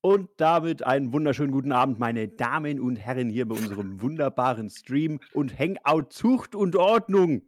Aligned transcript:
Und 0.00 0.28
damit 0.36 0.84
einen 0.84 1.12
wunderschönen 1.12 1.50
guten 1.50 1.72
Abend, 1.72 1.98
meine 1.98 2.28
Damen 2.28 2.78
und 2.78 2.96
Herren, 2.96 3.30
hier 3.30 3.48
bei 3.48 3.56
unserem 3.56 4.00
wunderbaren 4.00 4.70
Stream 4.70 5.18
und 5.32 5.58
Hangout 5.58 6.10
Zucht 6.10 6.54
und 6.54 6.76
Ordnung. 6.76 7.42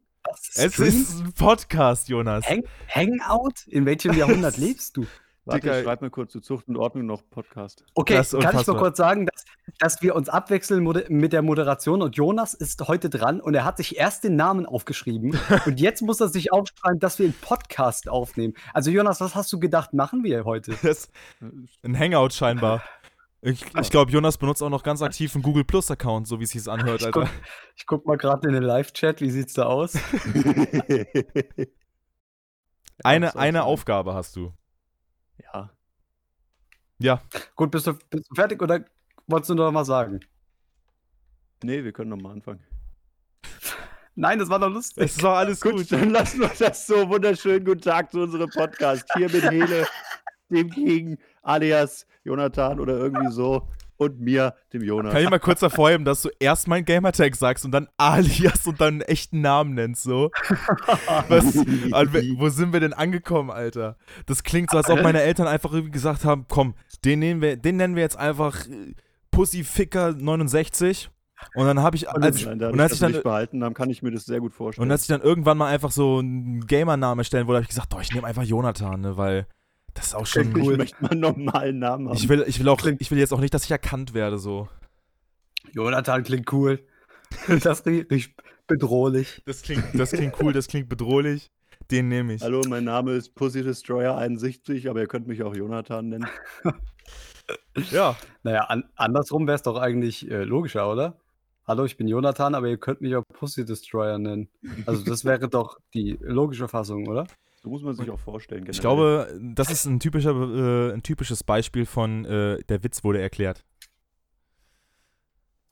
Es 0.57 0.79
ist 0.79 1.21
ein 1.21 1.33
Podcast, 1.33 2.09
Jonas. 2.09 2.45
Hang 2.49 2.65
Hangout? 2.89 3.69
In 3.69 3.87
welchem 3.87 4.15
Jahrhundert 4.15 4.57
lebst 4.59 4.97
du? 4.97 5.07
Warte, 5.47 5.61
Digga. 5.63 5.79
ich 5.79 5.85
schreibe 5.85 6.05
mal 6.05 6.11
kurz 6.11 6.33
zu 6.33 6.41
Zucht 6.41 6.69
und 6.69 6.77
Ordnung 6.77 7.07
noch 7.07 7.23
Podcast. 7.31 7.85
Okay, 7.95 8.23
kann 8.23 8.61
ich 8.61 8.67
mal 8.67 8.77
kurz 8.77 8.99
sagen, 8.99 9.27
dass, 9.27 9.45
dass 9.79 10.03
wir 10.03 10.15
uns 10.15 10.29
abwechseln 10.29 10.85
mit 11.09 11.33
der 11.33 11.41
Moderation 11.43 12.03
und 12.03 12.15
Jonas 12.15 12.53
ist 12.53 12.87
heute 12.87 13.09
dran 13.09 13.41
und 13.41 13.55
er 13.55 13.65
hat 13.65 13.79
sich 13.79 13.97
erst 13.97 14.25
den 14.25 14.37
Namen 14.37 14.67
aufgeschrieben 14.67 15.39
und 15.67 15.81
jetzt 15.81 16.03
muss 16.03 16.21
er 16.21 16.29
sich 16.29 16.53
aufschreiben, 16.53 17.01
dass 17.01 17.19
wir 17.19 17.25
einen 17.25 17.35
Podcast 17.41 18.09
aufnehmen. 18.09 18.55
Also 18.75 18.91
Jonas, 18.91 19.21
was 19.21 19.35
hast 19.35 19.51
du 19.53 19.59
gedacht, 19.59 19.95
machen 19.95 20.25
wir 20.25 20.45
heute? 20.45 20.77
Das 20.83 21.09
ein 21.83 21.99
Hangout 21.99 22.31
scheinbar. 22.33 22.83
Ich, 23.43 23.65
ich 23.81 23.91
glaube, 23.91 24.11
Jonas 24.11 24.37
benutzt 24.37 24.63
auch 24.63 24.69
noch 24.69 24.83
ganz 24.83 25.01
aktiv 25.01 25.35
einen 25.35 25.43
Google 25.43 25.65
Plus 25.65 25.91
Account, 25.91 26.27
so 26.27 26.41
wie 26.41 26.45
es 26.45 26.51
sich 26.51 26.69
anhört, 26.69 27.01
Ich 27.01 27.07
Alter. 27.07 27.21
guck, 27.21 27.31
ich 27.77 27.87
guck 27.87 28.07
mal 28.07 28.17
gerade 28.19 28.47
in 28.49 28.55
den 28.55 28.63
Live-Chat, 28.63 29.21
wie 29.23 29.31
sieht's 29.31 29.55
da 29.55 29.65
aus? 29.65 29.95
Eine, 33.03 33.35
eine 33.37 33.65
Aufgabe 33.65 34.13
hast 34.13 34.37
du. 34.37 34.53
Ja. 35.43 35.71
Ja, 36.99 37.23
Gut, 37.57 37.71
bist 37.71 37.87
du, 37.87 37.95
bist 37.95 38.29
du 38.29 38.35
fertig 38.35 38.61
oder 38.61 38.85
wolltest 39.27 39.51
du 39.51 39.55
noch 39.55 39.73
mal 39.73 39.85
sagen? 39.87 40.21
Nee, 41.63 41.83
wir 41.83 41.93
können 41.93 42.11
nochmal 42.11 42.33
anfangen. 42.33 42.63
Nein, 44.15 44.39
das 44.39 44.51
war 44.51 44.59
doch 44.59 44.69
lustig. 44.69 45.05
es 45.05 45.23
war 45.23 45.39
alles 45.39 45.61
Gut, 45.61 45.77
gut. 45.77 45.93
dann 45.93 46.11
lassen 46.11 46.41
wir 46.41 46.51
das 46.59 46.87
so. 46.87 47.09
Wunderschönen 47.09 47.65
guten 47.65 47.81
Tag 47.81 48.11
zu 48.11 48.21
unserem 48.21 48.51
Podcast. 48.51 49.07
Hier 49.15 49.31
mit 49.31 49.51
Hele, 49.51 49.87
dem 50.51 50.69
Gegen, 50.69 51.19
alias 51.43 52.07
Jonathan 52.25 52.81
oder 52.81 52.99
irgendwie 52.99 53.33
so. 53.33 53.67
Und 54.01 54.19
mir, 54.19 54.55
dem 54.73 54.83
Jonas. 54.83 55.13
Kann 55.13 55.23
ich 55.23 55.29
mal 55.29 55.39
kurz 55.39 55.61
hervorheben, 55.61 56.07
dass 56.07 56.23
du 56.23 56.31
erst 56.41 56.69
meinen 56.69 56.87
Gamertag 56.87 57.37
sagst 57.37 57.67
und 57.67 57.71
dann 57.73 57.87
alias 57.99 58.67
und 58.67 58.81
dann 58.81 58.95
einen 58.95 59.01
echten 59.03 59.43
Namen 59.43 59.75
nennst, 59.75 60.05
so? 60.05 60.31
Was, 61.29 61.55
we- 61.55 62.35
wo 62.39 62.49
sind 62.49 62.73
wir 62.73 62.81
denn 62.81 62.95
angekommen, 62.95 63.51
Alter? 63.51 63.97
Das 64.25 64.43
klingt 64.43 64.71
so, 64.71 64.79
als 64.79 64.89
ob 64.89 65.03
meine 65.03 65.21
Eltern 65.21 65.47
einfach 65.47 65.73
irgendwie 65.73 65.93
gesagt 65.93 66.25
haben, 66.25 66.47
komm, 66.49 66.75
den 67.05 67.19
nennen 67.19 67.43
wir, 67.43 67.57
den 67.59 67.77
nennen 67.77 67.95
wir 67.95 68.03
jetzt 68.03 68.17
einfach 68.19 68.67
äh, 68.67 68.95
Pussyficker 69.31 70.13
69. 70.15 71.11
Und 71.55 71.67
dann 71.67 71.81
habe 71.81 71.97
ich, 71.97 72.07
Und 72.09 72.23
als, 72.23 72.43
da 72.45 72.71
und 72.71 72.81
als 72.81 72.93
ich 72.95 72.99
dann 73.01 73.13
nicht 73.13 73.23
behalten 73.23 73.63
haben, 73.65 73.75
kann 73.75 73.89
ich 73.91 74.03
mir 74.03 74.11
das 74.11 74.25
sehr 74.25 74.41
gut 74.41 74.53
vorstellen. 74.55 74.87
Und 74.87 74.93
als 74.93 75.03
ich 75.03 75.09
dann 75.09 75.23
irgendwann 75.23 75.57
mal 75.59 75.69
einfach 75.69 75.91
so 75.91 76.19
einen 76.19 76.67
Gamer-Namen 76.67 77.25
stellen 77.25 77.47
wollte, 77.47 77.57
habe 77.59 77.63
ich 77.65 77.69
gesagt, 77.69 77.93
doch, 77.93 78.01
ich 78.03 78.13
nehme 78.13 78.27
einfach 78.27 78.43
Jonathan, 78.45 79.01
ne, 79.01 79.17
weil 79.17 79.47
das 79.95 80.09
ist 80.09 80.15
auch 80.15 80.27
schon 80.27 80.57
ich 80.57 80.77
möchte 80.77 80.97
mal 81.03 81.11
einen 81.11 81.21
normalen 81.21 81.79
Namen 81.79 82.09
haben. 82.09 82.17
Ich 82.17 82.29
will, 82.29 82.45
ich 82.47 82.59
will 82.61 82.69
auch, 82.69 82.79
Klingt- 82.79 83.01
ich 83.01 83.11
will 83.11 83.19
jetzt 83.19 83.33
auch 83.33 83.41
nicht, 83.41 83.53
dass 83.55 83.65
ich 83.65 83.71
erkannt 83.71 84.15
werde, 84.15 84.39
so. 84.39 84.69
Jonathan 85.73 86.23
klingt 86.23 86.53
cool. 86.53 86.81
Das 87.63 87.87
riecht 87.87 88.35
bedrohlich. 88.67 89.43
Das 89.47 89.63
klingt, 89.63 89.85
das 89.95 90.11
klingt 90.11 90.35
cool, 90.41 90.53
das 90.53 90.67
klingt 90.67 90.89
bedrohlich. 90.89 91.49
Den 91.91 92.09
nehme 92.09 92.35
ich. 92.35 92.43
Hallo, 92.43 92.61
mein 92.69 92.85
Name 92.85 93.13
ist 93.13 93.35
Pussy 93.35 93.63
Destroyer 93.63 94.17
71, 94.17 94.89
aber 94.91 95.01
ihr 95.01 95.07
könnt 95.07 95.27
mich 95.29 95.43
auch 95.43 95.55
Jonathan 95.55 96.09
nennen. 96.09 96.27
Ja, 97.91 98.17
Naja, 98.45 98.65
an, 98.65 98.85
andersrum 98.95 99.47
wäre 99.47 99.57
es 99.57 99.63
doch 99.63 99.77
eigentlich 99.77 100.31
äh, 100.31 100.45
logischer, 100.45 100.91
oder? 100.91 101.17
Hallo, 101.67 101.85
ich 101.85 101.97
bin 101.97 102.07
Jonathan, 102.09 102.55
aber 102.55 102.69
ihr 102.69 102.79
könnt 102.79 103.01
mich 103.01 103.15
auch 103.17 103.25
Pussy 103.33 103.65
Destroyer 103.65 104.19
nennen. 104.19 104.49
Also 104.87 105.05
das 105.05 105.25
wäre 105.25 105.49
doch 105.49 105.79
die 105.95 106.17
logische 106.21 106.69
Fassung, 106.69 107.09
oder? 107.09 107.27
So 107.63 107.69
muss 107.69 107.83
man 107.83 107.95
sich 107.95 108.09
auch 108.11 108.19
vorstellen. 108.19 108.65
ich 108.69 108.81
generell. 108.81 109.27
glaube, 109.27 109.41
das 109.55 109.71
ist 109.71 109.85
ein, 109.85 110.01
typischer, 110.01 110.31
äh, 110.31 110.93
ein 110.95 111.03
typisches 111.03 111.45
Beispiel 111.45 111.85
von 111.85 112.25
äh, 112.25 112.63
der 112.65 112.83
Witz 112.83 113.05
wurde 113.05 113.21
erklärt. 113.21 113.65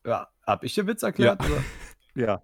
Ja, 0.05 0.27
hab 0.45 0.63
ich 0.63 0.75
den 0.75 0.87
Witz 0.87 1.03
erklärt? 1.03 1.43
Oder? 1.45 1.63
Ja. 2.15 2.41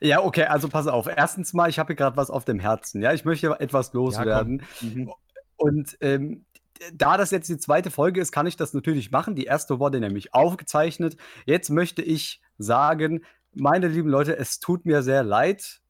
Ja, 0.00 0.22
okay, 0.22 0.44
also 0.44 0.68
pass 0.68 0.86
auf. 0.86 1.06
Erstens 1.06 1.52
mal, 1.52 1.68
ich 1.70 1.78
habe 1.78 1.88
hier 1.88 1.96
gerade 1.96 2.16
was 2.16 2.30
auf 2.30 2.44
dem 2.44 2.58
Herzen. 2.58 3.00
Ja, 3.00 3.12
ich 3.12 3.24
möchte 3.24 3.58
etwas 3.58 3.92
loswerden. 3.94 4.62
Mhm. 4.80 5.12
Und 5.56 5.96
ähm, 6.00 6.44
da 6.92 7.16
das 7.16 7.30
jetzt 7.30 7.48
die 7.48 7.58
zweite 7.58 7.90
Folge 7.90 8.20
ist, 8.20 8.30
kann 8.30 8.46
ich 8.46 8.56
das 8.56 8.74
natürlich 8.74 9.10
machen. 9.10 9.34
Die 9.34 9.44
erste 9.44 9.78
wurde 9.78 9.98
nämlich 9.98 10.34
aufgezeichnet. 10.34 11.16
Jetzt 11.46 11.70
möchte 11.70 12.02
ich 12.02 12.40
sagen, 12.58 13.24
meine 13.54 13.88
lieben 13.88 14.08
Leute, 14.08 14.36
es 14.36 14.60
tut 14.60 14.84
mir 14.84 15.02
sehr 15.02 15.22
leid. 15.22 15.80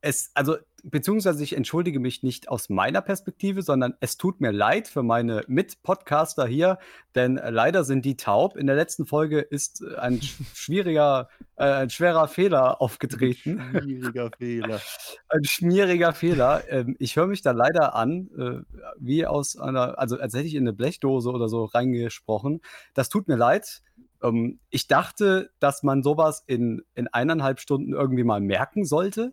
Es, 0.00 0.30
also, 0.34 0.56
beziehungsweise 0.90 1.42
ich 1.42 1.56
entschuldige 1.56 2.00
mich 2.00 2.22
nicht 2.22 2.48
aus 2.48 2.68
meiner 2.68 3.00
Perspektive, 3.02 3.62
sondern 3.62 3.94
es 4.00 4.16
tut 4.16 4.40
mir 4.40 4.52
leid 4.52 4.88
für 4.88 5.02
meine 5.02 5.42
Mitpodcaster 5.48 6.46
hier, 6.46 6.78
denn 7.14 7.36
äh, 7.38 7.50
leider 7.50 7.84
sind 7.84 8.04
die 8.04 8.16
taub. 8.16 8.56
In 8.56 8.66
der 8.66 8.76
letzten 8.76 9.04
Folge 9.06 9.40
ist 9.40 9.82
äh, 9.82 9.96
ein 9.96 10.20
sch- 10.20 10.40
schwieriger, 10.54 11.28
äh, 11.56 11.64
ein 11.64 11.90
schwerer 11.90 12.28
Fehler 12.28 12.80
aufgetreten. 12.80 13.60
Schwieriger 13.82 14.30
Fehler. 14.38 14.80
Ein 15.28 15.44
schmieriger 15.44 16.12
Fehler. 16.12 16.62
Ähm, 16.68 16.94
ich 17.00 17.16
höre 17.16 17.26
mich 17.26 17.42
da 17.42 17.50
leider 17.50 17.94
an, 17.96 18.30
äh, 18.38 18.78
wie 18.98 19.26
aus 19.26 19.58
einer, 19.58 19.98
also 19.98 20.18
als 20.18 20.34
hätte 20.34 20.46
ich 20.46 20.54
in 20.54 20.62
eine 20.62 20.72
Blechdose 20.72 21.30
oder 21.30 21.48
so 21.48 21.64
reingesprochen. 21.64 22.60
Das 22.94 23.08
tut 23.08 23.26
mir 23.26 23.36
leid. 23.36 23.82
Ähm, 24.22 24.60
ich 24.70 24.86
dachte, 24.86 25.50
dass 25.58 25.82
man 25.82 26.02
sowas 26.02 26.44
in, 26.46 26.82
in 26.94 27.08
eineinhalb 27.08 27.58
Stunden 27.60 27.92
irgendwie 27.92 28.24
mal 28.24 28.40
merken 28.40 28.84
sollte. 28.84 29.32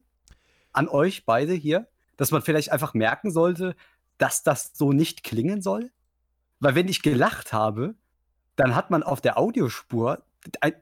An 0.73 0.87
euch 0.89 1.25
beide 1.25 1.53
hier. 1.53 1.87
Dass 2.17 2.31
man 2.31 2.41
vielleicht 2.43 2.71
einfach 2.71 2.93
merken 2.93 3.31
sollte, 3.31 3.75
dass 4.19 4.43
das 4.43 4.71
so 4.75 4.91
nicht 4.93 5.23
klingen 5.23 5.61
soll. 5.61 5.91
Weil 6.59 6.75
wenn 6.75 6.87
ich 6.87 7.01
gelacht 7.01 7.53
habe, 7.53 7.95
dann 8.55 8.75
hat 8.75 8.91
man 8.91 9.01
auf 9.01 9.19
der 9.21 9.37
Audiospur 9.39 10.23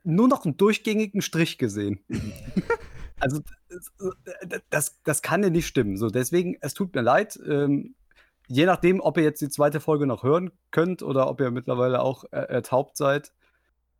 nur 0.03 0.28
noch 0.28 0.44
einen 0.44 0.57
durchgängigen 0.57 1.22
Strich 1.22 1.57
gesehen. 1.57 2.00
Also 3.24 3.40
das- 3.69 3.91
das, 4.72 5.00
das 5.03 5.22
kann 5.22 5.44
ja 5.44 5.51
nicht 5.51 5.68
stimmen. 5.68 5.96
So, 5.96 6.07
deswegen, 6.09 6.57
es 6.62 6.74
tut 6.74 6.96
mir 6.96 7.01
leid. 7.01 7.40
Ähm, 7.47 7.94
je 8.47 8.66
nachdem, 8.66 9.00
ob 9.00 9.16
ihr 9.18 9.24
jetzt 9.24 9.41
die 9.41 9.50
zweite 9.50 9.80
Folge 9.80 10.07
noch 10.07 10.24
hören 10.24 10.50
könnt 10.72 11.03
oder 11.03 11.30
ob 11.30 11.40
ihr 11.40 11.51
mittlerweile 11.51 12.01
auch 12.01 12.24
äh, 12.31 12.38
ertaubt 12.40 12.97
seid, 12.97 13.31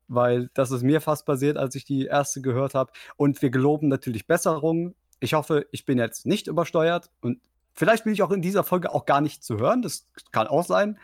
weil 0.08 0.50
das 0.56 0.72
ist 0.72 0.82
mir 0.82 1.02
fast 1.02 1.28
passiert, 1.28 1.58
als 1.58 1.76
ich 1.76 1.86
die 1.86 2.06
erste 2.06 2.42
gehört 2.42 2.74
habe. 2.74 2.92
Und 3.16 3.40
wir 3.44 3.52
geloben 3.52 3.90
natürlich 3.90 4.26
Besserung. 4.26 4.96
Ich 5.22 5.34
hoffe, 5.36 5.68
ich 5.72 5.86
bin 5.86 5.98
jetzt 5.98 6.26
nicht 6.26 6.48
übersteuert 6.48 7.10
und 7.22 7.40
vielleicht 7.74 8.04
bin 8.04 8.12
ich 8.14 8.24
auch 8.24 8.32
in 8.32 8.42
dieser 8.42 8.64
Folge 8.64 8.92
auch 8.92 9.06
gar 9.06 9.22
nicht 9.22 9.44
zu 9.44 9.58
hören. 9.58 9.82
Das 9.82 10.08
kann 10.32 10.48
auch 10.48 10.66
sein. 10.66 11.00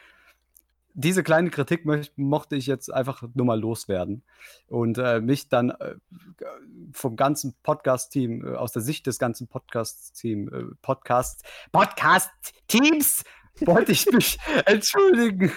Diese 0.95 1.21
kleine 1.21 1.51
Kritik 1.51 1.85
möcht, 1.85 2.17
mochte 2.17 2.55
ich 2.55 2.65
jetzt 2.65 2.91
einfach 2.91 3.21
nur 3.35 3.45
mal 3.45 3.59
loswerden 3.59 4.23
und 4.67 4.97
äh, 4.97 5.21
mich 5.21 5.47
dann 5.47 5.69
äh, 5.69 5.93
vom 6.91 7.15
ganzen 7.15 7.53
Podcast-Team, 7.61 8.43
äh, 8.43 8.55
aus 8.55 8.71
der 8.71 8.81
Sicht 8.81 9.05
des 9.05 9.19
ganzen 9.19 9.47
Podcast-Team, 9.47 10.49
äh, 10.51 10.75
Podcast, 10.81 11.45
Podcast-Teams, 11.71 13.23
wollte 13.61 13.91
ich 13.91 14.11
mich 14.11 14.39
entschuldigen. 14.65 15.51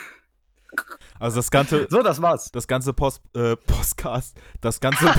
Also 1.19 1.37
das 1.39 1.51
ganze, 1.51 1.87
So, 1.89 2.03
das 2.03 2.21
war's. 2.21 2.51
das 2.53 2.69
ganze 2.69 2.93
Post, 2.93 3.23
äh, 3.35 3.57
Postcast, 3.57 4.37
das 4.61 4.79
ganze, 4.79 5.07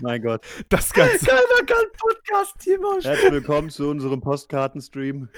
Mein 0.00 0.22
Gott. 0.22 0.42
das 0.68 0.92
ganze, 0.92 1.26
Keiner 1.26 1.66
kann 1.66 1.84
Podcast-Team 1.98 2.84
aussprechen. 2.84 3.08
Herzlich 3.10 3.32
willkommen 3.32 3.70
zu 3.70 3.88
unserem 3.88 4.20
Postkartenstream. 4.20 5.28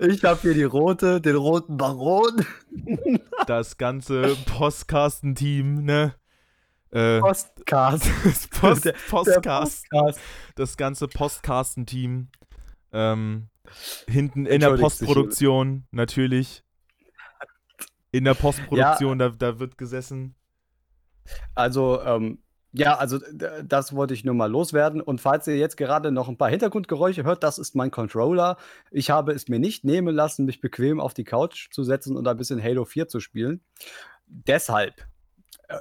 Ich 0.00 0.24
habe 0.24 0.40
hier 0.40 0.54
die 0.54 0.64
rote, 0.64 1.20
den 1.20 1.36
roten 1.36 1.76
Baron. 1.76 2.44
das 3.46 3.76
ganze 3.78 4.36
Postcasten-Team, 4.46 5.84
ne? 5.84 6.14
Äh, 6.90 7.20
Postcast. 7.20 8.10
das 8.24 8.48
Post, 8.60 8.84
Der- 8.86 8.94
Postcast. 9.08 9.86
Podcast. 9.90 10.20
das 10.56 10.76
ganze 10.76 11.08
Postcasten-Team. 11.08 12.28
Ähm, 12.92 13.48
hinten 14.08 14.46
in 14.46 14.60
der 14.60 14.76
Postproduktion 14.76 15.86
natürlich. 15.90 16.62
In 18.10 18.24
der 18.24 18.34
Postproduktion, 18.34 19.18
da, 19.18 19.28
da 19.30 19.58
wird 19.58 19.78
gesessen. 19.78 20.34
Also, 21.54 22.02
ähm, 22.02 22.38
ja, 22.72 22.96
also 22.96 23.18
das 23.64 23.94
wollte 23.94 24.14
ich 24.14 24.24
nur 24.24 24.34
mal 24.34 24.50
loswerden. 24.50 25.02
Und 25.02 25.20
falls 25.20 25.46
ihr 25.46 25.58
jetzt 25.58 25.76
gerade 25.76 26.10
noch 26.10 26.28
ein 26.28 26.38
paar 26.38 26.48
Hintergrundgeräusche 26.48 27.22
hört, 27.22 27.42
das 27.42 27.58
ist 27.58 27.74
mein 27.74 27.90
Controller. 27.90 28.56
Ich 28.90 29.10
habe 29.10 29.32
es 29.32 29.48
mir 29.48 29.58
nicht 29.58 29.84
nehmen 29.84 30.14
lassen, 30.14 30.46
mich 30.46 30.60
bequem 30.60 30.98
auf 30.98 31.12
die 31.12 31.24
Couch 31.24 31.70
zu 31.70 31.84
setzen 31.84 32.16
und 32.16 32.26
ein 32.26 32.36
bisschen 32.36 32.62
Halo 32.62 32.84
4 32.84 33.08
zu 33.08 33.20
spielen. 33.20 33.60
Deshalb 34.26 35.06
äh, 35.68 35.76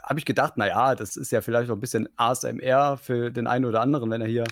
habe 0.00 0.20
ich 0.20 0.24
gedacht, 0.24 0.56
naja, 0.56 0.94
das 0.94 1.16
ist 1.16 1.32
ja 1.32 1.40
vielleicht 1.40 1.68
noch 1.68 1.76
ein 1.76 1.80
bisschen 1.80 2.08
ASMR 2.16 2.96
für 2.96 3.32
den 3.32 3.48
einen 3.48 3.64
oder 3.64 3.80
anderen, 3.80 4.08
wenn 4.10 4.20
er 4.20 4.28
hier 4.28 4.44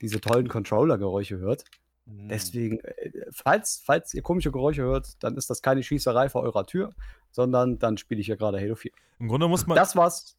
diese 0.00 0.20
tollen 0.20 0.48
Controller-Geräusche 0.48 1.38
hört. 1.38 1.64
Deswegen, 2.06 2.80
äh, 2.80 3.10
falls, 3.30 3.82
falls 3.84 4.14
ihr 4.14 4.22
komische 4.22 4.50
Geräusche 4.50 4.82
hört, 4.82 5.22
dann 5.22 5.36
ist 5.36 5.50
das 5.50 5.60
keine 5.60 5.82
Schießerei 5.82 6.30
vor 6.30 6.42
eurer 6.42 6.64
Tür, 6.64 6.94
sondern 7.30 7.78
dann 7.78 7.98
spiele 7.98 8.22
ich 8.22 8.28
ja 8.28 8.36
gerade 8.36 8.58
Halo 8.58 8.74
4. 8.74 8.90
Im 9.18 9.28
Grunde 9.28 9.48
muss 9.48 9.66
man, 9.66 9.76
Das 9.76 9.94
war's 9.94 10.37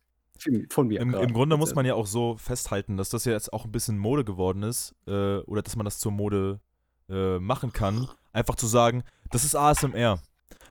von 0.69 0.87
mir. 0.87 0.99
im, 1.01 1.13
im 1.13 1.33
Grunde 1.33 1.57
muss 1.57 1.75
man 1.75 1.85
ja 1.85 1.93
auch 1.95 2.07
so 2.07 2.35
festhalten, 2.37 2.97
dass 2.97 3.09
das 3.09 3.25
ja 3.25 3.31
jetzt 3.33 3.51
auch 3.53 3.65
ein 3.65 3.71
bisschen 3.71 3.97
Mode 3.97 4.23
geworden 4.23 4.63
ist, 4.63 4.95
äh, 5.07 5.37
oder 5.39 5.61
dass 5.61 5.75
man 5.75 5.85
das 5.85 5.99
zur 5.99 6.11
Mode 6.11 6.59
äh, 7.09 7.39
machen 7.39 7.73
kann. 7.73 8.07
Einfach 8.33 8.55
zu 8.55 8.67
sagen, 8.67 9.03
das 9.31 9.43
ist 9.43 9.55
ASMR. 9.55 10.19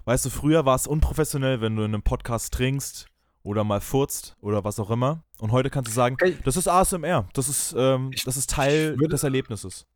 Weißt 0.05 0.25
du, 0.25 0.31
früher 0.31 0.65
war 0.65 0.77
es 0.77 0.87
unprofessionell, 0.87 1.61
wenn 1.61 1.77
du 1.77 1.83
in 1.83 1.93
einem 1.93 2.03
Podcast 2.03 2.55
trinkst 2.55 3.07
oder 3.43 3.65
mal 3.65 3.81
furzt 3.81 4.37
oder 4.41 4.65
was 4.65 4.79
auch 4.81 4.91
immer. 4.91 5.23
Und 5.39 5.53
heute 5.53 5.71
kannst 5.71 5.91
du 5.91 5.95
sagen, 5.95 6.17
das 6.45 6.57
ist 6.57 6.69
ASMR. 6.69 7.29
Das 7.35 7.49
ist, 7.49 7.75
ähm, 7.77 8.11
das 8.25 8.37
ist 8.37 8.51
Teil 8.51 8.99
würde- 8.99 9.09
des 9.09 9.23
Erlebnisses. 9.23 9.87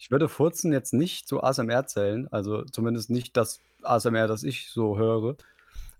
Ich 0.00 0.10
würde 0.10 0.28
Furzen 0.28 0.72
jetzt 0.72 0.92
nicht 0.94 1.26
zu 1.26 1.42
ASMR 1.42 1.86
zählen, 1.86 2.28
also 2.30 2.62
zumindest 2.64 3.10
nicht 3.10 3.36
das 3.36 3.60
ASMR, 3.82 4.28
das 4.28 4.44
ich 4.44 4.70
so 4.70 4.96
höre. 4.96 5.36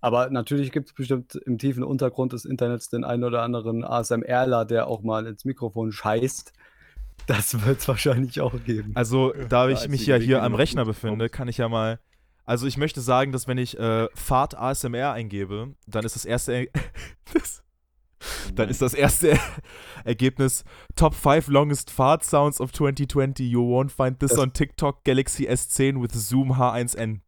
Aber 0.01 0.29
natürlich 0.29 0.71
gibt 0.71 0.87
es 0.89 0.93
bestimmt 0.93 1.35
im 1.35 1.57
tiefen 1.57 1.83
Untergrund 1.83 2.31
des 2.33 2.45
Internets 2.45 2.89
den 2.89 3.03
einen 3.03 3.23
oder 3.23 3.41
anderen 3.41 3.83
ASMRler, 3.83 4.65
der 4.65 4.87
auch 4.87 5.01
mal 5.01 5.25
ins 5.27 5.43
Mikrofon 5.45 5.91
scheißt. 5.91 6.53
Das 7.27 7.65
wird 7.65 7.79
es 7.79 7.87
wahrscheinlich 7.87 8.39
auch 8.41 8.53
geben. 8.63 8.91
Also, 8.95 9.33
da 9.49 9.67
ich 9.69 9.87
mich 9.89 10.05
ja 10.05 10.15
hier 10.15 10.41
am 10.41 10.55
Rechner 10.55 10.85
befinde, 10.85 11.29
kann 11.29 11.47
ich 11.47 11.57
ja 11.57 11.67
mal. 11.67 11.99
Also, 12.45 12.65
ich 12.65 12.77
möchte 12.77 13.01
sagen, 13.01 13.31
dass 13.31 13.47
wenn 13.47 13.57
ich 13.57 13.77
äh, 13.77 14.07
Fahrt 14.15 14.57
ASMR 14.57 15.11
eingebe, 15.11 15.75
dann 15.85 16.05
ist 16.05 16.15
das 16.15 16.25
erste. 16.25 16.53
Er- 16.53 16.67
das, 17.33 17.61
dann 18.55 18.69
ist 18.69 18.81
das 18.81 18.93
erste 18.93 19.37
Ergebnis 20.03 20.63
Top 20.95 21.13
5 21.13 21.47
Longest 21.49 21.91
Fart 21.91 22.23
Sounds 22.23 22.59
of 22.59 22.71
2020. 22.71 23.47
You 23.49 23.61
won't 23.61 23.91
find 23.91 24.19
this 24.19 24.31
Das- 24.31 24.39
on 24.39 24.53
TikTok 24.53 25.03
Galaxy 25.03 25.47
S10 25.47 26.01
with 26.01 26.13
Zoom 26.13 26.53
H1N. 26.53 27.19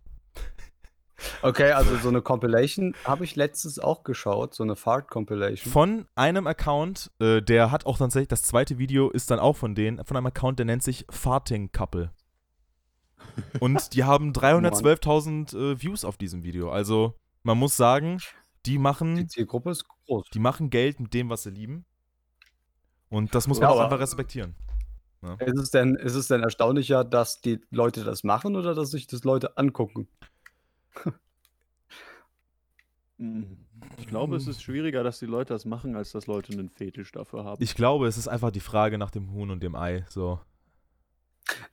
Okay, 1.42 1.72
also 1.72 1.96
so 1.98 2.10
eine 2.10 2.22
Compilation 2.22 2.96
habe 3.04 3.24
ich 3.24 3.36
letztens 3.36 3.80
auch 3.80 4.04
geschaut, 4.04 4.54
so 4.54 4.64
eine 4.64 4.76
Fart-Compilation. 4.76 5.72
Von 5.72 6.08
einem 6.16 6.48
Account, 6.48 7.12
äh, 7.20 7.42
der 7.42 7.72
hat 7.72 7.86
auch 7.86 7.98
tatsächlich, 7.98 8.30
das 8.30 8.44
zweite 8.44 8.78
Video 8.78 9.10
ist 9.10 9.32
dann 9.32 9.40
auch 9.40 9.56
von 9.58 9.76
denen, 9.76 10.04
von 10.06 10.18
einem 10.18 10.28
Account, 10.28 10.60
der 10.60 10.66
nennt 10.66 10.84
sich 10.84 11.06
Farting 11.10 11.72
Couple. 11.72 12.12
Und 13.60 13.94
die 13.94 14.04
haben 14.04 14.32
312.000 14.34 15.56
äh, 15.56 15.82
Views 15.82 16.06
auf 16.06 16.18
diesem 16.18 16.44
Video. 16.44 16.72
Also, 16.72 17.16
man 17.44 17.58
muss 17.58 17.78
sagen, 17.78 18.20
die 18.66 18.72
Die 18.72 18.78
machen, 18.78 19.28
Zielgruppe 19.30 19.72
ist 19.72 19.86
groß. 19.88 20.28
die 20.34 20.40
machen 20.40 20.70
Geld 20.70 21.00
mit 21.00 21.14
dem, 21.14 21.30
was 21.30 21.44
sie 21.44 21.50
lieben. 21.52 21.86
Und 23.10 23.36
das 23.36 23.48
muss 23.48 23.60
man 23.60 23.70
Ja, 23.70 23.76
auch 23.76 23.80
einfach 23.82 24.00
respektieren. 24.00 24.56
Ist 25.40 25.60
es, 25.60 25.70
denn, 25.70 25.96
ist 25.96 26.16
es 26.16 26.28
denn 26.28 26.42
erstaunlicher, 26.42 27.04
dass 27.04 27.42
die 27.42 27.60
Leute 27.70 28.04
das 28.04 28.24
machen 28.24 28.56
oder 28.56 28.74
dass 28.74 28.90
sich 28.90 29.06
das 29.06 29.24
Leute 29.24 29.56
angucken? 29.58 30.08
Ich 33.98 34.08
glaube, 34.08 34.36
es 34.36 34.48
ist 34.48 34.64
schwieriger, 34.64 35.04
dass 35.04 35.20
die 35.20 35.26
Leute 35.28 35.54
das 35.54 35.66
machen, 35.66 35.96
als 35.96 36.12
dass 36.12 36.26
Leute 36.28 36.54
einen 36.54 36.70
Fetisch 36.70 37.12
dafür 37.12 37.44
haben. 37.44 37.62
Ich 37.64 37.76
glaube, 37.76 38.08
es 38.08 38.18
ist 38.18 38.28
einfach 38.28 38.52
die 38.52 38.60
Frage 38.60 38.98
nach 38.98 39.12
dem 39.12 39.32
Huhn 39.32 39.52
und 39.52 39.62
dem 39.62 39.76
Ei. 39.76 40.06
So. 40.10 40.40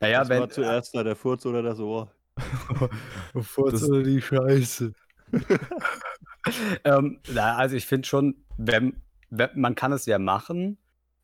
Naja, 0.01 0.21
Was 0.21 0.29
wenn. 0.29 0.41
war 0.41 0.51
zuerst 0.51 0.95
da, 0.95 1.03
der 1.03 1.17
Furz 1.17 1.47
oder 1.47 1.63
das 1.63 1.79
Ohr? 1.79 2.13
Bevor 3.33 3.71
Das- 3.71 3.89
die 3.89 4.21
Scheiße. 4.21 4.93
ähm, 6.85 7.21
na, 7.33 7.57
also 7.57 7.77
ich 7.77 7.87
finde 7.87 8.07
schon, 8.09 8.37
wenn, 8.57 9.01
wenn, 9.31 9.51
man 9.55 9.75
kann 9.75 9.93
es 9.93 10.07
ja 10.07 10.19
machen, 10.19 10.79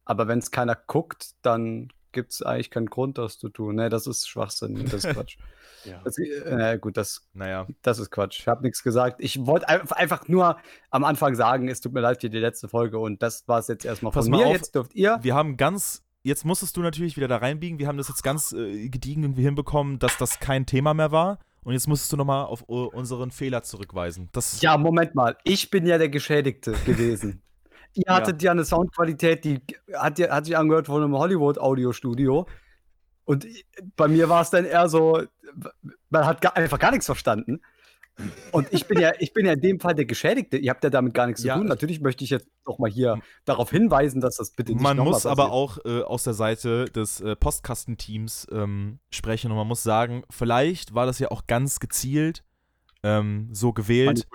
aber 0.04 0.28
wenn 0.28 0.38
es 0.38 0.50
keiner 0.50 0.74
guckt, 0.76 1.34
dann 1.42 1.90
gibt 2.14 2.32
es 2.32 2.40
eigentlich 2.42 2.70
keinen 2.70 2.86
Grund, 2.86 3.18
das 3.18 3.38
zu 3.38 3.50
tun. 3.50 3.74
Ne, 3.74 3.90
das 3.90 4.06
ist 4.06 4.26
Schwachsinn, 4.26 4.82
das 4.84 5.04
ist 5.04 5.08
Quatsch. 5.10 5.36
Ja. 5.86 6.00
Das, 6.02 6.16
äh, 6.16 6.78
gut, 6.80 6.96
das, 6.96 7.28
Naja. 7.34 7.66
das 7.82 7.98
ist 7.98 8.10
Quatsch. 8.10 8.40
Ich 8.40 8.48
habe 8.48 8.62
nichts 8.62 8.82
gesagt. 8.82 9.16
Ich 9.18 9.44
wollte 9.44 9.68
einf- 9.68 9.92
einfach 9.92 10.28
nur 10.28 10.56
am 10.88 11.04
Anfang 11.04 11.34
sagen, 11.34 11.68
es 11.68 11.82
tut 11.82 11.92
mir 11.92 12.00
leid 12.00 12.22
für 12.22 12.30
die 12.30 12.38
letzte 12.38 12.68
Folge 12.68 12.98
und 12.98 13.22
das 13.22 13.46
war 13.48 13.58
es 13.58 13.68
jetzt 13.68 13.84
erstmal 13.84 14.10
Pass 14.10 14.24
von 14.24 14.30
mal 14.30 14.38
mir. 14.38 14.46
auf. 14.46 14.52
Jetzt 14.54 14.74
dürft 14.74 14.94
ihr. 14.94 15.18
Wir 15.20 15.34
haben 15.34 15.58
ganz. 15.58 16.02
Jetzt 16.22 16.46
musstest 16.46 16.78
du 16.78 16.80
natürlich 16.80 17.18
wieder 17.18 17.28
da 17.28 17.36
reinbiegen. 17.36 17.78
Wir 17.78 17.86
haben 17.86 17.98
das 17.98 18.08
jetzt 18.08 18.22
ganz 18.22 18.52
äh, 18.54 18.88
gediegen 18.88 19.24
irgendwie 19.24 19.42
hinbekommen, 19.42 19.98
dass 19.98 20.16
das 20.16 20.40
kein 20.40 20.64
Thema 20.64 20.94
mehr 20.94 21.12
war. 21.12 21.38
Und 21.64 21.74
jetzt 21.74 21.86
musstest 21.86 22.10
du 22.14 22.16
nochmal 22.16 22.46
auf 22.46 22.62
unseren 22.62 23.30
Fehler 23.30 23.62
zurückweisen. 23.62 24.30
Das, 24.32 24.62
Ja, 24.62 24.78
Moment 24.78 25.14
mal. 25.14 25.36
Ich 25.44 25.68
bin 25.70 25.84
ja 25.84 25.98
der 25.98 26.08
Geschädigte 26.08 26.72
gewesen. 26.86 27.42
Ihr 27.94 28.04
Ja. 28.06 28.14
hattet 28.14 28.42
ja 28.42 28.50
eine 28.50 28.64
Soundqualität, 28.64 29.44
die 29.44 29.60
hat, 29.94 30.18
hat 30.18 30.44
sich 30.46 30.56
angehört 30.56 30.86
von 30.86 31.02
einem 31.02 31.16
Hollywood-Audiostudio. 31.16 32.46
Und 33.24 33.46
bei 33.96 34.08
mir 34.08 34.28
war 34.28 34.42
es 34.42 34.50
dann 34.50 34.64
eher 34.64 34.88
so, 34.88 35.22
man 36.10 36.26
hat 36.26 36.40
gar, 36.40 36.56
einfach 36.56 36.78
gar 36.78 36.90
nichts 36.90 37.06
verstanden. 37.06 37.60
Und 38.52 38.68
ich 38.72 38.86
bin 38.86 39.00
ja, 39.00 39.12
ich 39.18 39.32
bin 39.32 39.44
ja 39.44 39.54
in 39.54 39.60
dem 39.60 39.80
Fall 39.80 39.94
der 39.94 40.04
Geschädigte. 40.04 40.56
Ihr 40.56 40.70
habt 40.70 40.84
ja 40.84 40.90
damit 40.90 41.14
gar 41.14 41.26
nichts 41.26 41.42
Ja. 41.42 41.54
zu 41.54 41.60
tun. 41.60 41.68
Natürlich 41.68 42.00
möchte 42.00 42.22
ich 42.22 42.30
jetzt 42.30 42.46
noch 42.64 42.78
mal 42.78 42.88
hier 42.88 43.18
darauf 43.44 43.70
hinweisen, 43.70 44.20
dass 44.20 44.36
das 44.36 44.50
bitte 44.52 44.72
nicht 44.72 44.82
man 44.82 44.98
muss 44.98 45.26
aber 45.26 45.50
auch 45.50 45.78
äh, 45.84 46.02
aus 46.02 46.22
der 46.22 46.34
Seite 46.34 46.84
des 46.84 47.20
äh, 47.20 47.34
Postkastenteams 47.34 48.46
ähm, 48.52 49.00
sprechen 49.10 49.50
und 49.50 49.56
man 49.56 49.66
muss 49.66 49.82
sagen, 49.82 50.22
vielleicht 50.30 50.94
war 50.94 51.06
das 51.06 51.18
ja 51.18 51.30
auch 51.32 51.46
ganz 51.48 51.80
gezielt 51.80 52.44
ähm, 53.02 53.48
so 53.52 53.72
gewählt. 53.72 54.28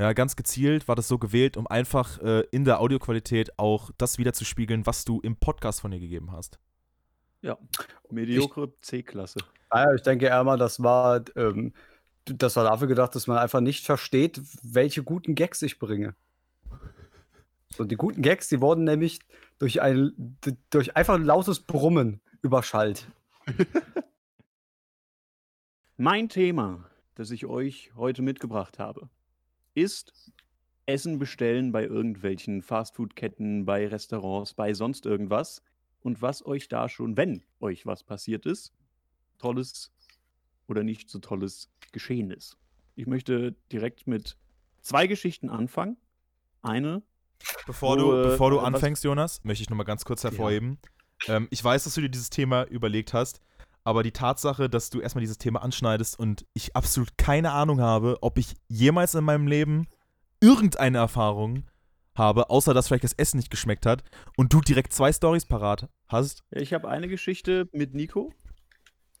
Ja, 0.00 0.14
ganz 0.14 0.34
gezielt 0.34 0.88
war 0.88 0.96
das 0.96 1.08
so 1.08 1.18
gewählt, 1.18 1.58
um 1.58 1.66
einfach 1.66 2.18
äh, 2.22 2.40
in 2.52 2.64
der 2.64 2.80
Audioqualität 2.80 3.58
auch 3.58 3.90
das 3.98 4.16
wiederzuspiegeln, 4.16 4.86
was 4.86 5.04
du 5.04 5.20
im 5.20 5.36
Podcast 5.36 5.82
von 5.82 5.90
dir 5.90 6.00
gegeben 6.00 6.32
hast. 6.32 6.58
ja. 7.42 7.58
Mediokre 8.08 8.72
C-Klasse. 8.80 9.40
Naja, 9.70 9.94
ich 9.94 10.00
denke 10.00 10.24
eher 10.24 10.42
mal, 10.42 10.56
das 10.56 10.82
war, 10.82 11.22
ähm, 11.36 11.74
das 12.24 12.56
war 12.56 12.64
dafür 12.64 12.88
gedacht, 12.88 13.14
dass 13.14 13.26
man 13.26 13.36
einfach 13.36 13.60
nicht 13.60 13.84
versteht, 13.84 14.40
welche 14.62 15.02
guten 15.02 15.34
Gags 15.34 15.60
ich 15.60 15.78
bringe. 15.78 16.14
So, 17.76 17.84
die 17.84 17.96
guten 17.96 18.22
Gags, 18.22 18.48
die 18.48 18.62
wurden 18.62 18.84
nämlich 18.84 19.18
durch 19.58 19.82
ein, 19.82 20.38
durch 20.70 20.96
einfach 20.96 21.16
ein 21.16 21.26
lautes 21.26 21.60
Brummen 21.60 22.22
überschallt. 22.40 23.06
Mein 25.98 26.30
Thema, 26.30 26.88
das 27.16 27.30
ich 27.30 27.44
euch 27.44 27.92
heute 27.96 28.22
mitgebracht 28.22 28.78
habe, 28.78 29.10
ist 29.74 30.32
Essen 30.86 31.18
bestellen 31.18 31.72
bei 31.72 31.84
irgendwelchen 31.84 32.62
Fastfood-Ketten, 32.62 33.64
bei 33.64 33.86
Restaurants, 33.86 34.54
bei 34.54 34.74
sonst 34.74 35.06
irgendwas 35.06 35.62
und 36.00 36.20
was 36.22 36.44
euch 36.44 36.68
da 36.68 36.88
schon, 36.88 37.16
wenn 37.16 37.44
euch 37.60 37.86
was 37.86 38.02
passiert 38.02 38.46
ist, 38.46 38.72
tolles 39.38 39.92
oder 40.66 40.82
nicht 40.82 41.08
so 41.08 41.18
tolles 41.18 41.70
geschehen 41.92 42.30
ist. 42.30 42.56
Ich 42.96 43.06
möchte 43.06 43.54
direkt 43.72 44.06
mit 44.06 44.36
zwei 44.80 45.06
Geschichten 45.06 45.48
anfangen. 45.48 45.96
Eine, 46.62 47.02
Bevor 47.66 47.96
Wo, 47.96 48.00
du, 48.00 48.12
äh, 48.12 48.22
bevor 48.30 48.50
du 48.50 48.58
anfängst, 48.60 49.04
Jonas, 49.04 49.42
möchte 49.44 49.62
ich 49.62 49.70
nochmal 49.70 49.86
ganz 49.86 50.04
kurz 50.04 50.24
hervorheben. 50.24 50.78
Ähm, 51.26 51.48
ich 51.50 51.62
weiß, 51.62 51.84
dass 51.84 51.94
du 51.94 52.00
dir 52.00 52.08
dieses 52.08 52.30
Thema 52.30 52.64
überlegt 52.64 53.12
hast, 53.12 53.40
aber 53.84 54.02
die 54.02 54.12
Tatsache, 54.12 54.68
dass 54.68 54.90
du 54.90 55.00
erstmal 55.00 55.20
dieses 55.20 55.38
Thema 55.38 55.62
anschneidest 55.62 56.18
und 56.18 56.46
ich 56.54 56.76
absolut 56.76 57.16
keine 57.16 57.52
Ahnung 57.52 57.80
habe, 57.80 58.18
ob 58.20 58.38
ich 58.38 58.54
jemals 58.68 59.14
in 59.14 59.24
meinem 59.24 59.46
Leben 59.46 59.86
irgendeine 60.40 60.98
Erfahrung 60.98 61.64
habe, 62.14 62.50
außer 62.50 62.74
dass 62.74 62.88
vielleicht 62.88 63.04
das 63.04 63.12
Essen 63.12 63.38
nicht 63.38 63.50
geschmeckt 63.50 63.86
hat 63.86 64.02
und 64.36 64.52
du 64.52 64.60
direkt 64.60 64.92
zwei 64.92 65.12
Stories 65.12 65.46
parat 65.46 65.88
hast. 66.08 66.44
ich 66.50 66.72
habe 66.72 66.88
eine 66.88 67.08
Geschichte 67.08 67.68
mit 67.72 67.94
Nico 67.94 68.32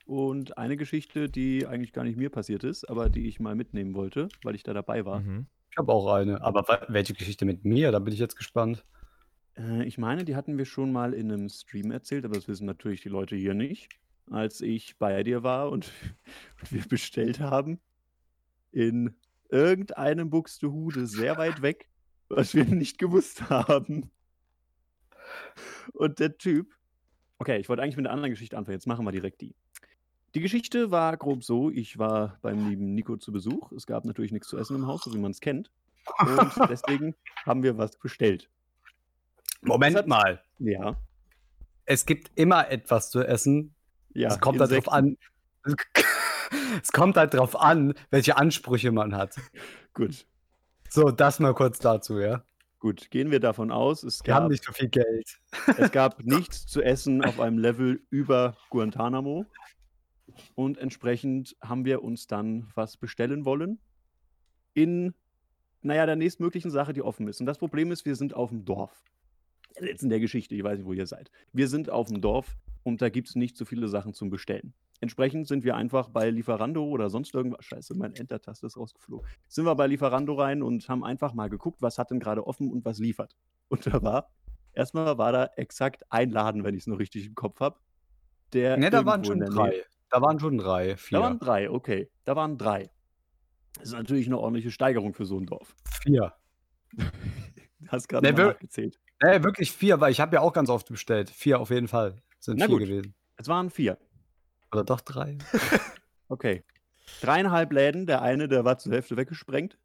und 0.06 0.58
eine 0.58 0.76
Geschichte, 0.76 1.28
die 1.28 1.66
eigentlich 1.66 1.92
gar 1.92 2.04
nicht 2.04 2.16
mir 2.16 2.30
passiert 2.30 2.64
ist, 2.64 2.88
aber 2.90 3.08
die 3.08 3.28
ich 3.28 3.38
mal 3.38 3.54
mitnehmen 3.54 3.94
wollte, 3.94 4.28
weil 4.42 4.54
ich 4.54 4.62
da 4.62 4.74
dabei 4.74 5.04
war. 5.04 5.20
Mhm. 5.20 5.46
Ich 5.70 5.78
habe 5.78 5.92
auch 5.92 6.12
eine. 6.12 6.42
Aber 6.42 6.64
welche 6.88 7.14
Geschichte 7.14 7.44
mit 7.44 7.64
mir? 7.64 7.92
Da 7.92 8.00
bin 8.00 8.12
ich 8.12 8.18
jetzt 8.18 8.36
gespannt. 8.36 8.84
Äh, 9.56 9.84
ich 9.84 9.98
meine, 9.98 10.24
die 10.24 10.34
hatten 10.34 10.58
wir 10.58 10.64
schon 10.64 10.90
mal 10.90 11.14
in 11.14 11.30
einem 11.30 11.48
Stream 11.48 11.92
erzählt, 11.92 12.24
aber 12.24 12.34
das 12.34 12.48
wissen 12.48 12.66
natürlich 12.66 13.02
die 13.02 13.08
Leute 13.08 13.36
hier 13.36 13.54
nicht. 13.54 13.88
Als 14.30 14.60
ich 14.60 14.96
bei 14.98 15.22
dir 15.22 15.42
war 15.42 15.70
und, 15.70 15.90
und 16.60 16.72
wir 16.72 16.82
bestellt 16.88 17.40
haben 17.40 17.80
in 18.72 19.14
irgendeinem 19.50 20.30
Buxtehude 20.30 21.06
sehr 21.06 21.36
weit 21.36 21.60
weg, 21.62 21.88
was 22.28 22.54
wir 22.54 22.64
nicht 22.64 22.98
gewusst 22.98 23.50
haben. 23.50 24.10
Und 25.92 26.18
der 26.20 26.38
Typ. 26.38 26.74
Okay, 27.38 27.58
ich 27.58 27.68
wollte 27.68 27.82
eigentlich 27.82 27.96
mit 27.96 28.06
einer 28.06 28.14
anderen 28.14 28.30
Geschichte 28.30 28.56
anfangen. 28.56 28.76
Jetzt 28.76 28.86
machen 28.86 29.04
wir 29.04 29.12
direkt 29.12 29.40
die. 29.40 29.54
Die 30.34 30.40
Geschichte 30.40 30.90
war 30.92 31.16
grob 31.16 31.42
so: 31.42 31.70
Ich 31.70 31.98
war 31.98 32.38
beim 32.42 32.68
lieben 32.68 32.94
Nico 32.94 33.16
zu 33.16 33.32
Besuch. 33.32 33.72
Es 33.72 33.86
gab 33.86 34.04
natürlich 34.04 34.30
nichts 34.30 34.48
zu 34.48 34.56
essen 34.58 34.76
im 34.76 34.86
Haus, 34.86 35.02
so 35.02 35.12
wie 35.12 35.18
man 35.18 35.32
es 35.32 35.40
kennt. 35.40 35.70
Und 36.20 36.52
deswegen 36.70 37.14
haben 37.44 37.62
wir 37.62 37.76
was 37.78 37.96
bestellt. 37.98 38.48
Moment 39.62 39.96
hat- 39.96 40.06
mal. 40.06 40.42
Ja. 40.58 40.96
Es 41.84 42.06
gibt 42.06 42.30
immer 42.36 42.70
etwas 42.70 43.10
zu 43.10 43.20
essen. 43.26 43.74
Ja, 44.14 44.28
es 44.28 44.40
kommt 44.40 44.60
halt 44.60 44.70
drauf 44.70 44.86
Insekten. 44.86 45.16
an. 45.64 45.74
Es 46.82 46.90
kommt 46.92 47.16
halt 47.16 47.32
drauf 47.34 47.60
an, 47.60 47.94
welche 48.10 48.36
Ansprüche 48.36 48.90
man 48.90 49.14
hat. 49.14 49.36
Gut, 49.94 50.26
So, 50.88 51.10
das 51.12 51.38
mal 51.38 51.54
kurz 51.54 51.78
dazu, 51.78 52.18
ja. 52.18 52.44
gut. 52.80 53.10
Gehen 53.10 53.30
wir 53.30 53.38
davon 53.40 53.70
aus, 53.70 54.02
es 54.02 54.20
Wir 54.24 54.34
gab, 54.34 54.50
nicht 54.50 54.64
so 54.64 54.72
viel 54.72 54.88
Geld. 54.88 55.40
es 55.76 55.90
gab 55.92 56.24
nichts 56.24 56.66
zu 56.66 56.82
essen 56.82 57.24
auf 57.24 57.38
einem 57.40 57.58
Level 57.58 58.02
über 58.10 58.56
Guantanamo. 58.70 59.46
Und 60.54 60.78
entsprechend 60.78 61.56
haben 61.62 61.84
wir 61.84 62.02
uns 62.02 62.26
dann 62.26 62.70
was 62.74 62.96
bestellen 62.96 63.44
wollen. 63.44 63.78
In, 64.74 65.14
naja, 65.82 66.06
der 66.06 66.16
nächstmöglichen 66.16 66.70
Sache, 66.70 66.92
die 66.92 67.02
offen 67.02 67.28
ist. 67.28 67.40
Und 67.40 67.46
das 67.46 67.58
Problem 67.58 67.92
ist, 67.92 68.04
wir 68.06 68.16
sind 68.16 68.34
auf 68.34 68.50
dem 68.50 68.64
Dorf. 68.64 69.04
Jetzt 69.80 70.02
in 70.02 70.08
der 70.08 70.20
Geschichte, 70.20 70.54
ich 70.54 70.64
weiß 70.64 70.78
nicht, 70.78 70.86
wo 70.86 70.92
ihr 70.92 71.06
seid. 71.06 71.30
Wir 71.52 71.68
sind 71.68 71.90
auf 71.90 72.08
dem 72.08 72.20
Dorf 72.20 72.56
und 72.82 73.02
da 73.02 73.08
gibt 73.08 73.28
es 73.28 73.34
nicht 73.36 73.56
so 73.56 73.64
viele 73.64 73.88
Sachen 73.88 74.14
zum 74.14 74.30
Bestellen. 74.30 74.72
entsprechend 75.02 75.48
sind 75.48 75.64
wir 75.64 75.76
einfach 75.76 76.08
bei 76.10 76.28
Lieferando 76.30 76.84
oder 76.84 77.08
sonst 77.08 77.34
irgendwas. 77.34 77.64
Scheiße, 77.64 77.94
meine 77.94 78.16
Enter-Taste 78.16 78.66
ist 78.66 78.76
rausgeflogen. 78.76 79.26
Sind 79.48 79.64
wir 79.64 79.74
bei 79.74 79.86
Lieferando 79.86 80.34
rein 80.34 80.62
und 80.62 80.86
haben 80.90 81.04
einfach 81.04 81.32
mal 81.32 81.48
geguckt, 81.48 81.80
was 81.80 81.96
hat 81.98 82.10
denn 82.10 82.20
gerade 82.20 82.46
offen 82.46 82.70
und 82.70 82.84
was 82.84 82.98
liefert. 82.98 83.34
Und 83.68 83.86
da 83.86 84.02
war, 84.02 84.30
erstmal 84.74 85.16
war 85.16 85.32
da 85.32 85.44
exakt 85.56 86.04
ein 86.10 86.30
Laden, 86.30 86.64
wenn 86.64 86.74
ich 86.74 86.82
es 86.82 86.86
noch 86.86 86.98
richtig 86.98 87.26
im 87.26 87.34
Kopf 87.34 87.60
habe. 87.60 87.78
Der 88.52 88.76
Ne, 88.76 88.90
da 88.90 89.06
waren 89.06 89.24
schon 89.24 89.38
Nähe- 89.38 89.48
drei. 89.48 89.82
Da 90.10 90.20
waren 90.20 90.38
schon 90.40 90.58
drei, 90.58 90.96
Da 91.10 91.20
waren 91.20 91.38
vier. 91.38 91.46
drei, 91.46 91.70
okay. 91.70 92.10
Da 92.24 92.36
waren 92.36 92.58
drei. 92.58 92.90
Das 93.74 93.84
ist 93.88 93.92
natürlich 93.94 94.26
eine 94.26 94.38
ordentliche 94.38 94.70
Steigerung 94.72 95.14
für 95.14 95.24
so 95.24 95.38
ein 95.38 95.46
Dorf. 95.46 95.74
Vier. 96.02 96.34
Du 97.80 97.88
hast 97.88 98.08
gerade 98.08 98.26
Ne, 98.26 98.32
mal 98.32 98.38
wir- 98.38 98.46
nachgezählt. 98.48 98.98
Ne, 99.22 99.42
wirklich 99.42 99.72
vier, 99.72 100.00
weil 100.00 100.12
ich 100.12 100.20
habe 100.20 100.34
ja 100.34 100.40
auch 100.42 100.52
ganz 100.52 100.68
oft 100.68 100.88
bestellt. 100.88 101.30
Vier 101.30 101.58
auf 101.60 101.70
jeden 101.70 101.88
Fall. 101.88 102.16
Sind 102.40 102.58
Na 102.58 102.66
vier 102.66 102.78
gut. 102.78 102.88
gewesen. 102.88 103.14
Es 103.36 103.48
waren 103.48 103.70
vier. 103.70 103.98
Oder 104.72 104.84
doch 104.84 105.00
drei. 105.00 105.38
Okay. 106.32 106.62
Dreieinhalb 107.22 107.72
Läden, 107.72 108.06
der 108.06 108.22
eine, 108.22 108.46
der 108.46 108.64
war 108.64 108.78
zur 108.78 108.92
Hälfte 108.92 109.16
weggesprengt. 109.16 109.76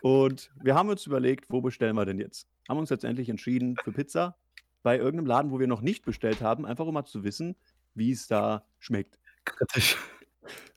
Und 0.00 0.50
wir 0.62 0.74
haben 0.74 0.88
uns 0.88 1.06
überlegt, 1.06 1.44
wo 1.50 1.60
bestellen 1.60 1.94
wir 1.94 2.06
denn 2.06 2.18
jetzt? 2.18 2.48
Haben 2.70 2.78
uns 2.78 2.88
letztendlich 2.88 3.28
entschieden 3.28 3.76
für 3.84 3.92
Pizza 3.92 4.34
bei 4.82 4.96
irgendeinem 4.96 5.26
Laden, 5.26 5.50
wo 5.50 5.58
wir 5.60 5.66
noch 5.66 5.82
nicht 5.82 6.06
bestellt 6.06 6.40
haben, 6.40 6.64
einfach 6.64 6.86
um 6.86 6.94
mal 6.94 7.04
zu 7.04 7.22
wissen, 7.22 7.54
wie 7.94 8.12
es 8.12 8.26
da 8.28 8.66
schmeckt. 8.78 9.18
Kritisch. 9.44 9.98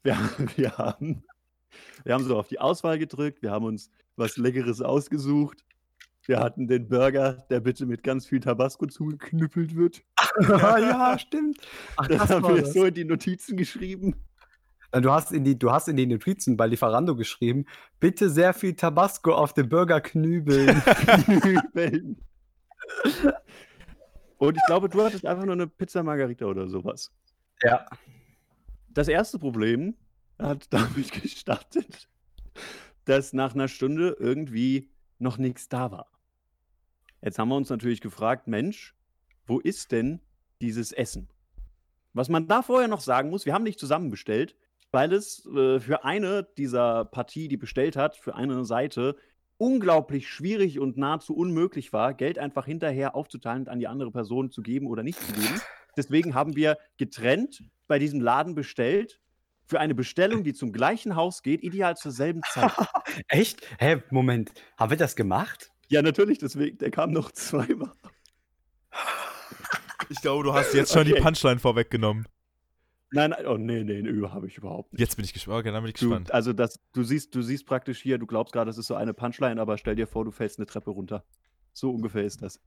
Wir, 0.04 0.18
wir, 0.58 0.78
haben, 0.78 1.24
wir 2.04 2.14
haben 2.14 2.26
so 2.26 2.38
auf 2.38 2.50
die 2.50 2.60
Auswahl 2.60 3.00
gedrückt, 3.00 3.42
wir 3.42 3.52
haben 3.52 3.66
uns 3.66 3.90
was 4.18 4.36
Leckeres 4.36 4.82
ausgesucht. 4.82 5.64
Wir 6.28 6.40
hatten 6.40 6.68
den 6.68 6.88
Burger, 6.90 7.46
der 7.50 7.62
bitte 7.62 7.86
mit 7.86 8.04
ganz 8.04 8.28
viel 8.28 8.40
Tabasco 8.42 8.86
zugeknüppelt 8.86 9.76
wird. 9.76 10.04
ja, 10.48 11.18
stimmt. 11.20 11.58
Ach, 11.96 12.08
Das 12.08 12.18
das 12.20 12.30
haben 12.30 12.48
wir 12.56 12.62
das. 12.62 12.74
so 12.74 12.86
in 12.86 12.94
die 12.94 13.06
Notizen 13.06 13.58
geschrieben. 13.58 14.14
Äh, 14.92 15.02
Du 15.02 15.12
hast, 15.12 15.32
in 15.32 15.44
die, 15.44 15.58
du 15.58 15.72
hast 15.72 15.88
in 15.88 15.96
die 15.98 16.06
Notizen 16.06 16.56
bei 16.58 16.68
Lieferando 16.68 17.16
geschrieben, 17.16 17.66
bitte 18.00 18.30
sehr 18.30 18.54
viel 18.54 18.74
Tabasco 18.76 19.34
auf 19.34 19.54
den 19.54 19.68
Burger 19.70 20.00
knübeln. 20.02 20.82
Und 24.38 24.56
ich 24.58 24.66
glaube, 24.66 24.90
du 24.90 25.02
hattest 25.04 25.26
einfach 25.26 25.46
nur 25.46 25.54
eine 25.56 25.68
Pizza 25.68 26.04
Margarita 26.04 26.46
oder 26.46 26.68
sowas. 26.68 27.12
ja. 27.64 27.86
Das 28.90 29.08
erste 29.08 29.38
Problem 29.38 29.94
hat 30.40 30.74
damit 30.74 31.12
gestartet, 31.22 32.10
dass 33.06 33.32
nach 33.32 33.54
einer 33.54 33.68
Stunde 33.68 34.18
irgendwie 34.20 34.90
noch 35.20 35.38
nichts 35.38 35.70
da 35.70 35.92
war. 35.92 36.08
Jetzt 37.28 37.40
haben 37.40 37.50
wir 37.50 37.58
uns 37.58 37.70
natürlich 37.70 38.00
gefragt, 38.00 38.48
Mensch, 38.48 38.96
wo 39.46 39.60
ist 39.60 39.92
denn 39.92 40.22
dieses 40.62 40.94
Essen? 40.94 41.28
Was 42.14 42.30
man 42.30 42.48
da 42.48 42.62
vorher 42.62 42.88
noch 42.88 43.02
sagen 43.02 43.30
muss, 43.30 43.46
wir 43.46 43.54
haben 43.54 43.66
nicht 43.66 43.82
zusammen 43.82 44.10
bestellt, 44.10 44.56
weil 44.94 45.12
es 45.12 45.46
äh, 45.46 45.82
für 45.82 46.06
eine 46.06 46.48
dieser 46.58 47.04
Partie, 47.04 47.50
die 47.50 47.58
bestellt 47.58 47.98
hat, 47.98 48.16
für 48.16 48.36
eine 48.36 48.64
Seite 48.64 49.18
unglaublich 49.58 50.30
schwierig 50.30 50.80
und 50.80 50.96
nahezu 50.96 51.36
unmöglich 51.36 51.92
war, 51.92 52.14
Geld 52.14 52.40
einfach 52.40 52.66
hinterher 52.66 53.14
aufzuteilen 53.14 53.64
und 53.64 53.70
an 53.70 53.80
die 53.80 53.90
andere 53.90 54.12
Person 54.12 54.50
zu 54.50 54.62
geben 54.62 54.88
oder 54.88 55.04
nicht 55.04 55.20
zu 55.20 55.34
geben. 55.34 55.60
Deswegen 55.98 56.34
haben 56.34 56.56
wir 56.56 56.78
getrennt 56.96 57.62
bei 57.90 58.00
diesem 58.00 58.22
Laden 58.22 58.56
bestellt 58.56 59.20
für 59.66 59.82
eine 59.82 59.96
Bestellung, 59.96 60.46
die 60.46 60.54
zum 60.54 60.72
gleichen 60.72 61.18
Haus 61.18 61.44
geht, 61.44 61.62
ideal 61.62 61.98
zur 61.98 62.14
selben 62.14 62.42
Zeit. 62.54 62.72
Echt? 63.28 63.68
Hä, 63.80 64.02
Moment. 64.12 64.54
Haben 64.78 64.92
wir 64.92 64.98
das 64.98 65.18
gemacht? 65.18 65.74
Ja, 65.90 66.02
natürlich, 66.02 66.38
deswegen, 66.40 66.78
der 66.78 66.92
kam 66.92 67.12
noch 67.12 67.32
zweimal. 67.34 67.92
Ich 70.10 70.22
glaube, 70.22 70.44
du 70.44 70.54
hast 70.54 70.74
jetzt 70.74 70.94
schon 70.94 71.06
die 71.06 71.14
Okay. 71.14 71.22
Punchline 71.22 71.60
vorweggenommen. 71.60 72.28
Nein, 73.12 73.30
nein, 73.32 73.46
oh 73.48 73.58
nee, 73.58 73.84
nee, 73.84 74.02
nee, 74.02 74.28
habe 74.28 74.48
ich 74.48 74.58
überhaupt 74.58 74.92
nicht. 74.94 75.00
Jetzt 75.00 75.16
bin 75.16 75.24
ich 75.24 75.34
gespannt. 75.34 75.60
Okay, 75.60 75.72
dann 75.72 75.82
bin 75.84 75.90
ich 75.94 76.00
Du, 76.00 76.10
gespannt. 76.10 76.34
also 76.34 76.52
das, 76.54 76.80
du 76.94 77.04
siehst, 77.04 77.34
du 77.36 77.42
siehst 77.42 77.66
praktisch 77.66 78.02
hier, 78.02 78.18
du 78.18 78.26
glaubst 78.26 78.54
gerade, 78.54 78.68
das 78.68 78.78
ist 78.78 78.88
so 78.88 78.96
eine 78.96 79.14
Punchline, 79.14 79.62
aber 79.62 79.78
stell 79.78 79.96
dir 79.96 80.08
vor, 80.08 80.26
du 80.26 80.32
fällst 80.32 80.60
eine 80.60 80.66
Treppe 80.66 80.92
runter. 80.92 81.24
So 81.74 81.92
ungefähr 81.92 82.24
ist 82.24 82.42
das. 82.42 82.60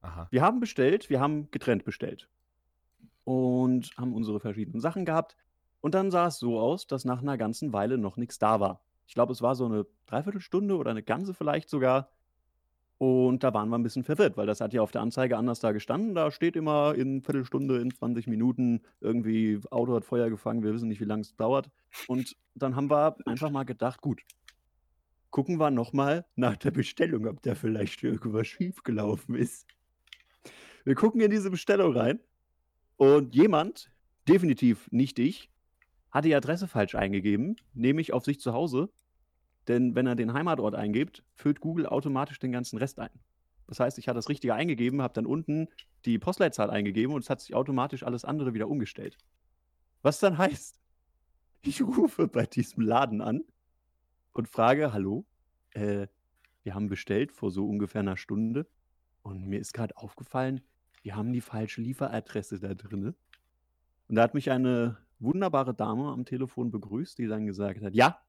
Aha. 0.00 0.28
Wir 0.30 0.42
haben 0.42 0.60
bestellt, 0.60 1.10
wir 1.10 1.20
haben 1.20 1.50
getrennt 1.50 1.84
bestellt. 1.84 2.28
Und 3.24 3.90
haben 3.98 4.14
unsere 4.14 4.40
verschiedenen 4.40 4.80
Sachen 4.80 5.04
gehabt. 5.04 5.36
Und 5.80 5.94
dann 5.94 6.10
sah 6.10 6.28
es 6.28 6.38
so 6.38 6.58
aus, 6.58 6.86
dass 6.86 7.04
nach 7.04 7.20
einer 7.20 7.36
ganzen 7.36 7.72
Weile 7.72 7.98
noch 7.98 8.16
nichts 8.16 8.38
da 8.38 8.60
war. 8.60 8.82
Ich 9.06 9.14
glaube, 9.14 9.32
es 9.32 9.42
war 9.42 9.54
so 9.54 9.66
eine 9.66 9.86
Dreiviertelstunde 10.06 10.76
oder 10.76 10.90
eine 10.90 11.02
ganze 11.02 11.34
vielleicht 11.34 11.68
sogar. 11.68 12.10
Und 12.98 13.44
da 13.44 13.54
waren 13.54 13.68
wir 13.68 13.78
ein 13.78 13.84
bisschen 13.84 14.02
verwirrt, 14.02 14.36
weil 14.36 14.46
das 14.46 14.60
hat 14.60 14.72
ja 14.72 14.82
auf 14.82 14.90
der 14.90 15.02
Anzeige 15.02 15.36
anders 15.36 15.60
da 15.60 15.70
gestanden. 15.70 16.16
Da 16.16 16.32
steht 16.32 16.56
immer 16.56 16.96
in 16.96 17.22
Viertelstunde, 17.22 17.80
in 17.80 17.92
20 17.92 18.26
Minuten 18.26 18.82
irgendwie, 19.00 19.60
Auto 19.70 19.94
hat 19.94 20.04
Feuer 20.04 20.30
gefangen, 20.30 20.64
wir 20.64 20.74
wissen 20.74 20.88
nicht, 20.88 21.00
wie 21.00 21.04
lange 21.04 21.22
es 21.22 21.36
dauert. 21.36 21.70
Und 22.08 22.36
dann 22.56 22.74
haben 22.74 22.90
wir 22.90 23.16
einfach 23.24 23.50
mal 23.50 23.64
gedacht, 23.64 24.00
gut, 24.00 24.22
gucken 25.30 25.58
wir 25.58 25.70
nochmal 25.70 26.26
nach 26.34 26.56
der 26.56 26.72
Bestellung, 26.72 27.26
ob 27.26 27.40
da 27.42 27.54
vielleicht 27.54 28.02
irgendwas 28.02 28.48
schiefgelaufen 28.48 29.36
ist. 29.36 29.66
Wir 30.84 30.96
gucken 30.96 31.20
in 31.20 31.30
diese 31.30 31.50
Bestellung 31.50 31.96
rein 31.96 32.18
und 32.96 33.34
jemand, 33.34 33.92
definitiv 34.26 34.90
nicht 34.90 35.20
ich, 35.20 35.50
hat 36.10 36.24
die 36.24 36.34
Adresse 36.34 36.66
falsch 36.66 36.94
eingegeben, 36.96 37.56
nämlich 37.74 38.12
auf 38.12 38.24
sich 38.24 38.40
zu 38.40 38.52
Hause. 38.52 38.88
Denn 39.68 39.94
wenn 39.94 40.06
er 40.06 40.16
den 40.16 40.32
Heimatort 40.32 40.74
eingibt, 40.74 41.22
füllt 41.34 41.60
Google 41.60 41.86
automatisch 41.86 42.38
den 42.38 42.52
ganzen 42.52 42.78
Rest 42.78 42.98
ein. 42.98 43.10
Das 43.66 43.80
heißt, 43.80 43.98
ich 43.98 44.08
hatte 44.08 44.16
das 44.16 44.30
Richtige 44.30 44.54
eingegeben, 44.54 45.02
habe 45.02 45.12
dann 45.12 45.26
unten 45.26 45.68
die 46.06 46.18
Postleitzahl 46.18 46.70
eingegeben 46.70 47.14
und 47.14 47.22
es 47.22 47.30
hat 47.30 47.40
sich 47.40 47.54
automatisch 47.54 48.02
alles 48.02 48.24
andere 48.24 48.54
wieder 48.54 48.68
umgestellt. 48.68 49.18
Was 50.00 50.20
dann 50.20 50.38
heißt, 50.38 50.80
ich 51.62 51.82
rufe 51.82 52.28
bei 52.28 52.46
diesem 52.46 52.82
Laden 52.82 53.20
an 53.20 53.42
und 54.32 54.48
frage, 54.48 54.92
hallo, 54.92 55.26
äh, 55.72 56.06
wir 56.62 56.74
haben 56.74 56.88
bestellt 56.88 57.30
vor 57.30 57.50
so 57.50 57.68
ungefähr 57.68 58.00
einer 58.00 58.16
Stunde 58.16 58.66
und 59.22 59.46
mir 59.46 59.60
ist 59.60 59.74
gerade 59.74 59.96
aufgefallen, 59.96 60.62
wir 61.02 61.14
haben 61.14 61.32
die 61.32 61.40
falsche 61.40 61.80
Lieferadresse 61.82 62.58
da 62.58 62.74
drinne. 62.74 63.14
Und 64.08 64.16
da 64.16 64.22
hat 64.22 64.34
mich 64.34 64.50
eine 64.50 64.96
wunderbare 65.18 65.74
Dame 65.74 66.08
am 66.08 66.24
Telefon 66.24 66.70
begrüßt, 66.70 67.18
die 67.18 67.26
dann 67.26 67.46
gesagt 67.46 67.82
hat, 67.82 67.94
ja, 67.94 68.20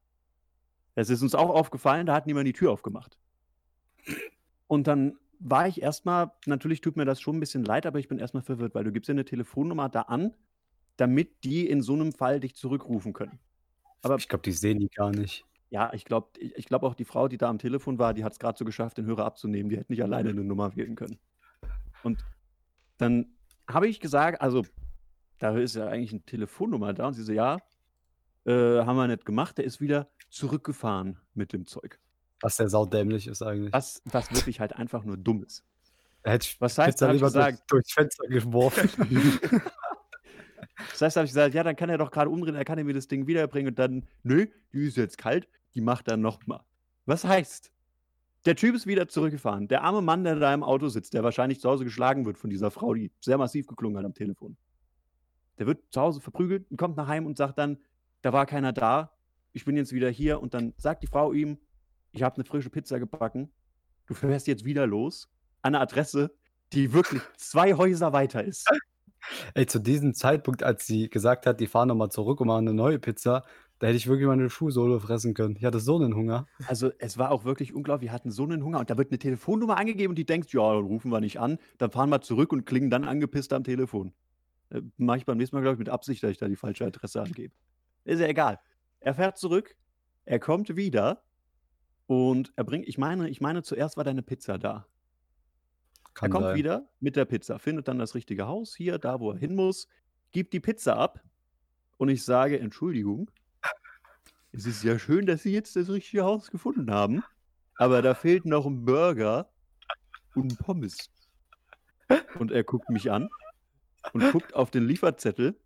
es 0.94 1.10
ist 1.10 1.22
uns 1.22 1.34
auch 1.34 1.50
aufgefallen, 1.50 2.06
da 2.06 2.14
hat 2.14 2.26
niemand 2.26 2.46
die 2.46 2.52
Tür 2.52 2.72
aufgemacht. 2.72 3.18
Und 4.66 4.86
dann 4.86 5.18
war 5.38 5.66
ich 5.68 5.82
erstmal, 5.82 6.32
natürlich 6.46 6.80
tut 6.80 6.96
mir 6.96 7.04
das 7.04 7.20
schon 7.20 7.36
ein 7.36 7.40
bisschen 7.40 7.64
leid, 7.64 7.86
aber 7.86 7.98
ich 7.98 8.08
bin 8.08 8.18
erstmal 8.18 8.42
verwirrt, 8.42 8.74
weil 8.74 8.84
du 8.84 8.92
gibst 8.92 9.08
ja 9.08 9.12
eine 9.12 9.24
Telefonnummer 9.24 9.88
da 9.88 10.02
an, 10.02 10.34
damit 10.96 11.44
die 11.44 11.68
in 11.68 11.82
so 11.82 11.94
einem 11.94 12.12
Fall 12.12 12.40
dich 12.40 12.54
zurückrufen 12.56 13.12
können. 13.12 13.38
Aber 14.02 14.18
Ich 14.18 14.28
glaube, 14.28 14.42
die 14.42 14.52
sehen 14.52 14.78
die 14.80 14.88
gar 14.90 15.10
nicht. 15.10 15.46
ja, 15.70 15.92
ich 15.94 16.04
glaube 16.04 16.38
ich, 16.40 16.66
glaub 16.66 16.82
auch 16.82 16.94
die 16.94 17.04
Frau, 17.04 17.28
die 17.28 17.38
da 17.38 17.48
am 17.48 17.58
Telefon 17.58 17.98
war, 17.98 18.14
die 18.14 18.24
hat 18.24 18.32
es 18.32 18.38
gerade 18.38 18.58
so 18.58 18.64
geschafft, 18.64 18.98
den 18.98 19.06
Hörer 19.06 19.24
abzunehmen. 19.24 19.70
Die 19.70 19.76
hätte 19.78 19.92
nicht 19.92 20.02
alleine 20.02 20.30
eine 20.30 20.42
Nummer 20.44 20.74
wählen 20.76 20.96
können. 20.96 21.18
Und 22.02 22.24
dann 22.98 23.36
habe 23.68 23.88
ich 23.88 24.00
gesagt, 24.00 24.40
also 24.42 24.64
da 25.38 25.56
ist 25.56 25.76
ja 25.76 25.88
eigentlich 25.88 26.12
eine 26.12 26.22
Telefonnummer 26.24 26.92
da. 26.94 27.08
Und 27.08 27.14
sie 27.14 27.22
so, 27.24 27.32
ja, 27.32 27.58
äh, 28.46 28.52
haben 28.84 28.96
wir 28.96 29.08
nicht 29.08 29.24
gemacht. 29.26 29.58
Der 29.58 29.64
ist 29.64 29.80
wieder 29.80 30.10
zurückgefahren 30.30 31.18
mit 31.34 31.52
dem 31.52 31.66
Zeug. 31.66 31.98
Was 32.40 32.56
der 32.56 32.68
saudämlich 32.68 33.26
ist 33.26 33.42
eigentlich. 33.42 33.72
Was, 33.72 34.02
was 34.06 34.30
wirklich 34.32 34.60
halt 34.60 34.74
einfach 34.74 35.04
nur 35.04 35.16
dumm 35.16 35.44
ist. 35.44 35.64
Hätte 36.22 36.46
ich 36.46 36.60
Was 36.60 36.78
heißt, 36.78 37.00
da 37.00 37.10
lieber 37.10 37.30
durch, 37.30 37.46
gesagt, 37.46 37.70
durchs 37.70 37.92
Fenster 37.92 38.26
geworfen. 38.26 38.90
Das 40.88 41.02
heißt, 41.02 41.16
da 41.16 41.20
habe 41.20 41.26
ich 41.26 41.32
gesagt, 41.32 41.54
ja, 41.54 41.62
dann 41.62 41.76
kann 41.76 41.90
er 41.90 41.98
doch 41.98 42.10
gerade 42.10 42.30
umdrehen, 42.30 42.54
er 42.54 42.64
kann 42.64 42.82
mir 42.84 42.94
das 42.94 43.08
Ding 43.08 43.26
wiederbringen 43.26 43.68
und 43.68 43.78
dann, 43.78 44.06
nö, 44.22 44.46
die 44.72 44.86
ist 44.86 44.96
jetzt 44.96 45.18
kalt, 45.18 45.48
die 45.74 45.80
macht 45.80 46.08
dann 46.08 46.20
nochmal. 46.20 46.60
Was 47.06 47.24
heißt? 47.24 47.70
Der 48.46 48.56
Typ 48.56 48.74
ist 48.74 48.86
wieder 48.86 49.06
zurückgefahren. 49.06 49.68
Der 49.68 49.82
arme 49.82 50.00
Mann, 50.00 50.24
der 50.24 50.36
da 50.36 50.54
im 50.54 50.62
Auto 50.62 50.88
sitzt, 50.88 51.12
der 51.12 51.22
wahrscheinlich 51.22 51.60
zu 51.60 51.68
Hause 51.68 51.84
geschlagen 51.84 52.24
wird 52.24 52.38
von 52.38 52.48
dieser 52.48 52.70
Frau, 52.70 52.94
die 52.94 53.12
sehr 53.20 53.36
massiv 53.36 53.66
geklungen 53.66 53.98
hat 53.98 54.06
am 54.06 54.14
Telefon. 54.14 54.56
Der 55.58 55.66
wird 55.66 55.82
zu 55.90 56.00
Hause 56.00 56.20
verprügelt 56.20 56.70
und 56.70 56.78
kommt 56.78 56.96
nach 56.96 57.06
Heim 57.06 57.26
und 57.26 57.36
sagt 57.36 57.58
dann, 57.58 57.78
da 58.22 58.32
war 58.32 58.46
keiner 58.46 58.72
da, 58.72 59.12
ich 59.52 59.64
bin 59.64 59.76
jetzt 59.76 59.92
wieder 59.92 60.10
hier. 60.10 60.40
Und 60.40 60.54
dann 60.54 60.74
sagt 60.76 61.02
die 61.02 61.06
Frau 61.06 61.32
ihm, 61.32 61.58
ich 62.12 62.22
habe 62.22 62.36
eine 62.36 62.44
frische 62.44 62.70
Pizza 62.70 62.98
gebacken, 62.98 63.50
du 64.06 64.14
fährst 64.14 64.46
jetzt 64.46 64.64
wieder 64.64 64.86
los 64.86 65.28
an 65.62 65.74
eine 65.74 65.82
Adresse, 65.82 66.34
die 66.72 66.92
wirklich 66.92 67.22
zwei 67.36 67.74
Häuser 67.74 68.12
weiter 68.12 68.42
ist. 68.44 68.68
Ey, 69.54 69.66
zu 69.66 69.78
diesem 69.78 70.14
Zeitpunkt, 70.14 70.62
als 70.62 70.86
sie 70.86 71.10
gesagt 71.10 71.46
hat, 71.46 71.60
die 71.60 71.66
fahren 71.66 71.88
nochmal 71.88 72.10
zurück 72.10 72.40
und 72.40 72.48
machen 72.48 72.68
eine 72.68 72.74
neue 72.74 72.98
Pizza, 72.98 73.44
da 73.78 73.86
hätte 73.86 73.96
ich 73.96 74.06
wirklich 74.06 74.26
meine 74.26 74.48
Schuhsohle 74.48 75.00
fressen 75.00 75.34
können. 75.34 75.56
Ich 75.56 75.64
hatte 75.64 75.80
so 75.80 75.96
einen 75.96 76.14
Hunger. 76.14 76.46
Also 76.66 76.90
es 76.98 77.18
war 77.18 77.30
auch 77.30 77.44
wirklich 77.44 77.74
unglaublich, 77.74 78.10
wir 78.10 78.14
hatten 78.14 78.30
so 78.30 78.44
einen 78.44 78.62
Hunger 78.64 78.80
und 78.80 78.90
da 78.90 78.96
wird 78.96 79.10
eine 79.10 79.18
Telefonnummer 79.18 79.76
angegeben 79.76 80.12
und 80.12 80.16
die 80.16 80.26
denkt, 80.26 80.52
ja, 80.52 80.62
rufen 80.62 81.10
wir 81.10 81.20
nicht 81.20 81.40
an, 81.40 81.58
dann 81.78 81.90
fahren 81.90 82.10
wir 82.10 82.20
zurück 82.20 82.52
und 82.52 82.66
klingen 82.66 82.90
dann 82.90 83.04
angepisst 83.04 83.52
am 83.52 83.64
Telefon. 83.64 84.12
Äh, 84.70 84.82
Mache 84.96 85.18
ich 85.18 85.26
beim 85.26 85.38
nächsten 85.38 85.56
Mal, 85.56 85.62
glaube 85.62 85.74
ich, 85.74 85.78
mit 85.78 85.88
Absicht, 85.88 86.22
dass 86.22 86.30
ich 86.30 86.38
da 86.38 86.48
die 86.48 86.56
falsche 86.56 86.86
Adresse 86.86 87.22
angebe. 87.22 87.54
Ist 88.04 88.20
ja 88.20 88.26
egal. 88.26 88.58
Er 89.00 89.14
fährt 89.14 89.38
zurück, 89.38 89.76
er 90.24 90.38
kommt 90.38 90.76
wieder 90.76 91.22
und 92.06 92.52
er 92.56 92.64
bringt, 92.64 92.86
ich 92.86 92.98
meine, 92.98 93.28
ich 93.28 93.40
meine, 93.40 93.62
zuerst 93.62 93.96
war 93.96 94.04
deine 94.04 94.22
Pizza 94.22 94.58
da. 94.58 94.86
Kann 96.14 96.30
er 96.30 96.32
kommt 96.32 96.44
sein. 96.44 96.56
wieder 96.56 96.88
mit 97.00 97.16
der 97.16 97.24
Pizza, 97.24 97.58
findet 97.58 97.88
dann 97.88 97.98
das 97.98 98.14
richtige 98.14 98.46
Haus 98.46 98.74
hier, 98.74 98.98
da 98.98 99.20
wo 99.20 99.32
er 99.32 99.38
hin 99.38 99.54
muss, 99.54 99.88
gebe 100.32 100.50
die 100.50 100.60
Pizza 100.60 100.96
ab 100.96 101.20
und 101.96 102.08
ich 102.08 102.24
sage, 102.24 102.58
Entschuldigung, 102.58 103.30
es 104.52 104.66
ist 104.66 104.82
ja 104.82 104.98
schön, 104.98 105.26
dass 105.26 105.42
Sie 105.44 105.52
jetzt 105.52 105.76
das 105.76 105.88
richtige 105.88 106.24
Haus 106.24 106.50
gefunden 106.50 106.90
haben, 106.90 107.22
aber 107.76 108.02
da 108.02 108.14
fehlt 108.14 108.44
noch 108.44 108.66
ein 108.66 108.84
Burger 108.84 109.48
und 110.34 110.52
ein 110.52 110.56
Pommes. 110.56 111.10
Und 112.38 112.50
er 112.50 112.64
guckt 112.64 112.90
mich 112.90 113.10
an 113.10 113.28
und 114.12 114.32
guckt 114.32 114.54
auf 114.54 114.72
den 114.72 114.84
Lieferzettel 114.84 115.56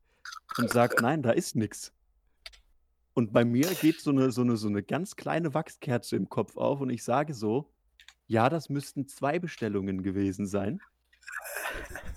und 0.58 0.70
sagt, 0.70 1.00
nein, 1.00 1.22
da 1.22 1.30
ist 1.30 1.56
nichts. 1.56 1.93
Und 3.14 3.32
bei 3.32 3.44
mir 3.44 3.68
geht 3.74 4.00
so 4.00 4.10
eine, 4.10 4.30
so, 4.32 4.42
eine, 4.42 4.56
so 4.56 4.68
eine 4.68 4.82
ganz 4.82 5.14
kleine 5.16 5.54
Wachskerze 5.54 6.16
im 6.16 6.28
Kopf 6.28 6.56
auf 6.56 6.80
und 6.80 6.90
ich 6.90 7.04
sage 7.04 7.32
so, 7.32 7.70
ja, 8.26 8.48
das 8.48 8.68
müssten 8.68 9.06
zwei 9.06 9.38
Bestellungen 9.38 10.02
gewesen 10.02 10.46
sein. 10.46 10.80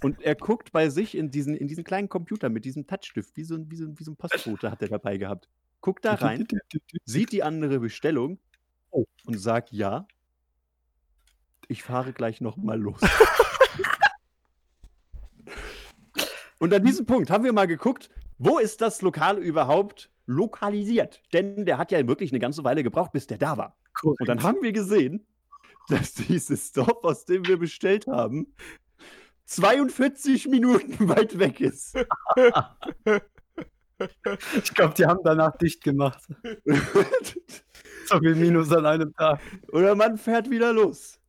Und 0.01 0.22
er 0.22 0.36
guckt 0.36 0.72
bei 0.72 0.89
sich 0.89 1.16
in 1.16 1.30
diesen, 1.32 1.56
in 1.56 1.68
diesen 1.68 1.84
kleinen 1.84 2.10
Computer 2.10 2.50
mit 2.50 2.66
diesem 2.66 2.88
Touchstift, 2.88 3.36
wie 3.36 3.44
so, 3.44 3.56
ein- 3.56 3.70
wie 3.70 3.75
so, 3.75 3.86
ein- 3.86 4.00
wie 4.00 4.04
so 4.04 4.12
ein 4.12 4.16
Postbote 4.16 4.72
hat 4.72 4.82
er 4.82 4.88
dabei 4.89 5.18
gehabt. 5.18 5.48
Guckt 5.82 6.04
da 6.06 6.16
rein, 6.16 6.48
sieht 7.06 7.32
die 7.32 7.44
andere 7.44 7.80
Bestellung 7.80 8.39
Oh. 8.89 9.06
und 9.25 9.38
sagt 9.39 9.72
ja. 9.72 10.08
Ich 11.68 11.84
fahre 11.84 12.13
gleich 12.13 12.42
nochmal 12.42 12.80
los. 12.80 13.01
und 16.60 16.74
an 16.74 16.84
diesem 16.84 17.06
Punkt 17.06 17.30
haben 17.30 17.44
wir 17.44 17.54
mal 17.54 17.68
geguckt, 17.68 18.10
wo 18.38 18.58
ist 18.60 18.82
das 18.82 19.01
Lokal 19.01 19.38
überhaupt 19.38 20.10
lokalisiert? 20.28 21.22
Denn 21.34 21.66
der 21.66 21.80
hat 21.80 21.92
ja 21.92 22.08
wirklich 22.08 22.32
eine 22.32 22.40
ganze 22.40 22.64
Weile 22.64 22.84
gebraucht, 22.84 23.12
bis 23.14 23.26
der 23.26 23.40
da 23.40 23.58
war. 23.58 23.76
Und 24.04 24.30
dann 24.30 24.44
haben 24.44 24.62
wir 24.62 24.72
gesehen, 24.72 25.26
dass 25.90 26.14
dieses 26.14 26.72
Dorf, 26.72 27.04
aus 27.04 27.26
dem 27.26 27.48
wir 27.48 27.58
bestellt 27.58 28.06
haben, 28.08 28.54
42 29.46 30.48
Minuten 30.48 31.08
weit 31.10 31.40
weg 31.40 31.60
ist. 31.60 31.98
Ich 34.54 34.76
glaube, 34.76 34.94
die 34.94 35.08
haben 35.08 35.22
danach 35.24 35.58
dicht 35.58 35.84
gemacht. 35.84 36.22
So 38.06 38.20
viel 38.20 38.36
Minus 38.36 38.72
an 38.72 38.86
einem 38.86 39.12
Tag. 39.16 39.42
Oder 39.72 39.96
man 39.96 40.20
fährt 40.20 40.52
wieder 40.52 40.72
los. 40.72 41.20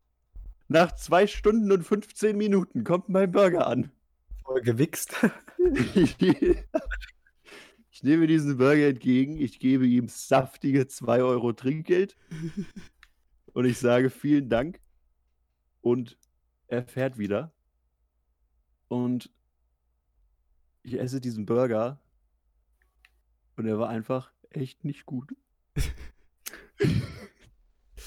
Nach 0.69 0.95
zwei 0.95 1.27
Stunden 1.27 1.73
und 1.73 1.83
15 1.83 2.37
Minuten 2.37 2.85
kommt 2.85 3.09
mein 3.09 3.33
Burger 3.33 3.67
an. 3.67 3.91
Voll 4.45 4.61
gewichst. 4.61 5.15
Ich 7.99 8.05
nehme 8.05 8.29
diesen 8.29 8.59
Burger 8.59 8.87
entgegen, 8.87 9.37
ich 9.37 9.59
gebe 9.59 9.85
ihm 9.85 10.07
saftige 10.07 10.87
2 10.87 11.21
Euro 11.21 11.53
Trinkgeld 11.53 12.17
und 13.55 13.65
ich 13.65 13.79
sage 13.79 14.09
vielen 14.09 14.49
Dank 14.49 14.81
und 15.81 16.17
er 16.69 16.85
fährt 16.85 17.19
wieder 17.19 17.53
und 18.87 19.33
ich 20.85 21.01
esse 21.01 21.21
diesen 21.21 21.45
Burger 21.45 22.01
und 23.57 23.67
er 23.67 23.81
war 23.81 23.89
einfach 23.89 24.31
echt 24.51 24.85
nicht 24.85 25.05
gut. 25.05 25.35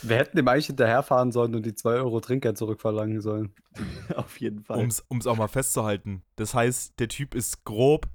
Wir 0.04 0.16
hätten 0.16 0.38
dem 0.38 0.48
eigentlich 0.48 0.68
hinterherfahren 0.68 1.34
sollen 1.34 1.54
und 1.54 1.66
die 1.66 1.76
2 1.76 1.96
Euro 1.96 2.22
Trinkgeld 2.22 2.58
zurückverlangen 2.58 3.20
sollen. 3.20 3.54
Auf 4.16 4.40
jeden 4.40 4.64
Fall. 4.64 4.80
Um 5.10 5.18
es 5.18 5.28
auch 5.28 5.36
mal 5.36 5.50
festzuhalten. 5.50 6.24
Das 6.38 6.54
heißt, 6.54 6.98
der 6.98 7.10
Typ 7.10 7.36
ist 7.36 7.66
grob 7.66 8.08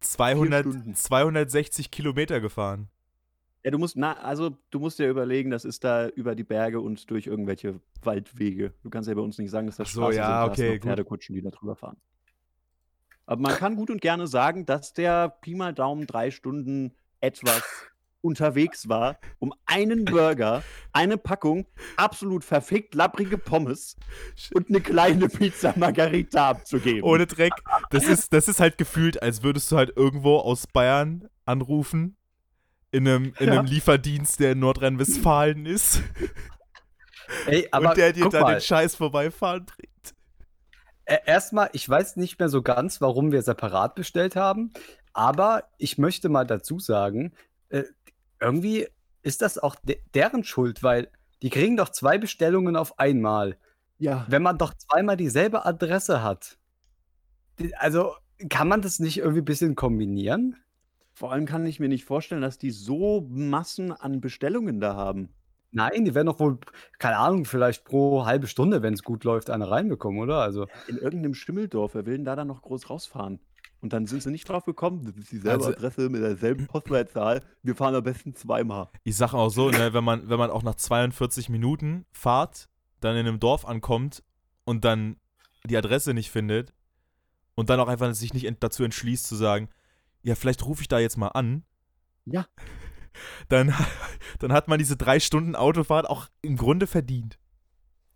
200, 0.00 0.66
Stunden. 0.66 0.94
260 0.94 1.90
Kilometer 1.90 2.40
gefahren. 2.40 2.88
Ja, 3.64 3.72
du 3.72 3.78
musst, 3.78 3.96
na, 3.96 4.14
also 4.14 4.56
du 4.70 4.78
musst 4.78 4.98
dir 4.98 5.08
überlegen, 5.08 5.50
das 5.50 5.64
ist 5.64 5.84
da 5.84 6.08
über 6.08 6.34
die 6.34 6.44
Berge 6.44 6.80
und 6.80 7.10
durch 7.10 7.26
irgendwelche 7.26 7.80
Waldwege. 8.02 8.72
Du 8.82 8.90
kannst 8.90 9.08
ja 9.08 9.14
bei 9.14 9.20
uns 9.20 9.36
nicht 9.38 9.50
sagen, 9.50 9.66
dass 9.66 9.76
das 9.76 9.88
Ach 9.88 9.92
so, 9.92 10.00
Straßen 10.02 10.16
ja, 10.16 10.54
sind, 10.54 10.66
okay. 10.66 10.80
Pferdekutschen, 10.80 11.34
die 11.34 11.42
da 11.42 11.50
drüber 11.50 11.74
fahren. 11.74 11.96
Aber 13.26 13.42
man 13.42 13.52
kann 13.52 13.76
gut 13.76 13.90
und 13.90 14.00
gerne 14.00 14.26
sagen, 14.26 14.64
dass 14.64 14.94
der 14.94 15.28
Pi 15.28 15.54
mal 15.54 15.74
Daumen 15.74 16.06
drei 16.06 16.30
Stunden 16.30 16.94
etwas 17.20 17.62
unterwegs 18.20 18.88
war, 18.88 19.18
um 19.38 19.54
einen 19.66 20.04
Burger, 20.04 20.62
eine 20.92 21.18
Packung 21.18 21.66
absolut 21.96 22.44
verfickt 22.44 22.94
lapprige 22.94 23.38
Pommes 23.38 23.96
und 24.54 24.68
eine 24.68 24.80
kleine 24.80 25.28
Pizza 25.28 25.74
Margarita 25.76 26.50
abzugeben. 26.50 27.02
Ohne 27.02 27.26
Dreck. 27.26 27.52
Das 27.90 28.04
ist, 28.04 28.32
das 28.32 28.48
ist 28.48 28.60
halt 28.60 28.78
gefühlt, 28.78 29.22
als 29.22 29.42
würdest 29.42 29.70
du 29.70 29.76
halt 29.76 29.96
irgendwo 29.96 30.36
aus 30.38 30.66
Bayern 30.66 31.28
anrufen. 31.44 32.16
In 32.90 33.06
einem, 33.06 33.34
in 33.38 33.50
einem 33.50 33.66
Ja. 33.66 33.72
Lieferdienst, 33.72 34.40
der 34.40 34.52
in 34.52 34.60
Nordrhein-Westfalen 34.60 35.66
ist. 35.66 36.02
Ey, 37.46 37.68
aber 37.70 37.90
und 37.90 37.98
der 37.98 38.14
dir 38.14 38.28
dann 38.30 38.42
mal, 38.42 38.54
den 38.54 38.60
Scheiß 38.62 38.94
vorbeifahren 38.94 39.66
bringt. 39.66 40.14
erstmal, 41.26 41.68
ich 41.74 41.86
weiß 41.86 42.16
nicht 42.16 42.38
mehr 42.38 42.48
so 42.48 42.62
ganz, 42.62 43.02
warum 43.02 43.30
wir 43.30 43.42
separat 43.42 43.94
bestellt 43.94 44.36
haben, 44.36 44.72
aber 45.12 45.64
ich 45.76 45.98
möchte 45.98 46.30
mal 46.30 46.46
dazu 46.46 46.78
sagen, 46.78 47.34
äh, 47.68 47.84
irgendwie 48.40 48.88
ist 49.22 49.42
das 49.42 49.58
auch 49.58 49.76
de 49.76 50.00
deren 50.14 50.44
Schuld, 50.44 50.82
weil 50.82 51.10
die 51.42 51.50
kriegen 51.50 51.76
doch 51.76 51.90
zwei 51.90 52.18
Bestellungen 52.18 52.76
auf 52.76 52.98
einmal. 52.98 53.58
ja, 53.98 54.26
Wenn 54.26 54.42
man 54.42 54.58
doch 54.58 54.74
zweimal 54.74 55.16
dieselbe 55.16 55.64
Adresse 55.66 56.22
hat. 56.22 56.58
Also 57.78 58.14
kann 58.48 58.68
man 58.68 58.82
das 58.82 58.98
nicht 59.00 59.18
irgendwie 59.18 59.40
ein 59.40 59.44
bisschen 59.44 59.74
kombinieren? 59.74 60.56
vor 61.12 61.32
allem 61.32 61.44
kann 61.46 61.66
ich 61.66 61.80
mir 61.80 61.88
nicht 61.88 62.04
vorstellen, 62.06 62.40
dass 62.42 62.58
die 62.58 62.70
so 62.70 63.26
Massen 63.28 63.92
an 63.92 64.20
Bestellungen 64.20 64.80
da 64.80 64.94
haben. 64.94 65.34
Nein, 65.70 66.04
die 66.06 66.14
werden 66.14 66.26
doch 66.28 66.40
wohl, 66.40 66.58
keine 66.98 67.18
Ahnung, 67.18 67.44
vielleicht 67.44 67.84
pro 67.84 68.24
halbe 68.24 68.46
Stunde, 68.46 68.82
wenn 68.82 68.94
es 68.94 69.02
gut 69.02 69.24
läuft, 69.24 69.50
eine 69.50 69.70
reinbekommen, 69.70 70.20
oder? 70.20 70.40
Also, 70.40 70.66
In 70.86 70.96
irgendeinem 70.96 71.34
Schimmeldorf, 71.34 71.94
wer 71.94 72.06
will 72.06 72.16
denn 72.16 72.24
da 72.24 72.36
dann 72.36 72.48
noch 72.48 72.62
groß 72.62 72.88
rausfahren? 72.90 73.40
Und 73.80 73.92
dann 73.92 74.06
sind 74.06 74.22
sie 74.24 74.30
nicht 74.32 74.48
drauf 74.48 74.64
gekommen, 74.64 75.04
das 75.04 75.16
ist 75.16 75.30
dieselbe 75.30 75.64
Also- 75.64 75.68
Adresse 75.76 76.08
mit 76.08 76.20
derselben 76.22 76.66
Postleitzahl, 76.66 77.42
wir 77.62 77.76
fahren 77.76 77.94
am 77.94 78.02
besten 78.02 78.34
zweimal. 78.34 78.88
Ich 79.04 79.16
sag 79.16 79.34
auch 79.34 79.50
so, 79.50 79.70
ne, 79.70 79.92
wenn 79.92 80.02
man, 80.04 80.28
wenn 80.28 80.38
man 80.38 80.50
auch 80.50 80.62
nach 80.64 80.74
42 80.74 81.48
Minuten 81.48 82.04
Fahrt 82.12 82.68
dann 83.00 83.16
in 83.16 83.26
einem 83.26 83.38
Dorf 83.38 83.64
ankommt 83.66 84.24
und 84.64 84.84
dann 84.84 85.16
die 85.64 85.76
Adresse 85.76 86.12
nicht 86.12 86.30
findet 86.30 86.72
und 87.54 87.70
dann 87.70 87.78
auch 87.78 87.88
einfach 87.88 88.12
sich 88.14 88.34
nicht 88.34 88.52
dazu 88.60 88.82
entschließt 88.82 89.26
zu 89.26 89.36
sagen, 89.36 89.68
ja, 90.22 90.34
vielleicht 90.34 90.64
rufe 90.66 90.82
ich 90.82 90.88
da 90.88 90.98
jetzt 90.98 91.16
mal 91.16 91.28
an, 91.28 91.62
Ja. 92.24 92.46
dann, 93.48 93.72
dann 94.40 94.52
hat 94.52 94.66
man 94.66 94.78
diese 94.80 94.96
drei 94.96 95.20
Stunden 95.20 95.54
Autofahrt 95.54 96.08
auch 96.10 96.28
im 96.42 96.56
Grunde 96.56 96.86
verdient. 96.88 97.38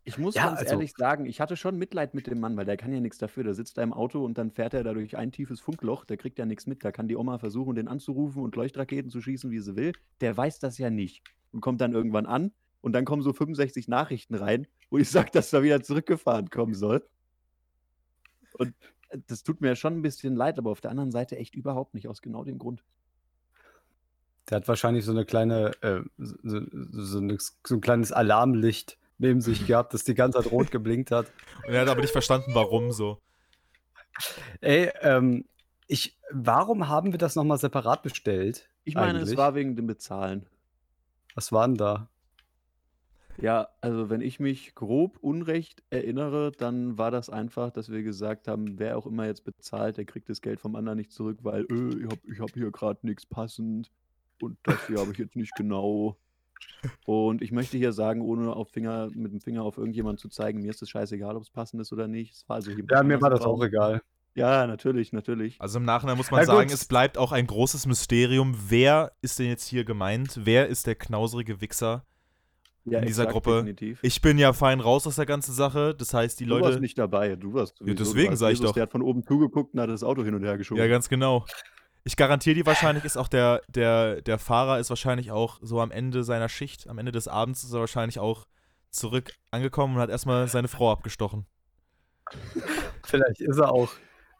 Ich 0.05 0.19
muss 0.19 0.35
Ja, 0.35 0.47
ganz 0.47 0.61
also- 0.61 0.73
ehrlich 0.73 0.93
sagen, 0.97 1.27
ich 1.27 1.41
hatte 1.41 1.57
schon 1.57 1.77
Mitleid 1.79 2.13
mit 2.15 2.27
dem 2.27 2.41
Mann, 2.41 2.57
weil 2.57 2.65
der 2.65 2.77
kann 2.77 2.93
ja 2.93 3.01
nichts 3.01 3.19
dafür. 3.19 3.45
Der 3.45 3.55
sitzt 3.55 3.79
da 3.79 3.83
im 3.83 3.93
Auto 3.93 4.25
und 4.25 4.37
dann 4.37 4.51
fährt 4.51 4.75
er 4.75 4.83
da 4.83 4.93
durch 4.95 5.17
ein 5.17 5.31
tiefes 5.31 5.61
Funkloch, 5.61 6.05
der 6.05 6.17
kriegt 6.17 6.39
ja 6.39 6.47
nichts 6.47 6.67
mit. 6.67 6.85
Da 6.85 6.91
kann 6.91 7.07
die 7.07 7.17
Oma 7.17 7.39
versuchen, 7.39 7.77
den 7.77 7.87
anzurufen 7.89 8.43
und 8.43 8.57
Leuchtraketen 8.57 9.11
zu 9.11 9.21
schießen, 9.21 9.51
wie 9.51 9.61
sie 9.61 9.77
will. 9.77 9.93
Der 10.21 10.37
weiß 10.37 10.59
das 10.59 10.79
ja 10.79 10.91
nicht 10.91 11.23
und 11.53 11.61
kommt 11.61 11.81
dann 11.81 11.93
irgendwann 11.93 12.27
an 12.27 12.53
und 12.81 12.95
dann 12.95 13.05
kommen 13.05 13.23
so 13.23 13.33
65 13.33 13.87
Nachrichten 13.87 14.35
rein, 14.35 14.67
wo 14.91 14.99
ich 14.99 15.09
sage, 15.29 15.31
dass 15.33 15.53
er 15.53 15.63
wieder 15.63 15.83
zurückgefahren 15.83 16.51
kommen 16.51 16.75
soll. 16.75 17.07
Und 18.55 18.75
äh, 19.11 19.19
das 19.29 19.45
tut 19.45 19.61
mir 19.61 19.77
schon 19.77 19.95
ein 19.99 20.03
bisschen 20.03 20.35
leid, 20.35 20.59
aber 20.59 20.71
auf 20.73 20.81
der 20.81 20.91
anderen 20.91 21.13
Seite 21.13 21.37
echt 21.37 21.55
überhaupt 21.55 21.95
nicht, 21.95 22.09
aus 22.09 22.23
genau 22.23 22.43
dem 22.43 22.59
Grund. 22.59 22.83
der 24.51 24.57
hat 24.57 24.67
wahrscheinlich 24.69 25.05
so 25.05 25.13
eine 25.13 25.25
kleine, 25.25 25.71
äh, 25.83 26.03
so, 26.19 26.35
so, 26.43 26.61
so, 26.73 27.19
eine, 27.19 27.39
so 27.39 27.75
ein 27.77 27.81
kleines 27.81 28.11
Alarmlicht 28.11 28.99
neben 29.23 29.41
sich 29.41 29.67
gehabt, 29.67 29.95
das 29.95 30.05
die 30.05 30.15
ganze 30.15 30.43
Zeit 30.43 30.53
rot 30.53 30.71
geblinkt 30.71 31.11
hat. 31.11 31.33
Und 31.67 31.73
er 31.73 31.83
hat 31.83 31.89
aber 31.89 32.03
nicht 32.03 32.13
verstanden, 32.13 32.55
warum 32.55 32.93
so. 32.93 33.19
Ey, 34.61 34.91
ähm, 35.01 35.47
ich, 35.87 36.19
warum 36.31 36.89
haben 36.89 37.13
wir 37.13 37.19
das 37.19 37.35
nochmal 37.35 37.59
separat 37.59 38.03
bestellt? 38.03 38.69
Ich 38.85 38.95
meine, 38.95 39.21
Eigentlich. 39.21 39.31
es 39.31 39.37
war 39.37 39.55
wegen 39.55 39.77
dem 39.77 39.87
Bezahlen. 39.87 40.47
Was 41.35 41.53
war 41.53 41.67
denn 41.67 41.77
da? 41.77 42.11
Ja, 43.41 43.69
also 43.81 44.11
wenn 44.11 44.21
ich 44.21 44.41
mich 44.41 44.75
grob 44.75 45.17
unrecht 45.21 45.83
erinnere, 45.89 46.53
dann 46.53 46.99
war 46.99 47.11
das 47.11 47.31
einfach, 47.31 47.71
dass 47.71 47.91
wir 47.91 48.03
gesagt 48.03 48.47
haben, 48.47 48.79
wer 48.79 48.99
auch 48.99 49.07
immer 49.07 49.27
jetzt 49.27 49.45
bezahlt, 49.45 49.97
der 49.97 50.05
kriegt 50.05 50.29
das 50.29 50.43
Geld 50.43 50.61
vom 50.61 50.77
anderen 50.77 50.99
nicht 50.99 51.13
zurück, 51.13 51.39
weil 51.43 51.63
äh, 51.71 51.95
ich 51.97 52.05
habe 52.05 52.21
ich 52.31 52.41
hab 52.41 52.51
hier 52.53 52.71
gerade 52.71 53.07
nichts 53.07 53.25
passend 53.25 53.91
und 54.41 54.59
das 54.65 54.87
hier 54.87 54.99
habe 54.99 55.13
ich 55.13 55.19
jetzt 55.19 55.37
nicht 55.37 55.55
genau. 55.55 56.19
Und 57.07 57.43
ich 57.43 57.53
möchte 57.53 57.79
hier 57.79 57.93
sagen, 57.93 58.21
ohne 58.23 58.55
auf 58.55 58.71
Finger, 58.71 59.09
mit 59.15 59.33
dem 59.33 59.41
Finger 59.41 59.63
auf 59.63 59.79
irgendjemanden 59.79 60.19
zu 60.19 60.29
zeigen, 60.29 60.63
mir 60.63 60.71
ist 60.71 60.83
es 60.83 60.91
scheißegal, 60.91 61.37
ob 61.37 61.43
es 61.43 61.51
passend 61.51 61.81
ist 61.81 61.93
oder 61.93 62.09
nicht. 62.09 62.35
Es 62.35 62.49
war 62.49 62.57
also 62.57 62.73
Ja, 62.91 63.03
mir 63.03 63.21
war 63.21 63.31
das 63.31 63.43
auch 63.43 63.63
egal. 63.63 64.03
Ja, 64.35 64.67
natürlich, 64.67 65.13
natürlich. 65.13 65.61
Also 65.61 65.79
im 65.79 65.85
Nachhinein 65.85 66.17
muss 66.17 66.31
man 66.31 66.41
Ja, 66.41 66.47
sagen, 66.47 66.71
es 66.71 66.87
bleibt 66.87 67.19
auch 67.19 67.33
ein 67.33 67.47
großes 67.47 67.87
Mysterium. 67.87 68.57
Wer 68.69 69.13
ist 69.21 69.39
denn 69.39 69.47
jetzt 69.47 69.67
hier 69.67 69.85
gemeint? 69.85 70.41
Wer 70.43 70.69
ist 70.69 70.87
der 70.87 70.95
knauserige 70.95 71.61
Wichser? 71.61 72.07
Ja, 72.85 72.99
in 72.99 73.07
dieser 73.07 73.25
exakt, 73.25 73.33
Gruppe. 73.35 73.57
Definitiv. 73.59 74.01
Ich 74.03 74.21
bin 74.23 74.39
ja 74.39 74.53
fein 74.53 74.81
raus 74.81 75.07
aus 75.07 75.17
der 75.17 75.27
ganzen 75.27 75.53
Sache. 75.53 75.95
Das 75.95 76.15
heißt, 76.15 76.41
die 76.41 76.47
du 76.47 76.55
warst 76.55 76.65
Leute. 76.65 76.81
nicht 76.81 76.99
dabei, 76.99 77.37
du 77.37 77.53
warst 77.55 77.79
du 77.79 77.95
deswegen 77.95 78.31
warst 78.31 78.41
sag 78.41 78.49
ich 78.49 78.59
Jesus, 78.59 78.67
doch. 78.67 78.75
Der 78.75 78.85
hat 78.85 78.91
von 78.91 79.03
oben 79.03 79.25
zugeguckt 79.25 79.75
und 79.75 79.81
hat 79.81 79.91
das 79.91 80.03
Auto 80.03 80.25
hin 80.25 80.35
und 80.35 80.43
her 80.43 80.59
geschoben. 80.59 80.81
Ja, 80.81 80.89
ganz 80.89 81.09
genau. 81.09 81.45
Ich 82.05 82.17
garantiere 82.17 82.57
dir 82.57 82.67
wahrscheinlich 82.67 83.05
ist 83.05 83.17
auch 83.17 83.29
der, 83.29 83.63
der, 83.69 84.23
der 84.23 84.39
Fahrer 84.39 84.81
ist 84.81 84.91
wahrscheinlich 84.91 85.31
auch 85.31 85.59
so 85.63 85.81
am 85.81 85.91
Ende 85.93 86.25
seiner 86.25 86.49
Schicht, 86.49 86.89
am 86.89 86.99
Ende 86.99 87.13
des 87.13 87.29
Abends 87.29 87.63
ist 87.63 87.73
er 87.73 87.81
wahrscheinlich 87.81 88.19
auch 88.19 88.47
zurück 88.91 89.33
angekommen 89.51 89.97
und 89.97 90.01
hat 90.01 90.11
erstmal 90.11 90.49
seine 90.49 90.69
Frau 90.69 90.91
abgestochen. 90.91 91.47
Vielleicht 93.05 93.41
ist 93.41 93.59
er 93.59 93.73
auch 93.73 93.93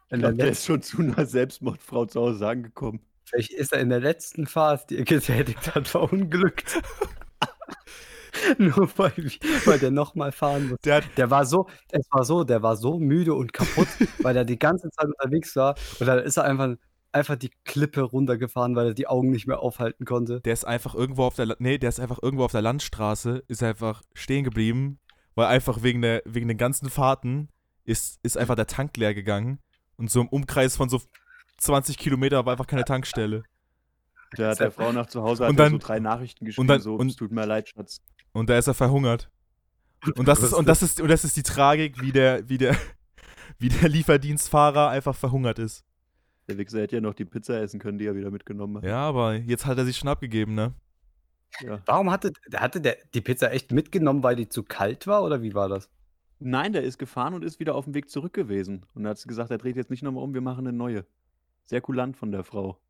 Ich 0.09 0.19
glaube, 0.19 0.35
der 0.35 0.49
ist 0.49 0.65
schon 0.65 0.81
zu 0.81 1.01
einer 1.01 1.25
Selbstmordfrau 1.25 2.05
zu 2.05 2.21
Hause 2.21 2.47
angekommen. 2.47 3.01
Vielleicht 3.25 3.53
ist 3.53 3.71
er 3.71 3.79
in 3.79 3.89
der 3.89 4.01
letzten 4.01 4.45
Fahrt, 4.45 4.89
die 4.89 4.97
er 4.97 5.05
getätigt 5.05 5.73
hat, 5.73 5.87
verunglückt. 5.87 6.81
Nur 8.57 8.89
weil, 8.97 9.31
weil 9.65 9.79
der 9.79 9.91
nochmal 9.91 10.31
fahren 10.31 10.69
muss. 10.69 10.79
Der, 10.83 11.01
Der 11.15 11.29
war 11.29 11.45
so, 11.45 11.69
es 11.91 12.05
war 12.11 12.25
so, 12.25 12.43
der 12.43 12.61
war 12.61 12.75
so 12.75 12.99
müde 12.99 13.33
und 13.33 13.53
kaputt, 13.53 13.87
weil 14.21 14.35
er 14.35 14.43
die 14.43 14.59
ganze 14.59 14.89
Zeit 14.89 15.05
unterwegs 15.07 15.55
war. 15.55 15.75
Und 15.99 16.07
dann 16.07 16.19
ist 16.19 16.37
er 16.37 16.43
einfach, 16.43 16.75
einfach 17.13 17.35
die 17.35 17.51
Klippe 17.65 18.01
runtergefahren, 18.01 18.75
weil 18.75 18.87
er 18.87 18.93
die 18.93 19.07
Augen 19.07 19.29
nicht 19.29 19.47
mehr 19.47 19.59
aufhalten 19.59 20.05
konnte. 20.05 20.41
der 20.41 20.53
ist 20.53 20.65
einfach 20.65 20.95
irgendwo 20.95 21.23
auf 21.23 21.35
der 21.35 21.55
nee, 21.59 21.77
der 21.77 21.89
ist 21.89 21.99
einfach 21.99 22.19
irgendwo 22.21 22.43
auf 22.45 22.51
der 22.51 22.61
Landstraße, 22.61 23.43
ist 23.47 23.63
einfach 23.63 24.01
stehen 24.13 24.43
geblieben, 24.43 24.99
weil 25.35 25.47
einfach 25.47 25.83
wegen 25.83 26.01
der 26.01 26.21
wegen 26.25 26.47
den 26.47 26.57
ganzen 26.57 26.89
Fahrten 26.89 27.49
ist 27.85 28.19
ist 28.23 28.37
einfach 28.37 28.55
der 28.55 28.67
Tank 28.67 28.95
leer 28.97 29.13
gegangen 29.13 29.59
und 29.97 30.09
so 30.09 30.21
im 30.21 30.27
Umkreis 30.27 30.75
von 30.75 30.89
so 30.89 31.01
20 31.57 31.97
Kilometer 31.97 32.45
war 32.45 32.53
einfach 32.53 32.67
keine 32.67 32.83
Tankstelle. 32.83 33.43
Der 34.37 34.49
hat 34.49 34.59
der 34.59 34.71
Frau 34.71 34.91
nach 34.91 35.05
zu 35.05 35.21
Hause 35.21 35.43
Und 35.43 35.49
hat 35.51 35.59
dann- 35.59 35.71
so 35.73 35.77
drei 35.77 35.99
Nachrichten 35.99 36.45
geschrieben, 36.45 36.67
dann- 36.67 36.81
so, 36.81 36.95
und- 36.95 37.09
es 37.09 37.15
tut 37.15 37.31
mir 37.31 37.45
leid, 37.45 37.69
Schatz. 37.69 38.01
Und 38.31 38.49
da 38.49 38.57
ist 38.57 38.67
er 38.67 38.73
verhungert. 38.73 39.29
Und 40.15 40.27
das 40.27 40.41
ist 40.41 40.53
und 40.53 40.67
das 40.67 40.81
ist 40.81 40.99
und 40.99 41.07
das 41.07 41.23
ist 41.23 41.37
die 41.37 41.43
Tragik, 41.43 42.01
wie 42.01 42.11
der 42.11 42.49
wie 42.49 42.57
der 42.57 42.75
wie 43.59 43.69
der 43.69 43.87
Lieferdienstfahrer 43.87 44.89
einfach 44.89 45.15
verhungert 45.15 45.59
ist. 45.59 45.85
Der 46.47 46.57
Wichser 46.57 46.81
hätte 46.81 46.97
ja 46.97 47.01
noch 47.01 47.13
die 47.13 47.25
Pizza 47.25 47.61
essen 47.61 47.79
können, 47.79 47.97
die 47.97 48.05
er 48.05 48.15
wieder 48.15 48.31
mitgenommen 48.31 48.77
hat. 48.77 48.83
Ja, 48.83 48.99
aber 48.99 49.35
jetzt 49.35 49.65
hat 49.65 49.77
er 49.77 49.85
sich 49.85 49.97
schon 49.97 50.09
abgegeben, 50.09 50.55
ne? 50.55 50.73
Ja. 51.61 51.81
Warum 51.85 52.11
hatte, 52.11 52.33
hatte 52.55 52.81
der 52.81 52.97
die 53.13 53.21
Pizza 53.21 53.51
echt 53.51 53.71
mitgenommen, 53.71 54.23
weil 54.23 54.35
die 54.35 54.49
zu 54.49 54.63
kalt 54.63 55.07
war 55.07 55.23
oder 55.23 55.41
wie 55.41 55.53
war 55.53 55.69
das? 55.69 55.89
Nein, 56.39 56.73
der 56.73 56.83
ist 56.83 56.97
gefahren 56.97 57.33
und 57.33 57.43
ist 57.43 57.59
wieder 57.59 57.75
auf 57.75 57.85
dem 57.85 57.93
Weg 57.93 58.09
zurück 58.09 58.33
gewesen. 58.33 58.85
Und 58.93 59.05
er 59.05 59.11
hat 59.11 59.23
gesagt, 59.27 59.51
er 59.51 59.57
dreht 59.57 59.77
jetzt 59.77 59.89
nicht 59.91 60.03
nochmal 60.03 60.23
um, 60.23 60.33
wir 60.33 60.41
machen 60.41 60.67
eine 60.67 60.75
neue. 60.75 61.05
Sehr 61.65 61.79
kulant 61.79 62.17
von 62.17 62.31
der 62.31 62.43
Frau. 62.43 62.81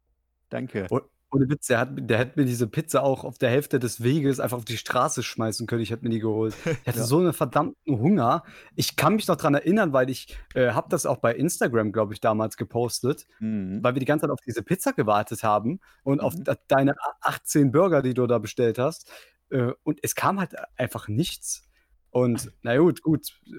Danke. 0.49 0.87
Oh, 0.89 1.01
Ohne 1.33 1.49
Witz, 1.49 1.67
der, 1.67 1.79
hat, 1.79 1.89
der 1.97 2.19
hätte 2.19 2.39
mir 2.39 2.45
diese 2.45 2.67
Pizza 2.67 3.01
auch 3.03 3.23
auf 3.23 3.37
der 3.39 3.49
Hälfte 3.49 3.79
des 3.79 4.03
Weges 4.03 4.39
einfach 4.39 4.57
auf 4.57 4.65
die 4.65 4.77
Straße 4.77 5.23
schmeißen 5.23 5.65
können. 5.67 5.81
Ich 5.81 5.89
hätte 5.91 6.03
mir 6.03 6.11
die 6.11 6.19
geholt. 6.19 6.53
Ich 6.83 6.87
hatte 6.87 6.99
Ja. 6.99 7.05
so 7.05 7.17
einen 7.19 7.33
verdammten 7.33 7.99
Hunger. 7.99 8.43
Ich 8.75 8.95
kann 8.95 9.15
mich 9.15 9.27
noch 9.27 9.35
dran 9.35 9.55
erinnern, 9.55 9.93
weil 9.93 10.09
ich 10.09 10.37
äh, 10.53 10.71
habe 10.71 10.89
das 10.89 11.05
auch 11.05 11.17
bei 11.17 11.33
Instagram, 11.35 11.91
glaube 11.91 12.13
ich, 12.13 12.21
damals 12.21 12.55
gepostet, 12.57 13.25
Mhm. 13.39 13.79
weil 13.83 13.95
wir 13.95 13.99
die 13.99 14.05
ganze 14.05 14.23
Zeit 14.27 14.31
auf 14.31 14.41
diese 14.45 14.61
Pizza 14.63 14.93
gewartet 14.93 15.43
haben 15.43 15.79
und 16.03 16.21
auf 16.21 16.35
Mhm. 16.35 16.43
da- 16.43 16.55
deine 16.67 16.91
a- 16.93 17.15
18 17.21 17.71
Burger, 17.71 18.01
die 18.03 18.13
du 18.13 18.27
da 18.27 18.37
bestellt 18.37 18.77
hast. 18.77 19.09
Äh, 19.49 19.71
und 19.83 19.99
es 20.03 20.13
kam 20.15 20.39
halt 20.39 20.53
einfach 20.77 21.07
nichts. 21.07 21.67
Und 22.11 22.51
na 22.61 22.77
gut, 22.77 23.01
gut, 23.01 23.41
äh, 23.47 23.51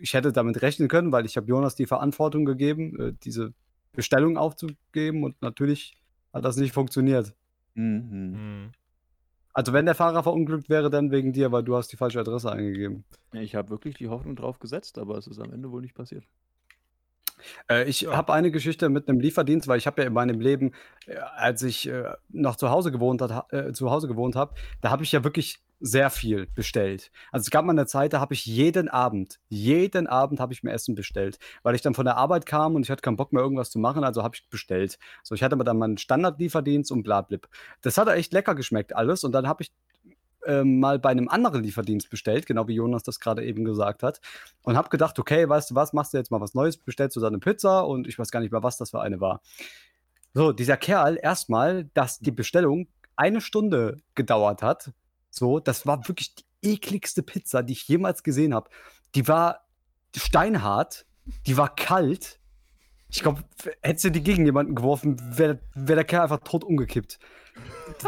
ich 0.00 0.14
hätte 0.14 0.32
damit 0.32 0.62
rechnen 0.62 0.88
können, 0.88 1.12
weil 1.12 1.26
ich 1.26 1.36
habe 1.36 1.46
Jonas 1.46 1.74
die 1.76 1.84
Verantwortung 1.86 2.46
gegeben, 2.46 2.98
äh, 2.98 3.12
diese 3.22 3.52
Bestellung 3.92 4.38
aufzugeben 4.38 5.24
und 5.24 5.42
natürlich 5.42 5.98
hat 6.32 6.44
das 6.44 6.56
nicht 6.56 6.72
funktioniert. 6.72 7.34
Mhm. 7.74 8.32
Mhm. 8.32 8.72
Also 9.54 9.72
wenn 9.72 9.84
der 9.84 9.94
Fahrer 9.94 10.22
verunglückt 10.22 10.70
wäre, 10.70 10.88
dann 10.88 11.10
wegen 11.10 11.32
dir, 11.32 11.52
weil 11.52 11.62
du 11.62 11.76
hast 11.76 11.92
die 11.92 11.96
falsche 11.96 12.20
Adresse 12.20 12.50
eingegeben. 12.50 13.04
Ich 13.32 13.54
habe 13.54 13.70
wirklich 13.70 13.96
die 13.96 14.08
Hoffnung 14.08 14.34
drauf 14.34 14.58
gesetzt, 14.58 14.98
aber 14.98 15.18
es 15.18 15.26
ist 15.26 15.38
am 15.40 15.52
Ende 15.52 15.70
wohl 15.70 15.82
nicht 15.82 15.94
passiert. 15.94 16.24
Äh, 17.68 17.88
ich 17.88 18.06
habe 18.06 18.32
eine 18.32 18.50
Geschichte 18.50 18.88
mit 18.88 19.08
einem 19.08 19.20
Lieferdienst, 19.20 19.68
weil 19.68 19.78
ich 19.78 19.86
habe 19.86 20.00
ja 20.00 20.06
in 20.06 20.14
meinem 20.14 20.40
Leben, 20.40 20.72
äh, 21.06 21.16
als 21.16 21.62
ich 21.62 21.88
äh, 21.88 22.04
noch 22.30 22.56
zu 22.56 22.70
Hause 22.70 22.92
gewohnt 22.92 23.20
hat, 23.20 23.52
äh, 23.52 23.72
zu 23.72 23.90
Hause 23.90 24.08
gewohnt 24.08 24.36
habe, 24.36 24.54
da 24.80 24.90
habe 24.90 25.02
ich 25.02 25.12
ja 25.12 25.24
wirklich 25.24 25.60
sehr 25.82 26.10
viel 26.10 26.46
bestellt. 26.54 27.10
Also 27.32 27.42
es 27.42 27.50
gab 27.50 27.64
mal 27.64 27.72
eine 27.72 27.86
Zeit, 27.86 28.12
da 28.12 28.20
habe 28.20 28.34
ich 28.34 28.46
jeden 28.46 28.88
Abend, 28.88 29.40
jeden 29.48 30.06
Abend 30.06 30.38
habe 30.40 30.52
ich 30.52 30.62
mir 30.62 30.72
Essen 30.72 30.94
bestellt, 30.94 31.38
weil 31.64 31.74
ich 31.74 31.82
dann 31.82 31.94
von 31.94 32.04
der 32.04 32.16
Arbeit 32.16 32.46
kam 32.46 32.76
und 32.76 32.84
ich 32.84 32.90
hatte 32.90 33.02
keinen 33.02 33.16
Bock 33.16 33.32
mehr 33.32 33.42
irgendwas 33.42 33.70
zu 33.70 33.78
machen, 33.78 34.04
also 34.04 34.22
habe 34.22 34.36
ich 34.36 34.48
bestellt. 34.48 34.98
So, 35.22 35.34
ich 35.34 35.42
hatte 35.42 35.54
aber 35.54 35.64
dann 35.64 35.78
meinen 35.78 35.98
Standardlieferdienst 35.98 36.92
und 36.92 37.02
bla 37.02 37.20
blib. 37.20 37.48
Das 37.82 37.98
hat 37.98 38.08
echt 38.08 38.32
lecker 38.32 38.54
geschmeckt 38.54 38.94
alles 38.94 39.24
und 39.24 39.32
dann 39.32 39.48
habe 39.48 39.64
ich 39.64 39.72
ähm, 40.46 40.80
mal 40.80 40.98
bei 40.98 41.10
einem 41.10 41.28
anderen 41.28 41.62
Lieferdienst 41.62 42.10
bestellt, 42.10 42.46
genau 42.46 42.68
wie 42.68 42.74
Jonas 42.74 43.02
das 43.02 43.20
gerade 43.20 43.44
eben 43.44 43.64
gesagt 43.64 44.02
hat. 44.02 44.20
Und 44.62 44.76
habe 44.76 44.88
gedacht, 44.88 45.18
okay, 45.18 45.48
weißt 45.48 45.70
du 45.70 45.74
was, 45.74 45.92
machst 45.92 46.14
du 46.14 46.18
jetzt 46.18 46.30
mal 46.30 46.40
was 46.40 46.54
Neues, 46.54 46.76
bestellst 46.76 47.16
du 47.16 47.20
da 47.20 47.26
eine 47.26 47.38
Pizza 47.38 47.80
und 47.86 48.06
ich 48.06 48.18
weiß 48.18 48.30
gar 48.30 48.40
nicht 48.40 48.52
mehr, 48.52 48.62
was 48.62 48.76
das 48.76 48.90
für 48.90 49.00
eine 49.00 49.20
war. 49.20 49.40
So, 50.34 50.52
dieser 50.52 50.76
Kerl, 50.76 51.18
erstmal, 51.20 51.90
dass 51.94 52.18
die 52.20 52.30
Bestellung 52.30 52.88
eine 53.16 53.40
Stunde 53.40 53.98
gedauert 54.14 54.62
hat, 54.62 54.92
so, 55.32 55.58
das 55.58 55.86
war 55.86 56.06
wirklich 56.08 56.34
die 56.34 56.44
ekligste 56.62 57.22
Pizza, 57.22 57.62
die 57.62 57.72
ich 57.72 57.88
jemals 57.88 58.22
gesehen 58.22 58.54
habe. 58.54 58.70
Die 59.14 59.26
war 59.26 59.66
steinhart, 60.14 61.06
die 61.46 61.56
war 61.56 61.74
kalt. 61.74 62.38
Ich 63.08 63.22
glaube, 63.22 63.42
hättest 63.80 64.04
du 64.04 64.10
die 64.10 64.22
gegen 64.22 64.44
jemanden 64.44 64.74
geworfen, 64.74 65.16
wäre 65.36 65.58
wär 65.74 65.96
der 65.96 66.04
Kerl 66.04 66.22
einfach 66.22 66.40
tot 66.40 66.64
umgekippt. 66.64 67.18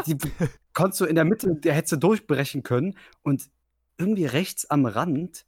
Die, 0.05 0.15
die 0.17 0.31
konntest 0.73 1.01
du 1.01 1.05
in 1.05 1.15
der 1.15 1.25
Mitte, 1.25 1.55
der 1.55 1.73
hättest 1.73 1.93
du 1.93 1.97
durchbrechen 1.97 2.63
können 2.63 2.95
und 3.23 3.49
irgendwie 3.97 4.25
rechts 4.25 4.69
am 4.69 4.85
Rand, 4.85 5.45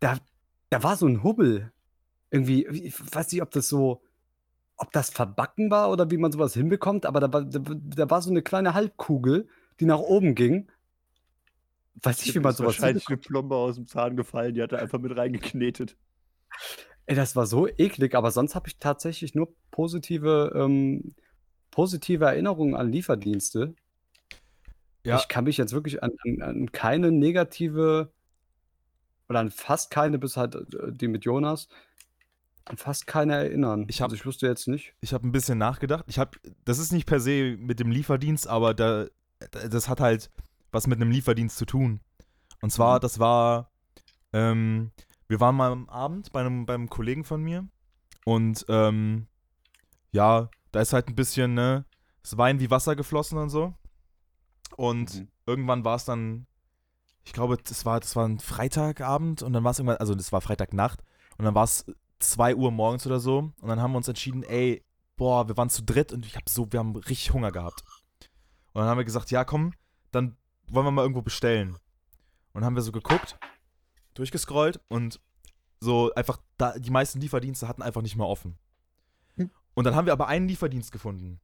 da, 0.00 0.18
da 0.70 0.82
war 0.82 0.96
so 0.96 1.06
ein 1.06 1.22
Hubbel. 1.22 1.72
Irgendwie, 2.30 2.66
ich 2.66 2.94
weiß 3.14 3.32
nicht, 3.32 3.42
ob 3.42 3.50
das 3.50 3.68
so, 3.68 4.02
ob 4.76 4.92
das 4.92 5.10
verbacken 5.10 5.70
war 5.70 5.90
oder 5.90 6.10
wie 6.10 6.18
man 6.18 6.32
sowas 6.32 6.54
hinbekommt, 6.54 7.04
aber 7.04 7.20
da 7.20 7.32
war, 7.32 7.44
da, 7.44 7.60
da 7.60 8.10
war 8.10 8.22
so 8.22 8.30
eine 8.30 8.42
kleine 8.42 8.74
Halbkugel, 8.74 9.48
die 9.80 9.86
nach 9.86 9.98
oben 9.98 10.34
ging. 10.34 10.68
Weiß 12.02 12.24
nicht, 12.24 12.34
wie 12.34 12.40
man 12.40 12.50
ist 12.50 12.58
sowas 12.58 12.78
wahrscheinlich 12.80 13.08
eine 13.08 13.16
Plombe 13.16 13.56
aus 13.56 13.76
dem 13.76 13.86
Zahn 13.86 14.16
gefallen, 14.16 14.54
die 14.54 14.62
hat 14.62 14.72
er 14.72 14.80
einfach 14.80 14.98
mit 14.98 15.16
reingeknetet. 15.16 15.96
Ey, 17.06 17.16
das 17.16 17.34
war 17.36 17.46
so 17.46 17.66
eklig, 17.66 18.14
aber 18.14 18.30
sonst 18.30 18.54
habe 18.54 18.68
ich 18.68 18.78
tatsächlich 18.78 19.34
nur 19.34 19.54
positive, 19.70 20.52
ähm, 20.54 21.14
positive 21.70 22.24
Erinnerungen 22.24 22.74
an 22.74 22.92
Lieferdienste. 22.92 23.74
Ja. 25.04 25.16
Ich 25.16 25.28
kann 25.28 25.44
mich 25.44 25.56
jetzt 25.56 25.72
wirklich 25.72 26.02
an, 26.02 26.12
an, 26.24 26.42
an 26.42 26.72
keine 26.72 27.10
negative 27.10 28.12
oder 29.28 29.40
an 29.40 29.50
fast 29.50 29.90
keine, 29.90 30.18
bis 30.18 30.36
halt 30.36 30.54
äh, 30.54 30.92
die 30.92 31.08
mit 31.08 31.24
Jonas, 31.24 31.68
an 32.64 32.76
fast 32.76 33.06
keine 33.06 33.34
erinnern. 33.34 33.86
Ich 33.88 34.00
hab- 34.00 34.06
also 34.10 34.16
ich 34.16 34.26
wusste 34.26 34.46
jetzt 34.46 34.68
nicht. 34.68 34.94
Ich 35.00 35.12
habe 35.14 35.26
ein 35.26 35.32
bisschen 35.32 35.56
nachgedacht. 35.58 36.04
Ich 36.08 36.18
habe, 36.18 36.38
das 36.64 36.78
ist 36.78 36.92
nicht 36.92 37.06
per 37.06 37.20
se 37.20 37.56
mit 37.58 37.80
dem 37.80 37.90
Lieferdienst, 37.90 38.46
aber 38.46 38.74
da, 38.74 39.06
das 39.70 39.88
hat 39.88 40.00
halt 40.00 40.30
was 40.70 40.86
mit 40.86 41.00
einem 41.00 41.10
Lieferdienst 41.10 41.56
zu 41.56 41.66
tun. 41.66 42.00
Und 42.60 42.70
zwar, 42.70 42.96
Mhm. 42.96 43.00
das 43.00 43.18
war, 43.18 43.70
ähm, 44.32 44.90
wir 45.28 45.40
waren 45.40 45.56
mal 45.56 45.72
am 45.72 45.88
Abend 45.88 46.32
bei 46.32 46.40
einem, 46.40 46.66
beim 46.66 46.88
Kollegen 46.88 47.24
von 47.24 47.42
mir 47.42 47.66
und 48.24 48.64
ähm, 48.68 49.26
ja, 50.12 50.48
da 50.72 50.80
ist 50.80 50.92
halt 50.92 51.08
ein 51.08 51.14
bisschen, 51.14 51.54
ne, 51.54 51.84
es 52.22 52.32
ist 52.32 52.38
Wein 52.38 52.60
wie 52.60 52.70
Wasser 52.70 52.96
geflossen 52.96 53.38
und 53.38 53.50
so. 53.50 53.74
Und 54.76 55.14
Mhm. 55.14 55.28
irgendwann 55.46 55.84
war 55.84 55.96
es 55.96 56.04
dann, 56.04 56.46
ich 57.24 57.32
glaube, 57.32 57.56
das 57.62 57.84
war, 57.84 58.00
das 58.00 58.16
war 58.16 58.26
ein 58.26 58.38
Freitagabend 58.38 59.42
und 59.42 59.52
dann 59.52 59.64
war 59.64 59.70
es 59.72 59.78
irgendwann, 59.78 59.98
also 59.98 60.14
das 60.14 60.32
war 60.32 60.40
Freitagnacht 60.40 61.02
und 61.36 61.44
dann 61.44 61.54
war 61.54 61.64
es 61.64 61.84
2 62.20 62.54
Uhr 62.54 62.70
morgens 62.70 63.06
oder 63.06 63.20
so 63.20 63.38
und 63.60 63.68
dann 63.68 63.80
haben 63.80 63.92
wir 63.92 63.98
uns 63.98 64.08
entschieden, 64.08 64.42
ey, 64.42 64.84
boah, 65.16 65.48
wir 65.48 65.56
waren 65.56 65.70
zu 65.70 65.82
dritt 65.82 66.12
und 66.12 66.26
ich 66.26 66.36
habe 66.36 66.44
so, 66.48 66.70
wir 66.72 66.78
haben 66.80 66.94
richtig 66.96 67.32
Hunger 67.32 67.50
gehabt. 67.52 67.82
Und 68.72 68.80
dann 68.82 68.86
haben 68.88 68.98
wir 68.98 69.04
gesagt, 69.04 69.30
ja, 69.30 69.44
komm, 69.44 69.72
dann 70.12 70.36
wollen 70.70 70.86
wir 70.86 70.90
mal 70.90 71.02
irgendwo 71.02 71.22
bestellen. 71.22 71.70
Und 72.52 72.62
dann 72.62 72.64
haben 72.64 72.74
wir 72.74 72.82
so 72.82 72.92
geguckt, 72.92 73.38
durchgescrollt 74.14 74.80
und 74.88 75.20
so 75.80 76.12
einfach, 76.14 76.38
da, 76.56 76.78
die 76.78 76.90
meisten 76.90 77.20
Lieferdienste 77.20 77.68
hatten 77.68 77.82
einfach 77.82 78.02
nicht 78.02 78.16
mehr 78.16 78.26
offen. 78.26 78.58
Hm. 79.36 79.50
Und 79.74 79.84
dann 79.84 79.94
haben 79.94 80.06
wir 80.06 80.12
aber 80.12 80.28
einen 80.28 80.48
Lieferdienst 80.48 80.90
gefunden. 80.92 81.40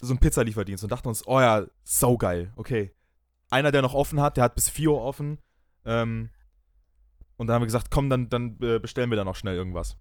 So 0.00 0.10
einen 0.10 0.18
Pizzalieferdienst 0.18 0.84
und 0.84 0.90
dachten 0.90 1.08
uns, 1.08 1.26
oh 1.26 1.40
ja, 1.40 1.66
saugeil, 1.84 2.52
okay. 2.56 2.92
Einer, 3.50 3.70
der 3.70 3.82
noch 3.82 3.94
offen 3.94 4.20
hat, 4.20 4.36
der 4.36 4.44
hat 4.44 4.54
bis 4.54 4.68
4 4.68 4.90
Uhr 4.90 5.00
offen. 5.00 5.38
Ähm, 5.84 6.30
und 7.36 7.46
dann 7.46 7.54
haben 7.54 7.62
wir 7.62 7.66
gesagt, 7.66 7.90
komm, 7.90 8.10
dann, 8.10 8.28
dann 8.28 8.58
äh, 8.60 8.78
bestellen 8.78 9.10
wir 9.10 9.16
da 9.16 9.24
noch 9.24 9.36
schnell 9.36 9.56
irgendwas. 9.56 9.96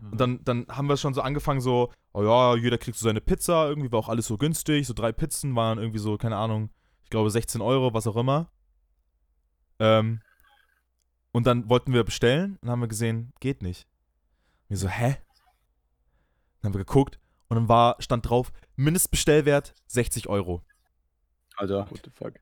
Und 0.00 0.18
dann, 0.18 0.42
dann 0.44 0.66
haben 0.68 0.88
wir 0.88 0.96
schon 0.96 1.12
so 1.12 1.20
angefangen, 1.20 1.60
so, 1.60 1.92
oh 2.12 2.22
ja, 2.22 2.56
jeder 2.56 2.78
kriegt 2.78 2.96
so 2.96 3.04
seine 3.04 3.20
Pizza, 3.20 3.68
irgendwie 3.68 3.92
war 3.92 3.98
auch 3.98 4.08
alles 4.08 4.26
so 4.26 4.38
günstig, 4.38 4.86
so 4.86 4.94
drei 4.94 5.12
Pizzen 5.12 5.54
waren 5.54 5.78
irgendwie 5.78 5.98
so, 5.98 6.16
keine 6.16 6.36
Ahnung, 6.36 6.70
ich 7.10 7.12
glaube 7.12 7.28
16 7.28 7.60
Euro, 7.60 7.92
was 7.92 8.06
auch 8.06 8.14
immer. 8.14 8.52
Ähm, 9.80 10.20
und 11.32 11.44
dann 11.44 11.68
wollten 11.68 11.92
wir 11.92 12.04
bestellen 12.04 12.56
und 12.62 12.70
haben 12.70 12.78
wir 12.78 12.86
gesehen, 12.86 13.32
geht 13.40 13.62
nicht. 13.62 13.88
Wir 14.68 14.76
so, 14.76 14.86
hä? 14.86 15.16
Dann 16.60 16.68
haben 16.68 16.74
wir 16.78 16.84
geguckt 16.84 17.18
und 17.48 17.56
dann 17.56 17.68
war, 17.68 17.96
stand 18.00 18.28
drauf, 18.30 18.52
Mindestbestellwert 18.76 19.74
60 19.88 20.28
Euro. 20.28 20.62
Alter. 21.56 21.90
What 21.90 22.00
the 22.04 22.10
fuck? 22.12 22.34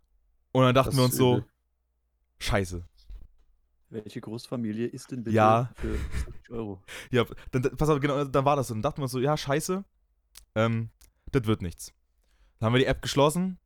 Und 0.53 0.65
dann 0.65 0.75
dachten 0.75 0.91
Das 0.91 0.97
wir 0.99 1.05
uns 1.05 1.17
so, 1.17 1.39
übel. 1.39 1.49
scheiße. 2.41 2.87
Welche 3.89 4.21
Großfamilie 4.21 4.87
ist 4.89 5.11
denn 5.11 5.25
bitte 5.25 5.35
Ja. 5.35 5.73
für 5.77 5.97
60 5.97 6.51
Euro? 6.51 6.83
Ja, 7.11 7.25
dann, 7.53 7.63
dann, 7.63 7.75
pass 7.79 7.89
auf, 7.89 8.01
genau, 8.01 8.23
dann 8.23 8.45
war 8.45 8.57
das 8.57 8.69
so. 8.69 8.75
Dann 8.75 8.83
dachten 8.83 8.99
wir 8.99 9.05
uns 9.05 9.13
so, 9.13 9.19
ja, 9.21 9.35
scheiße, 9.35 9.83
ähm, 10.57 10.91
das 11.33 11.47
wird 11.47 11.63
nichts. 11.63 11.95
Dann 12.59 12.67
haben 12.67 12.75
wir 12.75 12.81
die 12.81 12.85
App 12.87 13.01
geschlossen, 13.01 13.59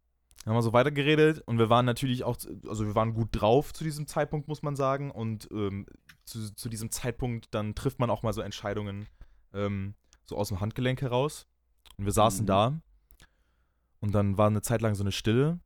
haben 0.46 0.54
wir 0.56 0.62
so 0.62 0.72
weitergeredet 0.72 1.40
und 1.46 1.58
wir 1.58 1.70
waren 1.70 1.84
natürlich 1.84 2.24
auch, 2.24 2.36
also 2.66 2.86
wir 2.86 2.94
waren 2.94 3.14
gut 3.14 3.28
drauf 3.32 3.72
zu 3.72 3.84
diesem 3.84 4.06
Zeitpunkt, 4.06 4.48
muss 4.48 4.62
man 4.62 4.74
sagen. 4.74 5.10
Und 5.10 5.48
ähm, 5.52 5.86
zu, 6.24 6.52
zu 6.54 6.68
diesem 6.68 6.90
Zeitpunkt, 6.90 7.54
dann 7.54 7.74
trifft 7.74 8.00
man 8.00 8.10
auch 8.10 8.22
mal 8.22 8.32
so 8.32 8.40
Entscheidungen 8.40 9.06
ähm, 9.52 9.94
so 10.24 10.36
aus 10.36 10.48
dem 10.48 10.60
Handgelenk 10.60 11.00
heraus. 11.02 11.46
Und 11.96 12.06
wir 12.06 12.12
saßen 12.12 12.44
Mhm. 12.44 12.46
da 12.46 12.80
und 14.00 14.12
dann 14.12 14.36
war 14.36 14.48
eine 14.48 14.62
Zeit 14.62 14.82
lang 14.82 14.94
so 14.94 15.04
eine 15.04 15.12
Stille. 15.12 15.60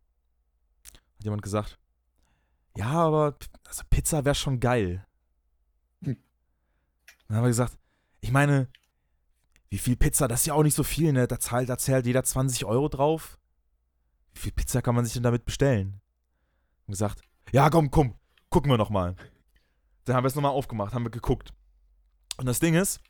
Hat 0.85 1.25
jemand 1.25 1.43
gesagt, 1.43 1.79
ja, 2.77 2.91
aber 2.91 3.39
also 3.67 3.83
Pizza 3.89 4.25
wäre 4.27 4.35
schon 4.35 4.61
geil. 4.61 5.07
Hm. 6.03 6.19
Dann 7.29 7.37
haben 7.39 7.45
wir 7.45 7.49
gesagt, 7.49 7.79
ich 8.21 8.31
meine, 8.31 8.69
wie 9.71 9.79
viel 9.79 9.97
Pizza, 9.97 10.29
das 10.29 10.41
ist 10.41 10.47
ja 10.47 10.55
auch 10.55 10.63
nicht 10.63 10.75
so 10.75 10.85
viel, 10.85 11.13
ne? 11.13 11.27
Da 11.27 11.41
zahlt, 11.41 11.69
da 11.69 11.79
zahlt 11.79 12.05
jeder 12.07 12.23
20 12.23 12.67
Euro 12.67 12.89
drauf. 12.89 13.39
Wie 14.37 14.41
viel 14.41 14.53
Pizza 14.53 14.83
kann 14.83 14.95
man 14.95 15.05
sich 15.05 15.15
denn 15.15 15.23
damit 15.23 15.47
bestellen? 15.47 16.01
Und 16.87 16.93
gesagt, 16.93 17.23
ja, 17.53 17.71
komm, 17.71 17.91
komm, 17.91 18.15
gucken 18.51 18.71
wir 18.71 18.77
noch 18.77 18.91
mal. 18.91 19.17
Dann 20.05 20.15
haben 20.15 20.25
wir 20.25 20.29
es 20.29 20.35
nochmal 20.35 20.53
aufgemacht, 20.53 20.93
haben 20.93 21.05
wir 21.05 21.11
geguckt. 21.11 21.55
Und 22.37 22.45
das 22.47 22.61
Ding 22.61 22.75
ist, 22.75 23.01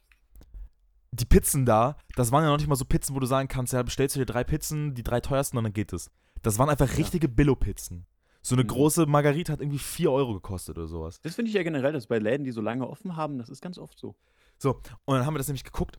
die 1.10 1.24
Pizzen 1.24 1.66
da, 1.66 1.96
das 2.14 2.30
waren 2.30 2.44
ja 2.44 2.50
noch 2.50 2.58
nicht 2.58 2.68
mal 2.68 2.76
so 2.76 2.84
Pizzen, 2.84 3.14
wo 3.16 3.20
du 3.20 3.26
sagen 3.26 3.48
kannst, 3.48 3.72
ja, 3.72 3.82
bestellst 3.82 4.14
du 4.14 4.20
dir 4.20 4.26
drei 4.26 4.44
Pizzen, 4.44 4.94
die 4.94 5.02
drei 5.02 5.20
teuersten 5.20 5.58
und 5.58 5.64
dann 5.64 5.72
geht 5.72 5.92
es. 5.92 6.10
Das 6.42 6.58
waren 6.58 6.68
einfach 6.70 6.96
richtige 6.96 7.28
Billo-Pizzen. 7.28 8.06
So 8.42 8.54
eine 8.54 8.62
Mhm. 8.62 8.68
große 8.68 9.06
Margarita 9.06 9.52
hat 9.54 9.60
irgendwie 9.60 9.80
4 9.80 10.12
Euro 10.12 10.34
gekostet 10.34 10.78
oder 10.78 10.86
sowas. 10.86 11.20
Das 11.22 11.34
finde 11.34 11.48
ich 11.48 11.54
ja 11.56 11.64
generell, 11.64 11.92
dass 11.92 12.06
bei 12.06 12.18
Läden, 12.20 12.44
die 12.44 12.52
so 12.52 12.60
lange 12.60 12.86
offen 12.88 13.16
haben, 13.16 13.38
das 13.38 13.48
ist 13.48 13.60
ganz 13.60 13.78
oft 13.78 13.98
so. 13.98 14.14
So, 14.58 14.80
und 15.04 15.16
dann 15.16 15.26
haben 15.26 15.34
wir 15.34 15.38
das 15.38 15.48
nämlich 15.48 15.64
geguckt. 15.64 15.98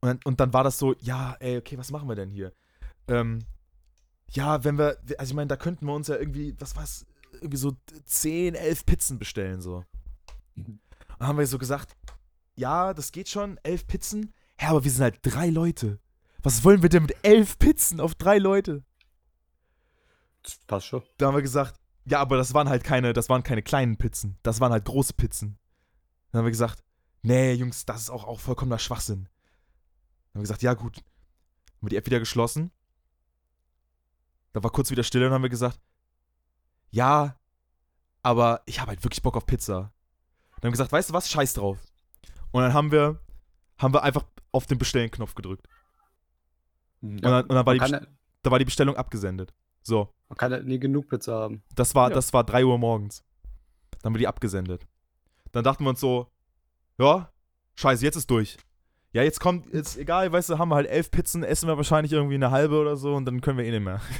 Und 0.00 0.08
dann, 0.08 0.20
und 0.24 0.38
dann 0.38 0.52
war 0.52 0.62
das 0.62 0.78
so, 0.78 0.94
ja, 1.00 1.34
ey, 1.40 1.56
okay, 1.58 1.76
was 1.76 1.90
machen 1.90 2.08
wir 2.08 2.14
denn 2.14 2.30
hier? 2.30 2.52
Ähm, 3.08 3.40
ja, 4.30 4.64
wenn 4.64 4.78
wir, 4.78 4.98
also 5.18 5.30
ich 5.30 5.34
meine, 5.34 5.48
da 5.48 5.56
könnten 5.56 5.86
wir 5.86 5.94
uns 5.94 6.08
ja 6.08 6.16
irgendwie, 6.16 6.54
was 6.58 6.76
war's, 6.76 7.06
irgendwie 7.34 7.56
so 7.56 7.76
10, 8.04 8.54
11 8.54 8.86
Pizzen 8.86 9.18
bestellen, 9.18 9.60
so. 9.60 9.84
Und 10.56 10.80
haben 11.20 11.38
wir 11.38 11.46
so 11.46 11.58
gesagt, 11.58 11.96
ja, 12.56 12.94
das 12.94 13.12
geht 13.12 13.28
schon, 13.28 13.58
11 13.62 13.86
Pizzen. 13.86 14.32
Ja, 14.60 14.70
aber 14.70 14.84
wir 14.84 14.90
sind 14.90 15.02
halt 15.02 15.18
drei 15.22 15.48
Leute. 15.50 15.98
Was 16.42 16.62
wollen 16.64 16.82
wir 16.82 16.88
denn 16.88 17.02
mit 17.02 17.16
11 17.22 17.58
Pizzen 17.58 18.00
auf 18.00 18.14
drei 18.14 18.38
Leute? 18.38 18.84
Das 20.42 20.58
passt 20.66 20.86
schon. 20.86 21.02
Da 21.16 21.26
haben 21.26 21.34
wir 21.34 21.42
gesagt, 21.42 21.80
ja, 22.04 22.20
aber 22.20 22.36
das 22.36 22.52
waren 22.52 22.68
halt 22.68 22.84
keine, 22.84 23.12
das 23.12 23.28
waren 23.28 23.42
keine 23.42 23.62
kleinen 23.62 23.96
Pizzen. 23.96 24.36
Das 24.42 24.60
waren 24.60 24.72
halt 24.72 24.84
große 24.84 25.14
Pizzen. 25.14 25.58
Dann 26.30 26.40
haben 26.40 26.46
wir 26.46 26.50
gesagt, 26.50 26.84
nee, 27.22 27.52
Jungs, 27.54 27.86
das 27.86 28.02
ist 28.02 28.10
auch, 28.10 28.24
auch 28.24 28.40
vollkommener 28.40 28.78
Schwachsinn. 28.78 29.24
Dann 29.24 30.34
haben 30.34 30.40
wir 30.40 30.42
gesagt, 30.42 30.62
ja, 30.62 30.74
gut. 30.74 30.98
Haben 30.98 31.82
wir 31.82 31.88
die 31.90 31.96
App 31.96 32.06
wieder 32.06 32.18
geschlossen. 32.18 32.70
Da 34.54 34.62
war 34.62 34.70
kurz 34.70 34.90
wieder 34.90 35.02
Stille 35.02 35.26
und 35.26 35.32
haben 35.32 35.42
wir 35.42 35.50
gesagt, 35.50 35.80
ja, 36.90 37.36
aber 38.22 38.62
ich 38.66 38.80
habe 38.80 38.90
halt 38.90 39.02
wirklich 39.04 39.20
Bock 39.20 39.36
auf 39.36 39.46
Pizza. 39.46 39.74
Dann 39.74 40.56
haben 40.56 40.62
wir 40.62 40.70
gesagt, 40.70 40.92
weißt 40.92 41.10
du 41.10 41.12
was, 41.12 41.28
scheiß 41.28 41.54
drauf. 41.54 41.78
Und 42.52 42.62
dann 42.62 42.72
haben 42.72 42.92
wir, 42.92 43.20
haben 43.78 43.92
wir 43.92 44.04
einfach 44.04 44.24
auf 44.52 44.66
den 44.66 44.78
Bestellen-Knopf 44.78 45.34
gedrückt. 45.34 45.66
Mhm. 47.00 47.16
Und, 47.16 47.22
dann, 47.22 47.42
und 47.46 47.54
dann 47.54 47.66
war, 47.66 47.74
die, 47.74 48.06
da 48.42 48.50
war 48.50 48.60
die 48.60 48.64
Bestellung 48.64 48.96
abgesendet. 48.96 49.52
So. 49.82 50.14
man 50.28 50.38
kann 50.38 50.52
ja 50.52 50.60
nie 50.60 50.78
genug 50.78 51.08
Pizza 51.08 51.34
haben. 51.34 51.62
Das 51.74 51.94
war, 51.96 52.08
Ja. 52.10 52.14
das 52.14 52.32
war 52.32 52.44
3 52.44 52.64
Uhr 52.64 52.78
morgens. 52.78 53.24
Dann 53.90 54.04
haben 54.10 54.14
wir 54.14 54.20
die 54.20 54.28
abgesendet. 54.28 54.86
Dann 55.50 55.64
dachten 55.64 55.82
wir 55.84 55.90
uns 55.90 56.00
so, 56.00 56.30
ja, 56.96 57.30
scheiße, 57.74 58.04
jetzt 58.04 58.16
ist 58.16 58.30
durch. 58.30 58.56
Ja, 59.12 59.22
jetzt 59.24 59.40
kommt, 59.40 59.66
ist 59.66 59.96
egal, 59.96 60.30
weißt 60.30 60.50
du, 60.50 60.58
haben 60.58 60.68
wir 60.68 60.76
halt 60.76 60.86
elf 60.88 61.10
Pizzen, 61.10 61.42
essen 61.42 61.68
wir 61.68 61.76
wahrscheinlich 61.76 62.12
irgendwie 62.12 62.34
eine 62.36 62.52
halbe 62.52 62.78
oder 62.80 62.96
so 62.96 63.14
und 63.14 63.24
dann 63.26 63.40
können 63.40 63.58
wir 63.58 63.64
eh 63.64 63.72
nicht 63.72 63.84
mehr. 63.84 64.00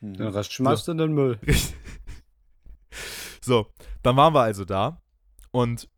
Mhm. 0.00 0.14
Den 0.14 0.28
Rest 0.28 0.52
schmeißt 0.52 0.88
du 0.88 0.92
in 0.92 0.98
den 0.98 1.12
Müll. 1.12 1.38
so, 3.40 3.72
dann 4.02 4.16
waren 4.16 4.34
wir 4.34 4.42
also 4.42 4.64
da 4.64 5.00
und 5.50 5.88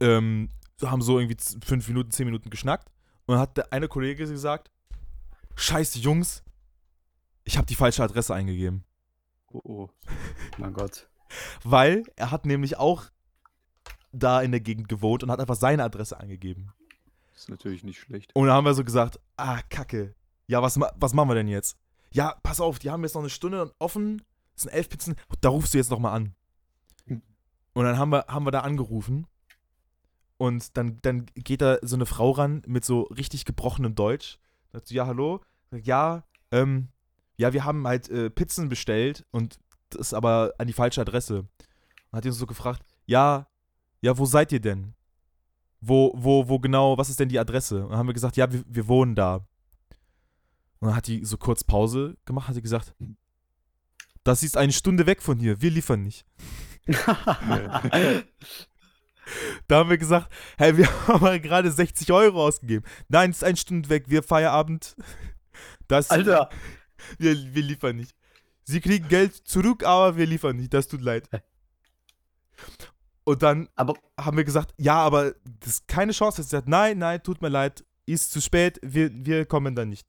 ähm, 0.00 0.48
haben 0.82 1.02
so 1.02 1.18
irgendwie 1.18 1.36
fünf 1.64 1.86
Minuten, 1.88 2.10
zehn 2.10 2.26
Minuten 2.26 2.50
geschnackt 2.50 2.90
und 3.26 3.34
dann 3.34 3.40
hat 3.40 3.56
der 3.56 3.72
eine 3.72 3.88
Kollege 3.88 4.26
gesagt, 4.26 4.70
scheiße, 5.56 5.98
Jungs, 5.98 6.42
ich 7.44 7.56
habe 7.56 7.66
die 7.66 7.74
falsche 7.74 8.02
Adresse 8.02 8.34
eingegeben. 8.34 8.84
Oh, 9.50 9.60
oh. 9.64 9.90
Mein 10.58 10.72
Gott. 10.72 11.08
Weil 11.64 12.04
er 12.16 12.30
hat 12.30 12.46
nämlich 12.46 12.76
auch 12.76 13.04
da 14.12 14.42
in 14.42 14.50
der 14.50 14.60
Gegend 14.60 14.88
gewohnt 14.88 15.22
und 15.22 15.30
hat 15.30 15.40
einfach 15.40 15.56
seine 15.56 15.84
Adresse 15.84 16.18
angegeben. 16.18 16.72
Ist 17.34 17.48
natürlich 17.48 17.82
nicht 17.82 17.98
schlecht. 17.98 18.34
Und 18.34 18.46
dann 18.46 18.54
haben 18.54 18.64
wir 18.64 18.74
so 18.74 18.84
gesagt, 18.84 19.18
ah, 19.36 19.60
kacke. 19.68 20.14
Ja, 20.46 20.62
was, 20.62 20.78
was 20.78 21.14
machen 21.14 21.30
wir 21.30 21.34
denn 21.34 21.48
jetzt? 21.48 21.76
Ja, 22.14 22.36
pass 22.42 22.60
auf, 22.60 22.78
die 22.78 22.90
haben 22.90 23.02
jetzt 23.02 23.14
noch 23.14 23.22
eine 23.22 23.30
Stunde 23.30 23.74
offen. 23.78 24.22
Das 24.54 24.62
sind 24.62 24.72
elf 24.72 24.88
Pizzen. 24.88 25.16
Da 25.40 25.48
rufst 25.48 25.74
du 25.74 25.78
jetzt 25.78 25.90
noch 25.90 25.98
mal 25.98 26.12
an. 26.12 26.34
Hm. 27.06 27.22
Und 27.72 27.84
dann 27.84 27.98
haben 27.98 28.10
wir, 28.10 28.24
haben 28.28 28.46
wir 28.46 28.52
da 28.52 28.60
angerufen. 28.60 29.26
Und 30.36 30.76
dann, 30.76 30.98
dann 31.02 31.26
geht 31.34 31.60
da 31.60 31.78
so 31.82 31.96
eine 31.96 32.06
Frau 32.06 32.30
ran 32.30 32.62
mit 32.66 32.84
so 32.84 33.02
richtig 33.02 33.44
gebrochenem 33.44 33.94
Deutsch. 33.94 34.38
Sagt 34.72 34.88
so, 34.88 34.94
ja, 34.94 35.06
hallo? 35.06 35.40
Ja, 35.72 36.24
ähm, 36.52 36.88
ja, 37.36 37.52
wir 37.52 37.64
haben 37.64 37.86
halt 37.86 38.08
äh, 38.08 38.30
Pizzen 38.30 38.68
bestellt 38.68 39.26
und 39.32 39.58
das 39.90 40.08
ist 40.08 40.14
aber 40.14 40.54
an 40.58 40.66
die 40.68 40.72
falsche 40.72 41.00
Adresse. 41.00 41.38
Und 41.38 42.16
hat 42.16 42.24
die 42.24 42.28
uns 42.28 42.38
so 42.38 42.46
gefragt, 42.46 42.84
ja, 43.06 43.48
ja, 44.00 44.16
wo 44.16 44.24
seid 44.24 44.52
ihr 44.52 44.60
denn? 44.60 44.94
Wo, 45.80 46.12
wo, 46.14 46.48
wo 46.48 46.58
genau, 46.60 46.96
was 46.96 47.10
ist 47.10 47.18
denn 47.18 47.28
die 47.28 47.38
Adresse? 47.38 47.82
Und 47.82 47.90
dann 47.90 47.98
haben 47.98 48.06
wir 48.06 48.14
gesagt, 48.14 48.36
ja, 48.36 48.50
wir, 48.52 48.62
wir 48.66 48.86
wohnen 48.86 49.14
da. 49.14 49.46
Und 50.84 50.88
dann 50.90 50.96
hat 50.96 51.06
die 51.06 51.24
so 51.24 51.38
kurz 51.38 51.64
Pause 51.64 52.18
gemacht, 52.26 52.46
hat 52.46 52.56
die 52.56 52.60
gesagt, 52.60 52.94
das 54.22 54.42
ist 54.42 54.58
eine 54.58 54.70
Stunde 54.70 55.06
weg 55.06 55.22
von 55.22 55.38
hier, 55.38 55.62
wir 55.62 55.70
liefern 55.70 56.02
nicht. 56.02 56.26
Da 59.66 59.78
haben 59.78 59.88
wir 59.88 59.96
gesagt, 59.96 60.30
hey, 60.58 60.76
wir 60.76 60.86
haben 61.08 61.22
mal 61.22 61.40
gerade 61.40 61.72
60 61.72 62.12
Euro 62.12 62.44
ausgegeben. 62.44 62.84
Nein, 63.08 63.30
es 63.30 63.38
ist 63.38 63.44
eine 63.44 63.56
Stunde 63.56 63.88
weg, 63.88 64.04
wir 64.08 64.22
Feierabend. 64.22 64.94
Das, 65.88 66.10
Alter, 66.10 66.50
wir, 67.16 67.34
wir 67.54 67.62
liefern 67.62 67.96
nicht. 67.96 68.14
Sie 68.64 68.82
kriegen 68.82 69.08
Geld 69.08 69.34
zurück, 69.34 69.82
aber 69.84 70.18
wir 70.18 70.26
liefern 70.26 70.56
nicht, 70.56 70.74
das 70.74 70.88
tut 70.88 71.00
leid. 71.00 71.26
Und 73.24 73.42
dann 73.42 73.70
aber 73.76 73.94
haben 74.20 74.36
wir 74.36 74.44
gesagt, 74.44 74.74
ja, 74.76 74.96
aber 74.96 75.34
das 75.60 75.76
ist 75.76 75.88
keine 75.88 76.12
Chance. 76.12 76.42
Sie 76.42 76.50
sagt, 76.50 76.68
nein, 76.68 76.98
nein, 76.98 77.22
tut 77.22 77.40
mir 77.40 77.48
leid, 77.48 77.82
ist 78.04 78.30
zu 78.30 78.42
spät, 78.42 78.78
wir, 78.82 79.08
wir 79.10 79.46
kommen 79.46 79.74
dann 79.74 79.88
nicht. 79.88 80.06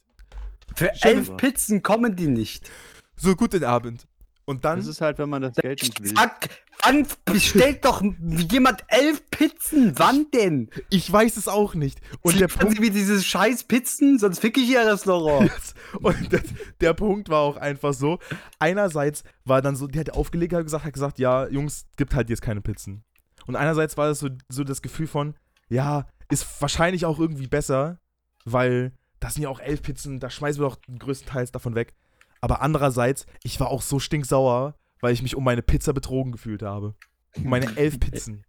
Für 0.76 0.92
Schön 0.96 1.18
elf 1.18 1.30
war. 1.30 1.38
Pizzen 1.38 1.84
kommen 1.84 2.16
die 2.16 2.28
nicht. 2.28 2.70
So, 3.16 3.36
guten 3.36 3.64
Abend. 3.64 4.08
Und 4.46 4.64
dann, 4.64 4.78
Das 4.78 4.88
ist 4.88 5.02
halt, 5.02 5.18
wenn 5.18 5.30
man 5.30 5.42
das 5.42 5.56
Geld 5.56 5.82
nicht 5.82 6.04
will. 6.04 6.14
Fuck, 6.16 6.50
wann 6.84 7.08
bestellt 7.26 7.84
doch 7.84 8.04
jemand 8.52 8.84
elf 8.90 9.24
Pizzen? 9.32 9.94
Wann 9.98 10.28
denn? 10.32 10.70
ich 10.92 11.12
weiß 11.12 11.38
es 11.38 11.48
auch 11.48 11.74
nicht. 11.74 12.00
Und 12.22 12.40
der 12.40 12.48
Liefern 12.48 12.68
Punkt, 12.68 12.78
Sie 12.78 12.84
wie 12.84 12.92
diese 12.92 13.22
scheiß 13.24 13.64
Pizzen? 13.64 14.20
Sonst 14.20 14.40
fick 14.40 14.58
ich 14.58 14.70
Ihr 14.70 14.86
Restaurant. 14.86 15.52
und 16.00 16.32
der, 16.32 16.44
der 16.80 16.94
Punkt 16.94 17.30
war 17.30 17.40
auch 17.40 17.58
einfach 17.58 17.94
so, 17.94 18.20
einerseits 18.60 19.24
war 19.46 19.64
dann 19.64 19.76
so, 19.76 19.88
der 19.88 20.02
hat 20.02 20.12
aufgelegt, 20.12 20.54
hat 20.54 20.64
gesagt, 20.64 20.86
hat 20.86 20.94
gesagt, 20.94 21.18
ja, 21.18 21.48
Jungs, 21.48 21.88
gibt 21.98 22.14
halt 22.14 22.30
jetzt 22.30 22.44
keine 22.44 22.62
Pizzen. 22.62 23.04
Und 23.48 23.56
einerseits 23.56 23.98
war 23.98 24.08
das 24.08 24.20
so, 24.20 24.30
so 24.48 24.64
das 24.64 24.84
Gefühl 24.84 25.08
von, 25.08 25.36
ja, 25.70 26.06
ist 26.30 26.46
wahrscheinlich 26.62 27.06
auch 27.06 27.20
irgendwie 27.20 27.48
besser, 27.48 28.00
weil 28.44 28.94
das 29.20 29.34
sind 29.34 29.44
ja 29.44 29.50
auch 29.50 29.60
elf 29.60 29.82
Pizzen, 29.82 30.20
da 30.20 30.30
schmeißen 30.30 30.62
wir 30.62 30.70
doch 30.70 30.76
den 30.76 31.00
größten 31.00 31.28
Teil 31.28 31.46
davon 31.48 31.76
weg. 31.76 31.94
Aber 32.42 32.62
andererseits, 32.62 33.26
ich 33.44 33.60
war 33.60 33.70
auch 33.70 33.82
so 33.82 34.00
stinksauer, 34.00 34.76
weil 35.02 35.14
ich 35.14 35.22
mich 35.22 35.36
um 35.36 35.44
meine 35.44 35.62
Pizza 35.62 35.94
betrogen 35.94 36.32
gefühlt 36.32 36.62
habe. 36.62 36.96
Um 37.36 37.50
meine 37.50 37.66
elf 37.78 38.00
Pizzen. 38.00 38.46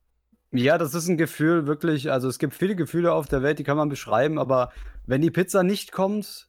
Ja, 0.52 0.78
das 0.78 0.94
ist 0.94 1.08
ein 1.08 1.16
Gefühl, 1.16 1.66
wirklich. 1.66 2.10
Also, 2.10 2.28
es 2.28 2.38
gibt 2.38 2.54
viele 2.54 2.76
Gefühle 2.76 3.12
auf 3.12 3.26
der 3.26 3.42
Welt, 3.42 3.58
die 3.58 3.64
kann 3.64 3.76
man 3.76 3.88
beschreiben, 3.88 4.38
aber 4.38 4.72
wenn 5.06 5.22
die 5.22 5.30
Pizza 5.30 5.62
nicht 5.62 5.92
kommt, 5.92 6.48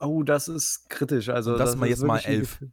oh, 0.00 0.22
das 0.22 0.48
ist 0.48 0.88
kritisch. 0.90 1.28
Also, 1.28 1.52
Und 1.52 1.58
das 1.58 1.76
mal 1.76 1.86
ist 1.86 1.90
jetzt 1.90 2.06
mal 2.06 2.18
elf. 2.18 2.64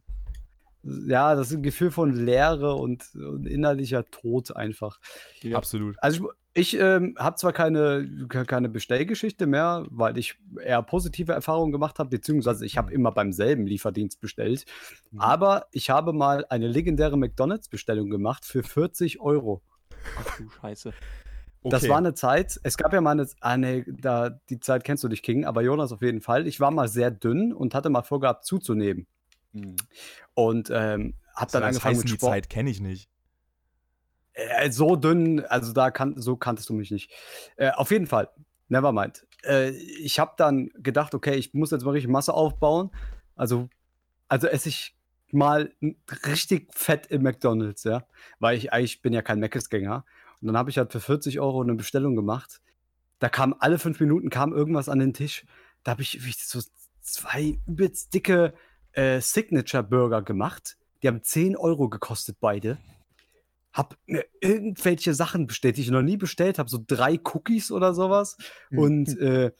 Ja, 0.82 1.34
das 1.34 1.48
ist 1.50 1.56
ein 1.56 1.62
Gefühl 1.62 1.90
von 1.90 2.12
Leere 2.12 2.74
und, 2.74 3.04
und 3.14 3.46
innerlicher 3.46 4.04
Tod 4.10 4.54
einfach. 4.54 5.00
Ja. 5.40 5.56
Absolut. 5.56 5.96
Also 6.00 6.28
ich, 6.28 6.36
ich 6.56 6.78
ähm, 6.78 7.14
habe 7.18 7.36
zwar 7.36 7.52
keine, 7.52 8.08
ke- 8.28 8.44
keine 8.46 8.68
Bestellgeschichte 8.68 9.46
mehr, 9.46 9.86
weil 9.90 10.16
ich 10.18 10.38
eher 10.62 10.82
positive 10.82 11.32
Erfahrungen 11.32 11.70
gemacht 11.70 11.98
habe, 11.98 12.10
beziehungsweise 12.10 12.64
ich 12.64 12.78
habe 12.78 12.92
immer 12.92 13.12
beim 13.12 13.32
selben 13.32 13.66
Lieferdienst 13.66 14.20
bestellt. 14.20 14.64
Mhm. 15.10 15.20
Aber 15.20 15.66
ich 15.70 15.90
habe 15.90 16.12
mal 16.12 16.46
eine 16.48 16.66
legendäre 16.66 17.16
McDonalds-Bestellung 17.18 18.08
gemacht 18.10 18.44
für 18.44 18.62
40 18.62 19.20
Euro. 19.20 19.62
Ach 20.18 20.36
du 20.38 20.48
Scheiße. 20.48 20.92
Das 21.62 21.82
Okay. 21.82 21.90
war 21.90 21.98
eine 21.98 22.14
Zeit, 22.14 22.60
es 22.62 22.76
gab 22.76 22.92
ja 22.92 23.00
mal 23.00 23.10
eine, 23.10 23.28
ah, 23.40 23.56
nee, 23.56 23.84
da, 23.88 24.30
die 24.50 24.60
Zeit 24.60 24.84
kennst 24.84 25.02
du 25.02 25.08
dich, 25.08 25.22
King, 25.22 25.44
aber 25.44 25.62
Jonas 25.62 25.90
auf 25.92 26.00
jeden 26.00 26.20
Fall. 26.20 26.46
Ich 26.46 26.60
war 26.60 26.70
mal 26.70 26.86
sehr 26.88 27.10
dünn 27.10 27.52
und 27.52 27.74
hatte 27.74 27.90
mal 27.90 28.02
vorgehabt 28.02 28.44
zuzunehmen. 28.44 29.06
Mhm. 29.52 29.74
Und 30.34 30.70
ähm, 30.70 31.14
habe 31.34 31.50
dann 31.52 31.62
das 31.62 31.68
angefangen 31.70 31.96
heißt, 31.96 32.04
mit 32.04 32.12
die 32.12 32.16
Sport. 32.18 32.32
Zeit 32.32 32.50
kenne 32.50 32.70
ich 32.70 32.80
nicht. 32.80 33.10
Äh, 34.36 34.70
so 34.70 34.96
dünn, 34.96 35.40
also 35.46 35.72
da 35.72 35.90
kan 35.90 36.14
so 36.20 36.36
kanntest 36.36 36.68
du 36.68 36.74
mich 36.74 36.90
nicht. 36.90 37.10
Äh, 37.56 37.70
auf 37.70 37.90
jeden 37.90 38.06
Fall, 38.06 38.28
nevermind. 38.68 39.26
Äh, 39.44 39.70
ich 39.70 40.18
habe 40.18 40.34
dann 40.36 40.68
gedacht, 40.74 41.14
okay, 41.14 41.34
ich 41.34 41.54
muss 41.54 41.70
jetzt 41.70 41.84
mal 41.84 41.92
richtig 41.92 42.10
Masse 42.10 42.34
aufbauen. 42.34 42.90
Also, 43.34 43.70
also 44.28 44.46
esse 44.46 44.68
ich 44.68 44.94
mal 45.32 45.72
richtig 46.26 46.68
fett 46.74 47.06
im 47.06 47.22
McDonalds, 47.22 47.84
ja. 47.84 48.06
Weil 48.38 48.58
ich 48.58 48.72
eigentlich 48.74 49.00
bin 49.00 49.14
ja 49.14 49.22
kein 49.22 49.40
Mc's-Gänger. 49.40 50.04
Und 50.42 50.46
dann 50.48 50.58
habe 50.58 50.68
ich 50.68 50.76
halt 50.76 50.92
für 50.92 51.00
40 51.00 51.40
Euro 51.40 51.62
eine 51.62 51.74
Bestellung 51.74 52.14
gemacht. 52.14 52.60
Da 53.18 53.30
kam 53.30 53.54
alle 53.58 53.78
fünf 53.78 54.00
Minuten 54.00 54.28
kam 54.28 54.52
irgendwas 54.52 54.90
an 54.90 54.98
den 54.98 55.14
Tisch. 55.14 55.46
Da 55.82 55.92
habe 55.92 56.02
ich 56.02 56.20
so 56.38 56.60
zwei 57.00 57.58
übelst 57.66 58.12
dicke 58.12 58.52
äh, 58.92 59.20
Signature-Burger 59.20 60.20
gemacht. 60.20 60.76
Die 61.02 61.08
haben 61.08 61.22
10 61.22 61.56
Euro 61.56 61.88
gekostet, 61.88 62.36
beide. 62.38 62.76
Hab 63.76 63.98
mir 64.06 64.24
irgendwelche 64.40 65.12
Sachen 65.12 65.46
bestellt, 65.46 65.76
die 65.76 65.82
ich 65.82 65.90
noch 65.90 66.00
nie 66.00 66.16
bestellt 66.16 66.58
habe. 66.58 66.70
So 66.70 66.82
drei 66.84 67.20
Cookies 67.22 67.70
oder 67.70 67.92
sowas. 67.92 68.38
Mhm. 68.70 68.78
Und 68.78 69.18
äh, 69.18 69.52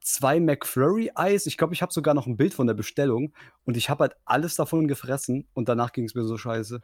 zwei 0.00 0.38
McFlurry-Eis. 0.38 1.46
Ich 1.46 1.56
glaube, 1.56 1.74
ich 1.74 1.82
habe 1.82 1.92
sogar 1.92 2.14
noch 2.14 2.28
ein 2.28 2.36
Bild 2.36 2.54
von 2.54 2.68
der 2.68 2.74
Bestellung. 2.74 3.34
Und 3.64 3.76
ich 3.76 3.90
habe 3.90 4.04
halt 4.04 4.16
alles 4.24 4.54
davon 4.54 4.86
gefressen. 4.86 5.48
Und 5.52 5.68
danach 5.68 5.92
ging 5.92 6.04
es 6.04 6.14
mir 6.14 6.22
so 6.22 6.38
scheiße. 6.38 6.80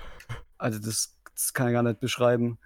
Also, 0.58 0.80
das, 0.80 1.16
das 1.34 1.54
kann 1.54 1.68
ich 1.68 1.74
gar 1.74 1.84
nicht 1.84 2.00
beschreiben. 2.00 2.58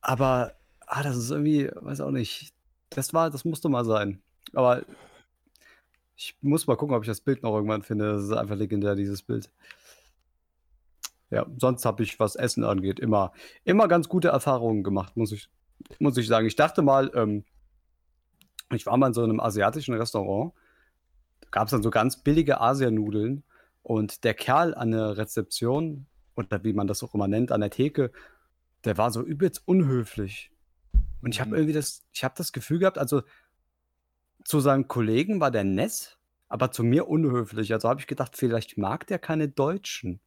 Aber, 0.00 0.54
ah, 0.86 1.02
das 1.02 1.16
ist 1.16 1.32
irgendwie, 1.32 1.68
weiß 1.74 2.02
auch 2.02 2.12
nicht. 2.12 2.54
Das 2.90 3.12
war, 3.12 3.30
das 3.30 3.44
musste 3.44 3.68
mal 3.68 3.84
sein. 3.84 4.22
Aber 4.52 4.84
ich 6.14 6.36
muss 6.40 6.68
mal 6.68 6.76
gucken, 6.76 6.94
ob 6.94 7.02
ich 7.02 7.08
das 7.08 7.20
Bild 7.20 7.42
noch 7.42 7.56
irgendwann 7.56 7.82
finde. 7.82 8.12
Das 8.12 8.22
ist 8.22 8.32
einfach 8.32 8.54
legendär, 8.54 8.94
dieses 8.94 9.22
Bild. 9.22 9.50
Ja, 11.34 11.46
sonst 11.58 11.84
habe 11.84 12.04
ich, 12.04 12.20
was 12.20 12.36
Essen 12.36 12.62
angeht, 12.62 13.00
immer, 13.00 13.32
immer 13.64 13.88
ganz 13.88 14.08
gute 14.08 14.28
Erfahrungen 14.28 14.84
gemacht, 14.84 15.16
muss 15.16 15.32
ich, 15.32 15.50
muss 15.98 16.16
ich 16.16 16.28
sagen. 16.28 16.46
Ich 16.46 16.54
dachte 16.54 16.80
mal, 16.80 17.10
ähm, 17.12 17.44
ich 18.72 18.86
war 18.86 18.96
mal 18.96 19.08
in 19.08 19.14
so 19.14 19.24
einem 19.24 19.40
asiatischen 19.40 19.94
Restaurant. 19.94 20.52
Da 21.40 21.48
gab 21.50 21.66
es 21.66 21.72
dann 21.72 21.82
so 21.82 21.90
ganz 21.90 22.22
billige 22.22 22.60
Asianudeln. 22.60 23.42
Und 23.82 24.22
der 24.22 24.34
Kerl 24.34 24.74
an 24.74 24.92
der 24.92 25.16
Rezeption, 25.16 26.06
oder 26.36 26.62
wie 26.62 26.72
man 26.72 26.86
das 26.86 27.02
auch 27.02 27.14
immer 27.14 27.26
nennt, 27.26 27.50
an 27.50 27.60
der 27.62 27.70
Theke, 27.70 28.12
der 28.84 28.96
war 28.96 29.10
so 29.10 29.20
übelst 29.20 29.66
unhöflich. 29.66 30.52
Und 31.20 31.34
ich 31.34 31.40
habe 31.40 31.50
mhm. 31.50 31.56
irgendwie 31.56 31.74
das, 31.74 32.04
ich 32.12 32.22
habe 32.22 32.34
das 32.38 32.52
Gefühl 32.52 32.78
gehabt, 32.78 32.98
also 32.98 33.22
zu 34.44 34.60
seinem 34.60 34.86
Kollegen 34.86 35.40
war 35.40 35.50
der 35.50 35.64
nett, 35.64 36.16
aber 36.48 36.70
zu 36.70 36.84
mir 36.84 37.08
unhöflich. 37.08 37.72
Also 37.72 37.88
habe 37.88 37.98
ich 37.98 38.06
gedacht, 38.06 38.36
vielleicht 38.36 38.78
mag 38.78 39.08
der 39.08 39.18
keine 39.18 39.48
Deutschen. 39.48 40.20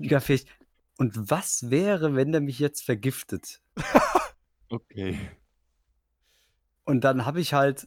Ja, 0.00 0.20
vielleicht, 0.20 0.48
und 0.98 1.30
was 1.30 1.70
wäre, 1.70 2.14
wenn 2.14 2.32
der 2.32 2.40
mich 2.40 2.58
jetzt 2.58 2.84
vergiftet? 2.84 3.60
okay. 4.68 5.18
Und 6.84 7.02
dann 7.04 7.26
habe 7.26 7.40
ich 7.40 7.54
halt, 7.54 7.86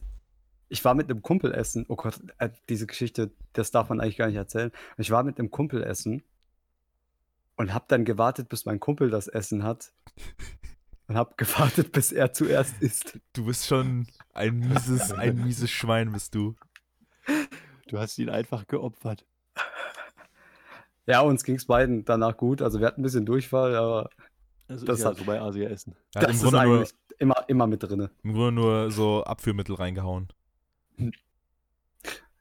ich 0.68 0.84
war 0.84 0.94
mit 0.94 1.10
einem 1.10 1.22
Kumpel 1.22 1.54
essen. 1.54 1.86
Oh 1.88 1.96
Gott, 1.96 2.20
äh, 2.38 2.50
diese 2.68 2.86
Geschichte, 2.86 3.30
das 3.52 3.70
darf 3.70 3.88
man 3.88 4.00
eigentlich 4.00 4.18
gar 4.18 4.26
nicht 4.26 4.36
erzählen. 4.36 4.72
Ich 4.98 5.10
war 5.10 5.22
mit 5.22 5.38
einem 5.38 5.50
Kumpel 5.50 5.82
essen 5.82 6.22
und 7.56 7.72
habe 7.72 7.86
dann 7.88 8.04
gewartet, 8.04 8.48
bis 8.48 8.66
mein 8.66 8.80
Kumpel 8.80 9.10
das 9.10 9.28
Essen 9.28 9.62
hat. 9.62 9.92
Und 11.06 11.16
habe 11.16 11.32
gewartet, 11.38 11.92
bis 11.92 12.12
er 12.12 12.34
zuerst 12.34 12.82
isst. 12.82 13.18
Du 13.32 13.46
bist 13.46 13.66
schon 13.66 14.06
ein 14.34 14.58
mieses, 14.58 15.10
ein 15.10 15.42
mieses 15.42 15.70
Schwein, 15.70 16.12
bist 16.12 16.34
du. 16.34 16.54
Du 17.88 17.98
hast 17.98 18.18
ihn 18.18 18.28
einfach 18.28 18.66
geopfert. 18.66 19.24
Ja, 21.08 21.22
uns 21.22 21.42
ging 21.42 21.56
es 21.56 21.64
beiden 21.64 22.04
danach 22.04 22.36
gut. 22.36 22.60
Also 22.60 22.80
wir 22.80 22.86
hatten 22.86 23.00
ein 23.00 23.02
bisschen 23.02 23.24
Durchfall, 23.24 23.74
aber 23.74 24.10
das, 24.68 24.84
das 24.84 24.98
ist 24.98 25.04
ja 25.04 25.14
so 25.14 25.24
bei 25.24 25.40
Asia 25.40 25.70
essen. 25.70 25.96
Ja, 26.14 26.20
das 26.20 26.42
ist 26.42 26.54
eigentlich 26.54 26.90
immer, 27.18 27.44
immer 27.48 27.66
mit 27.66 27.82
drin. 27.82 28.10
Im 28.22 28.34
Grunde 28.34 28.52
nur 28.52 28.90
so 28.90 29.24
Abführmittel 29.24 29.74
reingehauen. 29.74 30.28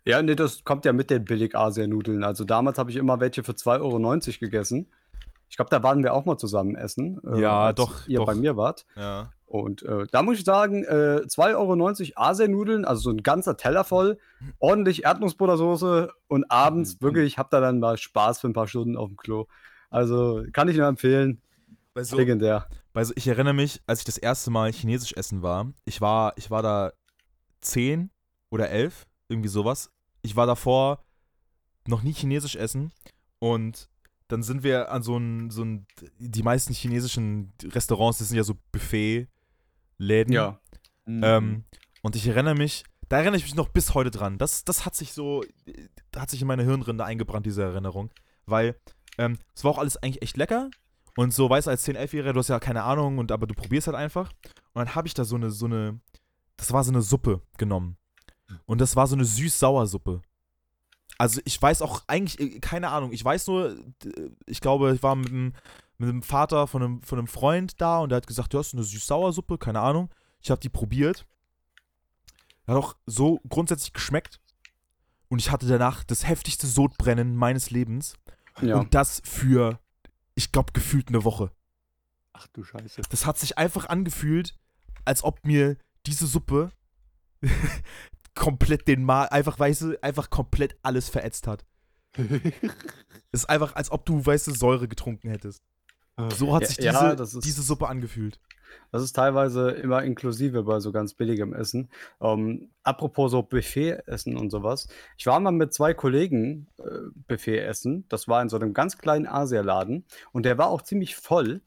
Ja, 0.03 0.21
nee, 0.21 0.35
das 0.35 0.65
kommt 0.65 0.83
ja 0.83 0.91
mit 0.91 1.09
den 1.09 1.23
Billig-Asia-Nudeln. 1.23 2.25
Also 2.25 2.43
damals 2.43 2.77
habe 2.77 2.91
ich 2.91 2.97
immer 2.97 3.21
welche 3.21 3.41
für 3.43 3.53
2,90 3.53 3.79
Euro 3.81 4.39
gegessen. 4.41 4.87
Ich 5.49 5.55
glaube, 5.55 5.69
da 5.69 5.81
waren 5.83 6.03
wir 6.03 6.13
auch 6.13 6.25
mal 6.25 6.37
zusammen 6.37 6.75
essen. 6.75 7.19
Äh, 7.25 7.41
ja, 7.41 7.73
doch. 7.73 8.07
Ihr 8.07 8.19
doch. 8.19 8.25
bei 8.25 8.35
mir 8.35 8.57
wart. 8.57 8.85
Ja. 8.95 9.31
Und 9.45 9.81
äh, 9.83 10.05
da 10.11 10.23
muss 10.23 10.39
ich 10.39 10.43
sagen, 10.43 10.83
äh, 10.83 11.21
2,90 11.25 11.55
Euro 11.55 12.21
Asianudeln, 12.21 12.83
also 12.83 13.01
so 13.01 13.09
ein 13.11 13.23
ganzer 13.23 13.55
Teller 13.55 13.85
voll, 13.85 14.17
ordentlich 14.59 15.05
Erdnussbuttersoße 15.05 16.11
und 16.27 16.51
abends 16.51 16.95
mhm. 16.95 17.05
wirklich, 17.05 17.37
hab 17.37 17.49
da 17.49 17.61
dann 17.61 17.79
mal 17.79 17.97
Spaß 17.97 18.41
für 18.41 18.47
ein 18.47 18.53
paar 18.53 18.67
Stunden 18.67 18.97
auf 18.97 19.07
dem 19.07 19.15
Klo. 19.15 19.47
Also 19.89 20.43
kann 20.51 20.67
ich 20.67 20.75
nur 20.75 20.87
empfehlen. 20.87 21.41
So, 21.95 22.17
Legendär. 22.17 22.67
Bei 22.91 23.03
so, 23.03 23.13
ich 23.15 23.27
erinnere 23.27 23.53
mich, 23.53 23.81
als 23.87 23.99
ich 23.99 24.05
das 24.05 24.17
erste 24.17 24.51
Mal 24.51 24.71
chinesisch 24.71 25.13
essen 25.13 25.41
war, 25.41 25.71
ich 25.85 26.01
war, 26.01 26.33
ich 26.35 26.51
war 26.51 26.61
da 26.61 26.91
zehn 27.61 28.11
oder 28.49 28.69
elf, 28.69 29.07
irgendwie 29.29 29.49
sowas. 29.49 29.91
Ich 30.21 30.35
war 30.35 30.45
davor 30.45 31.05
noch 31.87 32.03
nie 32.03 32.13
chinesisch 32.13 32.55
essen 32.57 32.91
und 33.39 33.89
dann 34.27 34.43
sind 34.43 34.63
wir 34.63 34.91
an 34.91 35.03
so 35.03 35.17
ein, 35.17 35.49
so 35.49 35.63
ein, 35.63 35.87
die 36.19 36.43
meisten 36.43 36.73
chinesischen 36.73 37.53
Restaurants, 37.63 38.19
das 38.19 38.29
sind 38.29 38.37
ja 38.37 38.43
so 38.43 38.55
Buffet-Läden. 38.71 40.33
Ja. 40.33 40.59
Ähm, 41.07 41.45
mhm. 41.45 41.63
und 42.01 42.15
ich 42.17 42.27
erinnere 42.27 42.55
mich, 42.55 42.83
da 43.07 43.17
erinnere 43.17 43.37
ich 43.37 43.43
mich 43.43 43.55
noch 43.55 43.69
bis 43.69 43.93
heute 43.93 44.11
dran. 44.11 44.37
Das, 44.37 44.65
das 44.65 44.85
hat 44.85 44.95
sich 44.95 45.13
so, 45.13 45.43
hat 46.15 46.29
sich 46.29 46.41
in 46.41 46.47
meine 46.47 46.63
Hirnrinde 46.63 47.05
eingebrannt, 47.05 47.45
diese 47.45 47.63
Erinnerung. 47.63 48.11
Weil 48.45 48.75
ähm, 49.17 49.37
es 49.55 49.63
war 49.63 49.71
auch 49.71 49.77
alles 49.77 49.97
eigentlich 49.97 50.21
echt 50.21 50.35
lecker. 50.35 50.69
Und 51.15 51.33
so, 51.33 51.49
weißt 51.49 51.67
du, 51.67 51.71
als 51.71 51.87
10-, 51.87 51.97
11-Jähriger, 51.97 52.33
du 52.33 52.39
hast 52.39 52.49
ja 52.49 52.59
keine 52.59 52.83
Ahnung, 52.83 53.17
und, 53.17 53.31
aber 53.31 53.47
du 53.47 53.55
probierst 53.55 53.87
halt 53.87 53.97
einfach. 53.97 54.31
Und 54.73 54.85
dann 54.85 54.95
habe 54.95 55.07
ich 55.07 55.13
da 55.13 55.23
so 55.23 55.35
eine, 55.35 55.49
so 55.49 55.65
eine, 55.65 55.99
das 56.57 56.71
war 56.73 56.83
so 56.83 56.91
eine 56.91 57.01
Suppe 57.01 57.41
genommen. 57.57 57.97
Und 58.65 58.81
das 58.81 58.95
war 58.95 59.07
so 59.07 59.15
eine 59.15 59.25
süß-sauer 59.25 59.87
Suppe. 59.87 60.21
Also 61.17 61.41
ich 61.45 61.61
weiß 61.61 61.81
auch 61.81 62.03
eigentlich, 62.07 62.39
äh, 62.39 62.59
keine 62.59 62.89
Ahnung, 62.89 63.11
ich 63.11 63.23
weiß 63.23 63.47
nur, 63.47 63.77
ich 64.45 64.61
glaube, 64.61 64.93
ich 64.93 65.03
war 65.03 65.15
mit 65.15 65.29
dem, 65.29 65.53
mit 65.97 66.09
dem 66.09 66.21
Vater 66.21 66.67
von 66.67 66.83
einem, 66.83 67.01
von 67.01 67.17
einem 67.17 67.27
Freund 67.27 67.81
da 67.81 67.99
und 67.99 68.09
der 68.09 68.17
hat 68.17 68.27
gesagt, 68.27 68.53
du 68.53 68.59
hast 68.59 68.73
eine 68.73 68.83
süß-sauer-Suppe, 68.83 69.57
keine 69.57 69.79
Ahnung. 69.79 70.09
Ich 70.41 70.51
habe 70.51 70.61
die 70.61 70.69
probiert. 70.69 71.25
Hat 72.67 72.75
auch 72.75 72.95
so 73.05 73.39
grundsätzlich 73.49 73.93
geschmeckt. 73.93 74.39
Und 75.29 75.39
ich 75.39 75.51
hatte 75.51 75.67
danach 75.67 76.03
das 76.03 76.27
heftigste 76.27 76.67
Sodbrennen 76.67 77.35
meines 77.35 77.69
Lebens. 77.69 78.15
Ja. 78.61 78.77
Und 78.77 78.93
das 78.93 79.21
für, 79.25 79.79
ich 80.35 80.51
glaube, 80.51 80.71
gefühlt 80.73 81.09
eine 81.09 81.23
Woche. 81.23 81.51
Ach 82.33 82.47
du 82.53 82.63
Scheiße. 82.63 83.01
Das 83.09 83.25
hat 83.25 83.37
sich 83.37 83.57
einfach 83.57 83.89
angefühlt, 83.89 84.55
als 85.05 85.23
ob 85.23 85.45
mir 85.45 85.77
diese 86.05 86.27
Suppe 86.27 86.71
komplett 88.37 88.87
den 88.87 89.03
Mal, 89.03 89.25
einfach, 89.25 89.59
weißt 89.59 89.81
du, 89.81 90.03
einfach 90.03 90.29
komplett 90.29 90.77
alles 90.83 91.09
verätzt 91.09 91.47
hat. 91.47 91.65
Es 92.13 92.21
ist 93.31 93.49
einfach, 93.49 93.75
als 93.75 93.91
ob 93.91 94.05
du, 94.05 94.25
weißt 94.25 94.47
du, 94.47 94.51
Säure 94.51 94.87
getrunken 94.87 95.29
hättest. 95.29 95.63
So 96.35 96.55
hat 96.55 96.65
sich 96.65 96.77
diese, 96.77 96.87
ja, 96.87 97.11
ist, 97.11 97.45
diese 97.45 97.61
Suppe 97.61 97.87
angefühlt. 97.87 98.39
Das 98.91 99.03
ist 99.03 99.13
teilweise 99.13 99.69
immer 99.69 100.03
inklusive 100.03 100.63
bei 100.63 100.79
so 100.79 100.91
ganz 100.91 101.13
billigem 101.13 101.53
Essen. 101.53 101.89
Ähm, 102.19 102.69
apropos 102.83 103.31
so 103.31 103.43
Buffet-Essen 103.43 104.35
und 104.35 104.49
sowas. 104.49 104.87
Ich 105.17 105.27
war 105.27 105.39
mal 105.39 105.51
mit 105.51 105.73
zwei 105.73 105.93
Kollegen 105.93 106.67
äh, 106.79 106.83
Buffet 107.27 107.59
essen. 107.59 108.05
Das 108.09 108.27
war 108.27 108.41
in 108.41 108.49
so 108.49 108.57
einem 108.57 108.73
ganz 108.73 108.97
kleinen 108.97 109.27
Asialaden 109.27 110.05
und 110.31 110.45
der 110.45 110.57
war 110.57 110.67
auch 110.67 110.81
ziemlich 110.81 111.15
voll. 111.15 111.61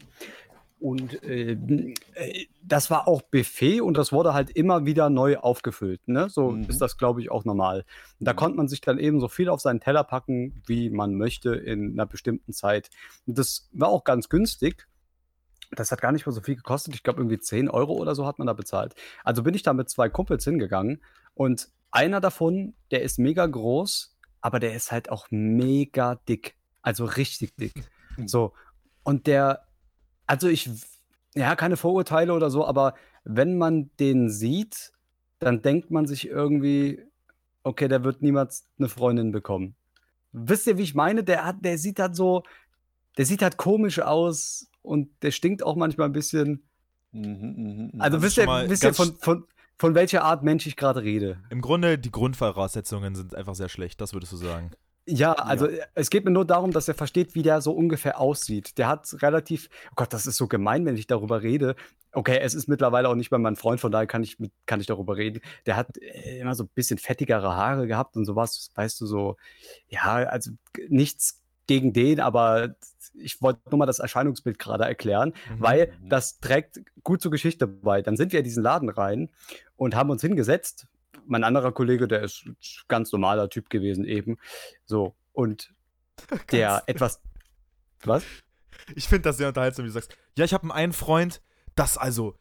Und 0.80 1.22
äh, 1.24 1.52
äh, 2.14 2.46
das 2.62 2.90
war 2.90 3.06
auch 3.06 3.20
Buffet 3.20 3.82
und 3.82 3.98
das 3.98 4.12
wurde 4.12 4.32
halt 4.32 4.50
immer 4.50 4.86
wieder 4.86 5.10
neu 5.10 5.36
aufgefüllt. 5.36 6.08
Ne? 6.08 6.30
So 6.30 6.52
mhm. 6.52 6.64
ist 6.64 6.80
das, 6.80 6.96
glaube 6.96 7.20
ich, 7.20 7.30
auch 7.30 7.44
normal. 7.44 7.84
Da 8.18 8.32
mhm. 8.32 8.36
konnte 8.36 8.56
man 8.56 8.66
sich 8.66 8.80
dann 8.80 8.98
eben 8.98 9.20
so 9.20 9.28
viel 9.28 9.50
auf 9.50 9.60
seinen 9.60 9.80
Teller 9.80 10.04
packen, 10.04 10.62
wie 10.66 10.88
man 10.88 11.14
möchte 11.14 11.54
in 11.54 11.92
einer 11.92 12.06
bestimmten 12.06 12.54
Zeit. 12.54 12.88
Und 13.26 13.36
das 13.38 13.68
war 13.72 13.90
auch 13.90 14.04
ganz 14.04 14.30
günstig. 14.30 14.88
Das 15.70 15.92
hat 15.92 16.00
gar 16.00 16.12
nicht 16.12 16.26
mehr 16.26 16.32
so 16.32 16.40
viel 16.40 16.56
gekostet. 16.56 16.94
Ich 16.94 17.02
glaube, 17.02 17.20
irgendwie 17.20 17.38
10 17.38 17.68
Euro 17.68 17.92
oder 17.92 18.14
so 18.14 18.26
hat 18.26 18.38
man 18.38 18.46
da 18.46 18.54
bezahlt. 18.54 18.94
Also 19.22 19.42
bin 19.42 19.54
ich 19.54 19.62
da 19.62 19.74
mit 19.74 19.90
zwei 19.90 20.08
Kumpels 20.08 20.44
hingegangen 20.44 21.02
und 21.34 21.68
einer 21.90 22.20
davon, 22.20 22.74
der 22.90 23.02
ist 23.02 23.18
mega 23.18 23.46
groß, 23.46 24.16
aber 24.40 24.60
der 24.60 24.74
ist 24.74 24.92
halt 24.92 25.10
auch 25.10 25.26
mega 25.30 26.14
dick. 26.14 26.56
Also 26.80 27.04
richtig 27.04 27.54
dick. 27.56 27.74
So. 28.26 28.54
Und 29.02 29.26
der 29.26 29.66
also 30.30 30.46
ich, 30.46 30.70
ja, 31.34 31.56
keine 31.56 31.76
Vorurteile 31.76 32.32
oder 32.32 32.50
so, 32.50 32.64
aber 32.64 32.94
wenn 33.24 33.58
man 33.58 33.90
den 33.98 34.30
sieht, 34.30 34.92
dann 35.40 35.60
denkt 35.60 35.90
man 35.90 36.06
sich 36.06 36.28
irgendwie, 36.28 37.02
okay, 37.64 37.88
der 37.88 38.04
wird 38.04 38.22
niemals 38.22 38.68
eine 38.78 38.88
Freundin 38.88 39.32
bekommen. 39.32 39.74
Wisst 40.30 40.68
ihr, 40.68 40.78
wie 40.78 40.84
ich 40.84 40.94
meine? 40.94 41.24
Der 41.24 41.44
hat, 41.44 41.64
der 41.64 41.78
sieht 41.78 41.98
halt 41.98 42.14
so, 42.14 42.44
der 43.18 43.26
sieht 43.26 43.42
halt 43.42 43.56
komisch 43.56 43.98
aus 43.98 44.68
und 44.82 45.10
der 45.22 45.32
stinkt 45.32 45.64
auch 45.64 45.74
manchmal 45.74 46.08
ein 46.08 46.12
bisschen. 46.12 46.62
Mhm, 47.10 47.22
mh, 47.22 47.90
mh. 47.94 48.04
Also 48.04 48.22
wisst 48.22 48.38
ihr, 48.38 48.46
wisst 48.46 48.84
ihr 48.84 48.94
von, 48.94 49.16
von, 49.16 49.44
von 49.78 49.94
welcher 49.96 50.22
Art 50.22 50.44
Mensch 50.44 50.64
ich 50.64 50.76
gerade 50.76 51.02
rede? 51.02 51.42
Im 51.50 51.60
Grunde, 51.60 51.98
die 51.98 52.12
Grundvoraussetzungen 52.12 53.16
sind 53.16 53.34
einfach 53.34 53.56
sehr 53.56 53.68
schlecht, 53.68 54.00
das 54.00 54.12
würdest 54.12 54.32
du 54.32 54.36
sagen. 54.36 54.70
Ja, 55.10 55.32
also 55.32 55.66
äh, 55.66 55.80
es 55.94 56.10
geht 56.10 56.24
mir 56.24 56.30
nur 56.30 56.44
darum, 56.44 56.70
dass 56.72 56.88
er 56.88 56.94
versteht, 56.94 57.34
wie 57.34 57.42
der 57.42 57.60
so 57.60 57.72
ungefähr 57.72 58.20
aussieht. 58.20 58.78
Der 58.78 58.88
hat 58.88 59.14
relativ, 59.22 59.68
oh 59.90 59.94
Gott, 59.96 60.12
das 60.12 60.26
ist 60.26 60.36
so 60.36 60.46
gemein, 60.48 60.86
wenn 60.86 60.96
ich 60.96 61.06
darüber 61.06 61.42
rede. 61.42 61.74
Okay, 62.12 62.38
es 62.40 62.54
ist 62.54 62.68
mittlerweile 62.68 63.08
auch 63.08 63.14
nicht 63.14 63.30
mehr 63.30 63.38
mein 63.38 63.56
Freund, 63.56 63.80
von 63.80 63.92
daher 63.92 64.06
kann 64.06 64.22
ich, 64.22 64.38
mit, 64.38 64.52
kann 64.66 64.80
ich 64.80 64.86
darüber 64.86 65.16
reden. 65.16 65.40
Der 65.66 65.76
hat 65.76 65.96
äh, 65.98 66.40
immer 66.40 66.54
so 66.54 66.64
ein 66.64 66.70
bisschen 66.74 66.98
fettigere 66.98 67.54
Haare 67.56 67.86
gehabt 67.86 68.16
und 68.16 68.24
sowas, 68.24 68.70
weißt 68.74 69.00
du, 69.00 69.06
so, 69.06 69.36
ja, 69.88 70.14
also 70.14 70.50
g- 70.72 70.86
nichts 70.88 71.40
gegen 71.66 71.92
den, 71.92 72.18
aber 72.18 72.74
ich 73.14 73.40
wollte 73.42 73.60
nur 73.70 73.78
mal 73.78 73.86
das 73.86 74.00
Erscheinungsbild 74.00 74.58
gerade 74.58 74.84
erklären, 74.84 75.34
Mhm. 75.50 75.60
weil 75.62 75.92
Mhm. 76.02 76.08
das 76.08 76.40
trägt 76.40 76.80
gut 77.04 77.22
zur 77.22 77.30
Geschichte 77.30 77.66
bei. 77.68 78.02
Dann 78.02 78.16
sind 78.16 78.32
wir 78.32 78.40
in 78.40 78.44
diesen 78.44 78.62
Laden 78.64 78.88
rein 78.88 79.28
und 79.76 79.94
haben 79.94 80.10
uns 80.10 80.22
hingesetzt. 80.22 80.86
Mein 81.30 81.44
anderer 81.44 81.72
Kollege, 81.72 82.08
der 82.08 82.22
ist 82.22 82.44
ganz 82.88 83.12
normaler 83.12 83.48
Typ 83.48 83.70
gewesen 83.70 84.04
eben. 84.04 84.36
So, 84.84 85.14
und 85.32 85.72
der 86.50 86.68
Ganz- 86.68 86.82
etwas. 86.86 87.20
Was? 88.04 88.24
Ich 88.94 89.06
finde 89.08 89.22
das 89.22 89.36
sehr 89.36 89.48
unterhaltsam, 89.48 89.84
wie 89.84 89.88
du 89.88 89.92
sagst. 89.92 90.16
Ja, 90.36 90.44
ich 90.44 90.52
habe 90.52 90.72
einen 90.74 90.92
Freund, 90.92 91.40
das 91.76 91.96
also 91.98 92.34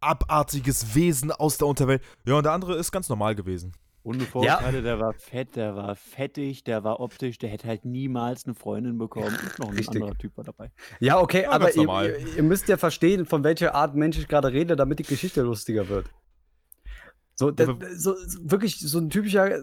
abartiges 0.00 0.94
Wesen 0.94 1.32
aus 1.32 1.58
der 1.58 1.68
Unterwelt. 1.68 2.02
Ja, 2.26 2.34
und 2.34 2.44
der 2.44 2.52
andere 2.52 2.76
ist 2.76 2.92
ganz 2.92 3.08
normal 3.08 3.34
gewesen. 3.34 3.72
Ohne 4.02 4.24
Vorurteile, 4.24 4.82
der 4.82 4.98
war 4.98 5.12
fett, 5.12 5.56
der 5.56 5.76
war 5.76 5.94
fettig, 5.94 6.64
der 6.64 6.84
war 6.84 7.00
optisch, 7.00 7.36
der 7.38 7.50
hätte 7.50 7.68
halt 7.68 7.84
niemals 7.84 8.46
eine 8.46 8.54
Freundin 8.54 8.96
bekommen. 8.96 9.26
Und 9.36 9.58
noch 9.58 9.68
ein 9.68 9.76
Richtig. 9.76 10.00
anderer 10.02 10.16
Typ 10.18 10.36
war 10.38 10.44
dabei. 10.44 10.70
Ja, 11.00 11.20
okay, 11.20 11.42
Ja, 11.42 11.50
aber 11.52 11.74
ihr, 11.74 12.18
ihr 12.36 12.42
müsst 12.42 12.68
ja 12.68 12.78
verstehen, 12.78 13.26
von 13.26 13.44
welcher 13.44 13.74
Art 13.74 13.94
Mensch 13.94 14.18
ich 14.18 14.26
gerade 14.26 14.52
rede, 14.52 14.74
damit 14.74 14.98
die 15.00 15.04
Geschichte 15.04 15.42
lustiger 15.42 15.88
wird. 15.88 16.06
So, 17.40 17.50
der, 17.50 17.74
so, 17.96 18.14
so 18.26 18.38
wirklich 18.50 18.78
so 18.78 18.98
ein 18.98 19.08
typischer, 19.08 19.62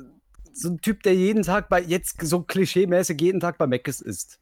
so 0.52 0.70
ein 0.70 0.82
Typ, 0.82 1.04
der 1.04 1.14
jeden 1.14 1.44
Tag 1.44 1.70
bei, 1.70 1.80
jetzt 1.80 2.20
so 2.24 2.42
klischeemäßig 2.42 3.22
jeden 3.22 3.40
Tag 3.40 3.60
bei 3.60 3.68
Meckes 3.68 4.02
isst. 4.02 4.40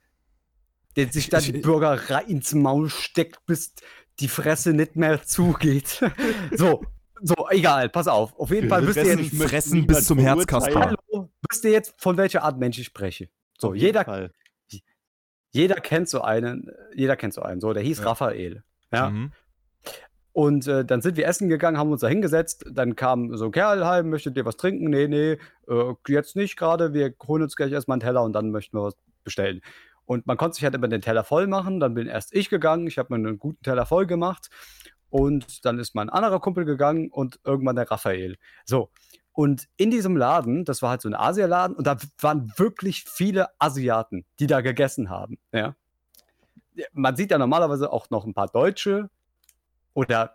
Der 0.96 1.12
sich 1.12 1.28
dann 1.28 1.42
die 1.44 1.52
Burger 1.52 2.08
rein 2.08 2.28
ins 2.28 2.54
Maul 2.54 2.88
steckt, 2.88 3.44
bis 3.44 3.74
die 4.20 4.28
Fresse 4.28 4.72
nicht 4.72 4.96
mehr 4.96 5.22
zugeht. 5.22 6.02
so, 6.56 6.82
so, 7.20 7.34
egal, 7.50 7.90
pass 7.90 8.08
auf. 8.08 8.34
Auf 8.38 8.48
jeden 8.48 8.70
Fall 8.70 8.86
wisst 8.86 8.96
ihr 8.96 9.04
Fressen, 9.04 9.22
jetzt, 9.22 9.50
fressen 9.50 9.86
bis 9.86 10.06
zum. 10.06 10.18
Herzkasper. 10.18 10.80
hallo, 10.80 11.30
wisst 11.50 11.62
ihr 11.66 11.72
jetzt, 11.72 11.94
von 11.98 12.16
welcher 12.16 12.42
Art 12.42 12.58
Mensch 12.58 12.78
ich 12.78 12.86
spreche. 12.86 13.28
So, 13.60 13.68
Auf 13.68 13.74
jeden 13.74 13.84
jeder, 13.84 14.04
Fall. 14.06 14.32
jeder 15.50 15.74
kennt 15.74 16.08
so 16.08 16.22
einen, 16.22 16.70
jeder 16.94 17.16
kennt 17.16 17.34
so 17.34 17.42
einen. 17.42 17.60
So, 17.60 17.74
der 17.74 17.82
hieß 17.82 17.98
Ja. 17.98 18.04
Raphael. 18.04 18.64
Ja. 18.90 19.10
Mhm. 19.10 19.32
Und 20.36 20.68
äh, 20.68 20.84
dann 20.84 21.00
sind 21.00 21.16
wir 21.16 21.26
essen 21.26 21.48
gegangen, 21.48 21.78
haben 21.78 21.90
uns 21.90 22.02
da 22.02 22.08
hingesetzt. 22.08 22.66
Dann 22.70 22.94
kam 22.94 23.34
so 23.38 23.46
ein 23.46 23.52
Kerl 23.52 23.86
heim, 23.86 24.10
möchtet 24.10 24.36
ihr 24.36 24.44
was 24.44 24.58
trinken? 24.58 24.90
Nee, 24.90 25.08
nee, 25.08 25.38
äh, 25.66 25.94
jetzt 26.08 26.36
nicht 26.36 26.58
gerade. 26.58 26.92
Wir 26.92 27.14
holen 27.26 27.42
uns 27.42 27.56
gleich 27.56 27.72
erstmal 27.72 27.94
einen 27.94 28.02
Teller 28.02 28.22
und 28.22 28.34
dann 28.34 28.50
möchten 28.50 28.76
wir 28.76 28.82
was 28.82 28.98
bestellen. 29.24 29.62
Und 30.04 30.26
man 30.26 30.36
konnte 30.36 30.56
sich 30.56 30.64
halt 30.64 30.74
immer 30.74 30.88
den 30.88 31.00
Teller 31.00 31.24
voll 31.24 31.46
machen. 31.46 31.80
Dann 31.80 31.94
bin 31.94 32.06
erst 32.06 32.34
ich 32.34 32.50
gegangen. 32.50 32.86
Ich 32.86 32.98
habe 32.98 33.16
mir 33.16 33.26
einen 33.26 33.38
guten 33.38 33.62
Teller 33.62 33.86
voll 33.86 34.04
gemacht. 34.04 34.50
Und 35.08 35.64
dann 35.64 35.78
ist 35.78 35.94
mein 35.94 36.10
anderer 36.10 36.38
Kumpel 36.38 36.66
gegangen 36.66 37.08
und 37.10 37.40
irgendwann 37.42 37.76
der 37.76 37.90
Raphael. 37.90 38.36
So. 38.66 38.90
Und 39.32 39.68
in 39.78 39.90
diesem 39.90 40.18
Laden, 40.18 40.66
das 40.66 40.82
war 40.82 40.90
halt 40.90 41.00
so 41.00 41.08
ein 41.08 41.14
Asialaden, 41.14 41.74
und 41.74 41.86
da 41.86 41.96
waren 42.20 42.52
wirklich 42.58 43.04
viele 43.04 43.48
Asiaten, 43.58 44.26
die 44.38 44.46
da 44.46 44.60
gegessen 44.60 45.08
haben. 45.08 45.38
Ja. 45.52 45.76
Man 46.92 47.16
sieht 47.16 47.30
ja 47.30 47.38
normalerweise 47.38 47.90
auch 47.90 48.10
noch 48.10 48.26
ein 48.26 48.34
paar 48.34 48.48
Deutsche 48.48 49.08
oder 49.96 50.34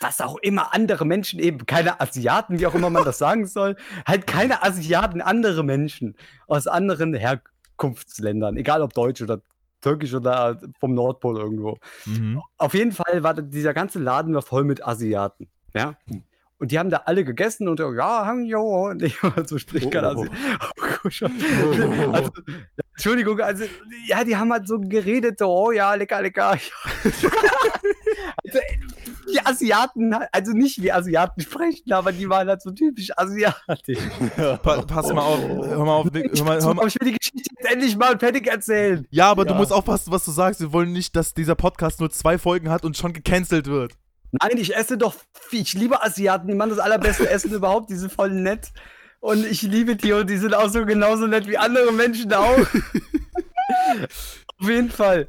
was 0.00 0.20
auch 0.20 0.38
immer, 0.38 0.72
andere 0.72 1.04
Menschen 1.04 1.40
eben, 1.40 1.66
keine 1.66 2.00
Asiaten, 2.00 2.60
wie 2.60 2.66
auch 2.66 2.74
immer 2.74 2.90
man 2.90 3.04
das 3.04 3.18
sagen 3.18 3.44
soll, 3.46 3.76
halt 4.06 4.26
keine 4.28 4.62
Asiaten, 4.62 5.20
andere 5.20 5.64
Menschen 5.64 6.16
aus 6.46 6.68
anderen 6.68 7.12
Herkunftsländern, 7.12 8.56
egal 8.56 8.82
ob 8.82 8.94
deutsch 8.94 9.20
oder 9.20 9.40
türkisch 9.80 10.14
oder 10.14 10.60
vom 10.78 10.94
Nordpol 10.94 11.36
irgendwo. 11.36 11.76
Mhm. 12.06 12.40
Auf 12.56 12.74
jeden 12.74 12.92
Fall 12.92 13.24
war 13.24 13.34
dieser 13.34 13.74
ganze 13.74 13.98
Laden 13.98 14.32
war 14.32 14.42
voll 14.42 14.62
mit 14.62 14.86
Asiaten, 14.86 15.48
ja. 15.74 15.96
Und 16.58 16.70
die 16.70 16.78
haben 16.78 16.88
da 16.88 17.02
alle 17.06 17.24
gegessen 17.24 17.66
und 17.66 17.80
ja, 17.80 18.32
jo, 18.44 18.90
und 18.90 19.02
ich, 19.02 19.18
so 19.46 19.58
spricht 19.58 19.90
kein 19.90 20.04
Oh. 20.04 20.22
Asi. 20.22 20.30
Oh, 21.24 22.10
also, 22.12 22.30
Entschuldigung, 22.92 23.40
also, 23.40 23.64
ja, 24.06 24.22
die 24.22 24.36
haben 24.36 24.52
halt 24.52 24.68
so 24.68 24.78
geredet, 24.78 25.40
so, 25.40 25.48
oh 25.48 25.72
ja, 25.72 25.94
lecker, 25.94 26.22
lecker. 26.22 26.56
Also, 29.40 29.64
die 29.64 29.72
Asiaten, 29.74 30.14
also 30.32 30.52
nicht 30.52 30.82
wie 30.82 30.92
Asiaten 30.92 31.40
sprechen, 31.40 31.92
aber 31.92 32.12
die 32.12 32.28
waren 32.28 32.48
halt 32.48 32.62
so 32.62 32.70
typisch 32.70 33.10
asiatisch. 33.16 33.98
Pa 34.62 34.82
pass 34.82 35.12
mal 35.12 35.22
auf, 35.22 35.40
hör 35.40 35.84
mal 35.84 35.92
auf, 35.92 36.08
hör 36.12 36.44
mal, 36.44 36.56
hör 36.60 36.64
Aber 36.64 36.74
mal. 36.74 36.86
ich 36.88 36.96
will 37.00 37.12
die 37.12 37.18
Geschichte 37.18 37.50
jetzt 37.58 37.70
endlich 37.72 37.96
mal 37.96 38.18
fertig 38.18 38.46
erzählen. 38.46 39.06
Ja, 39.10 39.30
aber 39.30 39.44
du 39.44 39.52
Ja. 39.52 39.58
musst 39.58 39.72
aufpassen, 39.72 40.12
was 40.12 40.24
du 40.24 40.30
sagst. 40.30 40.60
Wir 40.60 40.72
wollen 40.72 40.92
nicht, 40.92 41.16
dass 41.16 41.34
dieser 41.34 41.54
Podcast 41.54 42.00
nur 42.00 42.10
zwei 42.10 42.38
Folgen 42.38 42.70
hat 42.70 42.84
und 42.84 42.96
schon 42.96 43.12
gecancelt 43.12 43.66
wird. 43.66 43.92
Nein, 44.32 44.58
ich 44.58 44.74
esse 44.74 44.98
doch, 44.98 45.14
ich 45.52 45.74
liebe 45.74 46.02
Asiaten, 46.02 46.48
die 46.48 46.54
machen 46.54 46.70
das 46.70 46.78
allerbeste 46.80 47.28
Essen 47.28 47.52
überhaupt, 47.52 47.90
die 47.90 47.94
sind 47.96 48.12
voll 48.12 48.30
nett. 48.30 48.72
Und 49.20 49.46
ich 49.46 49.62
liebe 49.62 49.96
die 49.96 50.12
und 50.12 50.28
die 50.28 50.36
sind 50.36 50.54
auch 50.54 50.68
so 50.68 50.84
genauso 50.84 51.26
nett 51.26 51.46
wie 51.46 51.56
andere 51.56 51.92
Menschen 51.92 52.30
auch. 52.34 52.58
Auf 54.60 54.68
jeden 54.68 54.90
Fall 54.90 55.28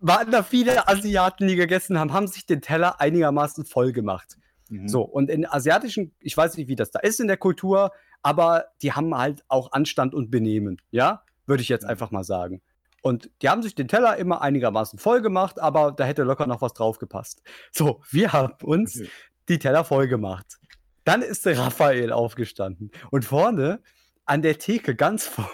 waren 0.00 0.30
da 0.30 0.42
viele 0.42 0.88
Asiaten, 0.88 1.48
die 1.48 1.56
gegessen 1.56 1.98
haben, 1.98 2.12
haben 2.12 2.26
sich 2.26 2.46
den 2.46 2.60
Teller 2.60 3.00
einigermaßen 3.00 3.64
voll 3.64 3.92
gemacht. 3.92 4.36
Mhm. 4.68 4.88
So, 4.88 5.02
und 5.02 5.30
in 5.30 5.46
asiatischen, 5.46 6.14
ich 6.20 6.36
weiß 6.36 6.56
nicht, 6.56 6.68
wie 6.68 6.76
das 6.76 6.90
da 6.90 7.00
ist 7.00 7.20
in 7.20 7.26
der 7.26 7.36
Kultur, 7.36 7.92
aber 8.22 8.66
die 8.82 8.92
haben 8.92 9.16
halt 9.16 9.44
auch 9.48 9.72
Anstand 9.72 10.14
und 10.14 10.30
Benehmen, 10.30 10.80
ja? 10.90 11.22
Würde 11.46 11.62
ich 11.62 11.68
jetzt 11.68 11.84
einfach 11.84 12.10
mal 12.10 12.24
sagen. 12.24 12.60
Und 13.00 13.30
die 13.40 13.48
haben 13.48 13.62
sich 13.62 13.74
den 13.74 13.88
Teller 13.88 14.16
immer 14.16 14.42
einigermaßen 14.42 14.98
voll 14.98 15.22
gemacht, 15.22 15.60
aber 15.60 15.92
da 15.92 16.04
hätte 16.04 16.24
locker 16.24 16.46
noch 16.46 16.60
was 16.60 16.74
drauf 16.74 16.98
gepasst. 16.98 17.42
So, 17.72 18.02
wir 18.10 18.32
haben 18.32 18.54
uns 18.62 18.96
Okay. 18.96 19.08
die 19.48 19.58
Teller 19.58 19.84
voll 19.84 20.08
gemacht. 20.08 20.58
Dann 21.04 21.22
ist 21.22 21.46
der 21.46 21.58
Raphael 21.58 22.12
aufgestanden. 22.12 22.90
Und 23.10 23.24
vorne 23.24 23.80
an 24.26 24.42
der 24.42 24.58
Theke, 24.58 24.94
ganz, 24.94 25.26
vor 25.26 25.48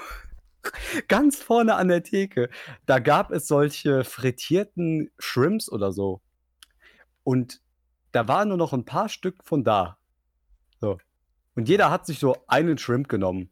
ganz 1.08 1.42
vorne 1.42 1.74
an 1.74 1.88
der 1.88 2.02
Theke, 2.02 2.50
da 2.86 2.98
gab 2.98 3.30
es 3.30 3.46
solche 3.46 4.04
frittierten 4.04 5.10
Shrimps 5.18 5.70
oder 5.70 5.92
so. 5.92 6.20
Und 7.22 7.60
da 8.12 8.28
waren 8.28 8.48
nur 8.48 8.58
noch 8.58 8.72
ein 8.72 8.84
paar 8.84 9.08
Stück 9.08 9.42
von 9.44 9.64
da. 9.64 9.98
So. 10.80 10.98
Und 11.54 11.68
jeder 11.68 11.90
hat 11.90 12.06
sich 12.06 12.18
so 12.18 12.44
einen 12.46 12.78
Shrimp 12.78 13.08
genommen. 13.08 13.50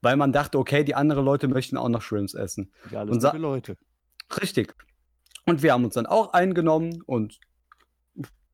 Weil 0.00 0.16
man 0.16 0.32
dachte, 0.32 0.58
okay, 0.58 0.84
die 0.84 0.94
anderen 0.94 1.24
Leute 1.24 1.48
möchten 1.48 1.76
auch 1.76 1.88
noch 1.88 2.02
Shrimps 2.02 2.34
essen. 2.34 2.72
Ja, 2.92 3.04
gute 3.04 3.36
Leute. 3.36 3.76
Richtig. 4.40 4.74
Und 5.44 5.62
wir 5.62 5.72
haben 5.72 5.84
uns 5.84 5.94
dann 5.94 6.06
auch 6.06 6.32
eingenommen 6.34 7.02
und 7.02 7.40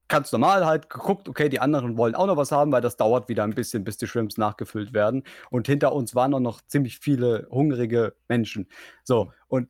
ganz 0.09 0.33
normal 0.33 0.67
halt 0.67 0.91
geguckt, 0.91 1.29
okay, 1.29 1.49
die 1.49 1.61
anderen 1.61 1.97
wollen 1.97 2.15
auch 2.15 2.27
noch 2.27 2.37
was 2.37 2.53
haben, 2.53 2.73
weil 2.73 2.83
das 2.83 2.97
dauert 2.97 3.29
wieder 3.29 3.45
ein 3.45 3.55
bisschen, 3.55 3.85
bis 3.85 3.97
die 3.97 4.07
Shrimps 4.07 4.37
nachgefüllt 4.37 4.93
werden. 4.93 5.25
Und 5.51 5.67
hinter 5.67 5.93
uns 5.93 6.15
waren 6.15 6.35
auch 6.35 6.41
noch 6.41 6.61
ziemlich 6.67 6.99
viele 6.99 7.47
hungrige 7.51 8.15
Menschen. 8.29 8.69
So, 9.03 9.33
und 9.49 9.69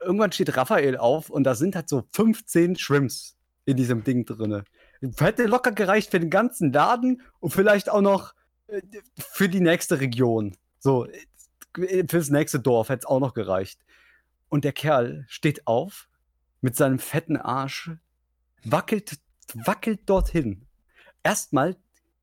irgendwann 0.00 0.32
steht 0.32 0.56
Raphael 0.56 0.96
auf 0.96 1.30
und 1.30 1.44
da 1.44 1.54
sind 1.54 1.76
halt 1.76 1.88
so 1.88 2.04
15 2.12 2.76
Shrimps 2.76 3.36
in 3.64 3.76
diesem 3.76 4.04
Ding 4.04 4.24
drinne. 4.24 4.64
Hätte 5.18 5.46
locker 5.46 5.72
gereicht 5.72 6.10
für 6.10 6.20
den 6.20 6.30
ganzen 6.30 6.72
Laden 6.72 7.22
und 7.40 7.52
vielleicht 7.52 7.88
auch 7.90 8.00
noch 8.00 8.34
äh, 8.66 8.82
für 9.16 9.48
die 9.48 9.60
nächste 9.60 10.00
Region. 10.00 10.56
So, 10.78 11.06
äh, 11.06 12.04
fürs 12.08 12.30
nächste 12.30 12.60
Dorf 12.60 12.88
hätte 12.88 13.00
es 13.00 13.06
auch 13.06 13.20
noch 13.20 13.34
gereicht. 13.34 13.80
Und 14.48 14.64
der 14.64 14.72
Kerl 14.72 15.24
steht 15.28 15.66
auf 15.66 16.08
mit 16.60 16.76
seinem 16.76 16.98
fetten 16.98 17.36
Arsch, 17.36 17.90
wackelt, 18.64 19.18
wackelt 19.54 20.00
dorthin. 20.06 20.66
Erstmal 21.22 21.76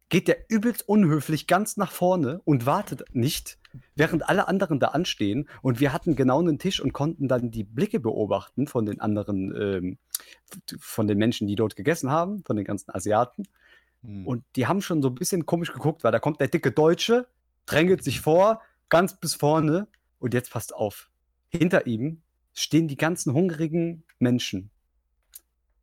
geht 0.10 0.28
der 0.28 0.50
übelst 0.50 0.88
unhöflich 0.88 1.48
ganz 1.48 1.78
nach 1.78 1.92
vorne 1.92 2.42
und 2.46 2.66
wartet 2.66 3.04
nicht, 3.14 3.58
während 3.96 4.30
alle 4.30 4.48
anderen 4.48 4.80
da 4.80 4.90
anstehen. 4.90 5.50
Und 5.62 5.80
wir 5.80 5.94
hatten 5.94 6.16
genau 6.16 6.40
einen 6.40 6.60
Tisch 6.60 6.80
und 6.80 6.94
konnten 6.94 7.28
dann 7.28 7.52
die 7.52 7.64
Blicke 7.64 8.00
beobachten 8.00 8.68
von 8.68 8.86
den 8.86 9.02
anderen, 9.02 9.54
ähm, 9.60 9.98
von 10.80 11.08
den 11.08 11.18
Menschen, 11.18 11.48
die 11.48 11.56
dort 11.56 11.76
gegessen 11.76 12.10
haben, 12.10 12.44
von 12.46 12.56
den 12.56 12.66
ganzen 12.66 12.92
Asiaten. 12.92 13.48
Mhm. 14.04 14.28
Und 14.28 14.44
die 14.56 14.68
haben 14.68 14.82
schon 14.82 15.02
so 15.02 15.10
ein 15.10 15.16
bisschen 15.16 15.46
komisch 15.46 15.74
geguckt, 15.74 16.04
weil 16.04 16.12
da 16.12 16.20
kommt 16.20 16.40
der 16.40 16.48
dicke 16.48 16.72
Deutsche, 16.72 17.28
drängelt 17.66 18.04
sich 18.04 18.22
vor, 18.22 18.62
ganz 18.90 19.20
bis 19.20 19.36
vorne. 19.36 19.88
Und 20.20 20.34
jetzt 20.34 20.52
passt 20.52 20.74
auf. 20.74 21.10
Hinter 21.50 21.88
ihm 21.88 22.22
stehen 22.54 22.88
die 22.88 22.98
ganzen 22.98 23.34
hungrigen 23.34 24.04
Menschen. 24.20 24.70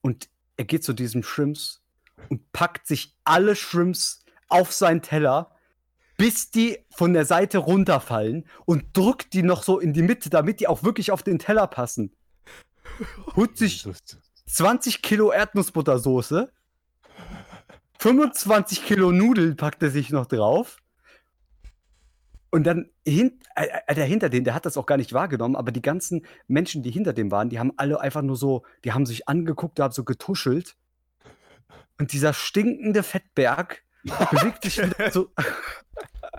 Und 0.01 0.28
er 0.57 0.65
geht 0.65 0.85
zu 0.85 0.93
diesem 0.93 1.23
Shrimps 1.23 1.83
und 2.29 2.53
packt 2.53 2.87
sich 2.87 3.17
alle 3.25 3.57
Shrimps 3.57 4.25
auf 4.49 4.73
seinen 4.73 5.03
Teller, 5.03 5.55
bis 6.17 6.51
die 6.51 6.79
von 6.91 7.13
der 7.15 7.25
Seite 7.25 7.59
runterfallen 7.59 8.47
und 8.65 8.97
drückt 8.97 9.33
die 9.33 9.43
noch 9.43 9.63
so 9.63 9.79
in 9.79 9.93
die 9.93 10.03
Mitte, 10.03 10.31
damit 10.31 10.61
die 10.61 10.69
auch 10.69 10.83
wirklich 10.83 11.11
auf 11.11 11.23
den 11.23 11.39
Teller 11.39 11.67
passen. 11.67 12.15
Holt 13.37 13.57
sich 13.57 13.85
Jesus. 13.85 14.19
20 14.47 15.03
Kilo 15.03 15.33
Erdnussbuttersoße, 15.33 16.53
25 17.99 18.85
Kilo 18.85 19.13
Nudeln 19.13 19.57
packt 19.57 19.83
er 19.83 19.91
sich 19.91 20.11
noch 20.11 20.27
drauf 20.27 20.82
Und 22.55 22.65
dann 22.65 22.91
hin, 23.07 23.41
äh, 23.57 23.67
äh, 23.87 23.95
der 23.95 24.05
hinter 24.05 24.29
dem, 24.29 24.45
der 24.45 24.55
hat 24.55 24.67
das 24.67 24.77
auch 24.77 24.85
gar 24.85 24.99
nicht 24.99 25.15
wahrgenommen, 25.15 25.57
aber 25.57 25.73
die 25.73 25.81
ganzen 25.81 26.27
Menschen, 26.49 26.83
die 26.83 26.91
hinter 26.91 27.15
dem 27.15 27.31
waren, 27.31 27.49
die 27.49 27.59
haben 27.59 27.73
alle 27.79 27.99
einfach 27.99 28.21
nur 28.21 28.37
so, 28.37 28.63
die 28.85 28.93
haben 28.93 29.07
sich 29.07 29.27
angeguckt, 29.27 29.79
da 29.79 29.85
haben 29.85 29.93
so 29.93 30.05
getuschelt. 30.05 30.77
Und 31.99 32.13
dieser 32.13 32.35
stinkende 32.35 33.03
Fettberg 33.03 33.83
bewegt 34.05 34.65
sich 34.65 34.83
wieder 34.83 35.11
so. 35.13 35.31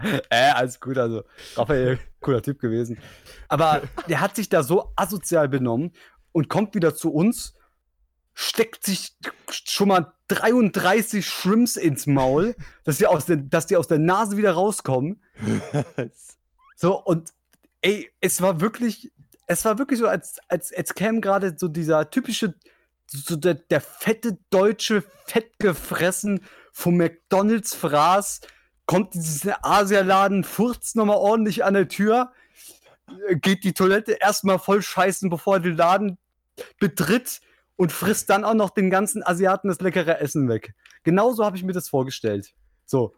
äh, 0.29 0.51
alles 0.51 0.79
gut, 0.79 0.99
also 0.99 1.23
Raphael, 1.55 1.97
cooler 2.19 2.43
Typ 2.43 2.59
gewesen. 2.59 2.99
Aber 3.47 3.81
der 4.07 4.21
hat 4.21 4.35
sich 4.35 4.49
da 4.49 4.61
so 4.61 4.91
asozial 4.95 5.49
benommen 5.49 5.93
und 6.31 6.47
kommt 6.47 6.75
wieder 6.75 6.93
zu 6.93 7.11
uns, 7.11 7.55
steckt 8.33 8.83
sich 8.83 9.15
schon 9.51 9.89
mal 9.89 10.13
33 10.27 11.25
Shrimps 11.25 11.75
ins 11.75 12.07
Maul, 12.07 12.55
dass 12.83 12.97
die 12.97 13.07
aus 13.07 13.25
der, 13.25 13.37
dass 13.37 13.67
die 13.67 13.77
aus 13.77 13.87
der 13.87 13.99
Nase 13.99 14.37
wieder 14.37 14.53
rauskommen. 14.53 15.21
So, 16.75 17.01
und 17.01 17.29
ey, 17.81 18.11
es 18.19 18.41
war 18.41 18.59
wirklich, 18.59 19.13
es 19.47 19.63
war 19.63 19.77
wirklich 19.77 19.99
so, 19.99 20.07
als, 20.07 20.39
als, 20.49 20.73
als 20.73 20.93
käme 20.95 21.21
gerade 21.21 21.55
so 21.57 21.69
dieser 21.69 22.09
typische, 22.09 22.55
so 23.07 23.37
der, 23.37 23.53
der 23.53 23.79
fette 23.79 24.37
deutsche, 24.49 25.03
fettgefressen 25.25 26.43
vom 26.73 26.97
McDonalds 26.97 27.73
Fraß, 27.73 28.41
kommt 28.85 29.15
in 29.15 29.21
diesen 29.21 29.53
Asialaden, 29.61 30.43
furzt 30.43 30.97
nochmal 30.97 31.17
ordentlich 31.17 31.63
an 31.63 31.75
der 31.75 31.87
Tür, 31.87 32.33
geht 33.35 33.63
die 33.63 33.73
Toilette 33.73 34.13
erstmal 34.13 34.59
voll 34.59 34.81
scheißen, 34.81 35.29
bevor 35.29 35.55
er 35.55 35.59
den 35.61 35.77
Laden 35.77 36.17
betritt 36.79 37.39
und 37.75 37.91
frisst 37.91 38.29
dann 38.29 38.43
auch 38.43 38.53
noch 38.53 38.69
den 38.69 38.89
ganzen 38.89 39.23
Asiaten 39.25 39.67
das 39.67 39.81
leckere 39.81 40.19
Essen 40.19 40.47
weg. 40.49 40.73
Genauso 41.03 41.43
habe 41.45 41.57
ich 41.57 41.63
mir 41.63 41.73
das 41.73 41.89
vorgestellt. 41.89 42.53
So, 42.85 43.15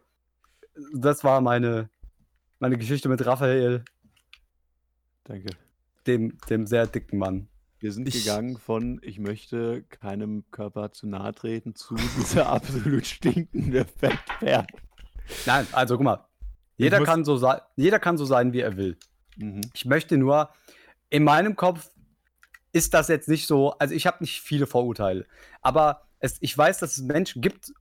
das 0.94 1.24
war 1.24 1.40
meine, 1.40 1.90
meine 2.58 2.78
Geschichte 2.78 3.08
mit 3.08 3.24
Raphael, 3.26 3.84
Danke. 5.24 5.50
dem, 6.06 6.36
dem 6.48 6.66
sehr 6.66 6.86
dicken 6.86 7.18
Mann. 7.18 7.48
Wir 7.78 7.92
sind 7.92 8.08
Ich- 8.08 8.24
gegangen 8.24 8.56
von, 8.58 9.00
ich 9.02 9.18
möchte 9.18 9.82
keinem 9.84 10.44
Körper 10.50 10.92
zu 10.92 11.06
nahe 11.06 11.34
treten, 11.34 11.74
zu 11.74 11.94
dieser 11.94 12.46
absolut 12.50 13.06
stinkende 13.06 13.84
Fettberg. 13.84 14.66
Nein, 15.44 15.66
also 15.72 15.96
guck 15.96 16.04
mal, 16.04 16.24
jeder 16.76 17.00
muss- 17.00 17.08
kann, 17.08 17.24
so 17.24 17.36
sein, 17.36 17.60
jeder 17.76 17.98
kann 17.98 18.16
so 18.16 18.24
sein, 18.24 18.52
wie 18.52 18.60
er 18.60 18.76
will. 18.76 18.96
Mhm. 19.36 19.60
Ich 19.74 19.84
möchte 19.84 20.16
nur, 20.16 20.48
in 21.10 21.24
meinem 21.24 21.54
Kopf 21.56 21.90
ist 22.76 22.92
das 22.92 23.08
jetzt 23.08 23.26
nicht 23.26 23.46
so, 23.46 23.72
also 23.78 23.94
ich 23.94 24.06
habe 24.06 24.18
nicht 24.20 24.42
viele 24.42 24.66
Vorurteile, 24.66 25.24
aber 25.62 26.02
es, 26.18 26.36
ich 26.40 26.56
weiß, 26.56 26.78
dass 26.78 26.98
es 26.98 27.02
Menschen 27.02 27.40
gibt, 27.40 27.72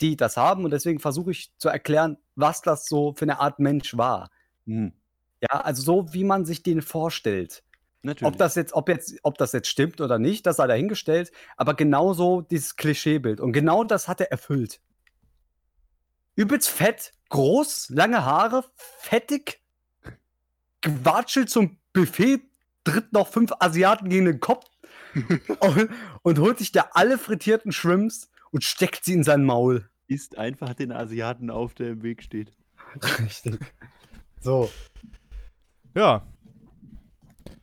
die 0.00 0.16
das 0.16 0.36
haben 0.36 0.64
und 0.64 0.70
deswegen 0.70 1.00
versuche 1.00 1.32
ich 1.32 1.50
zu 1.58 1.68
erklären, 1.68 2.16
was 2.36 2.62
das 2.62 2.86
so 2.86 3.12
für 3.14 3.24
eine 3.24 3.40
Art 3.40 3.58
Mensch 3.58 3.96
war. 3.96 4.30
Mhm. 4.64 4.92
Ja, 5.40 5.60
also 5.60 5.82
so, 5.82 6.14
wie 6.14 6.22
man 6.22 6.44
sich 6.44 6.62
den 6.62 6.80
vorstellt. 6.80 7.64
Natürlich. 8.02 8.32
Ob 8.32 8.38
das 8.38 8.54
jetzt, 8.54 8.72
ob 8.72 8.88
jetzt, 8.88 9.18
ob 9.24 9.36
das 9.36 9.50
jetzt 9.50 9.66
stimmt 9.66 10.00
oder 10.00 10.20
nicht, 10.20 10.46
das 10.46 10.56
sei 10.56 10.68
dahingestellt, 10.68 11.32
aber 11.56 11.74
genauso 11.74 12.42
dieses 12.42 12.76
Klischeebild. 12.76 13.40
Und 13.40 13.52
genau 13.52 13.82
das 13.82 14.06
hat 14.06 14.20
er 14.20 14.30
erfüllt. 14.30 14.80
Übelst 16.36 16.68
fett, 16.68 17.10
groß, 17.30 17.88
lange 17.90 18.24
Haare, 18.24 18.64
fettig, 18.98 19.60
gewatschelt 20.82 21.50
zum 21.50 21.78
Buffet, 21.92 22.42
tritt 22.86 23.12
noch 23.12 23.28
fünf 23.28 23.52
Asiaten 23.60 24.08
gegen 24.08 24.24
den 24.26 24.40
Kopf 24.40 24.64
und, 25.60 25.90
und 26.22 26.38
holt 26.38 26.58
sich 26.58 26.72
da 26.72 26.88
alle 26.92 27.18
frittierten 27.18 27.72
Shrimps 27.72 28.30
und 28.50 28.64
steckt 28.64 29.04
sie 29.04 29.12
in 29.14 29.24
sein 29.24 29.44
Maul. 29.44 29.88
Isst 30.08 30.38
einfach 30.38 30.72
den 30.74 30.92
Asiaten 30.92 31.50
auf, 31.50 31.74
der 31.74 31.90
im 31.90 32.02
Weg 32.02 32.22
steht. 32.22 32.52
Richtig. 33.20 33.58
So. 34.40 34.70
Ja, 35.94 36.26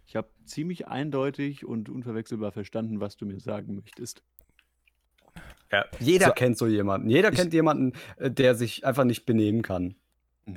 Ich 0.06 0.16
habe 0.16 0.30
ziemlich 0.46 0.88
eindeutig 0.88 1.66
und 1.66 1.88
unverwechselbar 1.90 2.52
verstanden, 2.52 3.00
was 3.00 3.16
du 3.18 3.26
mir 3.26 3.40
sagen 3.40 3.76
möchtest. 3.76 4.24
Ja, 5.72 5.86
jeder 6.00 6.28
So- 6.28 6.34
kennt 6.34 6.58
so 6.58 6.68
jemanden. 6.68 7.10
Jeder 7.10 7.32
Ich- 7.32 7.38
kennt 7.40 7.54
jemanden, 7.54 7.94
äh, 8.18 8.30
der 8.30 8.56
sich 8.56 8.86
einfach 8.86 9.06
nicht 9.06 9.26
benehmen 9.26 9.62
kann. 9.62 9.96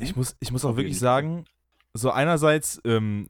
ich 0.01 0.17
muss, 0.17 0.37
ich 0.41 0.51
muss 0.53 0.65
auch 0.65 0.71
Auf 0.71 0.77
wirklich 0.77 0.99
sagen, 0.99 1.45
so 1.95 2.11
einerseits 2.11 2.81
ähm, 2.85 3.29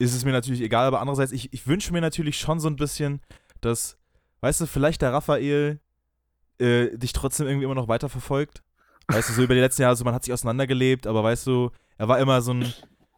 ist 0.00 0.14
es 0.14 0.24
mir 0.24 0.32
natürlich 0.32 0.62
egal, 0.62 0.86
aber 0.86 1.00
andererseits, 1.00 1.30
ich, 1.30 1.52
ich 1.52 1.66
wünsche 1.66 1.92
mir 1.92 2.00
natürlich 2.00 2.38
schon 2.38 2.58
so 2.58 2.68
ein 2.68 2.76
bisschen, 2.76 3.20
dass, 3.60 3.98
weißt 4.40 4.62
du, 4.62 4.66
vielleicht 4.66 5.02
der 5.02 5.12
Raphael 5.12 5.78
äh, 6.58 6.96
dich 6.96 7.12
trotzdem 7.12 7.46
irgendwie 7.46 7.66
immer 7.66 7.74
noch 7.74 7.88
weiterverfolgt. 7.88 8.62
Weißt 9.08 9.28
du, 9.28 9.34
so 9.34 9.42
über 9.42 9.54
die 9.54 9.60
letzten 9.60 9.82
Jahre, 9.82 9.96
so 9.96 10.04
man 10.04 10.14
hat 10.14 10.24
sich 10.24 10.32
auseinandergelebt, 10.32 11.06
aber 11.06 11.22
weißt 11.22 11.46
du, 11.46 11.70
er 11.98 12.08
war 12.08 12.18
immer 12.18 12.40
so 12.40 12.54
ein, 12.54 12.72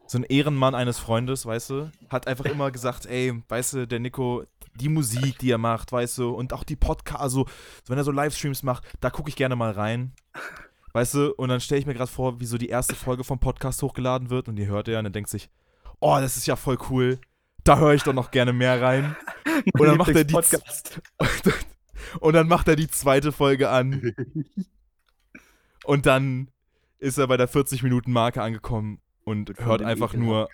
so 0.07 0.17
ein 0.17 0.23
Ehrenmann 0.23 0.75
eines 0.75 0.99
Freundes, 0.99 1.45
weißt 1.45 1.69
du, 1.69 1.91
hat 2.09 2.27
einfach 2.27 2.45
immer 2.45 2.69
gesagt, 2.69 3.05
ey, 3.05 3.41
weißt 3.47 3.73
du, 3.73 3.87
der 3.87 4.01
Nico, 4.01 4.43
die 4.75 4.89
Musik, 4.89 5.39
die 5.39 5.51
er 5.51 5.59
macht, 5.59 5.89
weißt 5.89 6.17
du, 6.17 6.31
und 6.31 6.51
auch 6.51 6.65
die 6.65 6.75
Podcasts, 6.75 7.21
also 7.21 7.45
wenn 7.87 7.97
er 7.97 8.03
so 8.03 8.11
Livestreams 8.11 8.61
macht, 8.61 8.83
da 8.99 9.09
gucke 9.09 9.29
ich 9.29 9.37
gerne 9.37 9.55
mal 9.55 9.71
rein. 9.71 10.11
Weißt 10.91 11.13
du, 11.13 11.33
und 11.35 11.47
dann 11.47 11.61
stelle 11.61 11.79
ich 11.79 11.85
mir 11.85 11.93
gerade 11.93 12.11
vor, 12.11 12.41
wie 12.41 12.45
so 12.45 12.57
die 12.57 12.69
erste 12.69 12.93
Folge 12.93 13.23
vom 13.23 13.39
Podcast 13.39 13.81
hochgeladen 13.81 14.29
wird 14.29 14.49
und 14.49 14.57
die 14.57 14.67
hört 14.67 14.89
er 14.89 14.97
und 14.97 15.05
dann 15.05 15.13
denkt 15.13 15.29
sich, 15.29 15.49
oh, 16.03 16.19
das 16.19 16.37
ist 16.37 16.47
ja 16.47 16.55
voll 16.55 16.77
cool. 16.89 17.19
Da 17.63 17.77
höre 17.79 17.93
ich 17.93 18.03
doch 18.03 18.13
noch 18.13 18.31
gerne 18.31 18.53
mehr 18.53 18.81
rein. 18.81 19.15
Und 19.73 19.87
dann 19.87 19.97
macht 19.97 20.15
er 20.15 20.23
die, 20.23 20.35
und 22.19 22.33
dann 22.33 22.47
macht 22.47 22.67
er 22.67 22.75
die 22.75 22.89
zweite 22.89 23.31
Folge 23.31 23.69
an. 23.69 24.13
Und 25.85 26.05
dann 26.05 26.49
ist 26.99 27.17
er 27.17 27.27
bei 27.27 27.37
der 27.37 27.47
40-Minuten-Marke 27.47 28.41
angekommen 28.41 28.99
und 29.23 29.49
Wird 29.49 29.57
von 29.57 29.67
hört 29.67 29.81
einfach 29.83 30.13
nur 30.13 30.49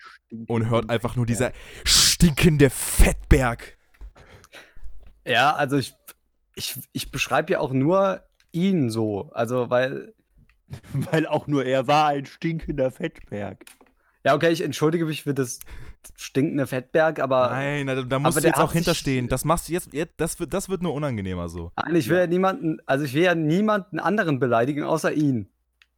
und 0.46 0.68
hört 0.68 0.90
einfach 0.90 1.16
nur 1.16 1.26
dieser 1.26 1.52
stinkende 1.84 2.70
Fettberg. 2.70 3.78
Ja, 5.24 5.54
also 5.54 5.76
ich, 5.76 5.94
ich, 6.54 6.78
ich 6.92 7.10
beschreibe 7.10 7.52
ja 7.52 7.60
auch 7.60 7.72
nur 7.72 8.22
ihn 8.52 8.90
so. 8.90 9.30
Also, 9.32 9.70
weil, 9.70 10.14
Weil 10.92 11.26
auch 11.26 11.46
nur 11.46 11.64
er 11.64 11.86
war 11.86 12.08
ein 12.08 12.26
stinkender 12.26 12.90
Fettberg. 12.90 13.64
Ja, 14.24 14.34
okay, 14.34 14.50
ich 14.50 14.62
entschuldige 14.62 15.06
mich 15.06 15.22
für 15.22 15.34
das 15.34 15.60
stinkende 16.16 16.66
Fettberg, 16.66 17.20
aber 17.20 17.50
Nein, 17.50 17.86
da, 17.86 18.02
da 18.02 18.18
musst 18.18 18.38
du 18.38 18.46
jetzt 18.46 18.58
auch 18.58 18.72
hinterstehen. 18.72 19.28
Das 19.28 19.44
machst 19.44 19.68
du 19.68 19.72
jetzt, 19.72 19.92
jetzt 19.92 20.14
das, 20.18 20.38
wird, 20.38 20.52
das 20.52 20.68
wird 20.68 20.82
nur 20.82 20.94
unangenehmer 20.94 21.48
so. 21.48 21.72
nein, 21.76 21.96
ich 21.96 22.08
will 22.08 22.18
ja. 22.18 22.26
niemanden, 22.26 22.78
also 22.86 23.04
ich 23.04 23.14
will 23.14 23.22
ja 23.22 23.34
niemanden 23.34 23.98
anderen 23.98 24.38
beleidigen, 24.38 24.84
außer 24.84 25.12
ihn. 25.12 25.48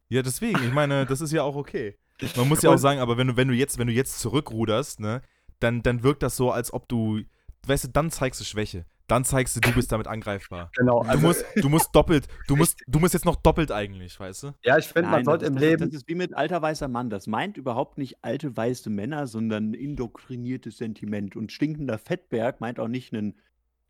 Ja, 0.09 0.21
deswegen, 0.21 0.63
ich 0.63 0.73
meine, 0.73 1.05
das 1.05 1.21
ist 1.21 1.31
ja 1.31 1.43
auch 1.43 1.55
okay. 1.55 1.97
Man 2.35 2.47
muss 2.47 2.61
ja 2.61 2.69
auch 2.69 2.77
sagen, 2.77 2.99
aber 2.99 3.17
wenn 3.17 3.27
du, 3.27 3.37
wenn 3.37 3.47
du 3.47 3.53
jetzt, 3.53 3.77
wenn 3.77 3.87
du 3.87 3.93
jetzt 3.93 4.19
zurückruderst, 4.19 4.99
ne, 4.99 5.21
dann, 5.59 5.81
dann 5.81 6.03
wirkt 6.03 6.23
das 6.23 6.37
so, 6.37 6.51
als 6.51 6.71
ob 6.71 6.87
du, 6.87 7.21
weißt 7.67 7.85
du, 7.85 7.87
dann 7.89 8.11
zeigst 8.11 8.39
du 8.39 8.45
Schwäche. 8.45 8.85
Dann 9.07 9.25
zeigst 9.25 9.55
du, 9.55 9.59
du 9.59 9.73
bist 9.73 9.91
damit 9.91 10.07
angreifbar. 10.07 10.71
Genau. 10.75 11.03
Du 11.03 11.19
musst, 11.19 11.45
du 11.55 11.69
musst 11.69 11.93
doppelt, 11.93 12.27
du 12.47 12.55
musst, 12.55 12.81
du 12.87 12.99
musst 12.99 13.13
jetzt 13.13 13.25
noch 13.25 13.35
doppelt 13.35 13.71
eigentlich, 13.71 14.19
weißt 14.19 14.43
du? 14.43 14.51
ja, 14.63 14.77
ich 14.77 14.85
finde, 14.85 15.09
man 15.09 15.25
sollte 15.25 15.45
im 15.45 15.55
das, 15.55 15.63
Leben. 15.63 15.85
Das 15.85 15.93
ist 15.93 16.07
wie 16.07 16.15
mit 16.15 16.33
alter 16.33 16.61
weißer 16.61 16.87
Mann. 16.87 17.09
Das 17.09 17.27
meint 17.27 17.57
überhaupt 17.57 17.97
nicht 17.97 18.23
alte 18.23 18.55
weiße 18.55 18.89
Männer, 18.89 19.27
sondern 19.27 19.73
indoktriniertes 19.73 20.77
Sentiment. 20.77 21.35
Und 21.35 21.51
stinkender 21.51 21.97
Fettberg 21.97 22.61
meint 22.61 22.79
auch 22.79 22.87
nicht 22.87 23.13
einen 23.13 23.35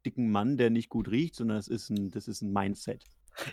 dicken 0.05 0.31
Mann, 0.31 0.57
der 0.57 0.69
nicht 0.69 0.89
gut 0.89 1.09
riecht, 1.09 1.35
sondern 1.35 1.57
das 1.57 1.67
ist 1.67 1.89
ein, 1.89 2.09
das 2.09 2.27
ist 2.27 2.41
ein 2.41 2.51
Mindset. 2.51 3.03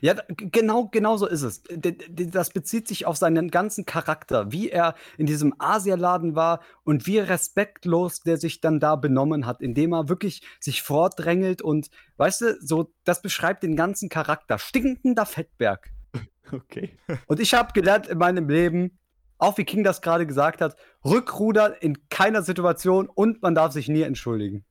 Ja, 0.01 0.15
genau, 0.37 0.89
genau 0.89 1.17
so 1.17 1.27
ist 1.27 1.43
es. 1.43 1.63
Das 1.69 2.51
bezieht 2.51 2.89
sich 2.89 3.07
auf 3.07 3.17
seinen 3.17 3.51
ganzen 3.51 3.87
Charakter, 3.87 4.53
wie 4.53 4.71
er 4.71 4.95
in 5.17 5.27
diesem 5.27 5.55
Asialaden 5.59 6.35
war 6.35 6.61
und 6.85 7.07
wie 7.07 7.19
respektlos 7.19 8.21
der 8.21 8.37
sich 8.37 8.61
dann 8.61 8.81
da 8.81 8.97
benommen 8.97 9.47
hat, 9.47 9.63
indem 9.63 9.93
er 9.93 10.09
wirklich 10.09 10.43
sich 10.61 10.83
vordrängelt 10.83 11.63
und, 11.63 11.91
weißt 12.17 12.41
du, 12.43 12.59
so, 12.61 12.93
das 13.05 13.23
beschreibt 13.23 13.63
den 13.63 13.77
ganzen 13.77 14.09
Charakter. 14.09 14.59
Stinkender 14.59 15.27
Fettberg. 15.27 15.91
Okay. 16.53 16.99
Und 17.29 17.39
ich 17.39 17.55
habe 17.55 17.73
gelernt 17.73 18.09
in 18.09 18.19
meinem 18.19 18.49
Leben, 18.49 18.99
auch 19.39 19.57
wie 19.57 19.65
King 19.65 19.85
das 19.85 20.03
gerade 20.03 20.27
gesagt 20.27 20.61
hat, 20.61 20.75
Rückruder 21.05 21.81
in 21.81 22.09
keiner 22.09 22.43
Situation 22.43 23.09
und 23.09 23.41
man 23.41 23.55
darf 23.55 23.73
sich 23.73 23.89
nie 23.89 24.03
entschuldigen. 24.03 24.65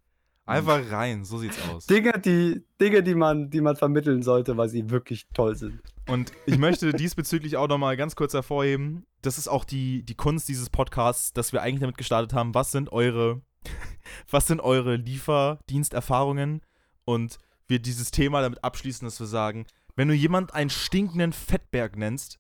Einfach 0.50 0.92
rein, 0.92 1.24
so 1.26 1.38
sieht's 1.38 1.58
aus. 1.70 1.86
Dinge, 1.86 2.14
die, 2.20 2.64
Dinge, 2.82 3.04
die 3.04 3.16
man, 3.16 3.50
die 3.50 3.62
man 3.62 3.76
vermitteln 3.76 4.24
sollte, 4.24 4.58
weil 4.58 4.70
sie 4.70 4.90
wirklich 4.90 5.28
toll 5.34 5.56
sind. 5.56 5.80
Und 6.08 6.32
ich 6.46 6.58
möchte 6.58 6.92
diesbezüglich 6.94 7.56
auch 7.58 7.68
nochmal 7.68 7.98
ganz 7.98 8.16
kurz 8.16 8.34
hervorheben, 8.34 9.06
das 9.22 9.38
ist 9.38 9.48
auch 9.48 9.64
die, 9.64 10.04
die 10.04 10.16
Kunst 10.16 10.48
dieses 10.50 10.70
Podcasts, 10.70 11.34
dass 11.34 11.54
wir 11.54 11.62
eigentlich 11.62 11.82
damit 11.82 11.98
gestartet 11.98 12.34
haben, 12.34 12.56
was 12.56 12.72
sind 12.72 12.92
eure, 12.92 13.42
was 14.30 14.48
sind 14.48 14.60
eure 14.62 14.96
Lieferdiensterfahrungen 14.96 16.62
und 17.06 17.38
wir 17.68 17.80
dieses 17.80 18.12
Thema 18.12 18.42
damit 18.42 18.64
abschließen, 18.64 19.06
dass 19.06 19.20
wir 19.20 19.28
sagen, 19.28 19.66
wenn 19.96 20.08
du 20.08 20.14
jemand 20.14 20.54
einen 20.54 20.70
stinkenden 20.70 21.34
Fettberg 21.34 21.98
nennst, 21.98 22.40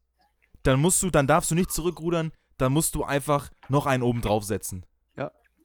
dann 0.64 0.80
musst 0.80 1.04
du, 1.04 1.10
dann 1.10 1.28
darfst 1.28 1.52
du 1.52 1.56
nicht 1.56 1.72
zurückrudern, 1.72 2.32
dann 2.58 2.74
musst 2.74 2.96
du 2.96 3.04
einfach 3.04 3.50
noch 3.70 3.86
einen 3.86 4.04
oben 4.04 4.22
draufsetzen. 4.22 4.86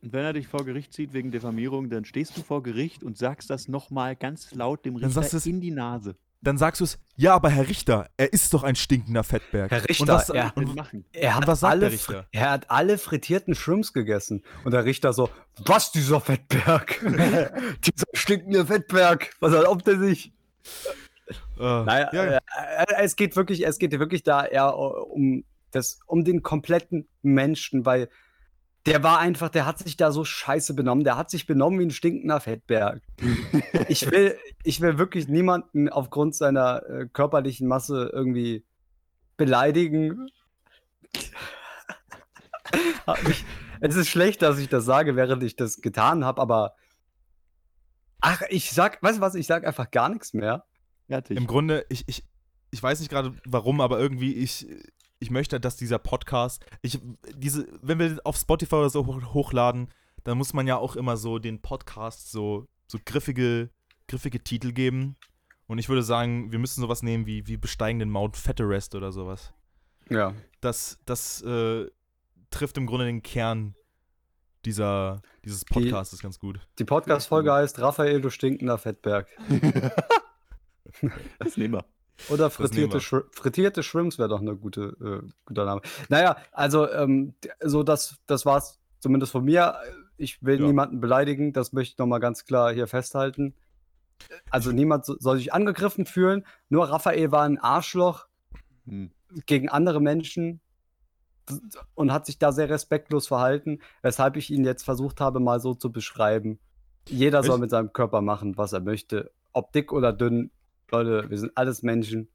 Und 0.05 0.13
wenn 0.13 0.23
er 0.25 0.35
dich 0.35 0.47
vor 0.47 0.67
Gericht 0.67 0.93
zieht 0.93 1.15
wegen 1.15 1.31
Diffamierung, 1.31 1.89
dann 1.89 2.05
stehst 2.05 2.37
du 2.37 2.43
vor 2.43 2.63
Gericht 2.63 3.03
und 3.03 3.17
sagst 3.17 3.49
das 3.49 3.69
nochmal 3.69 4.17
ganz 4.17 4.53
laut 4.53 4.85
dem 4.85 5.01
Dann 5.01 5.11
Richter 5.11 5.35
es- 5.39 5.47
in 5.47 5.63
die 5.63 5.71
Nase. 5.71 6.15
dann 6.43 6.59
sagst 6.59 6.83
du 6.83 6.85
es, 6.85 6.99
ja, 7.17 7.35
aber 7.35 7.49
Herr 7.49 7.67
Richter, 7.71 8.11
er 8.19 8.31
ist 8.35 8.53
doch 8.53 8.65
ein 8.65 8.77
stinkender 8.77 9.25
Fettberg. 9.25 9.71
Herr 9.71 9.89
Richter, 9.89 10.03
und 10.03 10.09
was, 10.11 10.29
er- 10.29 10.53
und, 10.57 10.75
machen? 10.77 11.07
Er 11.15 11.37
hat, 11.37 11.47
was 11.47 11.65
alle, 11.65 11.91
er 12.33 12.51
hat 12.51 12.71
alle 12.71 12.99
frittierten 12.99 13.55
Shrimps 13.55 13.95
gegessen. 13.95 14.43
Und 14.63 14.73
der 14.73 14.85
Richter 14.85 15.15
so, 15.15 15.31
was, 15.65 15.91
dieser 15.91 16.21
Fettberg? 16.21 17.01
dieser 17.83 18.07
stinkende 18.13 18.67
Fettberg. 18.67 19.31
Was 19.41 19.55
erlaubt 19.55 19.89
er 19.89 19.99
sich? 19.99 20.35
äh, 21.59 21.63
Naja, 21.63 22.11
ja, 22.13 22.25
äh, 22.25 22.39
äh, 22.39 22.85
es 23.05 23.17
geht 23.17 23.37
wirklich, 23.37 23.67
es 23.67 23.79
geht 23.79 23.99
wirklich 23.99 24.23
da 24.23 24.45
eher 24.45 24.67
äh, 24.69 24.77
um 24.77 25.45
das, 25.71 25.99
um 26.07 26.25
den 26.25 26.43
kompletten 26.43 27.09
Menschen, 27.23 27.87
weil 27.87 28.11
der 28.87 29.03
war 29.03 29.19
einfach, 29.19 29.49
der 29.49 29.65
hat 29.65 29.79
sich 29.79 29.97
da 29.97 30.13
so 30.13 30.25
scheiße 30.25 30.75
benommen. 30.75 31.05
Der 31.05 31.17
hat 31.17 31.31
sich 31.31 31.47
benommen 31.47 31.81
wie 31.81 31.87
ein 31.87 31.91
stinkender 31.91 32.41
Fettberg. 32.41 33.01
ich 33.89 34.11
will, 34.11 34.37
ich 34.63 34.81
will 34.81 34.99
wirklich 34.99 35.29
niemanden 35.29 35.89
aufgrund 35.89 36.35
seiner 36.35 36.83
äh, 36.89 37.07
körperlichen 37.13 37.67
Masse 37.67 38.11
irgendwie 38.13 38.65
beleidigen. 39.37 40.29
Mich, 43.27 43.45
es 43.81 43.97
ist 43.97 44.09
schlecht, 44.09 44.43
dass 44.43 44.59
ich 44.59 44.69
das 44.69 44.85
sage, 44.85 45.17
während 45.17 45.43
ich 45.43 45.57
das 45.57 45.81
getan 45.81 46.25
habe, 46.25 46.41
aber 46.41 46.75
ach, 48.21 48.43
ich 48.49 48.71
sag, 48.71 49.03
weißt 49.03 49.19
du 49.19 49.23
was, 49.23 49.35
ich 49.35 49.47
sag 49.47 49.67
einfach 49.67 49.91
gar 49.91 50.09
nichts 50.09 50.33
mehr. 50.35 50.65
Fertig. 51.07 51.37
Im 51.37 51.47
Grunde, 51.47 51.85
ich, 51.89 52.05
ich, 52.09 52.25
ich 52.71 52.83
weiß 52.83 53.01
nicht 53.01 53.11
gerade 53.11 53.35
warum, 53.45 53.81
aber 53.81 53.99
irgendwie, 53.99 54.35
ich, 54.35 54.67
ich 55.25 55.31
möchte, 55.31 55.59
dass 55.59 55.77
dieser 55.77 55.99
Podcast, 55.99 56.65
ich, 56.83 57.01
diese, 57.35 57.67
wenn 57.81 57.99
wir 57.99 58.21
auf 58.25 58.37
Spotify 58.37 58.75
oder 58.77 58.91
so 58.91 59.07
hoch- 59.07 59.33
hochladen, 59.33 59.89
dann 60.23 60.37
muss 60.37 60.53
man 60.53 60.67
ja 60.67 60.77
auch 60.77 60.97
immer 60.97 61.17
so 61.17 61.39
den 61.39 61.63
Podcast 61.63 62.31
so, 62.31 62.67
so 62.87 62.99
griffige, 63.03 63.71
griffige 64.07 64.45
Titel 64.45 64.73
geben. 64.73 65.17
Und 65.67 65.79
ich 65.79 65.89
würde 65.89 66.03
sagen, 66.03 66.53
wir 66.53 66.59
müssen 66.59 66.83
sowas 66.83 67.03
nehmen 67.03 67.25
wie, 67.25 67.47
wie 67.47 67.57
besteigen 67.57 67.99
den 67.99 68.11
Mount 68.11 68.37
Fetterest 68.37 68.95
oder 68.95 69.13
sowas. 69.13 69.55
Ja. 70.11 70.35
Das, 70.61 70.99
das 71.07 71.41
äh, 71.41 71.87
trifft 72.51 72.77
im 72.77 72.85
Grunde 72.87 73.07
den 73.07 73.23
Kern 73.23 73.75
dieser, 74.67 75.23
dieses 75.43 75.65
Podcasts 75.65 76.21
ganz 76.21 76.39
gut. 76.39 76.61
Die 76.79 76.85
Podcast-Folge 76.85 77.51
heißt 77.51 77.79
Raphael, 77.79 78.21
du 78.21 78.29
stinkender 78.29 78.77
Fettberg. 78.77 79.29
das 81.39 81.57
nehmen 81.57 81.75
wir. 81.75 81.85
Oder 82.29 82.49
frittierte. 82.51 83.01
Shri 83.01 83.23
frittierte 83.33 83.83
Shrimps 83.83 84.19
wäre 84.19 84.29
doch 84.29 84.41
eine 84.41 84.57
gute, 84.57 85.23
äh, 85.25 85.29
guter 85.47 85.65
Name. 85.65 85.81
Naja, 86.09 86.37
also 86.53 86.89
ähm, 86.91 87.35
so 87.61 87.83
das, 87.83 88.17
das 88.27 88.47
war 88.47 88.59
es 88.59 88.79
zumindest 89.01 89.33
von 89.33 89.45
mir. 89.45 89.77
Ich 90.17 90.43
will 90.43 90.61
Ja. 90.61 90.67
niemanden 90.67 91.01
beleidigen, 91.01 91.53
das 91.53 91.73
möchte 91.73 91.93
ich 91.95 91.99
nochmal 91.99 92.21
ganz 92.21 92.45
klar 92.45 92.73
hier 92.73 92.87
festhalten. 92.87 93.55
Also 94.49 94.71
niemand 94.71 95.05
so- 95.05 95.17
soll 95.19 95.39
sich 95.39 95.53
angegriffen 95.53 96.07
fühlen. 96.07 96.47
Nur 96.69 96.89
Raphael 96.89 97.33
war 97.33 97.43
ein 97.43 97.59
Arschloch 97.59 98.27
Hm. 98.87 99.11
gegen 99.47 99.69
andere 99.69 100.01
Menschen 100.01 100.61
und 101.95 102.13
hat 102.13 102.27
sich 102.27 102.39
da 102.39 102.53
sehr 102.53 102.71
respektlos 102.71 103.27
verhalten, 103.27 103.81
weshalb 104.03 104.37
ich 104.37 104.51
ihn 104.51 104.65
jetzt 104.65 104.85
versucht 104.85 105.21
habe, 105.21 105.41
mal 105.41 105.59
so 105.61 105.75
zu 105.75 105.91
beschreiben. 105.93 106.59
Jeder 107.09 107.43
soll 107.43 107.59
mit 107.59 107.71
seinem 107.71 107.93
Körper 107.93 108.23
machen, 108.23 108.57
was 108.57 108.73
er 108.73 108.81
möchte. 108.81 109.33
Ob 109.53 109.73
dick 109.73 109.93
oder 109.93 110.13
dünn. 110.13 110.51
Leute, 110.91 111.29
wir 111.29 111.39
sind 111.39 111.57
alles 111.57 111.83
Menschen. 111.83 112.29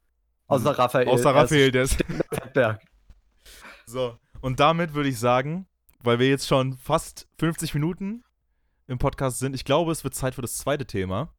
Außer 0.48 0.78
Raphael. 0.78 1.08
Außer 1.08 1.30
er 1.30 1.36
Raphael, 1.36 1.72
der 1.72 1.84
ist. 1.84 2.04
Fettberg. 2.32 2.82
So, 3.86 4.18
und 4.42 4.60
damit 4.60 4.94
würde 4.94 5.10
ich 5.10 5.20
sagen, 5.20 5.68
weil 6.04 6.20
wir 6.20 6.28
jetzt 6.30 6.48
schon 6.48 6.78
fast 6.78 7.28
50 7.40 7.74
Minuten 7.74 8.24
im 8.88 8.98
Podcast 8.98 9.40
sind, 9.40 9.54
ich 9.54 9.66
glaube, 9.66 9.92
es 9.92 10.04
wird 10.04 10.16
Zeit 10.16 10.36
für 10.36 10.42
das 10.42 10.58
zweite 10.58 10.86
Thema. 10.86 11.34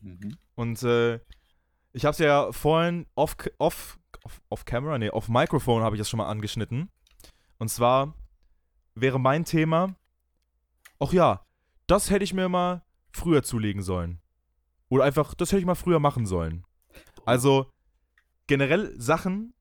Mhm. 0.00 0.36
Und 0.54 0.82
äh, 0.82 1.20
ich 1.92 2.04
habe 2.04 2.12
es 2.12 2.18
ja 2.18 2.52
vorhin 2.52 3.06
off, 3.14 3.36
off, 3.58 3.98
off, 4.24 4.40
off 4.48 4.64
Camera, 4.64 4.98
nee, 4.98 5.10
auf 5.10 5.28
Mikrofon 5.28 5.82
habe 5.82 5.96
ich 5.96 6.00
das 6.00 6.08
schon 6.08 6.18
mal 6.18 6.28
angeschnitten. 6.28 6.90
Und 7.58 7.68
zwar 7.68 8.14
wäre 8.94 9.18
mein 9.18 9.44
Thema, 9.44 9.96
ach 10.98 11.12
ja, 11.12 11.44
das 11.86 12.10
hätte 12.10 12.24
ich 12.24 12.34
mir 12.34 12.48
mal 12.48 12.84
früher 13.12 13.42
zulegen 13.42 13.82
sollen. 13.82 14.21
Oder 14.92 15.04
einfach, 15.04 15.32
das 15.32 15.50
hätte 15.50 15.60
ich 15.60 15.64
mal 15.64 15.74
früher 15.74 16.00
machen 16.00 16.26
sollen. 16.26 16.66
Also 17.24 17.72
generell 18.46 18.94
Sachen, 19.00 19.54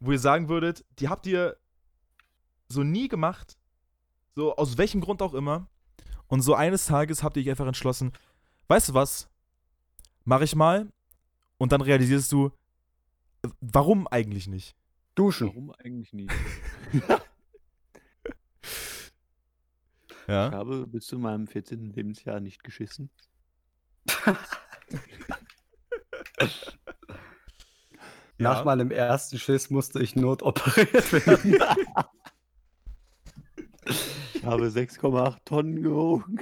wo 0.00 0.10
ihr 0.10 0.18
sagen 0.18 0.48
würdet, 0.48 0.84
die 0.98 1.08
habt 1.08 1.24
ihr 1.28 1.56
so 2.66 2.82
nie 2.82 3.06
gemacht, 3.06 3.56
so 4.34 4.56
aus 4.56 4.76
welchem 4.76 5.00
Grund 5.00 5.22
auch 5.22 5.34
immer. 5.34 5.68
Und 6.26 6.40
so 6.40 6.56
eines 6.56 6.86
Tages 6.86 7.22
habt 7.22 7.36
ihr 7.36 7.44
euch 7.44 7.50
einfach 7.50 7.68
entschlossen, 7.68 8.12
weißt 8.66 8.88
du 8.88 8.94
was, 8.94 9.30
mach 10.24 10.40
ich 10.40 10.56
mal. 10.56 10.92
Und 11.58 11.70
dann 11.70 11.80
realisierst 11.80 12.32
du, 12.32 12.50
warum 13.60 14.08
eigentlich 14.08 14.48
nicht? 14.48 14.74
Duschen. 15.14 15.46
Warum 15.46 15.70
eigentlich 15.78 16.12
nicht? 16.12 16.32
Ich 16.92 17.02
Ja. 20.26 20.50
habe 20.50 20.88
bis 20.88 21.06
zu 21.06 21.20
meinem 21.20 21.46
14. 21.46 21.92
Lebensjahr 21.92 22.40
nicht 22.40 22.64
geschissen. 22.64 23.10
Nach 28.38 28.58
Ja. 28.58 28.64
meinem 28.64 28.90
ersten 28.90 29.38
Schiss 29.38 29.70
musste 29.70 30.02
ich 30.02 30.14
notoperiert 30.16 31.12
werden. 31.12 31.58
Ich 34.34 34.44
habe 34.44 34.66
6,8 34.66 35.38
Tonnen 35.44 35.82
gewogen. 35.82 36.38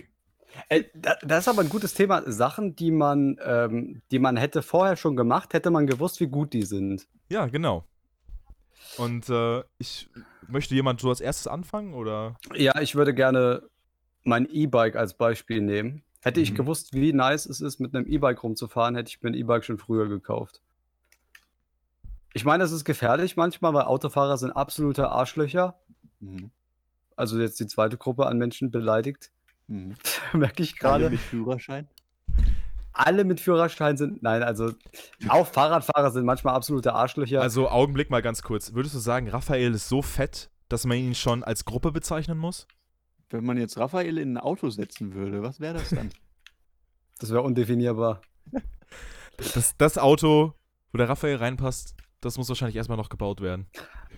Ey, 0.69 0.91
da- 0.95 1.17
das 1.23 1.41
ist 1.41 1.49
aber 1.49 1.61
ein 1.63 1.69
gutes 1.69 1.93
Thema. 1.95 2.23
Sachen, 2.31 2.75
die 2.77 2.91
man, 2.91 3.37
ähm, 3.43 4.03
die 4.11 4.19
man 4.19 4.37
hätte 4.39 4.63
vorher 4.63 4.97
schon 4.97 5.15
gemacht, 5.17 5.53
hätte 5.55 5.71
man 5.71 5.87
gewusst, 5.87 6.21
wie 6.21 6.27
gut 6.27 6.53
die 6.55 6.63
sind. 6.63 7.07
Ja, 7.31 7.47
genau. 7.47 7.85
Und 8.99 9.29
äh, 9.31 9.63
ich 9.79 10.09
möchte 10.49 10.75
jemand 10.75 11.01
so 11.01 11.09
als 11.11 11.21
erstes 11.21 11.47
anfangen 11.47 11.95
oder? 11.95 12.37
Ja, 12.55 12.81
ich 12.81 12.95
würde 12.95 13.15
gerne 13.15 13.69
mein 14.23 14.47
E-Bike 14.51 14.97
als 14.97 15.15
Beispiel 15.15 15.61
nehmen. 15.61 16.03
Hätte 16.25 16.41
ich 16.41 16.53
Mhm. 16.53 16.57
gewusst, 16.57 16.95
wie 16.95 17.13
nice 17.13 17.45
es 17.47 17.61
ist, 17.61 17.81
mit 17.81 17.95
einem 17.95 18.07
E-Bike 18.07 18.43
rumzufahren, 18.43 18.95
hätte 18.95 19.11
ich 19.11 19.23
mir 19.23 19.31
ein 19.31 19.35
E-Bike 19.35 19.63
schon 19.65 19.77
früher 19.79 20.09
gekauft. 20.09 20.63
Ich 22.33 22.45
meine, 22.45 22.65
es 22.65 22.73
ist 22.73 22.85
gefährlich 22.85 23.37
manchmal, 23.37 23.75
weil 23.75 23.83
Autofahrer 23.85 24.39
sind 24.39 24.51
absolute 24.53 25.11
Arschlöcher. 25.11 25.79
Mhm. 26.21 26.51
Also 27.15 27.39
jetzt 27.39 27.61
die 27.61 27.67
zweite 27.67 27.97
Gruppe 27.97 28.27
an 28.27 28.39
Menschen 28.39 28.71
beleidigt. 28.71 29.31
Mhm. 29.69 29.95
Merke 30.33 30.63
ich 30.63 30.75
Alle 30.83 30.99
gerade. 31.05 31.11
mit 31.11 31.21
Führerschein. 31.21 31.89
Alle 32.95 33.25
mit 33.25 33.41
Führerschein 33.41 33.97
sind, 33.97 34.23
nein, 34.23 34.43
also 34.43 34.73
auch 35.29 35.47
Fahrradfahrer 35.47 36.11
sind 36.13 36.25
manchmal 36.25 36.55
absolute 36.55 36.93
Arschlöcher. 36.95 37.41
Also 37.43 37.69
Augenblick 37.69 38.09
mal 38.09 38.23
ganz 38.23 38.43
kurz. 38.43 38.73
Würdest 38.73 38.95
du 38.95 38.99
sagen, 39.01 39.29
Raphael 39.29 39.75
ist 39.75 39.89
so 39.89 40.01
fett, 40.01 40.49
dass 40.69 40.87
man 40.87 40.97
ihn 40.97 41.15
schon 41.15 41.43
als 41.45 41.65
Gruppe 41.65 41.93
bezeichnen 41.93 42.39
muss? 42.39 42.67
Wenn 43.35 43.45
man 43.45 43.57
jetzt 43.57 43.77
Raphael 43.77 44.17
in 44.19 44.35
ein 44.35 44.39
Auto 44.39 44.71
setzen 44.71 45.13
würde, 45.13 45.43
was 45.43 45.59
wäre 45.59 45.75
das 45.75 45.91
dann? 45.91 46.11
das 47.19 47.31
wäre 47.31 47.43
undefinierbar. 47.43 48.21
Das, 49.37 49.77
das 49.77 49.99
Auto, 49.99 50.55
wo 50.93 50.99
der 50.99 51.09
Raphael 51.09 51.35
reinpasst, 51.35 51.97
das 52.21 52.39
muss 52.39 52.49
wahrscheinlich 52.49 52.77
erstmal 52.77 52.97
noch 52.97 53.09
gebaut 53.09 53.41
werden. 53.41 53.67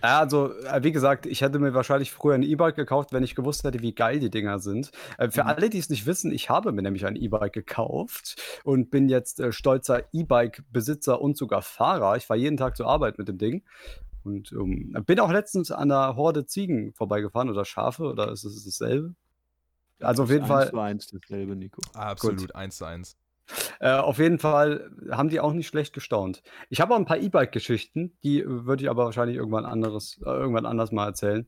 Ja, 0.03 0.19
also, 0.19 0.53
äh, 0.53 0.83
wie 0.83 0.91
gesagt, 0.91 1.25
ich 1.25 1.41
hätte 1.41 1.57
mir 1.57 1.73
wahrscheinlich 1.73 2.11
früher 2.11 2.35
ein 2.35 2.43
E-Bike 2.43 2.75
gekauft, 2.75 3.11
wenn 3.11 3.23
ich 3.23 3.33
gewusst 3.33 3.63
hätte, 3.63 3.81
wie 3.81 3.95
geil 3.95 4.19
die 4.19 4.29
Dinger 4.29 4.59
sind. 4.59 4.91
Äh, 5.17 5.31
für 5.31 5.43
Mhm. 5.45 5.49
alle, 5.49 5.69
die 5.71 5.79
es 5.79 5.89
nicht 5.89 6.05
wissen, 6.05 6.31
ich 6.31 6.51
habe 6.51 6.71
mir 6.71 6.83
nämlich 6.83 7.07
ein 7.07 7.15
E-Bike 7.15 7.53
gekauft 7.53 8.35
und 8.63 8.91
bin 8.91 9.09
jetzt 9.09 9.39
äh, 9.39 9.51
stolzer 9.51 10.03
E-Bike-Besitzer 10.13 11.19
und 11.19 11.35
sogar 11.37 11.63
Fahrer. 11.63 12.15
Ich 12.17 12.27
fahre 12.27 12.39
jeden 12.39 12.57
Tag 12.57 12.77
zur 12.77 12.85
Arbeit 12.85 13.17
mit 13.17 13.27
dem 13.27 13.39
Ding. 13.39 13.63
Und 14.27 14.51
ähm, 14.51 14.95
bin 15.05 15.19
auch 15.19 15.31
letztens 15.31 15.71
an 15.71 15.91
einer 15.91 16.15
Horde 16.15 16.45
Ziegen 16.45 16.93
vorbeigefahren 16.93 17.49
oder 17.49 17.63
Schafe 17.63 18.03
oder 18.03 18.31
ist 18.31 18.43
es 18.43 18.65
dasselbe? 18.65 19.15
Also 19.99 20.23
auf 20.23 20.29
jeden 20.29 20.41
Eins 20.43 20.49
Fall, 20.49 20.69
zu 20.69 20.79
eins 20.79 21.07
dasselbe, 21.07 21.55
Nico. 21.55 21.81
Absolut, 21.93 22.53
eins 22.55 22.77
zu 22.77 22.85
eins. 22.85 23.17
äh, 23.79 23.91
auf 23.91 24.19
jeden 24.19 24.39
Fall 24.39 24.91
haben 25.09 25.29
die 25.29 25.39
auch 25.39 25.53
nicht 25.53 25.67
schlecht 25.67 25.93
gestaunt. 25.93 26.43
Ich 26.69 26.81
habe 26.81 26.93
auch 26.93 26.99
ein 26.99 27.05
paar 27.05 27.17
E-Bike-Geschichten, 27.17 28.17
die 28.23 28.41
äh, 28.41 28.45
würde 28.65 28.83
ich 28.83 28.89
aber 28.89 29.05
wahrscheinlich 29.05 29.37
irgendwann 29.37 29.65
anderes, 29.65 30.19
äh, 30.25 30.29
irgendwann 30.29 30.65
anders 30.65 30.91
mal 30.91 31.07
erzählen, 31.07 31.47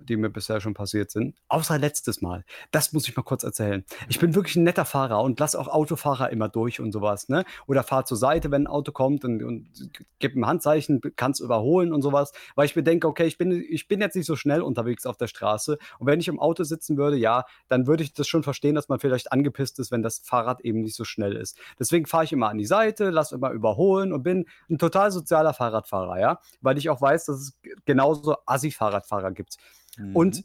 die 0.00 0.16
mir 0.16 0.30
bisher 0.30 0.60
schon 0.60 0.74
passiert 0.74 1.10
sind. 1.10 1.36
Außer 1.48 1.78
letztes 1.78 2.20
Mal. 2.20 2.44
Das 2.70 2.92
muss 2.92 3.08
ich 3.08 3.16
mal 3.16 3.22
kurz 3.22 3.42
erzählen. 3.42 3.84
Ich 4.08 4.18
bin 4.18 4.34
wirklich 4.34 4.56
ein 4.56 4.64
netter 4.64 4.84
Fahrer 4.84 5.22
und 5.22 5.38
lass 5.40 5.54
auch 5.54 5.68
Autofahrer 5.68 6.30
immer 6.30 6.48
durch 6.48 6.80
und 6.80 6.92
sowas, 6.92 7.28
ne? 7.28 7.44
Oder 7.66 7.82
fahr 7.82 8.04
zur 8.04 8.16
Seite, 8.16 8.50
wenn 8.50 8.64
ein 8.64 8.66
Auto 8.66 8.92
kommt 8.92 9.24
und, 9.24 9.42
und 9.42 9.90
gib 10.18 10.36
ein 10.36 10.46
Handzeichen, 10.46 11.00
kann 11.16 11.32
es 11.32 11.40
überholen 11.40 11.92
und 11.92 12.02
sowas, 12.02 12.32
weil 12.54 12.66
ich 12.66 12.76
mir 12.76 12.82
denke, 12.82 13.06
okay, 13.08 13.26
ich 13.26 13.38
bin, 13.38 13.52
ich 13.52 13.88
bin 13.88 14.00
jetzt 14.00 14.16
nicht 14.16 14.26
so 14.26 14.36
schnell 14.36 14.62
unterwegs 14.62 15.06
auf 15.06 15.16
der 15.16 15.26
Straße 15.26 15.78
und 15.98 16.06
wenn 16.06 16.20
ich 16.20 16.28
im 16.28 16.40
Auto 16.40 16.64
sitzen 16.64 16.96
würde, 16.96 17.16
ja, 17.16 17.44
dann 17.68 17.86
würde 17.86 18.02
ich 18.02 18.12
das 18.12 18.28
schon 18.28 18.42
verstehen, 18.42 18.74
dass 18.74 18.88
man 18.88 19.00
vielleicht 19.00 19.32
angepisst 19.32 19.78
ist, 19.78 19.90
wenn 19.90 20.02
das 20.02 20.20
Fahrrad 20.24 20.60
eben 20.62 20.80
nicht 20.80 20.96
so 20.96 21.04
schnell 21.04 21.36
ist. 21.36 21.58
Deswegen 21.78 22.06
fahre 22.06 22.24
ich 22.24 22.32
immer 22.32 22.48
an 22.48 22.58
die 22.58 22.66
Seite, 22.66 23.10
lass 23.10 23.32
immer 23.32 23.50
überholen 23.50 24.12
und 24.12 24.22
bin 24.22 24.46
ein 24.68 24.78
total 24.78 25.10
sozialer 25.10 25.54
Fahrradfahrer, 25.54 26.20
ja, 26.20 26.38
weil 26.60 26.78
ich 26.78 26.90
auch 26.90 27.00
weiß, 27.00 27.26
dass 27.26 27.36
es 27.36 27.58
genauso 27.84 28.36
Assi-Fahrradfahrer 28.46 29.32
gibt. 29.32 29.56
Mhm. 29.96 30.16
Und 30.16 30.44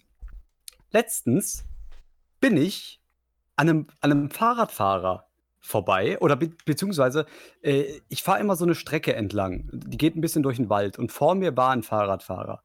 letztens 0.92 1.66
bin 2.40 2.58
ich 2.58 3.02
an 3.56 3.70
einem, 3.70 3.88
an 4.02 4.12
einem 4.12 4.30
Fahrradfahrer 4.30 5.28
vorbei 5.62 6.20
oder 6.20 6.36
be 6.36 6.52
beziehungsweise 6.66 7.26
äh, 7.62 8.00
ich 8.08 8.22
fahre 8.22 8.40
immer 8.40 8.56
so 8.56 8.66
eine 8.66 8.76
Strecke 8.76 9.16
entlang. 9.16 9.70
Die 9.74 9.98
geht 9.98 10.16
ein 10.16 10.22
bisschen 10.22 10.44
durch 10.44 10.58
den 10.58 10.70
Wald 10.70 11.00
und 11.00 11.12
vor 11.12 11.34
mir 11.36 11.56
war 11.58 11.72
ein 11.72 11.82
Fahrradfahrer. 11.84 12.62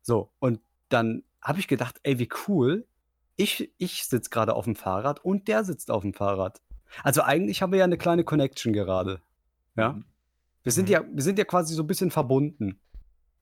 So, 0.00 0.30
und 0.38 0.60
dann 0.88 1.24
habe 1.42 1.60
ich 1.60 1.68
gedacht, 1.68 2.00
ey, 2.02 2.18
wie 2.18 2.28
cool. 2.48 2.86
Ich, 3.36 3.72
ich 3.78 4.04
sitze 4.04 4.30
gerade 4.30 4.54
auf 4.54 4.64
dem 4.64 4.74
Fahrrad 4.74 5.24
und 5.24 5.46
der 5.46 5.62
sitzt 5.62 5.90
auf 5.90 6.02
dem 6.02 6.12
Fahrrad. 6.12 6.60
Also 7.04 7.22
eigentlich 7.22 7.62
haben 7.62 7.70
wir 7.70 7.78
ja 7.78 7.84
eine 7.84 7.98
kleine 7.98 8.24
Connection 8.24 8.72
gerade. 8.72 9.20
Ja. 9.76 9.92
Mhm. 9.92 10.04
Wir 10.64 10.72
sind 10.72 10.88
Mhm. 10.88 10.92
ja, 10.92 11.04
wir 11.12 11.22
sind 11.22 11.38
ja 11.38 11.44
quasi 11.44 11.74
so 11.74 11.82
ein 11.82 11.86
bisschen 11.86 12.10
verbunden 12.10 12.80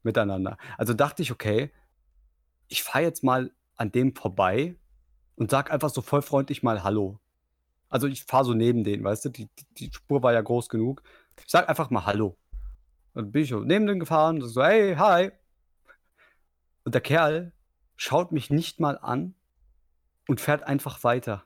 miteinander. 0.02 0.58
Also 0.76 0.92
dachte 0.92 1.22
ich, 1.22 1.32
okay, 1.32 1.70
ich 2.68 2.82
fahre 2.82 3.04
jetzt 3.04 3.22
mal 3.22 3.52
an 3.76 3.92
dem 3.92 4.14
vorbei 4.14 4.76
und 5.36 5.50
sag 5.50 5.70
einfach 5.70 5.90
so 5.90 6.02
voll 6.02 6.22
freundlich 6.22 6.62
mal 6.62 6.82
Hallo. 6.82 7.20
Also 7.88 8.06
ich 8.08 8.24
fahre 8.24 8.44
so 8.44 8.54
neben 8.54 8.84
denen, 8.84 9.04
weißt 9.04 9.26
du, 9.26 9.28
die, 9.28 9.48
die, 9.78 9.92
Spur 9.92 10.22
war 10.22 10.32
ja 10.32 10.40
groß 10.40 10.68
genug. 10.68 11.02
Ich 11.38 11.50
sag 11.50 11.68
einfach 11.68 11.90
mal 11.90 12.04
Hallo. 12.04 12.36
Dann 13.14 13.30
bin 13.30 13.42
ich 13.42 13.50
so 13.50 13.60
neben 13.60 13.86
den 13.86 14.00
gefahren, 14.00 14.40
so, 14.40 14.62
hey, 14.62 14.96
hi. 14.96 15.30
Und 16.84 16.94
der 16.94 17.00
Kerl 17.00 17.52
schaut 17.96 18.32
mich 18.32 18.50
nicht 18.50 18.80
mal 18.80 18.98
an 18.98 19.34
und 20.28 20.40
fährt 20.40 20.64
einfach 20.64 21.04
weiter. 21.04 21.44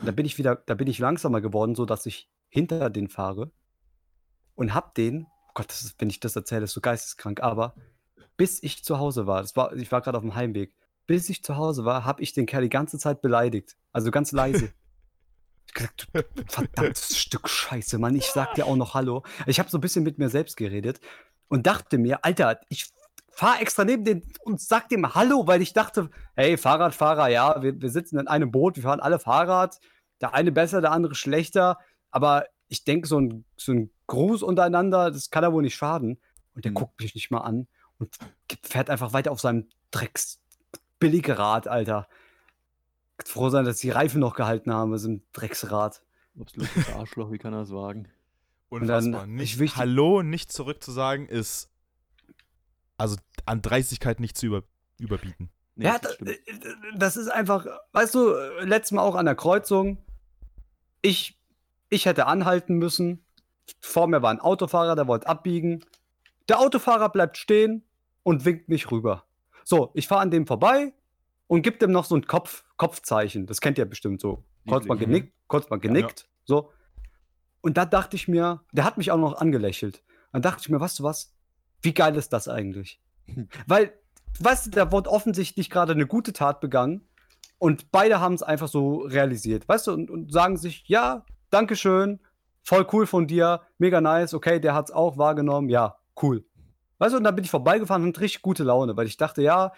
Und 0.00 0.06
da 0.06 0.12
bin 0.12 0.26
ich 0.26 0.38
wieder, 0.38 0.56
da 0.56 0.74
bin 0.74 0.88
ich 0.88 0.98
langsamer 0.98 1.40
geworden, 1.40 1.74
so 1.74 1.86
dass 1.86 2.06
ich 2.06 2.28
hinter 2.48 2.90
den 2.90 3.08
fahre 3.08 3.50
und 4.54 4.74
hab 4.74 4.94
den, 4.94 5.26
oh 5.48 5.52
Gott, 5.54 5.70
ist, 5.70 5.94
wenn 5.98 6.10
ich 6.10 6.20
das 6.20 6.36
erzähle, 6.36 6.64
ist 6.64 6.72
so 6.72 6.80
geisteskrank, 6.80 7.40
aber 7.40 7.74
bis 8.36 8.62
ich 8.62 8.84
zu 8.84 8.98
Hause 8.98 9.26
war, 9.26 9.42
das 9.42 9.56
war, 9.56 9.72
ich 9.74 9.90
war 9.92 10.00
gerade 10.00 10.18
auf 10.18 10.24
dem 10.24 10.34
Heimweg, 10.34 10.74
bis 11.06 11.28
ich 11.28 11.42
zu 11.44 11.56
Hause 11.56 11.84
war, 11.84 12.04
habe 12.04 12.22
ich 12.22 12.32
den 12.32 12.46
Kerl 12.46 12.62
die 12.62 12.68
ganze 12.68 12.98
Zeit 12.98 13.20
beleidigt. 13.20 13.76
Also 13.92 14.10
ganz 14.10 14.32
leise. 14.32 14.72
Ich 15.66 15.74
gesagt, 15.74 16.08
du 16.12 16.22
verdammtes 16.46 17.16
Stück 17.18 17.48
Scheiße, 17.48 17.98
Mann, 17.98 18.14
ich 18.14 18.26
sag 18.26 18.54
dir 18.54 18.66
auch 18.66 18.76
noch 18.76 18.94
Hallo. 18.94 19.22
Ich 19.46 19.58
habe 19.58 19.70
so 19.70 19.78
ein 19.78 19.80
bisschen 19.80 20.04
mit 20.04 20.18
mir 20.18 20.28
selbst 20.28 20.56
geredet 20.56 21.00
und 21.48 21.66
dachte 21.66 21.98
mir, 21.98 22.24
Alter, 22.24 22.60
ich 22.68 22.90
fahr 23.30 23.60
extra 23.60 23.84
neben 23.84 24.04
den 24.04 24.22
und 24.44 24.60
sag 24.60 24.88
dem 24.88 25.14
Hallo, 25.14 25.46
weil 25.46 25.62
ich 25.62 25.72
dachte, 25.72 26.10
hey, 26.36 26.56
Fahrradfahrer, 26.56 27.28
ja, 27.28 27.62
wir, 27.62 27.80
wir 27.80 27.90
sitzen 27.90 28.18
in 28.18 28.28
einem 28.28 28.50
Boot, 28.50 28.76
wir 28.76 28.84
fahren 28.84 29.00
alle 29.00 29.18
Fahrrad, 29.18 29.80
der 30.20 30.34
eine 30.34 30.52
besser, 30.52 30.80
der 30.80 30.92
andere 30.92 31.14
schlechter, 31.14 31.78
aber 32.10 32.46
ich 32.68 32.84
denke, 32.84 33.08
so 33.08 33.18
ein, 33.18 33.44
so 33.56 33.72
ein 33.72 33.90
Gruß 34.06 34.42
untereinander, 34.42 35.10
das 35.10 35.30
kann 35.30 35.42
ja 35.42 35.52
wohl 35.52 35.62
nicht 35.62 35.74
schaden. 35.74 36.20
Und 36.54 36.64
der 36.64 36.70
Hm. 36.70 36.74
guckt 36.74 37.00
mich 37.00 37.14
nicht 37.14 37.30
mal 37.30 37.40
an 37.40 37.66
und 37.98 38.16
fährt 38.62 38.90
einfach 38.90 39.12
weiter 39.12 39.32
auf 39.32 39.40
seinem 39.40 39.68
Drecks 39.90 40.40
billige 40.98 41.38
Rad, 41.38 41.68
Alter. 41.68 42.08
Froh 43.24 43.48
sein, 43.50 43.64
dass 43.64 43.78
die 43.78 43.90
Reifen 43.90 44.20
noch 44.20 44.34
gehalten 44.34 44.72
haben, 44.72 44.90
bei 44.90 44.98
so 44.98 45.08
einem 45.08 45.22
Drecksrad. 45.32 46.02
Absolutes 46.40 46.88
Arschloch, 46.94 47.30
wie 47.30 47.38
kann 47.38 47.52
er 47.52 47.60
das 47.60 47.70
wagen? 47.70 48.08
Unfassbar. 48.68 49.20
dann- 49.22 49.34
nicht 49.34 49.60
ich 49.60 49.76
Hallo 49.76 50.22
nicht 50.22 50.50
zurückzusagen 50.52 51.28
ist 51.28 51.70
also 52.96 53.16
an 53.46 53.62
Dreistigkeit 53.62 54.20
nicht 54.20 54.36
zu 54.36 54.46
über, 54.46 54.62
überbieten. 54.98 55.50
Nee, 55.76 55.86
ja, 55.86 55.98
das 55.98 56.16
das, 56.18 56.34
stimmt. 56.34 56.72
das 56.96 57.16
ist 57.16 57.28
einfach, 57.28 57.66
weißt 57.92 58.14
du, 58.14 58.30
äh, 58.34 58.64
letztes 58.64 58.92
Mal 58.92 59.02
auch 59.02 59.16
an 59.16 59.26
der 59.26 59.34
Kreuzung. 59.34 59.98
Ich, 61.02 61.38
ich 61.90 62.06
hätte 62.06 62.26
anhalten 62.26 62.74
müssen. 62.76 63.24
Vor 63.80 64.06
mir 64.06 64.22
war 64.22 64.30
ein 64.30 64.40
Autofahrer, 64.40 64.94
der 64.94 65.06
wollte 65.08 65.26
abbiegen. 65.26 65.84
Der 66.48 66.60
Autofahrer 66.60 67.08
bleibt 67.08 67.36
stehen 67.38 67.84
und 68.22 68.44
winkt 68.44 68.68
mich 68.68 68.90
rüber. 68.90 69.24
So, 69.64 69.90
ich 69.94 70.08
fahre 70.08 70.20
an 70.20 70.30
dem 70.30 70.46
vorbei 70.46 70.92
und 71.46 71.62
gebe 71.62 71.78
dem 71.78 71.90
noch 71.90 72.04
so 72.04 72.16
ein 72.16 72.26
Kopf, 72.26 72.64
Kopfzeichen. 72.76 73.46
Das 73.46 73.60
kennt 73.60 73.78
ihr 73.78 73.86
bestimmt 73.86 74.20
so. 74.20 74.44
Kurz 74.68 74.86
mal 74.86 74.96
genickt, 74.96 75.32
kurz 75.46 75.68
mal 75.70 75.78
genickt. 75.78 76.28
So. 76.44 76.70
Und 77.60 77.76
da 77.76 77.84
dachte 77.84 78.16
ich 78.16 78.28
mir, 78.28 78.62
der 78.72 78.84
hat 78.84 78.98
mich 78.98 79.10
auch 79.10 79.18
noch 79.18 79.34
angelächelt. 79.34 80.02
Dann 80.32 80.42
dachte 80.42 80.60
ich 80.62 80.68
mir, 80.68 80.80
weißt 80.80 80.98
du 80.98 81.02
was? 81.02 81.34
Wie 81.80 81.94
geil 81.94 82.16
ist 82.16 82.32
das 82.32 82.48
eigentlich? 82.48 83.00
Weil, 83.66 83.92
weißt 84.40 84.66
du, 84.66 84.70
da 84.70 84.92
wurde 84.92 85.10
offensichtlich 85.10 85.70
gerade 85.70 85.92
eine 85.92 86.06
gute 86.06 86.32
Tat 86.32 86.60
begangen 86.60 87.06
und 87.58 87.90
beide 87.92 88.20
haben 88.20 88.34
es 88.34 88.42
einfach 88.42 88.68
so 88.68 88.98
realisiert, 88.98 89.68
weißt 89.68 89.86
du, 89.86 89.92
und, 89.92 90.10
und 90.10 90.32
sagen 90.32 90.56
sich, 90.56 90.84
ja, 90.86 91.24
Dankeschön, 91.50 92.20
voll 92.62 92.86
cool 92.92 93.06
von 93.06 93.26
dir, 93.26 93.62
mega 93.78 94.00
nice, 94.00 94.34
okay, 94.34 94.60
der 94.60 94.74
hat 94.74 94.86
es 94.86 94.94
auch 94.94 95.18
wahrgenommen, 95.18 95.68
ja, 95.68 95.96
cool. 96.22 96.44
Weißt 96.98 97.12
du, 97.12 97.18
und 97.18 97.24
dann 97.24 97.34
bin 97.34 97.44
ich 97.44 97.50
vorbeigefahren 97.50 98.04
und 98.04 98.18
richtig 98.20 98.42
gute 98.42 98.64
Laune, 98.64 98.96
weil 98.96 99.06
ich 99.06 99.16
dachte, 99.16 99.42
ja, 99.42 99.72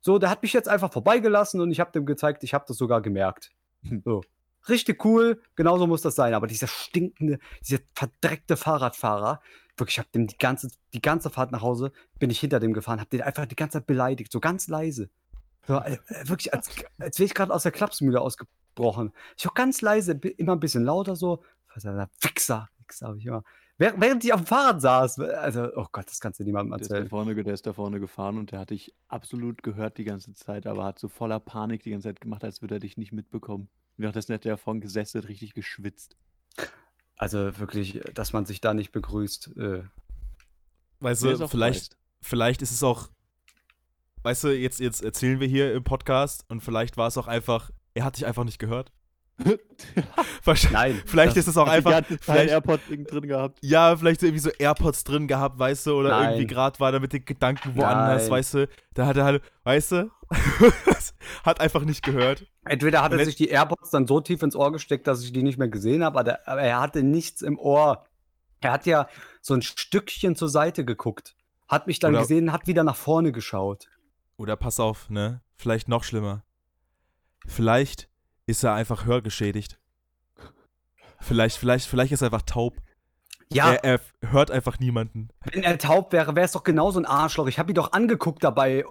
so, 0.00 0.18
der 0.18 0.30
hat 0.30 0.42
mich 0.42 0.52
jetzt 0.52 0.68
einfach 0.68 0.92
vorbeigelassen 0.92 1.60
und 1.60 1.70
ich 1.70 1.80
habe 1.80 1.92
dem 1.92 2.06
gezeigt, 2.06 2.44
ich 2.44 2.54
habe 2.54 2.64
das 2.66 2.76
sogar 2.76 3.02
gemerkt. 3.02 3.50
Hm. 3.82 4.02
So. 4.04 4.22
Richtig 4.68 5.04
cool, 5.04 5.40
genauso 5.56 5.86
muss 5.86 6.02
das 6.02 6.14
sein. 6.14 6.34
Aber 6.34 6.46
dieser 6.46 6.66
stinkende, 6.66 7.38
dieser 7.66 7.78
verdreckte 7.94 8.56
Fahrradfahrer, 8.56 9.40
wirklich, 9.76 9.94
ich 9.94 9.98
habe 9.98 10.10
dem 10.14 10.26
die 10.26 10.36
ganze, 10.36 10.68
die 10.92 11.00
ganze 11.00 11.30
Fahrt 11.30 11.52
nach 11.52 11.62
Hause, 11.62 11.92
bin 12.18 12.30
ich 12.30 12.40
hinter 12.40 12.60
dem 12.60 12.72
gefahren, 12.72 13.00
habe 13.00 13.10
den 13.10 13.22
einfach 13.22 13.46
die 13.46 13.56
ganze 13.56 13.78
Zeit 13.78 13.86
beleidigt, 13.86 14.32
so 14.32 14.40
ganz 14.40 14.68
leise. 14.68 15.10
So, 15.66 15.78
äh, 15.78 15.98
äh, 16.08 16.28
wirklich, 16.28 16.52
als, 16.52 16.70
als 16.98 17.18
wäre 17.18 17.26
ich 17.26 17.34
gerade 17.34 17.54
aus 17.54 17.62
der 17.62 17.72
Klapsmühle 17.72 18.20
ausgebrochen. 18.20 19.12
Ich 19.36 19.48
auch 19.48 19.54
ganz 19.54 19.80
leise, 19.80 20.12
immer 20.12 20.52
ein 20.52 20.60
bisschen 20.60 20.84
lauter 20.84 21.16
so. 21.16 21.42
Verdammter 21.66 22.10
Wichser, 22.22 22.68
Wichser 22.78 23.08
habe 23.08 23.18
ich 23.18 23.26
immer. 23.26 23.44
Während, 23.78 24.24
ich 24.24 24.32
auf 24.32 24.40
dem 24.40 24.46
Fahrrad 24.46 24.80
saß, 24.80 25.20
also, 25.20 25.68
oh 25.76 25.86
Gott, 25.92 26.06
das 26.08 26.18
kannst 26.20 26.40
du 26.40 26.44
niemandem 26.44 26.72
Der 26.72 26.80
ist, 26.80 26.90
da 26.90 26.96
erzählen. 26.96 27.08
vorne, 27.08 27.34
der 27.44 27.54
ist 27.54 27.64
da 27.64 27.72
vorne 27.72 28.00
gefahren 28.00 28.36
und 28.36 28.50
der 28.50 28.58
hat 28.58 28.70
dich 28.70 28.92
absolut 29.06 29.62
gehört 29.62 29.98
die 29.98 30.04
ganze 30.04 30.34
Zeit, 30.34 30.66
aber 30.66 30.84
hat 30.84 30.98
so 30.98 31.08
voller 31.08 31.38
Panik 31.38 31.84
die 31.84 31.92
ganze 31.92 32.08
Zeit 32.08 32.20
gemacht, 32.20 32.42
als 32.42 32.60
würde 32.60 32.76
er 32.76 32.80
dich 32.80 32.96
nicht 32.96 33.12
mitbekommen. 33.12 33.68
Währenddessen 33.96 34.34
hat 34.34 34.44
der 34.44 34.56
vorne 34.56 34.80
gesessen, 34.80 35.22
hat 35.22 35.28
richtig 35.28 35.54
geschwitzt. 35.54 36.16
Also 37.16 37.56
wirklich, 37.58 38.00
dass 38.14 38.32
man 38.32 38.46
sich 38.46 38.60
da 38.60 38.74
nicht 38.74 38.90
begrüßt. 38.90 39.56
Äh, 39.56 39.82
Weißt 41.00 41.22
du, 41.22 41.46
vielleicht, 41.46 41.96
vielleicht 42.20 42.62
ist 42.62 42.72
es 42.72 42.82
auch, 42.82 43.08
weißt 44.24 44.44
du, 44.44 44.48
jetzt, 44.48 44.80
jetzt 44.80 45.02
erzählen 45.04 45.38
wir 45.38 45.46
hier 45.46 45.72
im 45.72 45.84
Podcast 45.84 46.44
und 46.48 46.62
vielleicht 46.62 46.96
war 46.96 47.06
es 47.06 47.16
auch 47.16 47.28
einfach, 47.28 47.70
er 47.94 48.04
hat 48.04 48.16
dich 48.16 48.26
einfach 48.26 48.42
nicht 48.42 48.58
gehört. 48.58 48.90
Wahrscheinlich- 50.44 50.72
nein. 50.72 51.02
Vielleicht 51.06 51.30
das- 51.36 51.44
ist 51.44 51.48
es 51.48 51.56
auch 51.56 51.68
einfach, 51.68 52.02
vielleicht, 52.20 52.50
AirPod-Ding 52.50 53.04
drin 53.04 53.28
gehabt. 53.28 53.58
ja, 53.62 53.96
vielleicht 53.96 54.20
so 54.20 54.26
irgendwie 54.26 54.42
so 54.42 54.50
AirPods 54.50 55.04
drin 55.04 55.28
gehabt, 55.28 55.58
weißt 55.58 55.86
du, 55.86 55.94
oder 55.94 56.10
Nein. 56.10 56.30
irgendwie 56.30 56.46
gerade 56.48 56.78
war 56.80 56.92
er 56.92 57.00
mit 57.00 57.12
den 57.12 57.24
Gedanken 57.24 57.76
woanders, 57.76 58.22
Nein. 58.24 58.30
weißt 58.32 58.54
du, 58.54 58.68
da 58.94 59.06
hat 59.06 59.16
er 59.16 59.24
halt, 59.24 59.42
weißt 59.64 59.92
du, 59.92 60.10
hat 61.44 61.60
einfach 61.60 61.82
nicht 61.84 62.02
gehört. 62.04 62.46
Entweder 62.64 63.02
hat 63.02 63.12
er 63.12 63.24
sich 63.24 63.36
die 63.36 63.48
AirPods 63.48 63.90
dann 63.90 64.06
so 64.06 64.20
tief 64.20 64.42
ins 64.42 64.56
Ohr 64.56 64.72
gesteckt, 64.72 65.06
dass 65.06 65.22
ich 65.22 65.32
die 65.32 65.42
nicht 65.42 65.58
mehr 65.58 65.68
gesehen 65.68 66.04
habe, 66.04 66.18
aber, 66.18 66.38
aber 66.46 66.60
er 66.62 66.80
hatte 66.80 67.02
nichts 67.02 67.40
im 67.42 67.58
Ohr. 67.58 68.04
Er 68.60 68.72
hat 68.72 68.86
ja 68.86 69.08
so 69.40 69.54
ein 69.54 69.62
Stückchen 69.62 70.34
zur 70.36 70.48
Seite 70.48 70.84
geguckt, 70.84 71.36
hat 71.68 71.86
mich 71.86 72.00
dann 72.00 72.12
Oder- 72.12 72.22
gesehen, 72.22 72.52
hat 72.52 72.66
wieder 72.66 72.82
nach 72.84 72.96
vorne 72.96 73.30
geschaut. 73.32 73.88
Oder 74.36 74.56
pass 74.56 74.80
auf, 74.80 75.08
ne, 75.10 75.40
vielleicht 75.56 75.88
noch 75.88 76.04
schlimmer. 76.04 76.42
Vielleicht 77.46 78.08
ist 78.48 78.64
er 78.64 78.74
einfach 78.74 79.04
hörgeschädigt. 79.04 79.78
Vielleicht, 81.20 81.56
vielleicht, 81.58 81.86
vielleicht 81.86 82.12
ist 82.12 82.22
er 82.22 82.26
einfach 82.26 82.42
taub. 82.42 82.76
Ja, 83.52 83.72
Er, 83.72 83.84
er 84.22 84.30
hört 84.30 84.50
einfach 84.50 84.78
niemanden. 84.78 85.28
wenn 85.52 85.62
er 85.62 85.78
taub 85.78 86.12
wäre, 86.12 86.34
wäre 86.36 86.44
es 86.46 86.52
doch 86.52 86.64
genauso 86.64 86.98
ein 87.00 87.06
Arschloch. 87.06 87.46
Ich 87.46 87.58
habe 87.58 87.70
ihn 87.72 87.74
doch 87.74 87.92
angeguckt 87.92 88.44
dabei 88.44 88.84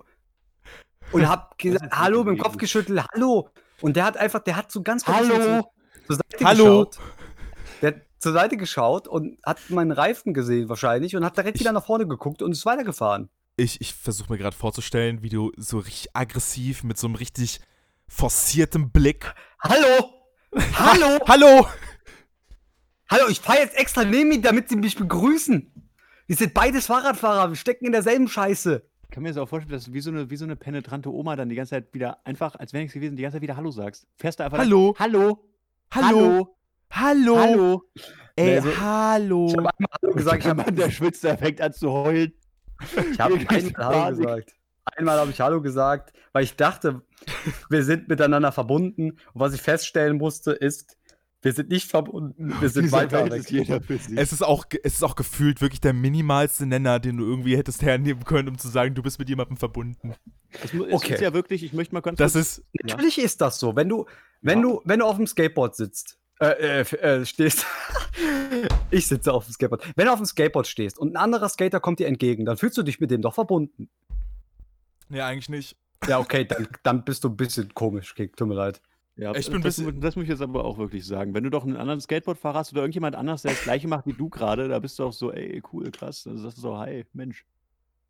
und 1.12 1.28
hab 1.28 1.58
gesagt, 1.58 1.91
hallo, 1.95 2.24
mit 2.24 2.38
dem 2.38 2.41
Kopf 2.41 2.58
geschüttelt, 2.58 3.03
hallo. 3.14 3.49
Und 3.82 3.95
der 3.95 4.05
hat 4.05 4.18
einfach, 4.18 4.39
der 4.43 4.55
hat 4.55 4.72
so 4.72 4.82
ganz 4.82 5.05
kurz 5.05 5.18
Hallo? 5.18 5.36
zur, 5.36 5.72
zur 6.08 6.16
Seite 6.16 6.45
Hallo? 6.45 6.64
geschaut. 6.86 6.99
Der 7.82 7.89
hat 7.95 8.01
zur 8.20 8.34
Seite 8.34 8.58
geschaut 8.58 9.08
und 9.08 9.38
hat 9.45 9.60
meinen 9.70 9.91
Reifen 9.91 10.34
gesehen 10.34 10.70
wahrscheinlich 10.70 11.16
und 11.16 11.24
hat 11.24 11.38
direkt 11.38 11.55
Ich- 11.58 11.62
wieder 11.62 11.72
nach 11.72 11.86
vorne 11.86 12.08
geguckt 12.08 12.41
und 12.41 12.51
ist 12.51 12.66
weitergefahren. 12.66 13.30
Ich, 13.58 13.80
ich 13.82 13.93
versuche 13.93 14.32
mir 14.32 14.38
gerade 14.39 14.55
vorzustellen, 14.55 15.22
wie 15.24 15.30
du 15.30 15.51
so 15.58 15.80
richtig 15.80 16.16
aggressiv 16.16 16.84
mit 16.84 16.97
so 16.97 17.08
einem 17.08 17.16
richtig 17.16 17.60
forcierten 18.08 18.91
Blick. 18.91 19.34
Hallo! 19.60 20.10
Hallo! 20.76 21.20
Hallo! 21.28 21.68
Hallo, 23.10 23.28
ich 23.30 23.39
fahre 23.39 23.60
jetzt 23.60 23.78
extra 23.78 24.03
neben 24.03 24.32
ihn, 24.32 24.41
damit 24.41 24.70
sie 24.70 24.76
mich 24.76 24.95
begrüßen. 24.97 25.72
Wir 26.28 26.36
sind 26.36 26.53
beides 26.53 26.88
Fahrradfahrer, 26.88 27.49
wir 27.49 27.55
stecken 27.55 27.86
in 27.86 27.93
derselben 27.93 28.28
Scheiße. 28.28 28.84
Ich 29.03 29.10
kann 29.12 29.24
mir 29.24 29.30
das 29.30 29.38
auch 29.38 29.47
vorstellen, 29.47 29.72
dass 29.74 29.86
du 29.86 29.93
wie 29.93 30.01
so, 30.01 30.10
eine, 30.12 30.30
wie 30.30 30.36
so 30.36 30.43
eine 30.43 30.58
penetrante 30.58 31.10
Oma 31.14 31.38
dann 31.38 31.47
die 31.47 31.55
ganze 31.55 31.70
Zeit 31.72 31.93
wieder 31.93 32.26
einfach, 32.26 32.55
als 32.55 32.74
wäre 32.74 32.82
nichts 32.84 32.93
gewesen, 32.93 33.16
die 33.16 33.22
ganze 33.22 33.36
Zeit 33.38 33.41
wieder 33.43 33.55
Hallo 33.55 33.72
sagst. 33.72 34.05
Fährst 34.18 34.39
du 34.39 34.43
einfach 34.43 34.58
Hallo? 34.58 34.93
Da, 34.97 35.05
Hallo? 35.05 35.39
Hallo! 35.93 36.58
Hallo! 36.91 37.38
Hallo? 37.39 37.84
Ey, 38.36 38.55
Nee, 38.55 38.60
so- 38.60 38.78
hallo! 38.82 39.47
Ich 39.47 39.58
habe 39.58 39.70
einmal 39.78 39.89
Hallo 40.03 40.14
gesagt, 40.14 40.38
ich 40.39 40.43
der 40.43 40.49
habe 40.51 40.64
Mann, 40.64 40.76
der 40.76 40.91
schwitzt, 40.91 41.24
der 41.24 41.38
fängt 41.38 41.62
an 41.62 41.74
zu 41.74 41.91
heulen. 41.91 42.34
ich 42.82 43.20
hab 43.20 43.32
einmal 43.49 43.74
Hallo 43.78 44.18
gesagt. 44.18 44.53
Einmal 44.96 45.18
habe 45.20 45.32
ich 45.32 45.42
Hallo 45.42 45.62
gesagt, 45.62 46.14
weil 46.34 46.44
ich 46.44 46.56
dachte, 46.56 47.02
wir 47.70 47.84
sind 47.84 48.08
miteinander 48.08 48.52
verbunden. 48.52 49.12
Und 49.12 49.20
was 49.34 49.54
ich 49.54 49.62
feststellen 49.62 50.18
musste, 50.18 50.52
ist, 50.52 50.98
wir 51.42 51.54
sind 51.54 51.70
nicht 51.70 51.90
verbunden, 51.90 52.54
wir 52.60 52.70
sind 52.70 52.92
weiter 52.92 53.30
weg. 53.30 53.46
Es 54.16 54.32
ist, 54.34 54.44
auch, 54.44 54.66
es 54.84 54.94
ist 54.96 55.04
auch 55.04 55.16
gefühlt 55.16 55.62
wirklich 55.62 55.82
der 55.82 55.94
minimalste 55.94 56.66
Nenner, 56.66 57.00
den 57.00 57.18
du 57.18 57.26
irgendwie 57.26 57.58
hättest 57.58 57.82
hernehmen 57.84 58.24
können, 58.24 58.50
um 58.50 58.58
zu 58.58 58.70
sagen, 58.70 58.96
du 58.96 59.04
bist 59.04 59.20
mit 59.20 59.30
jemandem 59.30 59.58
verbunden. 59.58 60.16
Es, 60.64 60.74
es 60.74 60.80
Okay. 60.94 61.14
ist 61.14 61.22
ja 61.22 61.34
wirklich, 61.34 61.64
ich 61.64 61.74
möchte 61.74 61.94
mal 61.94 62.02
ganz 62.02 62.18
Das 62.18 62.34
kurz, 62.34 62.60
ist, 62.60 62.64
Natürlich 62.84 63.20
ist 63.20 63.42
das 63.42 63.60
so. 63.60 63.76
Wenn 63.76 63.90
du, 63.90 64.06
wenn 64.42 64.60
Ja. 64.60 64.64
du, 64.64 64.82
wenn 64.86 65.00
du 65.00 65.06
auf 65.06 65.18
dem 65.18 65.28
Skateboard 65.28 65.76
sitzt 65.76 66.18
Äh, 66.40 66.82
äh, 66.82 66.96
äh, 66.98 67.26
stehst. 67.26 67.66
ich 68.92 69.08
sitze 69.08 69.34
auf 69.34 69.46
dem 69.46 69.54
Skateboard. 69.54 69.84
Wenn 69.96 70.06
du 70.06 70.12
auf 70.14 70.20
dem 70.20 70.26
Skateboard 70.26 70.68
stehst 70.68 70.98
und 70.98 71.14
ein 71.14 71.18
anderer 71.18 71.50
Skater 71.50 71.80
kommt 71.80 72.00
dir 72.00 72.08
entgegen, 72.08 72.46
dann 72.46 72.58
fühlst 72.58 72.78
du 72.78 72.84
dich 72.84 73.00
mit 73.00 73.12
dem 73.12 73.22
doch 73.22 73.34
verbunden. 73.36 73.90
Nee, 75.10 75.22
eigentlich 75.22 75.49
nicht. 75.49 75.76
Ja, 76.08 76.20
okay, 76.20 76.45
dann, 76.45 76.68
dann 76.84 77.03
bist 77.03 77.24
du 77.24 77.30
ein 77.30 77.38
bisschen 77.38 77.74
komisch, 77.74 78.14
Kick. 78.16 78.36
Tut 78.36 78.47
mir 78.47 78.53
leid. 78.55 78.82
Ja, 79.16 79.34
Ich 79.36 79.49
bin 79.49 79.62
das, 79.64 79.78
bisschen- 79.78 79.99
das 79.99 80.16
muss 80.16 80.24
ich 80.24 80.30
jetzt 80.30 80.41
aber 80.41 80.64
auch 80.64 80.78
wirklich 80.78 81.05
sagen. 81.05 81.34
Wenn 81.34 81.43
du 81.43 81.49
doch 81.49 81.64
einen 81.64 81.76
anderen 81.76 81.99
Skateboardfahrer 81.99 82.60
hast 82.60 82.72
oder 82.74 82.82
irgendjemand 82.82 83.16
anders, 83.16 83.41
der 83.41 83.51
das 83.51 83.64
gleiche 83.64 83.88
macht 83.88 84.05
wie 84.05 84.14
du 84.14 84.30
gerade, 84.30 84.68
da 84.68 84.78
bist 84.78 84.99
du 84.99 85.05
auch 85.05 85.14
so, 85.14 85.32
ey, 85.34 85.62
cool, 85.74 85.89
krass. 85.89 86.28
Also 86.28 86.43
sagst 86.43 86.58
du 86.58 86.62
so, 86.62 86.78
hi, 86.78 87.05
Mensch. 87.14 87.45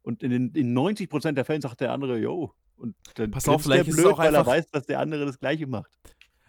Und 0.04 0.22
in, 0.22 0.32
den, 0.32 0.50
in 0.52 0.78
90% 0.78 1.32
der 1.34 1.46
Fällen 1.46 1.62
sagt 1.62 1.80
der 1.80 1.94
andere, 1.94 2.18
yo. 2.20 2.54
Und 2.76 2.96
dann 3.16 3.32
Pass 3.32 3.48
auf, 3.48 3.64
grinst 3.64 3.68
der 3.68 3.74
vielleicht 3.76 3.88
ist 3.90 3.96
es 3.98 4.02
blöd, 4.04 4.14
auch 4.14 4.18
weil 4.18 4.34
er 4.34 4.40
einfach- 4.40 4.52
weiß, 4.52 4.70
dass 4.72 4.86
der 4.86 5.00
andere 5.00 5.26
das 5.26 5.40
gleiche 5.40 5.66
macht. 5.66 5.90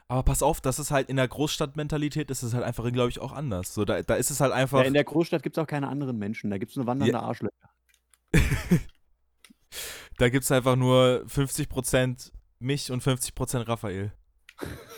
Aber 0.08 0.22
pass 0.22 0.42
auf, 0.42 0.60
das 0.60 0.78
ist 0.78 0.90
halt 0.90 1.08
in 1.10 1.16
der 1.16 1.28
Großstadtmentalität 1.28 2.30
ist 2.30 2.42
es 2.42 2.54
halt 2.54 2.64
einfach, 2.64 2.90
glaube 2.92 3.10
ich, 3.10 3.20
auch 3.20 3.32
anders. 3.32 3.74
So, 3.74 3.84
da, 3.84 4.02
da 4.02 4.14
ist 4.16 4.30
es 4.30 4.40
halt 4.40 4.52
einfach. 4.52 4.80
Ja, 4.80 4.86
in 4.86 4.94
der 4.94 5.04
Großstadt 5.04 5.42
gibt 5.42 5.56
es 5.56 5.62
auch 5.62 5.66
keine 5.66 5.86
anderen 5.86 6.18
Menschen. 6.18 6.50
Da 6.50 6.56
gibt 6.58 6.70
es 6.72 6.76
nur 6.76 6.86
wandernde 6.86 7.20
Arschlöcher. 7.20 7.52
da 10.18 10.28
gibt 10.28 10.44
es 10.44 10.52
einfach 10.52 10.76
nur 10.76 11.24
50% 11.26 12.32
mich 12.58 12.90
und 12.90 13.02
50% 13.02 13.66
Raphael. 13.66 14.12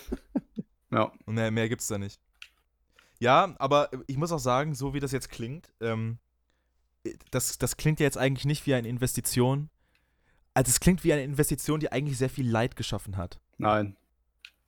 Ja. 0.93 1.13
Und 1.25 1.37
mehr, 1.37 1.53
mehr 1.53 1.69
gibt's 1.69 1.87
da 1.87 1.99
nicht. 1.99 2.21
Ja, 3.21 3.55
aber 3.59 3.91
ich 4.09 4.17
muss 4.17 4.33
auch 4.33 4.41
sagen, 4.41 4.75
so 4.75 4.93
wie 4.93 4.99
das 4.99 5.13
jetzt 5.13 5.29
klingt, 5.29 5.73
ähm, 5.81 6.19
das, 7.31 7.59
das 7.59 7.77
klingt 7.77 8.01
ja 8.01 8.05
jetzt 8.05 8.19
eigentlich 8.19 8.45
nicht 8.45 8.67
wie 8.67 8.75
eine 8.75 8.89
Investition. 8.89 9.71
Also 10.53 10.71
es 10.71 10.81
klingt 10.81 11.05
wie 11.05 11.13
eine 11.13 11.23
Investition, 11.23 11.81
die 11.81 11.93
eigentlich 11.93 12.19
sehr 12.19 12.29
viel 12.29 12.51
Leid 12.51 12.77
geschaffen 12.77 13.17
hat. 13.17 13.39
Nein. 13.59 13.97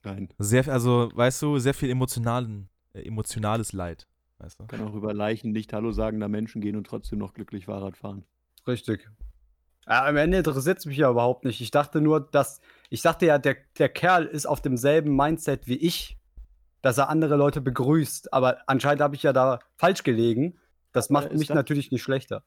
Nein. 0.03 0.29
Sehr, 0.37 0.67
also, 0.67 1.11
weißt 1.13 1.41
du, 1.41 1.59
sehr 1.59 1.73
viel 1.73 1.89
emotionalen, 1.89 2.69
äh, 2.93 3.01
emotionales 3.01 3.73
Leid. 3.73 4.07
Weißt 4.37 4.59
du? 4.59 4.67
Kann 4.67 4.81
auch 4.81 4.95
über 4.95 5.13
Leichen 5.13 5.51
nicht 5.51 5.73
Hallo 5.73 5.91
sagender 5.91 6.27
Menschen 6.27 6.61
gehen 6.61 6.75
und 6.75 6.85
trotzdem 6.85 7.19
noch 7.19 7.33
glücklich 7.33 7.65
Fahrrad 7.65 7.97
fahren. 7.97 8.23
Richtig. 8.67 9.09
Ja, 9.87 10.05
am 10.05 10.15
Ende 10.17 10.37
interessiert 10.37 10.77
es 10.79 10.85
mich 10.85 10.97
ja 10.97 11.09
überhaupt 11.09 11.43
nicht. 11.45 11.59
Ich 11.61 11.71
dachte 11.71 12.01
nur, 12.01 12.21
dass. 12.21 12.61
Ich 12.89 13.01
dachte 13.01 13.25
ja, 13.25 13.37
der, 13.37 13.57
der 13.79 13.89
Kerl 13.89 14.25
ist 14.25 14.45
auf 14.45 14.61
demselben 14.61 15.15
Mindset 15.15 15.67
wie 15.67 15.77
ich, 15.77 16.17
dass 16.81 16.97
er 16.97 17.09
andere 17.09 17.35
Leute 17.35 17.59
begrüßt. 17.59 18.31
Aber 18.33 18.59
anscheinend 18.67 19.01
habe 19.01 19.15
ich 19.15 19.23
ja 19.23 19.33
da 19.33 19.59
falsch 19.77 20.03
gelegen. 20.03 20.57
Das 20.91 21.09
macht 21.09 21.31
ist 21.31 21.39
mich 21.39 21.47
das- 21.47 21.55
natürlich 21.55 21.91
nicht 21.91 22.03
schlechter. 22.03 22.43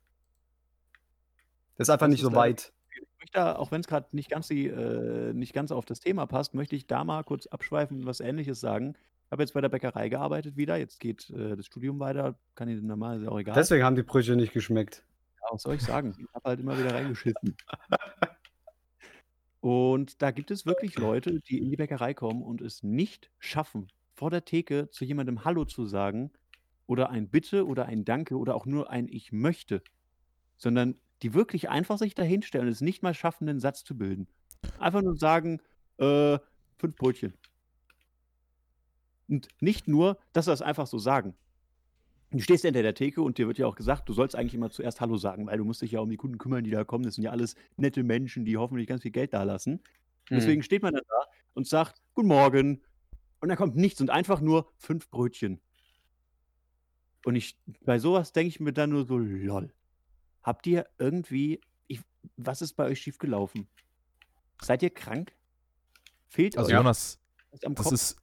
Das 1.76 1.89
ist 1.89 1.91
einfach 1.91 2.07
Das 2.07 2.12
nicht 2.12 2.20
ist 2.20 2.24
so 2.26 2.30
da- 2.30 2.37
weit. 2.37 2.72
Ich 2.91 3.01
möchte, 3.18 3.32
da, 3.34 3.57
auch 3.57 3.70
wenn 3.72 3.80
es 3.80 3.87
gerade 3.87 4.07
nicht, 4.12 4.30
ganz 4.30 4.49
die, 4.49 4.68
äh, 4.68 5.32
nicht 5.34 5.53
ganz 5.53 5.72
auf 5.72 5.84
das 5.84 6.01
Thema 6.01 6.26
passt, 6.26 6.55
möchte 6.55 6.76
ich 6.76 6.87
da 6.87 7.05
mal 7.05 7.22
kurz 7.24 7.47
abschweifen 7.49 7.99
und 7.99 8.07
was 8.07 8.20
Ähnliches 8.20 8.61
sagen. 8.61 8.95
Ich 9.26 9.32
habe 9.32 9.43
jetzt 9.43 9.53
bei 9.53 9.61
der 9.61 9.68
Bäckerei 9.68 10.09
gearbeitet 10.09 10.57
wieder. 10.57 10.76
Jetzt 10.76 11.01
geht 11.01 11.28
äh, 11.30 11.57
das 11.57 11.66
Studium 11.66 11.99
weiter. 11.99 12.37
Kann 12.55 12.68
ich 12.68 12.80
normal, 12.80 13.20
ist 13.22 13.28
auch 13.28 13.39
egal. 13.39 13.55
Deswegen 13.57 13.82
haben 13.84 13.97
die 13.97 14.05
Brüche 14.05 14.37
nicht 14.37 14.53
geschmeckt. 14.53 15.03
Was 15.51 15.62
soll 15.62 15.76
ich 15.76 15.82
sagen? 15.82 16.14
Ich 16.18 16.34
habe 16.34 16.51
halt 16.51 16.61
immer 16.61 16.78
wieder 16.78 16.94
reingeschissen. 16.94 17.57
Und 19.61 20.22
da 20.22 20.30
gibt 20.30 20.51
es 20.51 20.66
wirklich 20.66 20.97
Leute, 20.97 21.40
die 21.40 21.59
in 21.59 21.70
die 21.70 21.76
Bäckerei 21.76 22.14
kommen 22.14 22.42
und 22.42 22.61
es 22.61 22.82
nicht 22.82 23.30
schaffen, 23.38 23.88
vor 24.14 24.30
der 24.30 24.44
Theke 24.44 24.90
zu 24.90 25.05
jemandem 25.05 25.44
Hallo 25.44 25.64
zu 25.64 25.86
sagen 25.86 26.32
oder 26.86 27.11
ein 27.11 27.28
Bitte 27.28 27.66
oder 27.66 27.86
ein 27.86 28.05
Danke 28.05 28.36
oder 28.36 28.55
auch 28.55 28.66
nur 28.66 28.90
ein 28.90 29.09
Ich 29.09 29.32
möchte, 29.32 29.82
sondern 30.57 30.97
die 31.22 31.34
wirklich 31.34 31.68
einfach 31.68 31.99
sich 31.99 32.14
dahinstellen 32.14 32.66
und 32.66 32.72
es 32.72 32.80
nicht 32.80 33.03
mal 33.03 33.14
schaffen, 33.14 33.49
einen 33.49 33.61
Satz 33.61 33.82
zu 33.84 33.97
bilden. 33.97 34.28
Einfach 34.78 35.03
nur 35.03 35.16
sagen, 35.16 35.61
äh, 35.99 36.38
fünf 36.78 36.97
Brötchen. 36.97 37.34
Und 39.28 39.49
nicht 39.61 39.88
nur, 39.88 40.18
dass 40.32 40.44
sie 40.44 40.53
das 40.53 40.62
einfach 40.62 40.86
so 40.86 40.99
sagen. 40.99 41.34
Du 42.31 42.41
stehst 42.41 42.64
hinter 42.64 42.83
der 42.83 42.95
Theke 42.95 43.22
und 43.22 43.39
dir 43.39 43.47
wird 43.47 43.59
ja 43.59 43.66
auch 43.66 43.77
gesagt, 43.77 44.09
du 44.09 44.12
sollst 44.12 44.35
eigentlich 44.35 44.55
immer 44.55 44.70
zuerst 44.70 45.01
Hallo 45.01 45.16
sagen, 45.16 45.47
weil 45.47 45.59
du 45.59 45.64
musst 45.64 45.83
dich 45.83 45.93
ja 45.93 46.01
um 46.01 46.11
die 46.11 46.16
Kunden 46.16 46.39
kümmern, 46.39 46.64
die 46.64 46.70
da 46.70 46.85
kommen. 46.85 47.05
Das 47.05 47.14
sind 47.14 47.24
ja 47.24 47.31
alles 47.31 47.55
nette 47.77 48.03
Menschen, 48.03 48.45
die 48.45 48.57
hoffentlich 48.57 48.89
ganz 48.89 49.03
viel 49.03 49.12
Geld 49.12 49.33
da 49.33 49.45
lassen. 49.45 49.74
Hm. 50.29 50.39
Deswegen 50.39 50.62
steht 50.62 50.83
man 50.83 50.95
dann 50.95 51.05
da 51.09 51.24
und 51.55 51.68
sagt, 51.68 52.03
Guten 52.14 52.29
Morgen. 52.29 52.83
Und 53.41 53.49
dann 53.49 53.59
kommt 53.59 53.77
nichts 53.77 54.01
und 54.01 54.11
einfach 54.11 54.41
nur 54.41 54.72
fünf 54.79 55.09
Brötchen. 55.11 55.61
Und 57.24 57.37
ich, 57.37 57.59
bei 57.85 57.99
sowas 57.99 58.33
denke 58.33 58.49
ich 58.49 58.61
mir 58.61 58.72
dann 58.72 58.91
nur 58.91 59.07
so, 59.07 59.18
lol. 59.18 59.72
Habt 60.43 60.66
ihr 60.66 60.87
irgendwie, 60.99 61.61
ich, 61.87 62.01
was 62.37 62.62
ist 62.62 62.74
bei 62.74 62.87
euch 62.87 63.01
schiefgelaufen? 63.01 63.68
Seid 64.62 64.83
ihr 64.83 64.91
krank? 64.91 65.33
Fehlt 66.29 66.57
Also 66.57 66.68
euch 66.68 66.74
Jonas, 66.74 67.20
das 67.51 67.74
Kopf? 67.74 67.93
ist, 67.93 68.16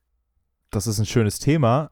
das 0.71 0.87
ist 0.87 0.99
ein 0.99 1.05
schönes 1.05 1.39
Thema, 1.39 1.91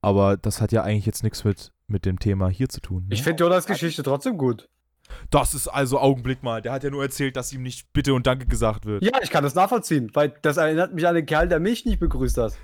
aber 0.00 0.36
das 0.36 0.60
hat 0.60 0.72
ja 0.72 0.82
eigentlich 0.82 1.06
jetzt 1.06 1.22
nichts 1.22 1.44
mit, 1.44 1.72
mit 1.86 2.04
dem 2.04 2.18
Thema 2.18 2.48
hier 2.48 2.68
zu 2.68 2.80
tun. 2.80 3.06
Ne? 3.08 3.14
Ich 3.14 3.22
finde 3.22 3.44
Jonas 3.44 3.66
Geschichte 3.66 4.02
trotzdem 4.02 4.38
gut. 4.38 4.68
das 5.30 5.54
ist 5.54 5.68
also 5.68 5.98
Augenblick 5.98 6.42
mal. 6.42 6.62
Der 6.62 6.72
hat 6.72 6.84
ja 6.84 6.90
nur 6.90 7.02
erzählt, 7.02 7.36
dass 7.36 7.52
ihm 7.52 7.62
nicht 7.62 7.92
Bitte 7.92 8.14
und 8.14 8.26
Danke 8.26 8.46
gesagt 8.46 8.86
wird. 8.86 9.02
Ja, 9.02 9.20
ich 9.22 9.30
kann 9.30 9.44
das 9.44 9.54
nachvollziehen, 9.54 10.10
weil 10.14 10.34
das 10.42 10.56
erinnert 10.56 10.94
mich 10.94 11.06
an 11.06 11.14
den 11.14 11.26
Kerl, 11.26 11.48
der 11.48 11.60
mich 11.60 11.84
nicht 11.84 12.00
begrüßt 12.00 12.38
hat. 12.38 12.54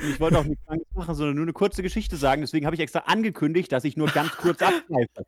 Ich 0.00 0.20
wollte 0.20 0.38
auch 0.38 0.44
nichts 0.44 0.64
Langes 0.68 0.86
machen, 0.94 1.14
sondern 1.14 1.36
nur 1.36 1.44
eine 1.44 1.52
kurze 1.52 1.82
Geschichte 1.82 2.16
sagen. 2.16 2.40
Deswegen 2.42 2.66
habe 2.66 2.76
ich 2.76 2.80
extra 2.80 3.00
angekündigt, 3.00 3.72
dass 3.72 3.84
ich 3.84 3.96
nur 3.96 4.08
ganz 4.08 4.30
kurz 4.36 4.62
abschweife. 4.62 5.26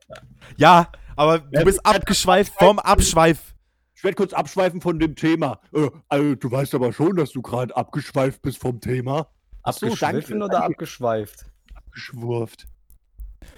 Ja, 0.56 0.90
aber 1.16 1.40
du 1.40 1.64
bist 1.64 1.84
abgeschweift 1.84 2.52
vom 2.58 2.78
Abschweif. 2.78 3.54
Ich 3.94 4.04
werde 4.04 4.14
kurz 4.14 4.32
abschweifen 4.32 4.80
von 4.80 4.98
dem 4.98 5.14
Thema. 5.16 5.60
Äh, 5.74 5.90
also, 6.08 6.34
du 6.34 6.50
weißt 6.50 6.74
aber 6.74 6.92
schon, 6.92 7.16
dass 7.16 7.32
du 7.32 7.42
gerade 7.42 7.76
abgeschweift 7.76 8.40
bist 8.42 8.58
vom 8.58 8.80
Thema. 8.80 9.28
Abgeschwiffen 9.62 10.42
oder 10.42 10.64
abgeschweift? 10.64 11.46
Abgeschwurft. 11.74 12.66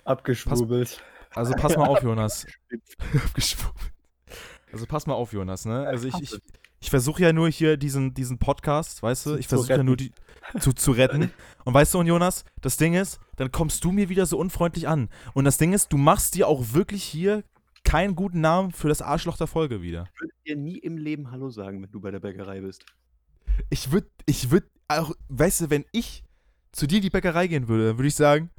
Abgeschwurbelt. 0.05 1.03
Also 1.35 1.55
pass 1.55 1.77
mal 1.77 1.87
auf, 1.87 2.03
Jonas. 2.03 2.47
Abgeschwurbelt. 3.27 3.93
Also 4.73 4.87
pass 4.87 5.07
mal 5.07 5.15
auf, 5.15 5.33
Jonas, 5.33 5.65
ne? 5.67 5.87
Also 5.87 6.09
ich, 6.09 6.15
ich, 6.21 6.41
ich 6.81 6.91
versuche 6.91 7.23
ja 7.23 7.33
nur 7.33 7.49
hier 7.51 7.77
diesen, 7.77 8.15
diesen 8.15 8.39
Podcast, 8.39 9.03
weißt 9.03 9.27
du, 9.27 9.37
ich 9.37 9.47
Zu 9.47 9.57
versuche 9.57 9.71
ja 9.71 9.77
retten. 9.77 9.87
nur 9.87 9.97
die 9.97 10.13
zu, 10.61 10.73
zu 10.73 10.93
retten. 10.93 11.31
Und 11.65 11.75
weißt 11.75 11.95
du, 11.95 11.99
und 11.99 12.07
Jonas, 12.07 12.45
das 12.61 12.77
Ding 12.77 12.95
ist, 12.95 13.21
dann 13.37 13.53
kommst 13.53 13.85
du 13.85 13.93
mir 13.93 14.09
wieder 14.09 14.27
so 14.27 14.39
unfreundlich 14.39 14.89
an. 14.89 15.09
Und 15.35 15.45
das 15.45 15.59
Ding 15.59 15.73
ist, 15.73 15.93
du 15.93 15.97
machst 15.97 16.35
dir 16.35 16.49
auch 16.49 16.73
wirklich 16.73 17.05
hier 17.05 17.45
keinen 17.85 18.15
guten 18.15 18.41
Namen 18.41 18.73
für 18.73 18.89
das 18.89 19.03
Arschloch 19.03 19.37
der 19.37 19.47
Folge 19.47 19.83
wieder. 19.83 20.09
Ich 20.15 20.21
würde 20.21 20.35
dir 20.47 20.57
nie 20.57 20.79
im 20.79 20.97
Leben 20.97 21.31
Hallo 21.31 21.51
sagen, 21.51 21.83
wenn 21.83 21.91
du 21.91 22.01
bei 22.01 22.11
der 22.11 22.21
Bäckerei 22.21 22.61
bist. 22.61 22.85
Ich 23.71 23.93
würde, 23.93 24.09
ich 24.27 24.51
würde 24.51 24.67
auch, 25.01 25.15
weißt 25.29 25.63
du, 25.63 25.71
wenn 25.71 25.85
ich 25.93 26.23
zu 26.73 26.87
dir 26.87 26.97
in 26.97 27.03
die 27.03 27.11
Bäckerei 27.11 27.47
gehen 27.47 27.69
würde, 27.69 27.89
dann 27.89 27.99
würde 27.99 28.09
ich 28.09 28.15
sagen, 28.15 28.51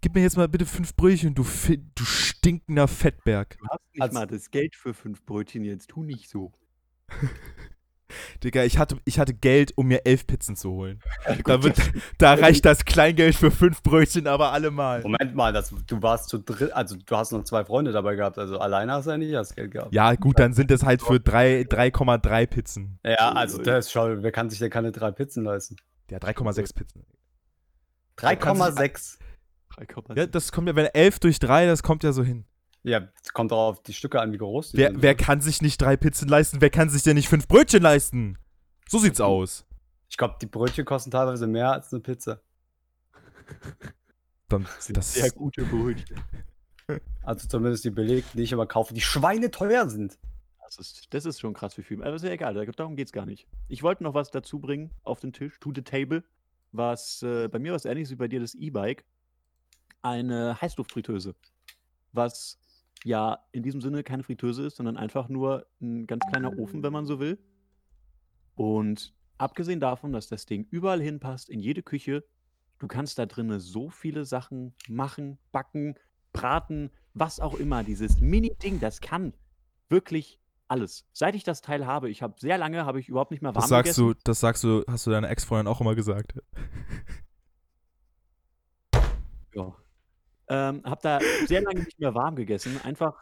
gib 0.00 0.14
mir 0.14 0.22
jetzt 0.22 0.36
mal 0.36 0.48
bitte 0.48 0.66
fünf 0.66 0.94
Brötchen, 0.94 1.34
du, 1.34 1.44
du 1.94 2.04
stinkender 2.04 2.88
Fettberg. 2.88 3.56
Du 3.58 3.66
hast 3.68 3.80
nicht 3.92 4.02
Also- 4.02 4.14
mal 4.14 4.26
das 4.26 4.50
Geld 4.50 4.76
für 4.76 4.92
fünf 4.94 5.24
Brötchen, 5.24 5.64
jetzt 5.64 5.88
tu 5.88 6.02
nicht 6.02 6.28
so. 6.28 6.52
Digga, 8.42 8.64
ich 8.64 8.78
hatte, 8.78 8.96
ich 9.04 9.18
hatte 9.18 9.34
Geld, 9.34 9.72
um 9.76 9.86
mir 9.88 10.04
elf 10.06 10.26
Pizzen 10.26 10.56
zu 10.56 10.70
holen. 10.70 11.00
Da, 11.44 11.62
wird, 11.62 11.76
da 12.18 12.34
reicht 12.34 12.64
das 12.64 12.84
Kleingeld 12.84 13.34
für 13.34 13.50
fünf 13.50 13.82
Brötchen 13.82 14.26
aber 14.26 14.52
allemal. 14.52 15.02
Moment 15.02 15.34
mal, 15.34 15.52
das, 15.52 15.74
du 15.86 16.02
warst 16.02 16.28
zu 16.28 16.38
dritt, 16.38 16.72
also 16.72 16.96
du 16.96 17.16
hast 17.16 17.32
noch 17.32 17.44
zwei 17.44 17.64
Freunde 17.64 17.92
dabei 17.92 18.14
gehabt, 18.14 18.38
also 18.38 18.58
alleine 18.58 18.92
hast 18.92 19.06
du 19.06 19.10
ja 19.10 19.18
nicht 19.18 19.32
das 19.34 19.54
Geld 19.54 19.70
gehabt. 19.72 19.92
Ja, 19.94 20.14
gut, 20.14 20.38
dann 20.38 20.52
sind 20.52 20.70
es 20.70 20.82
halt 20.84 21.02
für 21.02 21.20
drei- 21.20 21.62
3,3 21.62 22.46
Pizzen. 22.46 22.98
Ja, 23.04 23.32
also 23.32 23.58
das 23.62 23.86
ist 23.86 23.92
schon, 23.92 24.22
wer 24.22 24.32
kann 24.32 24.50
sich 24.50 24.58
denn 24.58 24.70
keine 24.70 24.92
drei 24.92 25.10
Pizzen 25.10 25.44
leisten? 25.44 25.76
Ja, 26.10 26.18
3,6 26.18 26.74
Pizzen. 26.74 27.04
3,6. 28.18 29.18
3,6. 29.76 30.16
Ja, 30.16 30.26
das 30.26 30.52
kommt 30.52 30.68
ja, 30.68 30.76
wenn 30.76 30.86
11 30.86 31.18
durch 31.20 31.38
3, 31.38 31.66
das 31.66 31.82
kommt 31.82 32.04
ja 32.04 32.12
so 32.12 32.22
hin. 32.22 32.44
Ja, 32.84 33.08
es 33.22 33.32
kommt 33.32 33.52
auch 33.52 33.68
auf 33.70 33.82
die 33.82 33.94
Stücke 33.94 34.20
an, 34.20 34.32
wie 34.32 34.38
groß 34.38 34.72
die 34.72 34.76
Wer, 34.78 34.90
sind. 34.90 35.02
wer 35.02 35.14
kann 35.14 35.40
sich 35.40 35.62
nicht 35.62 35.80
drei 35.80 35.96
Pizzen 35.96 36.28
leisten? 36.28 36.60
Wer 36.60 36.70
kann 36.70 36.90
sich 36.90 37.02
denn 37.02 37.16
nicht 37.16 37.28
fünf 37.28 37.48
Brötchen 37.48 37.82
leisten? 37.82 38.38
So 38.88 38.98
sieht's 38.98 39.20
aus. 39.20 39.64
Ich 40.10 40.16
glaube, 40.18 40.36
die 40.40 40.46
Brötchen 40.46 40.84
kosten 40.84 41.10
teilweise 41.10 41.46
mehr 41.46 41.72
als 41.72 41.92
eine 41.92 42.00
Pizza. 42.02 42.40
Dann, 44.48 44.66
das, 44.90 45.14
Sehr 45.14 45.30
gute 45.30 45.64
Brötchen. 45.64 46.20
Also 47.22 47.48
zumindest 47.48 47.84
die 47.84 47.90
belegten, 47.90 48.36
die 48.36 48.42
ich 48.44 48.52
aber 48.52 48.66
kaufe, 48.66 48.92
die 48.92 49.00
schweineteuer 49.00 49.88
sind. 49.88 50.18
Das 50.62 50.78
ist, 50.78 51.06
das 51.14 51.24
ist 51.24 51.40
schon 51.40 51.54
krass, 51.54 51.76
wie 51.78 51.82
viel. 51.82 52.02
Aber 52.02 52.14
ist 52.14 52.24
ja 52.24 52.30
egal, 52.30 52.54
da- 52.54 52.64
darum 52.64 52.96
geht 52.96 53.08
es 53.08 53.12
gar 53.12 53.24
nicht. 53.26 53.46
Ich 53.68 53.82
wollte 53.82 54.02
noch 54.02 54.14
was 54.14 54.30
dazu 54.30 54.58
bringen 54.58 54.90
auf 55.02 55.20
den 55.20 55.32
Tisch, 55.32 55.58
to 55.60 55.72
the 55.74 55.82
table, 55.82 56.24
was 56.72 57.22
äh, 57.22 57.48
bei 57.48 57.58
mir 57.58 57.72
was 57.72 57.84
ähnliches 57.86 58.10
wie 58.10 58.16
bei 58.16 58.28
dir 58.28 58.40
das 58.40 58.54
E-Bike. 58.54 59.04
Eine 60.02 60.60
Heißluftfritteuse. 60.60 61.34
Was 62.12 62.58
ja 63.04 63.38
in 63.52 63.62
diesem 63.62 63.80
Sinne 63.80 64.02
keine 64.02 64.22
Fritteuse 64.24 64.66
ist, 64.66 64.76
sondern 64.76 64.96
einfach 64.96 65.28
nur 65.28 65.66
ein 65.80 66.06
ganz 66.06 66.24
kleiner 66.26 66.58
Ofen, 66.58 66.82
wenn 66.82 66.92
man 66.92 67.06
so 67.06 67.20
will. 67.20 67.38
Und 68.56 69.14
abgesehen 69.38 69.78
davon, 69.78 70.12
dass 70.12 70.28
das 70.28 70.46
Ding 70.46 70.66
überall 70.70 71.00
hinpasst, 71.00 71.48
in 71.50 71.60
jede 71.60 71.82
Küche, 71.82 72.24
du 72.78 72.88
kannst 72.88 73.18
da 73.18 73.26
drinnen 73.26 73.60
so 73.60 73.90
viele 73.90 74.24
Sachen 74.24 74.74
machen, 74.88 75.38
backen, 75.52 75.94
braten, 76.32 76.90
was 77.12 77.40
auch 77.40 77.54
immer. 77.54 77.84
Dieses 77.84 78.20
Mini-Ding, 78.20 78.80
das 78.80 79.00
kann 79.00 79.34
wirklich 79.88 80.40
alles. 80.66 81.06
Seit 81.12 81.34
ich 81.34 81.44
das 81.44 81.60
Teil 81.60 81.86
habe, 81.86 82.08
ich 82.08 82.22
habe 82.22 82.34
sehr 82.38 82.58
lange, 82.58 82.86
habe 82.86 82.98
ich 83.00 83.08
überhaupt 83.08 83.30
nicht 83.30 83.42
mehr 83.42 83.54
warm 83.54 83.62
Das 83.62 83.68
sagst 83.68 83.96
gegessen. 83.96 84.14
du, 84.14 84.20
das 84.24 84.40
sagst 84.40 84.64
du, 84.64 84.82
hast 84.88 85.06
du 85.06 85.10
deiner 85.10 85.28
Ex-Freundin 85.30 85.68
auch 85.68 85.80
immer 85.80 85.94
gesagt. 85.94 86.34
Ja. 89.54 89.74
Ähm, 90.48 90.82
hab 90.84 91.00
da 91.00 91.20
sehr 91.46 91.62
lange 91.62 91.80
nicht 91.80 91.98
mehr 91.98 92.14
warm 92.14 92.36
gegessen, 92.36 92.80
einfach 92.84 93.14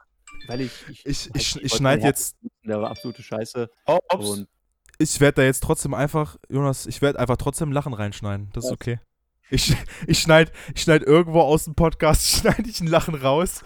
weil 0.46 0.62
ich. 0.62 0.88
Ich, 0.88 1.06
ich, 1.06 1.32
nicht, 1.32 1.56
ich 1.56 1.62
wollte 1.62 1.76
schneide 1.76 2.02
jetzt, 2.02 2.36
Der 2.64 2.80
war 2.80 2.90
absolute 2.90 3.22
Scheiße. 3.22 3.70
Ops. 3.84 4.28
Und 4.28 4.48
ich 4.98 5.20
werde 5.20 5.36
da 5.36 5.42
jetzt 5.42 5.62
trotzdem 5.62 5.94
einfach, 5.94 6.36
Jonas, 6.48 6.86
ich 6.86 7.02
werde 7.02 7.18
einfach 7.18 7.36
trotzdem 7.36 7.72
Lachen 7.72 7.94
reinschneiden. 7.94 8.50
Das 8.52 8.64
ist 8.66 8.72
okay. 8.72 9.00
Ich, 9.50 9.76
ich 10.06 10.18
schneide 10.18 10.50
ich 10.74 10.82
schneid 10.82 11.02
irgendwo 11.02 11.40
aus 11.40 11.64
dem 11.64 11.74
Podcast, 11.74 12.26
schneide 12.40 12.68
ich 12.68 12.80
ein 12.80 12.86
Lachen 12.86 13.14
raus 13.14 13.64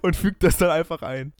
und 0.00 0.16
füge 0.16 0.36
das 0.40 0.56
dann 0.56 0.70
einfach 0.70 1.02
ein. 1.02 1.32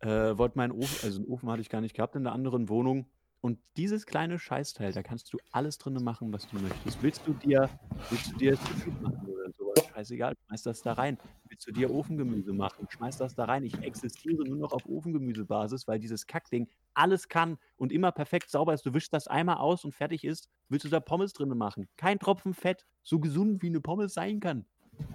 äh, 0.00 0.36
wollte 0.36 0.58
meinen 0.58 0.72
Ofen, 0.72 0.98
also 1.02 1.18
einen 1.18 1.26
Ofen 1.28 1.50
hatte 1.50 1.62
ich 1.62 1.70
gar 1.70 1.80
nicht 1.80 1.94
gehabt 1.94 2.14
in 2.16 2.24
der 2.24 2.32
anderen 2.32 2.68
Wohnung. 2.68 3.06
Und 3.46 3.60
dieses 3.76 4.06
kleine 4.06 4.40
Scheißteil, 4.40 4.90
da 4.92 5.04
kannst 5.04 5.32
du 5.32 5.38
alles 5.52 5.78
drin 5.78 6.02
machen, 6.02 6.32
was 6.32 6.48
du 6.48 6.58
möchtest. 6.58 7.00
Willst 7.00 7.24
du 7.24 7.32
dir, 7.32 7.70
willst 8.10 8.32
du 8.32 8.36
dir 8.38 8.56
Sushi 8.56 8.90
machen 9.00 9.24
oder 9.24 9.52
sowas? 9.56 9.86
Scheißegal, 9.86 10.34
schmeiß 10.48 10.64
das 10.64 10.82
da 10.82 10.94
rein. 10.94 11.16
Willst 11.48 11.64
du 11.64 11.70
dir 11.70 11.94
Ofengemüse 11.94 12.52
machen? 12.52 12.88
Schmeiß 12.90 13.18
das 13.18 13.36
da 13.36 13.44
rein. 13.44 13.62
Ich 13.62 13.78
existiere 13.78 14.42
nur 14.42 14.56
noch 14.56 14.72
auf 14.72 14.84
Ofengemüsebasis, 14.84 15.86
weil 15.86 16.00
dieses 16.00 16.26
Kackding 16.26 16.68
alles 16.94 17.28
kann 17.28 17.56
und 17.76 17.92
immer 17.92 18.10
perfekt 18.10 18.50
sauber 18.50 18.74
ist. 18.74 18.84
Du 18.84 18.92
wischst 18.92 19.12
das 19.12 19.28
einmal 19.28 19.58
aus 19.58 19.84
und 19.84 19.94
fertig 19.94 20.24
ist. 20.24 20.48
Willst 20.68 20.84
du 20.84 20.88
da 20.88 20.98
Pommes 20.98 21.32
drin 21.32 21.50
machen? 21.50 21.86
Kein 21.96 22.18
Tropfen 22.18 22.52
Fett, 22.52 22.84
so 23.04 23.20
gesund 23.20 23.62
wie 23.62 23.68
eine 23.68 23.80
Pommes 23.80 24.12
sein 24.12 24.40
kann. 24.40 24.66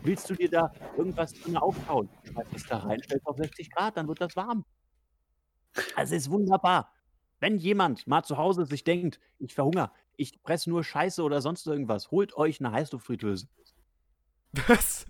Willst 0.04 0.30
du 0.30 0.36
dir 0.36 0.50
da 0.50 0.72
irgendwas 0.96 1.34
drin 1.34 1.58
auftauen? 1.58 2.08
Schmeiß 2.24 2.48
das 2.54 2.64
da 2.64 2.78
rein, 2.78 3.04
stellst 3.04 3.28
auf 3.28 3.36
60 3.36 3.70
Grad, 3.72 3.98
dann 3.98 4.08
wird 4.08 4.22
das 4.22 4.38
warm. 4.38 4.64
Also 5.98 6.16
ist 6.16 6.32
wunderbar. 6.32 6.94
Wenn 7.42 7.58
jemand 7.58 8.08
mal 8.08 8.24
zu 8.24 8.38
Hause 8.38 8.66
sich 8.66 8.86
denkt, 8.86 9.20
ich 9.40 9.54
verhungere, 9.54 9.92
ich 10.16 10.40
fresse 10.44 10.70
nur 10.70 10.84
Scheiße 10.84 11.22
oder 11.24 11.42
sonst 11.42 11.68
irgendwas, 11.68 12.12
holt 12.12 12.38
euch 12.38 12.62
eine 12.62 12.72
Heißluftfritteuse. 12.72 13.48
Was? 14.68 15.06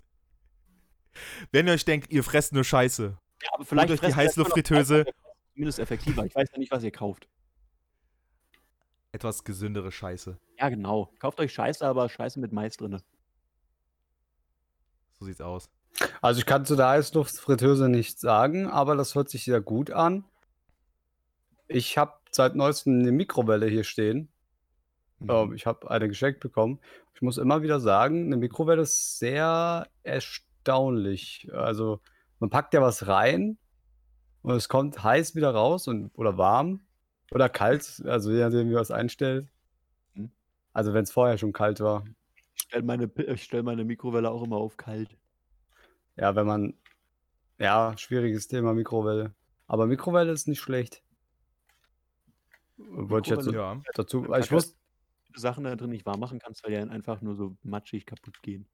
Wenn 1.52 1.68
ihr 1.68 1.74
euch 1.74 1.86
denkt, 1.86 2.10
ihr 2.12 2.24
fresst 2.24 2.54
nur 2.54 2.64
Scheiße, 2.64 3.18
Ja, 3.44 3.50
aber 3.52 3.60
holt 3.60 3.68
vielleicht 3.68 3.92
euch 3.92 4.00
die 4.00 4.16
Heißluftfritteuse, 4.16 5.06
Zumindest 5.54 5.80
effektiver. 5.80 6.26
Ich 6.26 6.34
weiß 6.34 6.48
ja 6.54 6.58
nicht, 6.58 6.72
was 6.72 6.84
ihr 6.84 6.92
kauft. 6.92 7.28
etwas 9.12 9.44
gesündere 9.44 9.92
Scheiße. 9.92 10.40
Ja, 10.58 10.70
genau. 10.70 11.14
Kauft 11.20 11.40
euch 11.42 11.52
Scheiße, 11.54 11.86
aber 11.86 12.08
Scheiße 12.08 12.40
mit 12.40 12.54
Mais 12.54 12.78
drin. 12.78 13.02
So 15.20 15.26
sieht's 15.26 15.42
aus. 15.42 15.70
Also 16.22 16.40
ich 16.40 16.46
kann 16.46 16.66
zu 16.66 16.78
der 16.78 16.88
Heißluftfritteuse 16.88 17.90
nichts 17.90 18.22
sagen, 18.22 18.68
aber 18.68 18.96
das 18.96 19.16
hört 19.16 19.30
sich 19.30 19.44
sehr 19.44 19.60
gut 19.60 19.92
an. 19.92 20.24
Ich 21.74 21.98
habe 21.98 22.14
seit 22.32 22.56
neuestem 22.56 23.00
eine 23.00 23.12
Mikrowelle 23.12 23.68
hier 23.68 23.84
stehen. 23.84 24.30
Mhm. 25.20 25.30
Ähm, 25.30 25.54
ich 25.54 25.66
habe 25.66 25.90
eine 25.90 26.08
geschenkt 26.08 26.40
bekommen. 26.40 26.80
Ich 27.16 27.22
muss 27.22 27.38
immer 27.38 27.62
wieder 27.62 27.80
sagen, 27.80 28.26
eine 28.26 28.38
Mikrowelle 28.38 28.82
ist 28.82 29.20
sehr 29.20 29.88
erstaunlich. 30.04 31.50
Also 31.54 32.00
man 32.40 32.50
packt 32.50 32.74
ja 32.74 32.82
was 32.82 33.08
rein 33.08 33.58
und 34.42 34.56
es 34.56 34.70
kommt 34.70 35.04
heiß 35.04 35.36
wieder 35.36 35.52
raus 35.52 35.88
und, 35.88 36.12
oder 36.16 36.38
warm 36.38 36.82
oder 37.32 37.48
kalt, 37.48 38.02
also 38.06 38.32
je 38.32 38.42
nachdem, 38.42 38.70
wie 38.70 38.74
man 38.74 38.82
es 38.82 38.92
einstellt. 38.92 39.48
Mhm. 40.16 40.32
Also 40.74 40.94
wenn 40.94 41.04
es 41.04 41.12
vorher 41.12 41.38
schon 41.38 41.54
kalt 41.54 41.80
war. 41.80 42.04
Ich 42.56 42.64
stelle 42.64 42.84
meine, 42.84 43.10
ich 43.16 43.44
stell 43.44 43.64
meine 43.64 43.86
Mikrowelle 43.86 44.30
auch 44.30 44.44
immer 44.44 44.58
auf 44.58 44.78
kalt. 44.78 45.18
Ja, 46.18 46.36
wenn 46.36 46.46
man. 46.46 46.74
Ja, 47.60 47.96
schwieriges 47.96 48.48
Thema 48.48 48.74
Mikrowelle. 48.74 49.36
Aber 49.68 49.86
Mikrowelle 49.86 50.32
ist 50.32 50.48
nicht 50.48 50.60
schlecht. 50.60 51.04
Wollte 52.90 53.34
ich 53.34 53.38
jetzt 53.46 53.52
Ja. 53.54 53.80
dazu. 53.94 54.28
Wenn 54.28 54.42
Ich 54.42 54.48
du 54.50 54.56
wusste, 54.56 54.76
Sachen 55.36 55.64
da 55.64 55.76
drin 55.76 55.92
nicht 55.92 56.06
warm 56.06 56.20
machen 56.20 56.40
kannst, 56.40 56.64
weil 56.64 56.72
die 56.72 56.78
dann 56.78 56.90
einfach 56.90 57.22
nur 57.22 57.36
so 57.36 57.56
matschig 57.64 58.06
kaputt 58.06 58.42
gehen. 58.42 58.68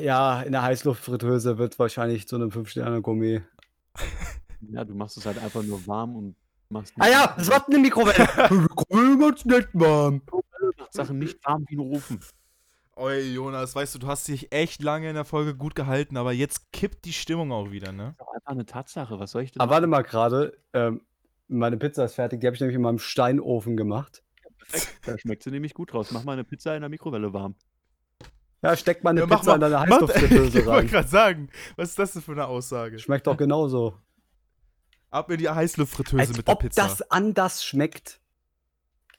ja, 0.00 0.42
in 0.42 0.52
der 0.52 0.62
Heißluftfritteuse 0.62 1.58
wird 1.58 1.78
wahrscheinlich 1.78 2.28
zu 2.28 2.36
einem 2.36 2.50
5-Sterne-Gourmet. 2.50 3.42
Ja, 4.60 4.84
du 4.84 4.94
machst 4.94 5.16
es 5.16 5.26
halt 5.26 5.38
einfach 5.38 5.62
nur 5.62 5.86
warm 5.86 6.16
und 6.16 6.36
machst 6.68 6.92
Ah 6.98 7.08
ja, 7.08 7.34
das 7.36 7.48
war 7.50 7.66
eine 7.66 7.78
Mikrowelle. 7.78 8.16
Mikrowelle 8.50 9.16
macht's 9.16 9.44
nicht 9.44 9.68
warm. 9.72 10.22
macht 10.78 10.92
Sachen 10.92 11.18
nicht 11.18 11.44
warm 11.44 11.64
wie 11.68 11.76
ein 11.76 11.80
Ofen. 11.80 12.20
Oi, 12.96 13.20
Jonas, 13.32 13.74
weißt 13.74 13.94
du, 13.94 13.98
du 13.98 14.06
hast 14.06 14.26
dich 14.28 14.52
echt 14.52 14.82
lange 14.82 15.08
in 15.08 15.14
der 15.14 15.26
Folge 15.26 15.54
gut 15.54 15.74
gehalten, 15.74 16.16
aber 16.16 16.32
jetzt 16.32 16.72
kippt 16.72 17.04
die 17.04 17.12
Stimmung 17.12 17.52
auch 17.52 17.70
wieder, 17.70 17.92
ne? 17.92 18.04
Das 18.04 18.12
ist 18.12 18.20
doch 18.20 18.34
einfach 18.34 18.52
eine 18.52 18.66
Tatsache. 18.66 19.18
Was 19.18 19.30
soll 19.32 19.42
ich 19.42 19.52
denn 19.52 19.60
Aber 19.60 19.70
warte 19.72 19.86
mal 19.86 20.02
gerade. 20.02 20.56
Ähm, 20.72 21.02
meine 21.48 21.76
Pizza 21.76 22.04
ist 22.04 22.14
fertig. 22.14 22.40
Die 22.40 22.46
habe 22.46 22.54
ich 22.54 22.60
nämlich 22.60 22.76
in 22.76 22.82
meinem 22.82 22.98
Steinofen 22.98 23.76
gemacht. 23.76 24.22
Perfekt. 24.58 24.92
Da 25.06 25.16
schmeckt 25.18 25.44
sie 25.44 25.50
nämlich 25.52 25.74
gut 25.74 25.94
raus. 25.94 26.10
Mach 26.10 26.24
mal 26.24 26.32
eine 26.32 26.42
Pizza 26.44 26.74
in 26.74 26.80
der 26.80 26.88
Mikrowelle 26.88 27.32
warm. 27.32 27.54
Ja, 28.62 28.76
steck 28.76 29.04
mal 29.04 29.10
eine 29.10 29.20
Ja, 29.20 29.26
Pizza 29.26 29.54
in 29.54 29.60
deine 29.60 29.78
Heißluftfritteuse 29.80 30.46
Ich 30.58 30.66
wollte 30.66 30.70
rein. 30.70 30.86
gerade 30.88 31.08
sagen, 31.08 31.48
was 31.76 31.90
ist 31.90 31.98
das 32.00 32.12
denn 32.14 32.22
für 32.22 32.32
eine 32.32 32.46
Aussage? 32.46 32.98
Schmeckt 32.98 33.26
doch 33.28 33.36
genauso. 33.36 33.94
Ab 35.10 35.30
in 35.30 35.38
die 35.38 35.48
Heißluftfritteuse 35.48 36.20
Als 36.20 36.36
mit 36.36 36.48
der 36.48 36.54
ob 36.54 36.60
Pizza. 36.62 36.82
das 36.82 37.10
anders 37.10 37.64
schmeckt. 37.64 38.20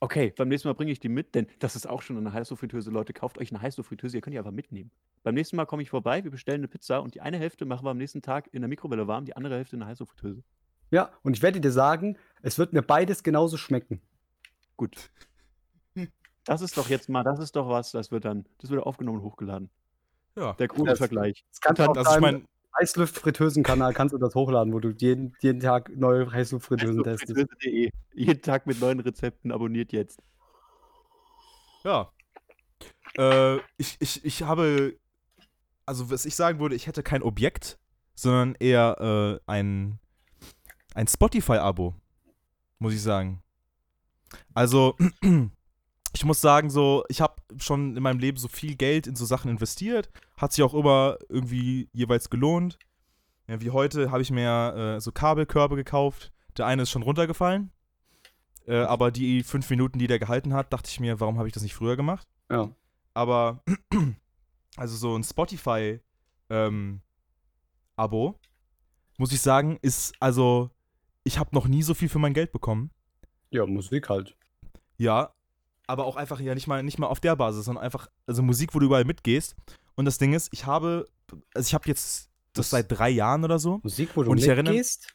Okay, 0.01 0.33
beim 0.37 0.49
nächsten 0.49 0.67
Mal 0.67 0.73
bringe 0.73 0.91
ich 0.91 0.99
die 0.99 1.09
mit, 1.09 1.33
denn 1.33 1.47
das 1.59 1.75
ist 1.75 1.87
auch 1.87 2.01
schon 2.01 2.17
eine 2.17 2.33
Heißluftfritteuse. 2.33 2.91
Leute, 2.91 3.13
kauft 3.13 3.37
euch 3.39 3.51
eine 3.51 3.61
Heißluftfritteuse, 3.61 4.17
ihr 4.17 4.21
könnt 4.21 4.33
die 4.33 4.37
einfach 4.37 4.51
mitnehmen. 4.51 4.91
Beim 5.23 5.33
nächsten 5.33 5.55
Mal 5.55 5.65
komme 5.65 5.81
ich 5.81 5.89
vorbei, 5.89 6.23
wir 6.23 6.29
bestellen 6.31 6.59
eine 6.59 6.67
Pizza 6.67 6.99
und 7.01 7.15
die 7.15 7.21
eine 7.21 7.37
Hälfte 7.39 7.65
machen 7.65 7.85
wir 7.85 7.91
am 7.91 7.97
nächsten 7.97 8.21
Tag 8.21 8.47
in 8.51 8.61
der 8.61 8.67
Mikrowelle 8.69 9.07
warm, 9.07 9.25
die 9.25 9.35
andere 9.35 9.55
Hälfte 9.55 9.75
in 9.77 9.79
der 9.79 9.87
Heißluftfritteuse. 9.89 10.43
Ja, 10.91 11.11
und 11.23 11.35
ich 11.35 11.41
werde 11.41 11.59
dir 11.61 11.71
sagen, 11.71 12.17
es 12.41 12.57
wird 12.57 12.73
mir 12.73 12.81
beides 12.81 13.23
genauso 13.23 13.57
schmecken. 13.57 14.01
Gut. 14.77 15.09
Das 16.45 16.61
ist 16.61 16.77
doch 16.77 16.87
jetzt 16.89 17.09
mal, 17.09 17.23
das 17.23 17.39
ist 17.39 17.55
doch 17.57 17.67
was, 17.67 17.91
das 17.91 18.09
wird 18.11 18.23
dann, 18.23 18.45
das 18.59 18.69
wird 18.69 18.81
aufgenommen 18.81 19.17
und 19.19 19.23
hochgeladen. 19.25 19.69
ja. 20.35 20.53
Der 20.53 20.67
große 20.69 20.85
Das- 20.91 20.97
Vergleich. 20.99 21.43
Das 21.51 21.59
kannst 21.59 21.79
du 21.81 21.85
auf 21.85 21.97
ich 21.97 22.03
deinem 22.03 22.21
meine, 22.21 22.41
Heißluftfritteusen-Kanal 22.79 23.93
kannst 23.93 24.13
du 24.13 24.17
das 24.17 24.33
hochladen, 24.35 24.71
wo 24.71 24.79
du 24.79 24.89
jeden, 24.91 25.35
jeden 25.41 25.59
Tag 25.59 25.91
neue 25.97 26.31
Heißluftfritteusen 26.31 27.03
testest. 27.03 27.47
Jeden 28.13 28.41
Tag 28.41 28.65
mit 28.67 28.79
neuen 28.79 28.99
Rezepten, 29.01 29.51
abonniert 29.51 29.91
jetzt. 29.91 30.21
ja. 31.83 32.11
Äh, 33.17 33.57
ich, 33.77 33.97
ich, 33.99 34.23
ich 34.23 34.43
habe, 34.43 34.95
also 35.85 36.11
was 36.11 36.25
ich 36.25 36.35
sagen 36.35 36.59
würde, 36.59 36.75
ich 36.75 36.85
hätte 36.87 37.01
kein 37.03 37.23
Objekt, 37.23 37.79
sondern 38.15 38.55
eher 38.59 39.39
äh, 39.47 39.51
ein, 39.51 39.99
ein 40.97 41.07
Spotify-Abo, 41.07 41.93
muss 42.79 42.93
ich 42.93 43.01
sagen. 43.03 43.43
Also, 44.55 44.95
ich 46.13 46.25
muss 46.25 46.41
sagen, 46.41 46.71
so, 46.71 47.03
ich 47.07 47.21
habe 47.21 47.35
schon 47.57 47.95
in 47.95 48.01
meinem 48.01 48.19
Leben 48.19 48.37
so 48.37 48.47
viel 48.47 48.75
Geld 48.75 49.05
in 49.05 49.15
so 49.15 49.23
Sachen 49.23 49.51
investiert, 49.51 50.09
hat 50.37 50.53
sich 50.53 50.63
auch 50.63 50.73
immer 50.73 51.17
irgendwie 51.29 51.87
jeweils 51.93 52.31
gelohnt. 52.31 52.79
Ja, 53.47 53.61
wie 53.61 53.69
heute 53.69 54.09
habe 54.09 54.23
ich 54.23 54.31
mir 54.31 54.95
äh, 54.97 54.99
so 54.99 55.11
Kabelkörbe 55.11 55.75
gekauft. 55.75 56.33
Der 56.57 56.65
eine 56.65 56.81
ist 56.81 56.89
schon 56.89 57.03
runtergefallen. 57.03 57.71
Äh, 58.65 58.77
aber 58.77 59.11
die 59.11 59.43
fünf 59.43 59.69
Minuten, 59.69 59.99
die 59.99 60.07
der 60.07 60.17
gehalten 60.17 60.55
hat, 60.55 60.73
dachte 60.73 60.89
ich 60.89 60.99
mir, 60.99 61.19
warum 61.19 61.37
habe 61.37 61.47
ich 61.47 61.53
das 61.53 61.63
nicht 61.63 61.75
früher 61.75 61.95
gemacht? 61.95 62.27
Ja. 62.49 62.71
Aber 63.13 63.63
also 64.75 64.97
so 64.97 65.15
ein 65.15 65.23
Spotify 65.23 66.01
ähm, 66.49 67.01
muss 69.17 69.31
ich 69.31 69.41
sagen, 69.41 69.77
ist 69.81 70.15
also 70.19 70.71
ich 71.27 71.37
habe 71.37 71.53
noch 71.55 71.67
nie 71.67 71.83
so 71.83 71.93
viel 71.93 72.09
für 72.09 72.19
mein 72.19 72.33
Geld 72.33 72.51
bekommen. 72.51 72.91
ja, 73.51 73.65
Musik 73.65 74.09
halt. 74.09 74.35
Ja, 74.97 75.33
aber 75.85 76.05
auch 76.05 76.15
einfach 76.15 76.39
ja 76.39 76.53
nicht 76.55 76.67
mal 76.67 76.81
nicht 76.83 76.97
mal 76.99 77.07
auf 77.07 77.19
der 77.19 77.35
Basis, 77.35 77.65
sondern 77.65 77.83
einfach 77.83 78.09
also 78.25 78.41
Musik, 78.43 78.73
wo 78.73 78.79
du 78.79 78.87
überall 78.87 79.05
mitgehst. 79.05 79.55
Und 79.95 80.05
das 80.05 80.17
Ding 80.17 80.33
ist, 80.33 80.49
ich 80.51 80.65
habe 80.65 81.07
also 81.53 81.67
ich 81.67 81.73
habe 81.73 81.87
jetzt 81.87 82.29
das 82.53 82.69
seit 82.71 82.91
drei 82.91 83.09
Jahren 83.09 83.43
oder 83.43 83.59
so. 83.59 83.79
Musik, 83.83 84.09
wo 84.15 84.23
du 84.23 84.31
Und 84.31 84.37
ich 84.39 84.47
erinnere- 84.47 84.73
mitgehst? 84.73 85.13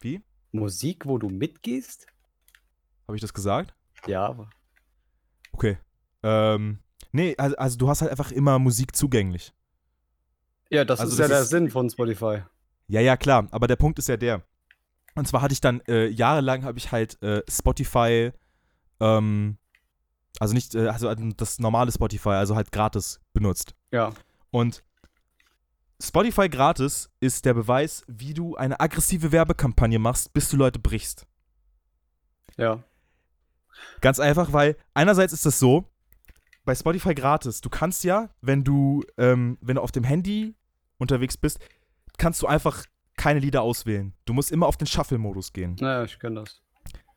Wie? 0.00 0.22
Musik, 0.52 1.06
wo 1.06 1.18
du 1.18 1.28
mitgehst? 1.28 2.06
Habe 3.06 3.16
ich 3.16 3.20
das 3.22 3.32
gesagt? 3.32 3.74
Ja, 4.06 4.26
aber 4.26 4.50
Okay. 5.52 5.78
Ähm, 6.22 6.80
nee, 7.12 7.34
also, 7.38 7.56
also 7.56 7.78
du 7.78 7.88
hast 7.88 8.02
halt 8.02 8.10
einfach 8.10 8.30
immer 8.32 8.58
Musik 8.58 8.94
zugänglich. 8.96 9.52
ja, 10.70 10.84
das 10.84 11.00
Also 11.00 11.12
ist 11.12 11.18
das 11.20 11.28
ja 11.28 11.34
der 11.34 11.42
ist- 11.44 11.50
Sinn 11.50 11.70
von 11.70 11.88
Spotify. 11.88 12.42
Ja, 12.88 13.00
ja, 13.00 13.16
klar. 13.16 13.48
Aber 13.52 13.66
der 13.66 13.76
Punkt 13.76 13.98
ist 13.98 14.08
ja 14.08 14.16
der. 14.16 14.42
Und 15.16 15.26
zwar 15.26 15.42
hatte 15.42 15.54
ich 15.54 15.60
dann, 15.60 15.80
äh, 15.88 16.06
jahrelang 16.06 16.62
habe 16.62 16.78
ich 16.78 16.92
halt 16.92 17.20
äh, 17.22 17.42
Spotify, 17.48 18.32
ähm, 19.00 19.56
also 20.38 20.54
nicht, 20.54 20.74
äh, 20.74 20.88
also 20.88 21.12
das 21.14 21.58
normale 21.58 21.90
Spotify, 21.90 22.30
also 22.30 22.54
halt 22.54 22.70
gratis 22.70 23.18
benutzt. 23.32 23.74
Ja. 23.90 24.12
Und 24.50 24.84
Spotify 26.00 26.50
gratis 26.50 27.10
ist 27.20 27.46
der 27.46 27.54
Beweis, 27.54 28.04
wie 28.06 28.34
du 28.34 28.56
eine 28.56 28.78
aggressive 28.78 29.32
Werbekampagne 29.32 29.98
machst, 29.98 30.34
bis 30.34 30.50
du 30.50 30.58
Leute 30.58 30.78
brichst. 30.78 31.26
Ja. 32.58 32.84
Ganz 34.02 34.20
einfach, 34.20 34.52
weil 34.52 34.76
einerseits 34.92 35.32
ist 35.32 35.46
das 35.46 35.58
so, 35.58 35.90
bei 36.66 36.74
Spotify 36.74 37.14
gratis, 37.14 37.62
du 37.62 37.70
kannst 37.70 38.04
ja, 38.04 38.28
wenn 38.42 38.64
du, 38.64 39.02
ähm, 39.16 39.56
wenn 39.62 39.76
du 39.76 39.82
auf 39.82 39.92
dem 39.92 40.04
Handy 40.04 40.54
unterwegs 40.98 41.38
bist, 41.38 41.58
kannst 42.18 42.42
du 42.42 42.46
einfach 42.46 42.84
keine 43.26 43.40
Lieder 43.40 43.62
auswählen. 43.62 44.14
Du 44.24 44.32
musst 44.34 44.52
immer 44.52 44.68
auf 44.68 44.76
den 44.76 44.86
Shuffle-Modus 44.86 45.52
gehen. 45.52 45.74
Naja, 45.80 46.04
ich 46.04 46.16
kenne 46.20 46.42
das. 46.42 46.62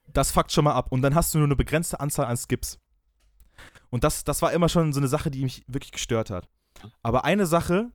Das 0.07 0.31
fuckt 0.31 0.51
schon 0.51 0.63
mal 0.63 0.73
ab. 0.73 0.91
Und 0.91 1.03
dann 1.03 1.13
hast 1.13 1.35
du 1.35 1.37
nur 1.37 1.45
eine 1.45 1.55
begrenzte 1.55 1.99
Anzahl 1.99 2.25
an 2.25 2.35
Skips. 2.35 2.79
Und 3.91 4.03
das, 4.03 4.23
das 4.23 4.41
war 4.41 4.51
immer 4.51 4.69
schon 4.69 4.91
so 4.91 4.99
eine 4.99 5.07
Sache, 5.07 5.29
die 5.29 5.43
mich 5.43 5.63
wirklich 5.67 5.91
gestört 5.91 6.31
hat. 6.31 6.49
Aber 7.03 7.25
eine 7.25 7.45
Sache, 7.45 7.91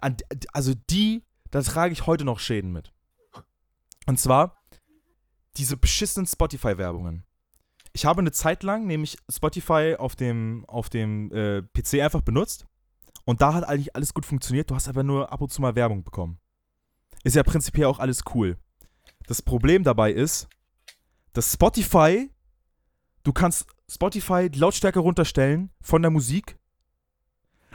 an, 0.00 0.16
also 0.52 0.72
die, 0.90 1.22
da 1.52 1.62
trage 1.62 1.92
ich 1.92 2.04
heute 2.08 2.24
noch 2.24 2.40
Schäden 2.40 2.72
mit. 2.72 2.92
Und 4.06 4.18
zwar 4.18 4.56
diese 5.56 5.76
beschissenen 5.76 6.26
Spotify-Werbungen. 6.26 7.22
Ich 7.92 8.06
habe 8.06 8.22
eine 8.22 8.32
Zeit 8.32 8.64
lang 8.64 8.88
nämlich 8.88 9.18
Spotify 9.30 9.94
auf 9.96 10.16
dem, 10.16 10.64
auf 10.66 10.90
dem 10.90 11.30
äh, 11.30 11.62
PC 11.62 12.02
einfach 12.02 12.22
benutzt. 12.22 12.66
Und 13.24 13.40
da 13.40 13.54
hat 13.54 13.62
eigentlich 13.62 13.94
alles 13.94 14.14
gut 14.14 14.26
funktioniert. 14.26 14.68
Du 14.68 14.74
hast 14.74 14.88
aber 14.88 15.04
nur 15.04 15.30
ab 15.30 15.40
und 15.40 15.52
zu 15.52 15.62
mal 15.62 15.76
Werbung 15.76 16.02
bekommen. 16.02 16.40
Ist 17.24 17.36
ja 17.36 17.42
prinzipiell 17.42 17.86
auch 17.86 17.98
alles 17.98 18.22
cool. 18.34 18.58
Das 19.26 19.42
Problem 19.42 19.82
dabei 19.82 20.12
ist, 20.12 20.48
dass 21.32 21.52
Spotify, 21.52 22.30
du 23.24 23.32
kannst 23.32 23.66
Spotify 23.90 24.48
die 24.48 24.58
Lautstärke 24.58 25.00
runterstellen 25.00 25.70
von 25.80 26.02
der 26.02 26.10
Musik, 26.10 26.58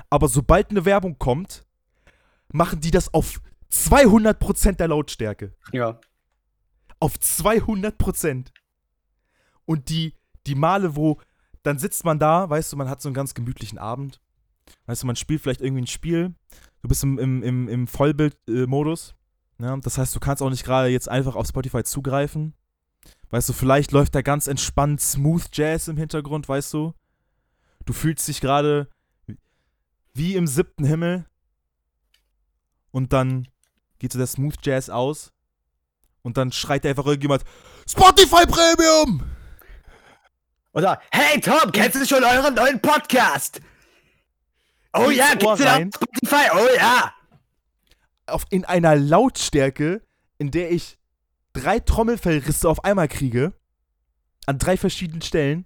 aber 0.10 0.28
sobald 0.28 0.70
eine 0.70 0.86
Werbung 0.86 1.18
kommt, 1.20 1.66
machen 2.52 2.80
die 2.80 2.91
das 2.91 3.14
auf 3.14 3.41
200% 3.72 4.74
der 4.74 4.88
Lautstärke. 4.88 5.56
Ja. 5.72 6.00
Auf 7.00 7.16
200%. 7.16 8.52
Und 9.66 9.89
die, 9.89 10.16
die 10.47 10.56
Male, 10.56 10.95
wo 10.95 11.20
dann 11.64 11.78
sitzt 11.78 12.06
man 12.06 12.20
da, 12.20 12.50
weißt 12.50 12.72
du, 12.72 12.78
man 12.78 12.89
hat 12.89 13.02
so 13.02 13.10
einen 13.10 13.14
ganz 13.14 13.34
gemütlichen 13.34 13.78
Abend. 13.78 14.22
Weißt 14.86 15.04
du, 15.04 15.08
man 15.08 15.16
spielt 15.16 15.41
vielleicht 15.41 15.62
irgendwie 15.62 15.84
ein 15.84 15.88
Spiel. 15.88 16.34
Du 16.82 16.88
bist 16.88 17.04
im, 17.04 17.20
im, 17.20 17.43
im, 17.43 17.68
im 17.68 17.88
Vollbildmodus. 17.88 19.16
Ja, 19.60 19.76
das 19.78 19.97
heißt, 19.97 20.16
du 20.16 20.20
kannst 20.20 20.41
auch 20.41 20.49
nicht 20.49 20.64
gerade 20.64 20.88
jetzt 20.88 21.10
einfach 21.10 21.36
auf 21.36 21.47
Spotify 21.47 21.84
zugreifen. 21.84 22.53
Weißt 23.30 23.47
du, 23.49 23.53
vielleicht 23.53 23.91
läuft 23.91 24.16
da 24.16 24.22
ganz 24.22 24.47
entspannt 24.47 25.01
Smooth 25.01 25.49
Jazz 25.51 25.88
im 25.88 25.97
Hintergrund, 25.97 26.49
weißt 26.49 26.74
du? 26.74 26.93
Du 27.86 27.93
fühlst 27.93 28.28
dich 28.28 28.41
gerade 28.41 28.89
wie 30.14 30.36
im 30.36 30.47
siebten 30.47 30.86
Himmel. 30.86 31.26
Und 32.91 33.14
dann 33.14 33.47
geht 33.99 34.14
so 34.14 34.18
der 34.18 34.28
Smooth 34.28 34.55
Jazz 34.64 34.89
aus. 34.89 35.32
Und 36.22 36.38
dann 36.38 36.51
schreit 36.51 36.86
einfach 36.86 37.05
irgendjemand: 37.05 37.43
Spotify 37.88 38.45
Premium! 38.45 39.24
Oder, 40.74 41.01
hey 41.12 41.39
Tom, 41.39 41.72
kennst 41.72 41.99
du 41.99 42.05
schon 42.05 42.24
euren 42.24 42.53
neuen 42.53 42.82
Podcast? 42.82 43.62
Oh 44.93 45.10
ja, 45.10 45.34
gibt's 45.36 45.57
den 45.57 45.68
auf 45.68 45.95
Spotify? 45.95 46.49
Oh 46.53 46.68
ja. 46.76 47.14
Auf, 48.32 48.45
in 48.49 48.65
einer 48.65 48.95
Lautstärke, 48.95 50.01
in 50.38 50.51
der 50.51 50.71
ich 50.71 50.97
drei 51.53 51.80
Trommelfellrisse 51.80 52.69
auf 52.69 52.84
einmal 52.84 53.07
kriege. 53.07 53.53
An 54.45 54.57
drei 54.57 54.77
verschiedenen 54.77 55.21
Stellen. 55.21 55.65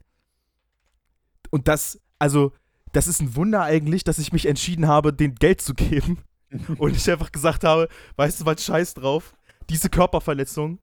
Und 1.49 1.68
das, 1.68 1.99
also, 2.20 2.51
das 2.91 3.07
ist 3.07 3.22
ein 3.22 3.36
Wunder 3.36 3.61
eigentlich, 3.61 4.03
dass 4.03 4.20
ich 4.20 4.34
mich 4.34 4.45
entschieden 4.45 4.88
habe, 4.88 5.14
den 5.14 5.36
Geld 5.36 5.61
zu 5.61 5.74
geben. 5.74 6.24
Und 6.78 6.95
ich 6.95 7.09
einfach 7.09 7.32
gesagt 7.32 7.64
habe, 7.64 7.88
weißt 8.16 8.41
du 8.41 8.45
was, 8.45 8.64
scheiß 8.64 8.93
drauf. 8.95 9.34
Diese 9.70 9.89
Körperverletzung, 9.89 10.80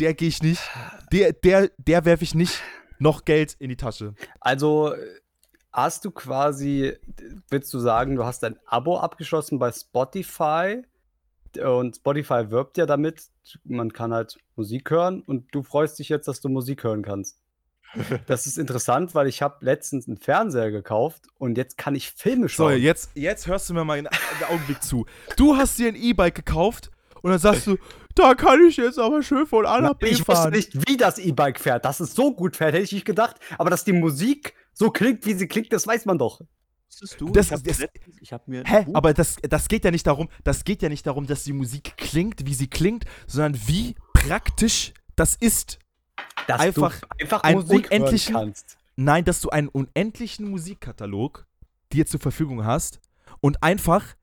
der 0.00 0.14
gehe 0.14 0.28
ich 0.28 0.42
nicht. 0.42 0.62
Der, 1.12 1.32
der, 1.32 1.70
der 1.78 2.04
werfe 2.04 2.24
ich 2.24 2.34
nicht 2.34 2.60
noch 2.98 3.24
Geld 3.24 3.54
in 3.58 3.68
die 3.68 3.76
Tasche. 3.76 4.14
Also 4.40 4.94
hast 5.74 6.04
du 6.04 6.10
quasi, 6.12 6.96
willst 7.50 7.74
du 7.74 7.78
sagen, 7.80 8.14
du 8.14 8.24
hast 8.24 8.44
ein 8.44 8.56
Abo 8.64 8.98
abgeschlossen 8.98 9.58
bei 9.58 9.72
Spotify 9.72 10.82
und 11.62 11.96
Spotify 11.96 12.50
wirbt 12.50 12.78
ja 12.78 12.86
damit, 12.86 13.24
man 13.64 13.92
kann 13.92 14.12
halt 14.14 14.38
Musik 14.56 14.90
hören 14.90 15.22
und 15.22 15.52
du 15.52 15.62
freust 15.62 15.98
dich 15.98 16.08
jetzt, 16.08 16.28
dass 16.28 16.40
du 16.40 16.48
Musik 16.48 16.84
hören 16.84 17.02
kannst. 17.02 17.38
Das 18.26 18.46
ist 18.46 18.58
interessant, 18.58 19.14
weil 19.14 19.28
ich 19.28 19.40
habe 19.42 19.64
letztens 19.64 20.08
einen 20.08 20.16
Fernseher 20.16 20.70
gekauft 20.72 21.26
und 21.38 21.56
jetzt 21.56 21.76
kann 21.78 21.94
ich 21.94 22.10
Filme 22.10 22.48
So, 22.48 22.54
schauen. 22.70 22.80
jetzt, 22.80 23.10
jetzt 23.14 23.46
hörst 23.46 23.68
du 23.70 23.74
mir 23.74 23.84
mal 23.84 23.98
einen 23.98 24.08
Augenblick 24.48 24.82
zu. 24.82 25.06
Du 25.36 25.56
hast 25.56 25.78
dir 25.78 25.88
ein 25.88 25.94
E-Bike 25.96 26.34
gekauft 26.34 26.90
und 27.22 27.30
dann 27.30 27.38
sagst 27.38 27.66
du, 27.68 27.76
da 28.16 28.34
kann 28.34 28.64
ich 28.66 28.76
jetzt 28.78 28.98
aber 28.98 29.22
schön 29.22 29.46
von 29.46 29.64
A 29.66 29.80
nach 29.80 29.94
B 29.94 30.06
ich 30.08 30.18
wusste 30.20 30.32
fahren. 30.34 30.52
nicht, 30.52 30.88
wie 30.88 30.96
das 30.96 31.18
E-Bike 31.18 31.60
fährt. 31.60 31.84
Dass 31.84 32.00
es 32.00 32.14
so 32.14 32.32
gut 32.34 32.56
fährt, 32.56 32.74
hätte 32.74 32.84
ich 32.84 32.92
nicht 32.92 33.04
gedacht. 33.06 33.36
Aber 33.58 33.70
dass 33.70 33.84
die 33.84 33.92
Musik 33.92 34.54
so 34.74 34.90
klingt, 34.90 35.24
wie 35.26 35.34
sie 35.34 35.46
klingt, 35.48 35.72
das 35.72 35.86
weiß 35.86 36.04
man 36.04 36.18
doch. 36.18 36.40
Du? 37.18 37.30
Das- 37.30 37.50
ich 37.50 37.62
das- 37.62 37.78
letztens- 37.78 38.18
ich 38.20 38.32
hab 38.32 38.46
mir 38.46 38.62
Hä? 38.64 38.86
Aber 38.92 39.12
das, 39.14 39.36
das 39.42 39.66
geht 39.68 39.84
ja 39.84 39.90
nicht 39.90 40.06
darum, 40.06 40.28
das 40.44 40.62
geht 40.64 40.80
ja 40.82 40.88
nicht 40.88 41.04
darum, 41.06 41.26
dass 41.26 41.42
die 41.44 41.52
Musik 41.52 41.96
klingt, 41.96 42.46
wie 42.46 42.54
sie 42.54 42.68
klingt, 42.68 43.04
sondern 43.26 43.60
wie 43.66 43.96
praktisch 44.12 44.92
das 45.16 45.34
ist. 45.34 45.78
Dass 46.46 46.60
Einfach 46.60 47.00
du 47.00 47.06
einfach 47.20 47.42
einen 47.42 47.60
Musik 47.62 47.86
unendlichen- 47.90 48.34
hören 48.34 48.46
kannst. 48.48 48.76
Nein, 48.96 49.24
dass 49.24 49.40
du 49.40 49.50
einen 49.50 49.68
unendlichen 49.68 50.48
Musikkatalog 50.48 51.46
dir 51.92 52.06
zur 52.06 52.20
Verfügung 52.20 52.64
hast 52.64 53.00
und 53.40 53.60
einfach 53.62 54.14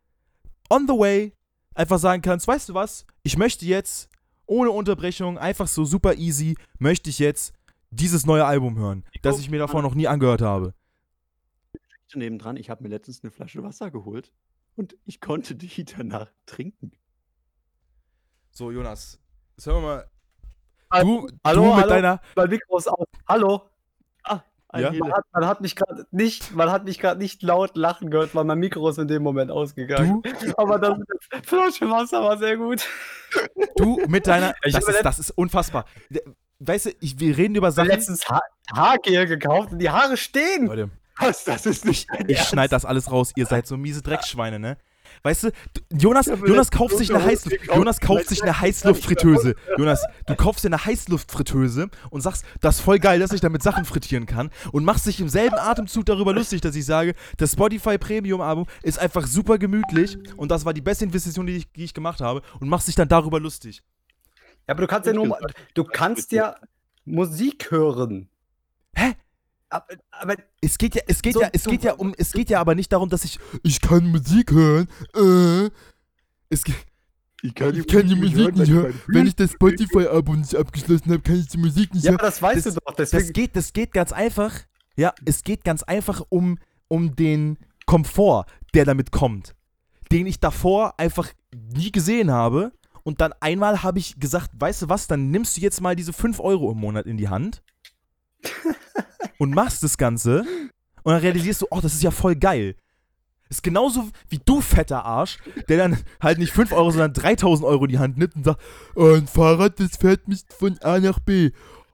on 0.70 0.88
the 0.88 0.94
way 0.94 1.34
einfach 1.74 2.00
sagen 2.00 2.22
kannst, 2.22 2.48
weißt 2.48 2.70
du 2.70 2.74
was, 2.74 3.06
ich 3.24 3.38
möchte 3.38 3.66
jetzt 3.66 4.08
ohne 4.46 4.72
Unterbrechung, 4.72 5.38
einfach 5.38 5.68
so 5.68 5.84
super 5.84 6.16
easy, 6.16 6.56
möchte 6.80 7.10
ich 7.10 7.20
jetzt 7.20 7.54
dieses 7.92 8.26
neue 8.26 8.46
Album 8.46 8.78
hören, 8.78 9.04
das 9.22 9.40
ich 9.40 9.50
mir 9.50 9.60
davor 9.60 9.82
noch 9.82 9.96
nie 9.96 10.08
angehört 10.08 10.42
habe. 10.42 10.74
Nebendran. 12.14 12.58
Ich 12.58 12.70
habe 12.70 12.84
mir 12.84 12.90
letztens 12.90 13.24
eine 13.24 13.32
Flasche 13.32 13.64
Wasser 13.64 13.90
geholt 13.90 14.34
und 14.76 14.98
ich 15.06 15.22
konnte 15.22 15.56
die 15.56 15.86
danach 15.98 16.30
trinken. 16.46 16.92
So, 18.52 18.72
Jonas, 18.72 19.20
jetzt 19.56 19.66
hören 19.66 19.82
wir 19.82 19.88
mal. 19.88 20.10
Hallo, 20.92 21.28
Du, 21.28 21.38
hallo, 21.46 21.62
du 21.62 21.68
mit 21.68 21.76
hallo? 21.84 21.90
deiner. 21.90 22.22
Mein 22.36 22.50
Mikro 22.50 22.78
ist 22.78 22.88
aus. 22.90 23.08
Hallo. 23.28 23.62
Ein 24.74 24.84
Ja? 24.84 24.92
Man 24.94 25.12
hat, 25.12 25.26
man 25.34 25.46
hat 25.48 25.60
mich 25.62 25.76
gerade 25.76 26.06
nicht, 26.12 26.54
man 26.56 26.72
hat 26.72 26.86
mich 26.86 26.98
gerade 27.00 27.20
nicht 27.20 27.44
laut 27.44 27.76
lachen 27.76 28.10
gehört, 28.10 28.34
weil 28.36 28.46
mein 28.46 28.58
Mikro 28.58 28.88
ist 28.90 29.00
in 29.00 29.08
dem 29.10 29.22
Moment 29.22 29.52
ausgegangen. 29.52 30.22
Du, 30.22 30.54
Aber 30.58 30.80
das 30.80 30.98
Flasche 31.44 31.90
Wasser 31.90 32.22
war 32.24 32.38
sehr 32.38 32.56
gut. 32.56 32.88
du 33.76 34.00
mit 34.08 34.28
deiner. 34.28 34.54
Ich 34.64 34.74
Das 34.74 34.88
ist, 34.88 35.02
das 35.04 35.20
ist 35.20 35.32
unfassbar. 35.32 35.86
Weißt 36.64 36.86
du, 36.88 36.90
ich, 37.00 37.20
wir 37.20 37.36
reden 37.38 37.56
über 37.56 37.70
Ich 37.70 37.76
Sachen. 37.76 37.88
letztens 37.90 38.30
ha 38.30 38.40
Haargel 38.74 39.26
gekauft 39.26 39.72
und 39.72 39.80
die 39.80 39.90
Haare 39.90 40.16
stehen. 40.16 40.68
Leute, 40.68 40.90
Was? 41.20 41.44
Das 41.44 41.66
ist 41.66 41.86
nicht 41.86 42.08
ich 42.28 42.38
Ernst? 42.38 42.52
schneide 42.52 42.70
das 42.70 42.86
alles 42.86 43.12
raus. 43.12 43.32
Ihr 43.36 43.46
seid 43.48 43.66
so 43.68 43.78
miese 43.78 44.02
Dreckschweine, 44.02 44.60
ne? 44.60 44.78
Weißt 45.24 45.44
du, 45.44 45.52
Jonas, 45.92 46.28
Ich 46.28 46.40
Jonas 46.40 46.72
kauft 46.72 46.98
sich 46.98 47.14
eine 47.14 47.24
Heißluft. 47.24 47.58
Jonas 47.76 48.00
kauft 48.00 48.30
sich 48.30 48.38
ich 48.38 48.44
eine 48.44 48.62
Heißluftfritteuse. 48.62 49.56
Jonas, 49.78 50.06
du 50.26 50.36
kaufst 50.36 50.64
dir 50.64 50.70
eine 50.70 50.86
Heißluftfritteuse 50.86 51.90
und 52.12 52.22
sagst, 52.22 52.46
das 52.62 52.76
ist 52.78 52.82
voll 52.82 52.98
geil, 53.00 53.20
dass 53.20 53.34
ich 53.34 53.42
damit 53.42 53.62
Sachen 53.62 53.84
frittieren 53.84 54.26
kann 54.26 54.52
und 54.72 54.86
machst 54.86 55.06
dich 55.08 55.20
im 55.20 55.28
selben 55.28 55.58
Atemzug 55.58 56.06
darüber 56.06 56.32
lustig, 56.34 56.62
dass 56.62 56.76
ich 56.76 56.86
sage, 56.86 57.14
das 57.38 57.52
Spotify 57.52 57.98
Premium 57.98 58.40
Album 58.40 58.68
ist 58.84 59.00
einfach 59.00 59.28
super 59.28 59.58
gemütlich 59.58 60.18
und 60.38 60.50
das 60.50 60.64
war 60.64 60.74
die 60.74 60.82
beste 60.82 61.04
Investition, 61.06 61.46
die 61.46 61.58
ich, 61.58 61.72
die 61.74 61.84
ich 61.84 61.94
gemacht 61.94 62.22
habe 62.22 62.42
und 62.62 62.70
machst 62.70 62.88
dich 62.88 62.96
dann 62.96 63.10
darüber 63.10 63.40
lustig. 63.40 63.82
Ja, 64.72 64.76
aber 64.76 64.82
du 64.84 64.88
kannst 64.88 65.08
ja 65.08 65.14
nur, 65.14 65.28
mal- 65.28 65.40
du 65.74 65.84
kannst 65.84 66.32
ja 66.32 66.56
Musik 67.04 67.72
hören. 67.72 68.30
Hä? 68.96 69.14
Aber, 69.70 69.86
aber 70.12 70.36
Es 70.62 70.78
geht 70.78 70.96
ja, 70.96 71.02
es 71.08 71.22
geht 71.22 71.34
So- 71.34 71.42
ja, 71.42 71.50
es 71.52 71.64
so- 71.64 71.70
geht 71.72 71.84
ja 71.84 71.94
um, 71.94 72.14
es 72.18 72.32
geht 72.32 72.50
ja 72.50 72.60
aber 72.62 72.74
nicht 72.76 72.92
darum, 72.92 73.10
dass 73.10 73.24
ich, 73.26 73.38
ich 73.64 73.82
kann 73.82 74.08
Musik 74.10 74.52
hören. 74.52 74.88
Äh, 75.14 75.70
es 76.50 76.64
geht, 76.64 76.76
Ich 77.42 77.50
Ich 77.50 77.56
kann 77.88 78.08
die 78.08 78.16
Musik 78.16 78.56
nicht 78.56 78.70
hören. 78.72 78.94
Wenn 79.08 79.28
ich 79.28 79.36
das 79.36 79.52
Spotify-Abo 79.52 80.36
nicht 80.36 80.56
abgeschlossen 80.56 81.12
habe, 81.12 81.22
kann 81.22 81.36
ich 81.40 81.48
die 81.48 81.58
Musik 81.58 81.94
nicht 81.94 82.04
ja, 82.06 82.12
hören. 82.12 82.20
aber 82.20 82.28
das 82.30 82.42
weißt 82.42 82.66
das- 82.66 82.76
du 82.76 82.80
doch. 82.86 82.94
Das 82.96 83.10
Deswegen, 83.10 83.34
geht, 83.34 83.56
das 83.56 83.74
geht 83.74 83.92
ganz 83.94 84.12
einfach. 84.14 84.54
Ja, 84.96 85.14
es 85.26 85.44
geht 85.44 85.64
ganz 85.66 85.84
einfach 85.84 86.22
um, 86.30 86.60
um 86.88 87.16
den 87.16 87.58
Komfort, 87.86 88.46
der 88.74 88.86
damit 88.86 89.12
kommt. 89.12 89.54
Den 90.12 90.28
ich 90.28 90.40
davor 90.40 91.00
einfach 91.00 91.30
nie 91.74 91.92
gesehen 91.92 92.30
habe. 92.32 92.72
Und 93.04 93.22
dann 93.22 93.34
einmal 93.40 93.84
habe 93.84 94.00
ich 94.00 94.20
gesagt, 94.20 94.52
weißt 94.54 94.84
du 94.84 94.90
was, 94.90 95.08
dann 95.08 95.32
nimmst 95.32 95.58
du 95.58 95.62
jetzt 95.62 95.82
mal 95.82 95.96
diese 95.96 96.14
5 96.14 96.40
Euro 96.40 96.72
im 96.72 96.78
Monat 96.78 97.06
in 97.06 97.18
die 97.18 97.30
Hand 97.30 97.64
und 99.40 99.54
machst 99.54 99.84
das 99.84 99.98
Ganze. 99.98 100.46
Und 101.04 101.14
dann 101.14 101.22
realisierst 101.22 101.62
du, 101.62 101.68
oh, 101.72 101.82
das 101.82 101.94
ist 101.94 102.04
ja 102.04 102.12
voll 102.12 102.36
geil. 102.36 102.76
Ist 103.50 103.64
genauso 103.64 104.10
wie 104.30 104.40
du, 104.44 104.62
fetter 104.62 105.04
Arsch, 105.04 105.38
der 105.68 105.78
dann 105.78 105.98
halt 106.22 106.38
nicht 106.38 106.54
5 106.54 106.72
Euro, 106.72 106.92
sondern 106.92 107.14
3000 107.14 107.68
Euro 107.68 107.84
in 107.84 107.92
die 107.92 108.00
Hand 108.00 108.18
nimmt 108.18 108.36
und 108.36 108.46
sagt, 108.46 108.62
oh, 108.96 109.14
ein 109.14 109.28
Fahrrad, 109.28 109.78
das 109.80 109.98
fährt 109.98 110.28
mich 110.28 110.44
von 110.58 110.78
A 110.80 111.00
nach 111.00 111.20
B. 111.20 111.52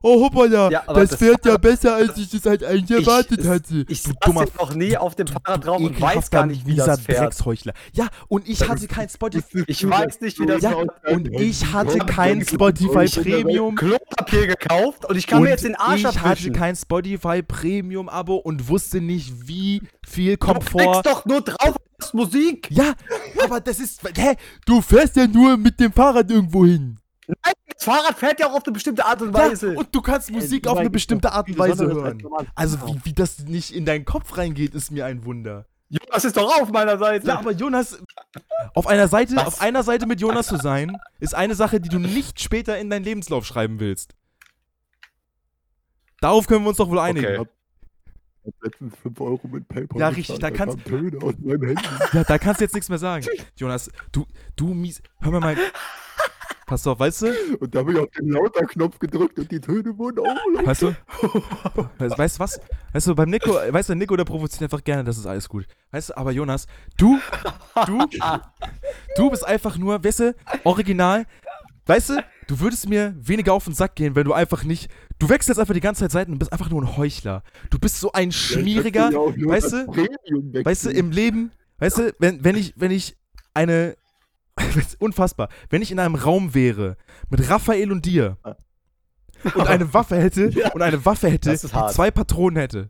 oh 0.08 0.24
hoppala, 0.26 0.70
Ja, 0.72 0.84
das, 0.88 1.10
das 1.10 1.20
fährt 1.20 1.46
ja 1.46 1.58
besser, 1.58 1.96
als 1.96 2.18
ich 2.18 2.34
es 2.34 2.46
halt 2.46 2.64
eigentlich 2.64 3.00
Ich- 3.00 3.08
erwartet 3.08 3.40
es- 3.42 3.48
hatte. 3.48 3.86
Ich 3.90 4.04
du 4.04 4.10
saß 4.10 4.16
dummer 4.26 4.46
noch 4.60 4.74
nie 4.76 4.96
auf 4.98 5.16
dem 5.16 5.28
Fahrrad 5.28 5.66
drauf 5.66 5.80
und 5.82 6.00
weiß 6.00 6.30
gar 6.32 6.46
nicht, 6.46 6.66
wie 6.66 6.76
das 6.76 7.02
fährt. 7.02 7.20
Drecksheuchler. 7.36 7.74
Ja, 7.94 8.08
und 8.28 8.48
ich 8.48 8.68
hatte 8.68 8.88
kein 8.88 9.10
Spotify. 9.10 9.64
Ich 9.68 9.88
weiß 9.88 10.22
nicht, 10.22 10.40
wie 10.40 10.46
das 10.46 10.62
Ja, 10.62 10.74
und 10.76 11.28
ich 11.40 11.74
hatte 11.74 11.98
kein 12.00 12.46
Spotify 12.46 13.08
Premium. 13.22 13.76
Klopapier 13.76 14.48
gekauft 14.48 15.06
und 15.10 15.16
ich 15.18 15.28
kann 15.28 15.44
mir 15.44 15.50
jetzt 15.50 15.64
den 15.64 15.76
Arsch 15.76 16.00
ich 16.02 16.06
hatte 16.06 16.22
abwischen. 16.24 16.54
kein 16.54 16.76
Spotify 16.76 17.42
Premium 17.44 18.10
Abo 18.10 18.36
und 18.38 18.68
wusste 18.70 19.02
nicht, 19.02 19.48
wie 19.48 19.82
viel 20.08 20.38
Du 20.38 20.46
Komfort. 20.54 20.80
klickst 21.04 21.06
doch 21.06 21.26
nur 21.26 21.42
drauf 21.42 21.76
Musik. 22.14 22.68
Ja, 22.72 22.94
aber 23.44 23.60
das 23.60 23.80
ist. 23.80 24.02
Hä? 24.16 24.36
Du 24.66 24.82
fährst 24.82 25.16
ja 25.16 25.26
nur 25.28 25.58
mit 25.58 25.80
dem 25.80 25.92
Fahrrad 25.92 26.30
irgendwo 26.30 26.66
hin. 26.66 26.98
Das 27.74 27.84
Fahrrad 27.84 28.18
fährt 28.18 28.40
ja 28.40 28.48
auch 28.50 28.54
auf 28.56 28.64
eine 28.66 28.74
bestimmte 28.74 29.06
Art 29.06 29.22
und 29.22 29.36
Ja, 29.36 29.50
Weise. 29.52 29.76
und 29.76 29.94
du 29.94 30.02
kannst 30.02 30.32
Musik 30.32 30.66
Ey, 30.66 30.72
auf 30.72 30.78
eine 30.78 30.90
bestimmte 30.90 31.32
Art 31.32 31.48
und 31.48 31.58
Weise 31.60 31.86
hören. 31.88 32.24
Also, 32.56 32.78
wie, 32.88 33.00
wie 33.06 33.14
das 33.14 33.40
nicht 33.40 33.74
in 33.76 33.86
deinen 33.86 34.06
Kopf 34.06 34.38
reingeht, 34.38 34.74
ist 34.74 34.92
mir 34.92 35.06
ein 35.06 35.24
Wunder. 35.26 35.66
Jonas 35.90 36.26
ist 36.26 36.36
doch 36.36 36.62
auf 36.62 36.70
meiner 36.72 36.98
Seite. 36.98 37.28
Ja, 37.28 37.40
aber 37.40 37.52
Jonas, 37.52 37.98
auf 38.74 38.88
einer 38.88 39.08
Seite, 39.08 39.36
Was? 39.38 39.46
auf 39.48 39.62
einer 39.62 39.84
Seite 39.84 40.06
mit 40.06 40.20
Jonas 40.20 40.48
zu 40.48 40.58
sein, 40.58 40.98
ist 41.20 41.34
eine 41.36 41.56
Sache, 41.56 41.80
die 41.80 41.88
du 41.90 41.98
nicht 42.00 42.42
später 42.42 42.78
in 42.78 42.90
deinen 42.90 43.06
Lebenslauf 43.06 43.46
schreiben 43.46 43.80
willst. 43.80 44.14
Darauf 46.20 46.48
können 46.48 46.64
wir 46.66 46.70
uns 46.70 46.78
doch 46.78 46.90
wohl 46.90 47.00
einigen. 47.00 47.38
Okay. 47.38 47.50
Ich 48.44 48.54
hab 48.54 48.64
letztens 48.64 48.96
5 49.04 49.22
Euro 49.22 49.48
mit 49.48 49.68
PayPal 49.68 50.00
Ja, 50.00 50.08
richtig, 50.10 50.40
da 50.40 50.52
kannst- 50.52 50.84
Töne 50.86 51.18
aus 51.22 51.34
meinem 51.40 51.68
Handy. 51.68 51.84
Ja, 52.14 52.24
da 52.24 52.38
kannst 52.38 52.60
du 52.62 52.66
jetzt 52.66 52.74
nichts 52.74 52.90
mehr 52.90 52.98
sagen. 52.98 53.26
Jonas, 53.56 53.92
du, 54.12 54.26
du 54.56 54.74
mies. 54.74 55.02
Hör 55.22 55.32
mir 55.32 55.40
mal. 55.42 55.58
Pass 56.68 56.86
auf, 56.86 57.00
weißt 57.00 57.22
du? 57.22 57.58
Und 57.62 57.74
da 57.74 57.80
habe 57.80 57.94
ich 57.94 57.98
auf 57.98 58.10
den 58.10 58.30
Lauter-Knopf 58.30 59.00
gedrückt 59.00 59.40
und 59.40 59.50
die 59.50 59.62
Töne 59.62 59.98
wurden 59.98 60.20
auch. 60.20 60.66
Weißt 60.66 60.82
du? 60.82 60.88
Weißt, 61.98 62.36
du 62.36 62.40
was? 62.40 62.60
Weißt 62.92 63.08
du, 63.08 63.16
beim 63.16 63.30
Nico, 63.30 63.54
weißt 63.54 63.90
du, 63.90 63.96
Nico, 63.96 64.18
der 64.18 64.26
provoziert 64.26 64.64
einfach 64.64 64.84
gerne, 64.84 65.06
das 65.06 65.18
ist 65.18 65.26
alles 65.26 65.48
gut. 65.48 65.66
Weißt 65.92 66.10
du, 66.10 66.18
aber 66.18 66.32
Jonas, 66.32 66.68
du, 66.98 67.20
du, 67.86 68.00
du 69.16 69.30
bist 69.30 69.48
einfach 69.48 69.78
nur, 69.78 70.04
weißt 70.04 70.20
du, 70.20 70.36
original. 70.66 71.26
Weißt 71.86 72.10
du, 72.10 72.24
du 72.48 72.60
würdest 72.60 72.90
mir 72.90 73.16
weniger 73.18 73.54
auf 73.54 73.64
den 73.64 73.74
Sack 73.74 73.96
gehen, 73.96 74.16
wenn 74.16 74.26
du 74.26 74.34
einfach 74.34 74.66
nicht. 74.66 74.92
Du 75.20 75.30
wechselst 75.30 75.62
einfach 75.62 75.74
die 75.74 75.80
ganze 75.80 76.02
Zeit 76.02 76.12
Seiten 76.12 76.34
und 76.34 76.40
bist 76.40 76.52
einfach 76.52 76.70
nur 76.70 76.82
ein 76.82 76.98
Heuchler. 76.98 77.44
Du 77.70 77.80
bist 77.80 78.02
so 78.02 78.12
ein 78.12 78.34
schmieriger, 78.34 79.10
Ja, 79.10 79.20
weißt 79.20 79.72
du, 79.72 80.66
Weißt 80.66 80.86
du, 80.86 80.90
im 80.90 81.12
Leben, 81.12 81.52
weißt 81.78 81.98
du, 81.98 82.16
wenn, 82.20 82.44
wenn 82.44 82.58
ich, 82.58 82.74
wenn 82.76 82.92
ich 82.92 83.16
eine, 83.54 83.96
unfassbar, 85.00 85.50
wenn 85.70 85.82
ich 85.82 85.92
in 85.92 86.00
einem 86.00 86.16
Raum 86.16 86.54
wäre 86.54 86.98
mit 87.30 87.50
Raphael 87.50 87.92
und 87.92 88.06
dir 88.06 88.38
und 89.56 89.68
eine 89.68 89.92
Waffe 89.94 90.18
hätte 90.18 90.50
Ja. 90.50 90.72
und 90.74 90.82
eine 90.82 91.04
Waffe 91.06 91.30
hätte, 91.30 91.52
die 91.52 91.58
zwei 91.68 92.12
Patronen 92.12 92.58
hätte, 92.58 92.90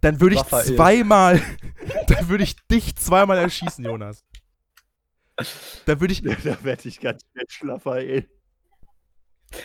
dann 0.00 0.20
würde 0.20 0.34
ich 0.36 0.40
Raphael. 0.40 0.76
zweimal, 0.76 1.42
dann 2.08 2.28
würde 2.28 2.44
ich 2.44 2.56
dich 2.68 2.96
zweimal 2.96 3.38
erschießen, 3.38 3.84
Jonas. 3.84 4.24
Dann 5.86 6.00
würde 6.00 6.12
ich, 6.12 6.22
Da 6.22 6.64
werde 6.64 6.88
ich 6.88 6.98
ganz 7.00 7.22
schnell 7.30 7.44
schlaffer, 7.48 7.96
ey. 7.98 8.28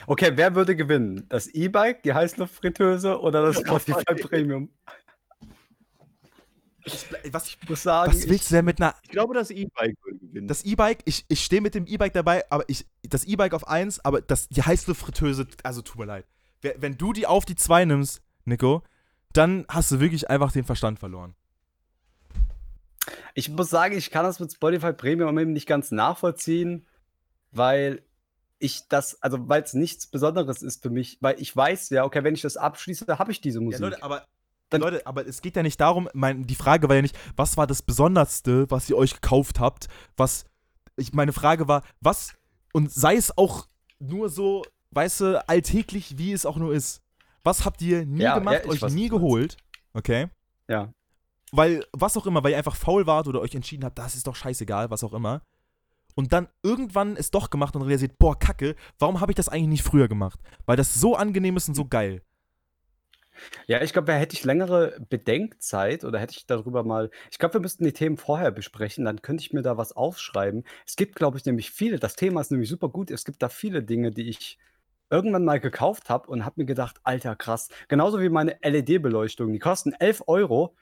Okay, 0.08 0.32
wer 0.36 0.56
würde 0.56 0.76
gewinnen? 0.76 1.26
Das 1.30 1.48
E-Bike, 1.48 2.04
die 2.04 2.14
Heißluftfritteuse 2.14 3.20
oder 3.20 3.42
das 3.42 3.60
Spotify 3.60 4.16
Premium? 4.16 4.70
Was, 7.32 7.48
Ich 7.48 7.70
muss 7.70 7.84
sagen, 7.84 8.14
was 8.14 8.28
willst 8.28 8.52
du 8.52 8.56
denn 8.56 8.66
mit 8.66 8.82
einer 8.82 8.96
Ich 9.04 9.10
glaube, 9.10 9.34
das 9.34 9.52
E-Bike 9.52 9.96
würde 10.04 10.20
gewinnen. 10.20 10.48
Das 10.48 10.64
E-Bike, 10.64 11.00
ich, 11.06 11.26
ich 11.28 11.44
stehe 11.44 11.62
mit 11.62 11.76
dem 11.76 11.86
E-Bike 11.88 12.14
dabei, 12.14 12.44
aber 12.52 12.64
ich, 12.68 12.86
das 13.04 13.24
E-Bike 13.24 13.54
auf 13.54 13.68
1, 13.68 14.04
aber 14.04 14.22
das, 14.22 14.50
die 14.50 14.62
Heißluftfritteuse, 14.62 15.48
also 15.64 15.82
tut 15.82 15.98
mir 16.00 16.06
leid. 16.06 16.26
Wenn 16.62 16.98
du 16.98 17.14
die 17.14 17.28
auf 17.28 17.46
die 17.46 17.56
2 17.56 17.86
nimmst, 17.86 18.22
Nico, 18.46 18.84
dann 19.34 19.66
hast 19.70 19.92
du 19.92 20.00
wirklich 20.00 20.30
einfach 20.30 20.52
den 20.52 20.64
Verstand 20.64 21.00
verloren. 21.00 21.36
ich 23.34 23.50
muss 23.50 23.70
sagen, 23.70 23.98
ich 23.98 24.12
kann 24.12 24.24
das 24.24 24.40
mit 24.40 24.54
Spotify 24.54 24.94
Premium 24.94 25.38
eben 25.40 25.54
nicht 25.54 25.68
ganz 25.68 25.92
nachvollziehen, 25.92 26.86
weil 27.52 28.04
ich 28.60 28.88
das, 28.88 29.22
also 29.22 29.50
weil 29.50 29.64
es 29.64 29.74
nichts 29.74 30.08
Besonderes 30.08 30.62
ist 30.62 30.82
für 30.82 30.90
mich, 30.90 31.18
weil 31.22 31.40
ich 31.42 31.56
weiß 31.56 31.90
ja, 31.90 32.06
okay, 32.06 32.24
wenn 32.24 32.34
ich 32.34 32.42
das 32.42 32.58
abschließe, 32.58 33.20
habe 33.20 33.32
ich 33.32 33.42
diese 33.42 33.60
Ja, 33.60 33.66
Musik. 33.66 33.82
Leute, 33.82 34.04
aber, 34.04 34.26
Dann- 34.74 34.82
Leute, 34.82 35.06
aber 35.08 35.26
es 35.26 35.42
geht 35.42 35.56
ja 35.56 35.64
nicht 35.64 35.80
darum, 35.80 36.10
mein, 36.14 36.46
die 36.46 36.56
Frage 36.56 36.90
war 36.90 36.96
ja 36.96 37.02
nicht, 37.02 37.18
was 37.36 37.58
war 37.58 37.68
das 37.68 37.82
Besonderste, 37.82 38.70
was 38.70 38.90
ihr 38.90 38.98
euch 38.98 39.14
gekauft 39.16 39.60
habt, 39.60 39.88
was, 40.18 40.46
ich, 40.98 41.14
meine 41.14 41.34
Frage 41.34 41.68
war, 41.68 41.84
was, 42.02 42.34
und 42.74 42.92
sei 42.92 43.16
es 43.16 43.38
auch 43.38 43.68
nur 44.00 44.30
so, 44.30 44.64
weißt 44.92 45.22
du, 45.22 45.48
alltäglich, 45.48 46.18
wie 46.18 46.34
es 46.34 46.46
auch 46.46 46.58
nur 46.58 46.74
ist, 46.74 47.02
was 47.44 47.66
habt 47.66 47.82
ihr 47.82 48.06
nie 48.06 48.22
Ja, 48.24 48.38
gemacht, 48.38 48.62
ja, 48.66 48.70
euch 48.70 48.82
nie 48.94 49.10
geholt, 49.10 49.58
okay? 49.94 50.28
ja. 50.68 50.94
weil, 51.52 51.86
was 51.92 52.18
auch 52.18 52.26
immer, 52.26 52.44
weil 52.44 52.52
ihr 52.52 52.58
einfach 52.58 52.76
faul 52.76 53.06
wart 53.06 53.28
oder 53.28 53.40
euch 53.42 53.54
entschieden 53.56 53.86
habt, 53.86 53.98
das 54.00 54.16
ist 54.16 54.28
doch 54.28 54.36
scheißegal, 54.36 54.90
was 54.90 55.04
auch 55.04 55.14
immer. 55.14 55.42
Und 56.16 56.32
dann 56.32 56.48
irgendwann 56.62 57.18
es 57.18 57.32
doch 57.32 57.50
gemacht 57.50 57.76
und 57.76 57.82
realisiert, 57.82 58.20
boah, 58.20 58.38
kacke, 58.38 58.76
warum 59.00 59.20
habe 59.20 59.32
ich 59.32 59.36
das 59.36 59.50
eigentlich 59.50 59.68
nicht 59.68 59.84
früher 59.84 60.08
gemacht? 60.08 60.40
Weil 60.68 60.78
das 60.78 60.94
so 60.94 61.16
angenehm 61.16 61.58
ist 61.58 61.68
und 61.70 61.74
so 61.76 61.86
geil. 61.86 62.22
Ja, 63.68 63.82
ich 63.82 63.94
glaube, 63.94 64.14
hätte 64.14 64.36
ich 64.36 64.44
längere 64.44 65.00
Bedenkzeit 65.10 66.04
oder 66.04 66.20
hätte 66.20 66.36
ich 66.38 66.46
darüber 66.46 66.84
mal. 66.84 67.10
Ich 67.32 67.40
glaube, 67.40 67.56
wir 67.56 67.62
müssten 67.62 67.84
die 67.84 67.94
Themen 67.94 68.18
vorher 68.18 68.52
besprechen, 68.52 69.06
dann 69.06 69.22
könnte 69.22 69.42
ich 69.42 69.54
mir 69.54 69.62
da 69.62 69.78
was 69.78 69.94
aufschreiben. 69.94 70.64
Es 70.86 70.96
gibt, 70.96 71.16
glaube 71.16 71.38
ich, 71.38 71.46
nämlich 71.46 71.72
viele. 71.72 72.00
Das 72.00 72.16
Thema 72.16 72.42
ist 72.42 72.52
nämlich 72.52 72.70
super 72.70 72.90
gut. 72.90 73.12
Es 73.12 73.26
gibt 73.26 73.42
da 73.42 73.50
viele 73.50 73.84
Dinge, 73.84 74.12
die 74.12 74.30
ich 74.30 74.58
irgendwann 75.10 75.46
mal 75.46 75.60
gekauft 75.60 76.10
habe 76.10 76.30
und 76.30 76.46
habe 76.46 76.62
mir 76.62 76.66
gedacht, 76.66 77.00
alter, 77.04 77.36
krass. 77.36 77.70
Genauso 77.88 78.20
wie 78.20 78.30
meine 78.30 78.58
LED-Beleuchtung. 78.64 79.54
Die 79.54 79.60
kosten 79.60 79.94
11 79.94 80.24
Euro 80.28 80.76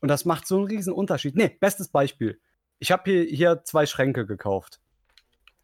und 0.00 0.08
das 0.08 0.24
macht 0.24 0.46
so 0.46 0.56
einen 0.56 0.66
riesen 0.66 0.92
Unterschied. 0.92 1.36
Nee, 1.36 1.56
bestes 1.60 1.88
Beispiel. 1.88 2.40
Ich 2.78 2.92
habe 2.92 3.10
hier, 3.10 3.22
hier 3.24 3.62
zwei 3.64 3.86
Schränke 3.86 4.26
gekauft. 4.26 4.80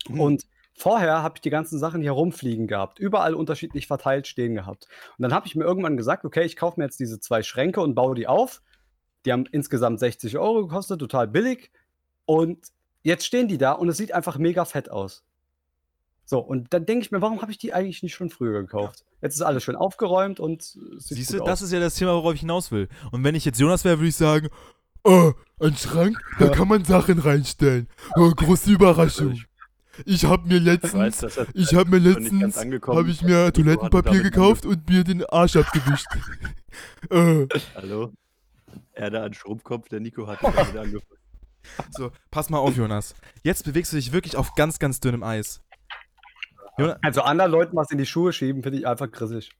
Mhm. 0.08 0.20
Und 0.20 0.46
vorher 0.78 1.22
habe 1.22 1.34
ich 1.36 1.40
die 1.40 1.50
ganzen 1.50 1.78
Sachen 1.78 2.00
hier 2.00 2.12
rumfliegen 2.12 2.66
gehabt, 2.66 2.98
überall 2.98 3.34
unterschiedlich 3.34 3.86
verteilt 3.86 4.26
stehen 4.26 4.54
gehabt. 4.54 4.86
Und 5.16 5.22
dann 5.22 5.34
habe 5.34 5.46
ich 5.46 5.54
mir 5.54 5.64
irgendwann 5.64 5.96
gesagt, 5.96 6.24
okay, 6.24 6.44
ich 6.44 6.56
kaufe 6.56 6.80
mir 6.80 6.84
jetzt 6.84 7.00
diese 7.00 7.20
zwei 7.20 7.42
Schränke 7.42 7.80
und 7.80 7.94
baue 7.94 8.14
die 8.14 8.26
auf. 8.26 8.62
Die 9.24 9.32
haben 9.32 9.46
insgesamt 9.50 9.98
60 9.98 10.38
Euro 10.38 10.66
gekostet, 10.66 11.00
total 11.00 11.26
billig. 11.26 11.70
Und 12.24 12.68
jetzt 13.02 13.26
stehen 13.26 13.48
die 13.48 13.58
da 13.58 13.72
und 13.72 13.88
es 13.88 13.96
sieht 13.96 14.12
einfach 14.12 14.38
mega 14.38 14.64
fett 14.64 14.90
aus. 14.90 15.24
So, 16.24 16.38
und 16.40 16.74
dann 16.74 16.84
denke 16.84 17.06
ich 17.06 17.10
mir, 17.10 17.22
warum 17.22 17.40
habe 17.40 17.50
ich 17.50 17.58
die 17.58 17.72
eigentlich 17.72 18.02
nicht 18.02 18.14
schon 18.14 18.28
früher 18.28 18.60
gekauft? 18.60 19.04
Jetzt 19.22 19.34
ist 19.34 19.42
alles 19.42 19.64
schön 19.64 19.76
aufgeräumt 19.76 20.38
und 20.38 20.62
sieht 20.62 21.16
Siehst 21.16 21.32
du, 21.32 21.38
das 21.38 21.62
ist 21.62 21.72
ja 21.72 21.80
das 21.80 21.94
Thema, 21.94 22.12
worauf 22.14 22.34
ich 22.34 22.40
hinaus 22.40 22.70
will. 22.70 22.88
Und 23.10 23.24
wenn 23.24 23.34
ich 23.34 23.46
jetzt 23.46 23.58
Jonas 23.58 23.84
wäre, 23.84 23.98
würde 23.98 24.08
ich 24.08 24.16
sagen, 24.16 24.48
oh, 25.04 25.32
ein 25.58 25.74
Schrank, 25.74 26.18
da 26.38 26.48
kann 26.48 26.68
man 26.68 26.84
Sachen 26.84 27.18
reinstellen. 27.18 27.88
Oh, 28.14 28.30
große 28.30 28.70
Überraschung. 28.70 29.40
Ich 30.04 30.24
habe 30.24 30.46
mir 30.48 30.58
letztens 30.58 30.94
weiß, 30.94 31.18
das 31.18 31.36
hat 31.38 31.48
Ich 31.54 31.74
habe 31.74 31.90
mir 31.90 31.98
letztens 31.98 32.56
angekommen. 32.56 32.98
habe 32.98 33.10
ich 33.10 33.22
mir 33.22 33.52
Toilettenpapier 33.52 34.22
gekauft 34.22 34.64
und 34.66 34.88
mir 34.88 35.04
den 35.04 35.24
Arsch 35.26 35.56
abgewischt. 35.56 36.06
äh, 37.10 37.46
Hallo? 37.74 38.12
Erde 38.92 39.22
an 39.22 39.32
Schrumpfkopf, 39.34 39.88
der 39.88 40.00
Nico 40.00 40.26
hat 40.26 40.42
damit 40.42 40.76
angefangen. 40.76 41.02
so, 41.90 42.10
pass 42.30 42.50
mal 42.50 42.58
auf, 42.58 42.76
Jonas. 42.76 43.14
Jetzt 43.42 43.64
bewegst 43.64 43.92
du 43.92 43.96
dich 43.96 44.12
wirklich 44.12 44.36
auf 44.36 44.54
ganz, 44.54 44.78
ganz 44.78 45.00
dünnem 45.00 45.22
Eis. 45.22 45.60
Jonas, 46.78 46.98
Also 47.02 47.22
anderen 47.22 47.50
Leuten 47.50 47.76
was 47.76 47.90
in 47.90 47.98
die 47.98 48.06
Schuhe 48.06 48.32
schieben, 48.32 48.62
finde 48.62 48.78
ich 48.78 48.86
einfach 48.86 49.10
grissig. 49.10 49.50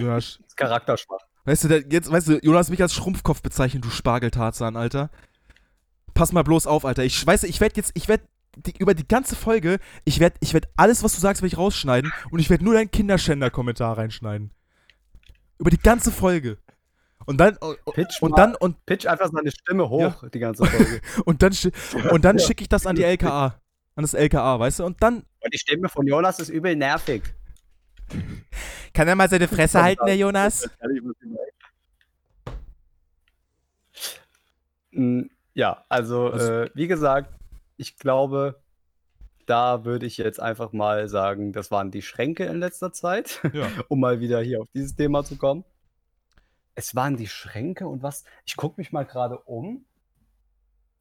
Jonas, 0.00 0.38
Das 0.40 0.46
ist 0.48 0.56
charakterschwach. 0.56 1.20
weißt 1.44 1.64
du, 1.64 1.68
der, 1.68 1.84
jetzt, 1.90 2.10
weißt 2.10 2.28
du, 2.28 2.38
Jonas 2.42 2.70
mich 2.70 2.82
als 2.82 2.94
Schrumpfkopf 2.94 3.42
bezeichnet, 3.42 3.84
du 3.84 3.90
Spargeltarzan, 3.90 4.76
Alter. 4.76 5.10
Pass 6.14 6.32
mal 6.32 6.42
bloß 6.42 6.66
auf, 6.66 6.84
Alter. 6.84 7.04
Ich 7.04 7.24
weiß, 7.24 7.44
ich 7.44 7.60
werde 7.60 7.76
jetzt, 7.76 7.92
ich 7.94 8.08
werde 8.08 8.24
über 8.78 8.94
die 8.94 9.06
ganze 9.06 9.36
Folge, 9.36 9.78
ich 10.04 10.20
werde, 10.20 10.36
ich 10.40 10.52
werde 10.54 10.68
alles, 10.76 11.02
was 11.02 11.14
du 11.14 11.20
sagst, 11.20 11.42
werde 11.42 11.52
ich 11.52 11.58
rausschneiden 11.58 12.12
und 12.30 12.38
ich 12.38 12.50
werde 12.50 12.64
nur 12.64 12.74
deinen 12.74 12.90
Kinderschänder-Kommentar 12.90 13.98
reinschneiden. 13.98 14.50
Über 15.58 15.70
die 15.70 15.78
ganze 15.78 16.10
Folge. 16.12 16.58
Und 17.26 17.38
dann, 17.38 17.56
und, 17.58 17.78
Pitch, 17.94 18.22
und 18.22 18.30
mal- 18.30 18.36
dann, 18.36 18.54
und 18.54 18.86
pitch 18.86 19.06
einfach 19.06 19.30
seine 19.30 19.50
Stimme 19.50 19.88
hoch, 19.90 20.24
die 20.32 20.38
ganze 20.38 20.64
Folge. 20.64 21.00
Und 21.24 21.42
dann, 21.42 21.52
und 22.10 22.24
dann 22.24 22.38
schicke 22.38 22.62
ich 22.62 22.68
das 22.68 22.86
an 22.86 22.96
die 22.96 23.02
LKA. 23.04 23.60
An 23.96 24.02
das 24.02 24.14
LKA, 24.14 24.58
weißt 24.60 24.78
du? 24.78 24.84
Und 24.86 25.02
dann 25.02 25.24
Und 25.40 25.52
die 25.52 25.58
Stimme 25.58 25.88
von 25.88 26.06
Jonas 26.06 26.38
ist 26.38 26.48
übel 26.48 26.74
nervig. 26.76 27.22
kann 28.94 29.08
er 29.08 29.14
mal 29.16 29.28
seine 29.28 29.48
Fresse 29.48 29.82
halten, 29.82 30.06
der 30.06 30.16
Jonas. 30.16 30.70
Mm, 34.90 35.22
Ja, 35.54 35.84
also 35.88 36.32
äh, 36.32 36.70
wie 36.74 36.86
gesagt, 36.86 37.34
ich 37.78 37.96
glaube, 37.96 38.60
da 39.46 39.84
würde 39.84 40.04
ich 40.04 40.18
jetzt 40.18 40.40
einfach 40.40 40.72
mal 40.72 41.08
sagen, 41.08 41.52
das 41.52 41.70
waren 41.70 41.90
die 41.90 42.02
Schränke 42.02 42.44
in 42.44 42.58
letzter 42.58 42.92
Zeit, 42.92 43.40
Ja. 43.54 43.66
um 43.88 44.00
mal 44.00 44.20
wieder 44.20 44.42
hier 44.42 44.60
auf 44.60 44.68
dieses 44.74 44.94
Thema 44.94 45.24
zu 45.24 45.36
kommen. 45.36 45.64
Es 46.74 46.94
waren 46.94 47.16
die 47.16 47.26
Schränke 47.26 47.88
und 47.88 48.02
was? 48.02 48.24
Ich 48.44 48.56
gucke 48.56 48.80
mich 48.80 48.92
mal 48.92 49.04
gerade 49.04 49.38
um. 49.38 49.84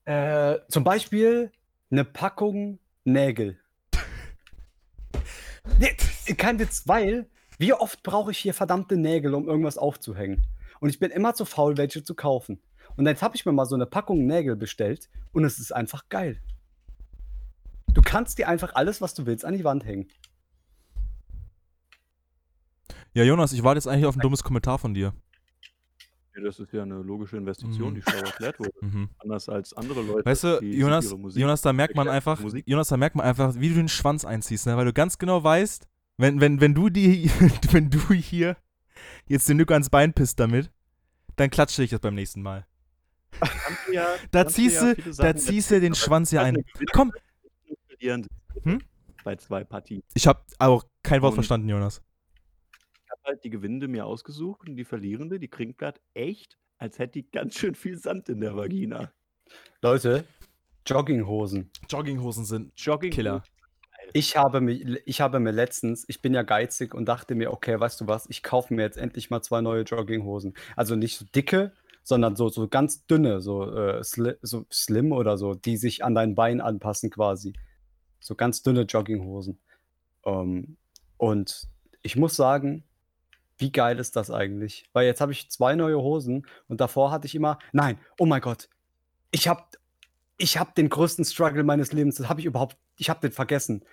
Äh, 0.05 0.59
zum 0.69 0.83
Beispiel 0.83 1.51
eine 1.91 2.05
Packung 2.05 2.79
Nägel. 3.03 3.59
Kein 6.37 6.59
Witz, 6.59 6.87
weil 6.87 7.27
Wie 7.59 7.73
oft 7.73 8.03
brauche 8.03 8.31
ich 8.31 8.37
hier 8.37 8.53
verdammte 8.53 8.97
Nägel, 8.97 9.33
um 9.33 9.47
irgendwas 9.47 9.77
aufzuhängen? 9.77 10.45
Und 10.79 10.89
ich 10.89 10.99
bin 10.99 11.11
immer 11.11 11.33
zu 11.33 11.43
faul, 11.43 11.75
welche 11.77 12.03
zu 12.03 12.13
kaufen. 12.13 12.61
Und 12.95 13.07
jetzt 13.07 13.21
habe 13.21 13.35
ich 13.35 13.45
mir 13.45 13.51
mal 13.51 13.65
so 13.65 13.75
eine 13.75 13.85
Packung 13.85 14.25
Nägel 14.25 14.55
bestellt 14.55 15.09
und 15.33 15.43
es 15.43 15.59
ist 15.59 15.71
einfach 15.71 16.07
geil. 16.09 16.39
Du 17.97 18.03
kannst 18.03 18.37
dir 18.37 18.47
einfach 18.47 18.75
alles, 18.75 19.01
was 19.01 19.15
du 19.15 19.25
willst, 19.25 19.43
an 19.43 19.55
die 19.55 19.63
Wand 19.63 19.83
hängen. 19.83 20.07
Ja, 23.13 23.23
Jonas, 23.23 23.53
ich 23.53 23.63
warte 23.63 23.79
jetzt 23.79 23.87
eigentlich 23.87 24.05
auf 24.05 24.15
ein 24.15 24.19
dummes 24.21 24.43
Kommentar 24.43 24.77
von 24.77 24.93
dir. 24.93 25.15
Ja, 26.35 26.43
das 26.43 26.59
ist 26.59 26.71
ja 26.73 26.83
eine 26.83 27.01
logische 27.01 27.37
Investition, 27.37 27.89
Mhm. 27.91 27.95
die 27.95 28.01
schlau 28.03 28.19
erklärt 28.19 28.59
wurde. 28.59 28.71
Mhm. 28.81 29.09
Anders 29.17 29.49
als 29.49 29.73
andere 29.73 30.03
Leute. 30.03 30.23
Weißt 30.27 30.43
du, 30.43 30.59
Jonas, 30.63 31.05
ihre 31.05 31.17
Musik 31.17 31.41
Jonas, 31.41 31.61
da 31.63 31.73
merkt 31.73 31.95
man 31.95 32.07
einfach, 32.07 32.39
Musik. 32.39 32.63
Jonas, 32.67 32.89
da 32.89 32.97
merkt 32.97 33.15
man 33.15 33.25
einfach, 33.25 33.55
wie 33.57 33.69
du 33.69 33.73
den 33.75 33.89
Schwanz 33.89 34.23
einziehst, 34.25 34.67
ne? 34.67 34.77
weil 34.77 34.85
du 34.85 34.93
ganz 34.93 35.17
genau 35.17 35.43
weißt, 35.43 35.87
wenn, 36.17 36.39
wenn, 36.39 36.61
wenn 36.61 36.75
du 36.75 36.89
die, 36.89 37.31
wenn 37.71 37.89
du 37.89 38.13
hier 38.13 38.57
jetzt 39.27 39.49
den 39.49 39.57
Nico 39.57 39.73
ans 39.73 39.89
Bein 39.89 40.13
pisst 40.13 40.39
damit, 40.39 40.69
dann 41.35 41.49
klatsche 41.49 41.81
ich 41.81 41.89
das 41.89 41.99
beim 42.01 42.13
nächsten 42.13 42.43
Mal. 42.43 42.67
Ja- 43.91 44.05
Da 44.29 44.43
du 44.43 44.51
ziehst 44.51 44.83
ja 44.83 44.93
du, 44.93 45.11
da 45.15 45.35
ziehst 45.35 45.71
du 45.71 45.79
den 45.81 45.95
Schwanz 45.95 46.29
hier 46.29 46.43
ein. 46.43 46.57
Komm, 46.93 47.11
verlieren 47.97 48.27
Hm? 48.63 48.81
Bei 49.23 49.35
zwei 49.35 49.63
Partien. 49.63 50.01
ich 50.13 50.25
habe 50.27 50.41
auch 50.59 50.83
kein 51.03 51.21
Wort 51.21 51.31
Und- 51.31 51.35
verstanden, 51.35 51.69
Jonas. 51.69 52.01
Ich 53.03 53.11
habe 53.11 53.21
halt 53.25 53.43
die 53.43 53.49
Gewinnende 53.49 53.87
mir 53.87 54.05
ausgesucht 54.05 54.67
und 54.69 54.75
die 54.77 54.85
Verlierende, 54.85 55.39
die 55.39 55.47
klingt 55.47 55.77
grad 55.77 55.99
echt, 56.13 56.57
als 56.77 56.97
hätte 56.99 57.21
die 57.21 57.29
ganz 57.29 57.55
schön 57.55 57.75
viel 57.75 57.97
Sand 57.97 58.29
in 58.29 58.39
der 58.39 58.55
Vagina. 58.55 59.11
Leute, 59.81 60.25
Jogginghosen. 60.85 61.69
Jogginghosen 61.89 62.45
sind 62.45 62.71
Jogging. 62.77 63.11
Killer. 63.11 63.43
Ich 64.13 64.37
habe, 64.37 64.61
mir, 64.61 65.01
ich 65.05 65.19
habe 65.19 65.39
mir 65.39 65.51
letztens, 65.51 66.05
ich 66.07 66.21
bin 66.21 66.33
ja 66.33 66.43
geizig 66.43 66.93
und 66.93 67.05
dachte 67.05 67.35
mir, 67.35 67.51
okay, 67.51 67.77
weißt 67.77 67.99
du 68.01 68.07
was, 68.07 68.25
ich 68.29 68.41
kaufe 68.41 68.73
mir 68.73 68.83
jetzt 68.83 68.97
endlich 68.97 69.29
mal 69.29 69.41
zwei 69.41 69.59
neue 69.59 69.81
Jogginghosen. 69.83 70.53
Also 70.77 70.95
nicht 70.95 71.17
so 71.17 71.25
dicke, 71.25 71.73
sondern 72.03 72.37
so, 72.37 72.47
so 72.47 72.67
ganz 72.69 73.05
dünne, 73.07 73.41
so, 73.41 73.69
äh, 73.69 74.01
sli 74.03 74.35
so 74.41 74.65
slim 74.71 75.11
oder 75.11 75.37
so, 75.37 75.55
die 75.55 75.75
sich 75.75 76.05
an 76.05 76.15
dein 76.15 76.35
Bein 76.35 76.61
anpassen 76.61 77.09
quasi. 77.09 77.53
So 78.19 78.35
ganz 78.35 78.61
dünne 78.61 78.81
Jogginghosen. 78.81 79.59
Ähm, 80.25 80.77
und 81.17 81.67
ich 82.01 82.15
muss 82.15 82.35
sagen, 82.35 82.83
wie 83.57 83.71
geil 83.71 83.99
ist 83.99 84.15
das 84.15 84.29
eigentlich? 84.29 84.85
Weil 84.93 85.05
jetzt 85.05 85.21
habe 85.21 85.31
ich 85.31 85.49
zwei 85.49 85.75
neue 85.75 85.97
Hosen 85.97 86.45
und 86.67 86.79
davor 86.79 87.11
hatte 87.11 87.27
ich 87.27 87.35
immer, 87.35 87.57
nein, 87.71 87.99
oh 88.19 88.25
mein 88.25 88.41
Gott, 88.41 88.69
ich 89.31 89.47
habe 89.47 89.63
ich 90.37 90.57
hab 90.57 90.75
den 90.75 90.89
größten 90.89 91.25
Struggle 91.25 91.63
meines 91.63 91.91
Lebens, 91.91 92.15
das 92.15 92.29
habe 92.29 92.39
ich 92.39 92.45
überhaupt, 92.45 92.77
ich 92.97 93.09
habe 93.09 93.21
den 93.21 93.31
vergessen. 93.31 93.83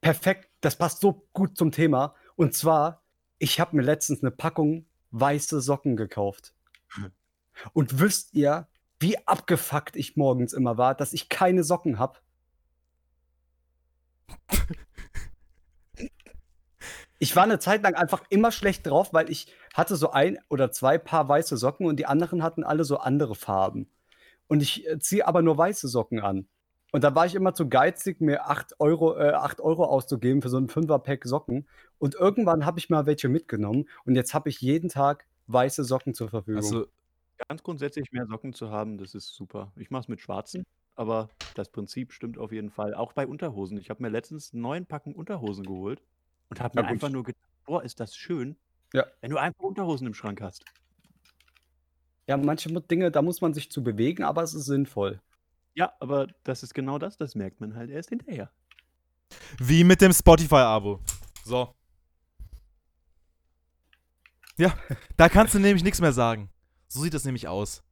Perfekt, 0.00 0.48
das 0.60 0.76
passt 0.76 1.00
so 1.00 1.26
gut 1.32 1.56
zum 1.56 1.70
Thema. 1.70 2.14
Und 2.34 2.54
zwar, 2.54 3.02
ich 3.38 3.60
habe 3.60 3.76
mir 3.76 3.82
letztens 3.82 4.22
eine 4.22 4.30
Packung 4.30 4.86
weiße 5.12 5.60
Socken 5.60 5.96
gekauft. 5.96 6.54
Und 7.72 8.00
wisst 8.00 8.34
ihr, 8.34 8.66
wie 8.98 9.18
abgefuckt 9.26 9.96
ich 9.96 10.16
morgens 10.16 10.52
immer 10.52 10.78
war, 10.78 10.94
dass 10.94 11.12
ich 11.12 11.28
keine 11.28 11.62
Socken 11.62 11.98
habe? 11.98 12.18
Ich 17.22 17.36
war 17.36 17.44
eine 17.44 17.58
Zeit 17.58 17.82
lang 17.82 17.94
einfach 17.94 18.22
immer 18.30 18.50
schlecht 18.50 18.86
drauf, 18.86 19.12
weil 19.12 19.30
ich 19.30 19.52
hatte 19.74 19.94
so 19.94 20.10
ein 20.10 20.38
oder 20.48 20.72
zwei 20.72 20.96
Paar 20.96 21.28
weiße 21.28 21.58
Socken 21.58 21.86
und 21.86 21.96
die 21.96 22.06
anderen 22.06 22.42
hatten 22.42 22.64
alle 22.64 22.82
so 22.82 22.96
andere 22.96 23.34
Farben. 23.34 23.90
Und 24.48 24.62
ich 24.62 24.88
äh, 24.88 24.98
ziehe 24.98 25.28
aber 25.28 25.42
nur 25.42 25.58
weiße 25.58 25.86
Socken 25.86 26.20
an. 26.20 26.48
Und 26.92 27.04
da 27.04 27.14
war 27.14 27.26
ich 27.26 27.34
immer 27.34 27.52
zu 27.54 27.68
geizig, 27.68 28.20
mir 28.20 28.48
8 28.48 28.80
Euro, 28.80 29.16
äh, 29.16 29.32
8 29.32 29.60
Euro 29.60 29.84
auszugeben 29.84 30.40
für 30.40 30.48
so 30.48 30.56
ein 30.56 30.68
5er-Pack 30.68 31.26
Socken. 31.26 31.68
Und 31.98 32.14
irgendwann 32.14 32.64
habe 32.64 32.78
ich 32.78 32.88
mal 32.88 33.04
welche 33.04 33.28
mitgenommen 33.28 33.86
und 34.06 34.16
jetzt 34.16 34.32
habe 34.32 34.48
ich 34.48 34.60
jeden 34.60 34.88
Tag 34.88 35.26
weiße 35.46 35.84
Socken 35.84 36.14
zur 36.14 36.30
Verfügung. 36.30 36.64
Also, 36.64 36.86
Ganz 37.48 37.62
grundsätzlich 37.62 38.12
mehr 38.12 38.26
Socken 38.26 38.52
zu 38.52 38.70
haben, 38.70 38.98
das 38.98 39.14
ist 39.14 39.34
super. 39.34 39.72
Ich 39.76 39.90
mache 39.90 40.02
es 40.02 40.08
mit 40.08 40.20
schwarzen, 40.20 40.64
aber 41.00 41.30
das 41.54 41.70
Prinzip 41.70 42.12
stimmt 42.12 42.36
auf 42.36 42.52
jeden 42.52 42.70
Fall. 42.70 42.94
Auch 42.94 43.14
bei 43.14 43.26
Unterhosen. 43.26 43.78
Ich 43.78 43.88
habe 43.88 44.02
mir 44.02 44.10
letztens 44.10 44.52
neun 44.52 44.84
Packen 44.84 45.14
Unterhosen 45.14 45.64
geholt 45.64 46.02
und 46.50 46.60
habe 46.60 46.78
mir 46.78 46.82
gut. 46.82 46.90
einfach 46.92 47.08
nur 47.08 47.24
gedacht, 47.24 47.42
boah, 47.64 47.82
ist 47.82 48.00
das 48.00 48.14
schön, 48.14 48.54
Ja. 48.92 49.06
wenn 49.22 49.30
du 49.30 49.38
einfach 49.38 49.62
Unterhosen 49.64 50.06
im 50.06 50.14
Schrank 50.14 50.40
hast. 50.42 50.62
ja, 52.26 52.36
manche 52.36 52.70
Mu- 52.72 52.80
Dinge, 52.80 53.10
da 53.10 53.22
muss 53.22 53.40
man 53.40 53.54
sich 53.54 53.70
zu 53.72 53.82
bewegen, 53.82 54.22
aber 54.24 54.42
es 54.42 54.52
ist 54.54 54.66
sinnvoll. 54.66 55.20
Ja, 55.74 55.92
aber 56.00 56.26
das 56.44 56.62
ist 56.62 56.74
genau 56.74 56.98
das, 56.98 57.16
das 57.16 57.34
merkt 57.34 57.60
man 57.60 57.74
halt 57.74 57.90
erst 57.90 58.10
hinterher. 58.10 58.50
wie 59.58 59.82
mit 59.84 60.00
dem 60.02 60.12
Spotify-Abo. 60.12 61.00
So. 61.44 61.74
Ja, 64.58 64.76
da 65.16 65.28
kannst 65.30 65.54
du 65.54 65.58
nämlich 65.58 65.82
nichts 65.82 66.00
mehr 66.00 66.12
sagen. 66.12 66.50
So 66.88 67.00
sieht 67.00 67.14
das 67.14 67.24
nämlich 67.24 67.48
aus. 67.48 67.82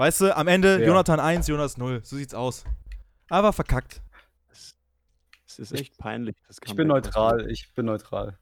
Weißt 0.00 0.22
du, 0.22 0.34
am 0.34 0.48
Ende 0.48 0.80
Ja. 0.80 0.86
Jonathan 0.86 1.20
1, 1.20 1.46
Jonas 1.46 1.76
0. 1.76 2.00
So 2.02 2.16
sieht's 2.16 2.32
aus. 2.32 2.64
Aber 3.28 3.52
verkackt. 3.52 4.00
Es, 5.46 5.58
ist 5.58 5.72
echt 5.72 5.98
peinlich. 5.98 6.34
Das 6.48 6.56
Ich 6.64 6.74
bin 6.74 6.88
neutral, 6.88 7.50
ich 7.50 7.70
bin 7.74 7.84
neutral. 7.84 8.38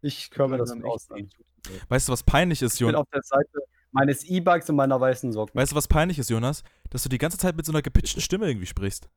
Ich 0.00 0.30
höre 0.34 0.48
mir 0.48 0.56
das 0.56 0.70
langsam 0.70 0.90
aus 0.90 1.02
echt 1.10 1.12
an. 1.12 1.28
zuzuhören. 1.28 1.82
Weißt 1.90 2.08
du, 2.08 2.12
was 2.12 2.22
peinlich 2.22 2.62
ist, 2.62 2.72
Ich 2.72 2.78
bin 2.78 2.86
Jonas? 2.94 3.00
auf 3.02 3.08
der 3.12 3.20
Seite 3.24 3.58
meines 3.92 4.24
E-Bikes 4.24 4.70
und 4.70 4.76
meiner 4.76 4.98
weißen 4.98 5.32
Socken. 5.32 5.54
Weißt 5.54 5.72
du, 5.72 5.76
was 5.76 5.86
peinlich 5.86 6.18
ist, 6.18 6.30
Jonas? 6.30 6.62
Dass 6.88 7.02
du 7.02 7.10
die 7.10 7.18
ganze 7.18 7.36
Zeit 7.36 7.54
mit 7.54 7.66
so 7.66 7.72
einer 7.72 7.82
gepitchten 7.82 8.22
Stimme 8.22 8.46
irgendwie 8.46 8.64
sprichst. 8.64 9.10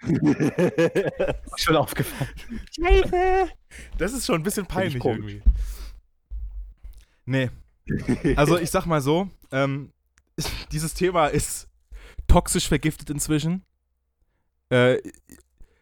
Schon 1.56 1.74
aufgefallen. 1.74 2.30
Das 3.98 4.12
ist 4.12 4.26
schon 4.26 4.36
ein 4.36 4.44
bisschen 4.44 4.66
peinlich 4.66 5.04
irgendwie. 5.04 5.42
Nee. 7.24 7.50
Also 8.36 8.58
ich 8.58 8.70
sag 8.70 8.86
mal 8.86 9.00
so, 9.00 9.28
ähm, 9.50 9.90
dieses 10.72 10.94
Thema 10.94 11.28
ist 11.28 11.68
toxisch 12.26 12.68
vergiftet 12.68 13.10
inzwischen. 13.10 13.64
Äh, 14.70 14.98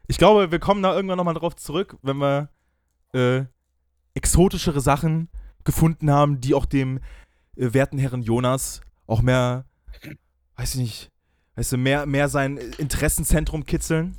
ich 0.06 0.18
glaube, 0.18 0.50
wir 0.50 0.58
kommen 0.58 0.82
da 0.82 0.94
irgendwann 0.94 1.16
nochmal 1.16 1.34
drauf 1.34 1.56
zurück, 1.56 1.96
wenn 2.02 2.18
wir 2.18 2.50
äh, 3.14 3.44
exotischere 4.14 4.80
Sachen 4.80 5.28
gefunden 5.64 6.10
haben, 6.10 6.40
die 6.40 6.54
auch 6.54 6.66
dem 6.66 6.98
äh, 7.56 7.72
werten 7.72 7.98
Herrn 7.98 8.22
Jonas 8.22 8.80
auch 9.06 9.22
mehr, 9.22 9.64
weiß 10.56 10.74
ich 10.74 10.80
nicht, 10.80 11.10
weißt 11.56 11.72
du, 11.72 11.76
mehr, 11.78 12.06
mehr 12.06 12.28
sein 12.28 12.56
Interessenzentrum 12.56 13.64
kitzeln. 13.64 14.16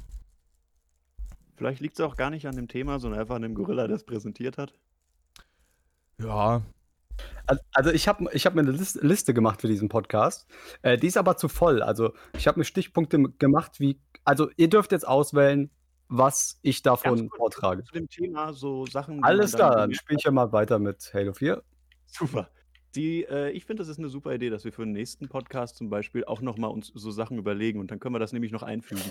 Vielleicht 1.55 1.81
liegt 1.81 1.99
es 1.99 2.05
auch 2.05 2.15
gar 2.15 2.29
nicht 2.29 2.47
an 2.47 2.55
dem 2.55 2.67
Thema, 2.67 2.99
sondern 2.99 3.19
einfach 3.19 3.35
an 3.35 3.41
dem 3.41 3.53
Gorilla, 3.53 3.87
der 3.87 3.95
es 3.95 4.05
präsentiert 4.05 4.57
hat. 4.57 4.73
Ja, 6.19 6.61
Also 7.73 7.91
ich 7.91 8.07
habe 8.07 8.25
ich 8.33 8.45
hab 8.45 8.55
mir 8.55 8.61
eine 8.61 8.71
Lis- 8.71 8.95
Liste 9.01 9.33
gemacht 9.33 9.61
für 9.61 9.67
diesen 9.67 9.89
Podcast. 9.89 10.47
Äh, 10.81 10.97
die 10.97 11.07
ist 11.07 11.17
aber 11.17 11.35
zu 11.37 11.49
voll. 11.49 11.81
Also 11.81 12.13
ich 12.37 12.47
habe 12.47 12.59
mir 12.59 12.63
Stichpunkte 12.65 13.17
m- 13.17 13.33
gemacht, 13.37 13.79
wie. 13.79 13.99
Also 14.23 14.49
ihr 14.55 14.69
dürft 14.69 14.91
jetzt 14.93 15.05
auswählen, 15.07 15.69
was 16.07 16.59
ich 16.61 16.81
davon 16.83 17.17
Ganz 17.17 17.29
kurz 17.29 17.37
vortrage. 17.37 17.83
Zu 17.83 17.93
dem 17.93 18.07
Thema 18.09 18.53
so 18.53 18.85
Sachen. 18.85 19.17
die 19.17 19.23
Alles 19.23 19.51
dann 19.51 19.57
klar, 19.59 19.71
dann 19.71 19.81
gemerkt 19.89 19.97
spiele 20.01 20.17
ich 20.19 20.23
ja 20.25 20.31
mal 20.31 20.51
weiter 20.53 20.79
mit 20.79 21.11
Halo 21.13 21.33
4. 21.33 21.61
Super. 22.05 22.49
Die, 22.95 23.23
äh, 23.25 23.49
ich 23.51 23.65
finde, 23.65 23.81
das 23.81 23.89
ist 23.89 23.97
eine 23.99 24.09
super 24.09 24.33
Idee, 24.33 24.49
dass 24.49 24.63
wir 24.63 24.71
für 24.71 24.83
den 24.83 24.93
nächsten 24.93 25.27
Podcast 25.27 25.75
zum 25.77 25.89
Beispiel 25.89 26.23
auch 26.25 26.41
nochmal 26.41 26.69
uns 26.71 26.91
so 26.93 27.09
Sachen 27.11 27.37
überlegen 27.39 27.79
und 27.79 27.89
dann 27.91 27.99
können 27.99 28.13
wir 28.15 28.19
das 28.19 28.31
nämlich 28.33 28.51
noch 28.51 28.63
einfügen. 28.63 29.01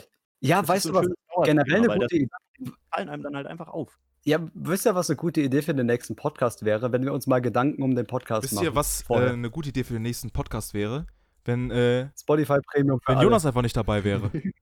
Ja, 0.40 0.60
Das 0.60 0.68
weißt 0.68 0.84
du 0.86 0.88
ein 0.90 0.94
was? 0.94 1.02
schönes 1.04 1.16
Dauerthema, 1.34 1.62
Generell 1.64 1.80
eine 1.80 1.88
weil 1.88 1.98
das 1.98 2.10
gute 2.10 2.16
Idee. 2.22 2.72
fallen 2.94 3.08
einem 3.08 3.22
dann 3.24 3.36
halt 3.36 3.46
einfach 3.46 3.68
auf. 3.68 3.98
Ja, 4.24 4.38
wisst 4.54 4.86
ihr, 4.86 4.94
was 4.94 5.10
eine 5.10 5.16
gute 5.16 5.40
Idee 5.40 5.62
für 5.62 5.74
den 5.74 5.86
nächsten 5.86 6.14
Podcast 6.14 6.64
wäre, 6.64 6.92
wenn 6.92 7.02
wir 7.04 7.12
uns 7.12 7.26
mal 7.26 7.40
Gedanken 7.40 7.82
um 7.82 7.96
den 7.96 8.06
Podcast 8.06 8.44
wisst 8.44 8.54
machen? 8.54 8.66
ihr, 8.66 8.74
was 8.76 9.04
äh, 9.10 9.14
eine 9.14 9.50
gute 9.50 9.70
Idee 9.70 9.82
für 9.82 9.94
den 9.94 10.02
nächsten 10.02 10.30
Podcast 10.30 10.74
wäre? 10.74 11.06
Wenn, 11.44 11.72
äh, 11.72 12.08
Spotify 12.16 12.58
Premium 12.64 13.00
für 13.00 13.08
wenn 13.08 13.16
alle. 13.16 13.24
Jonas 13.24 13.44
einfach 13.46 13.62
nicht 13.62 13.76
dabei 13.76 14.04
wäre. 14.04 14.30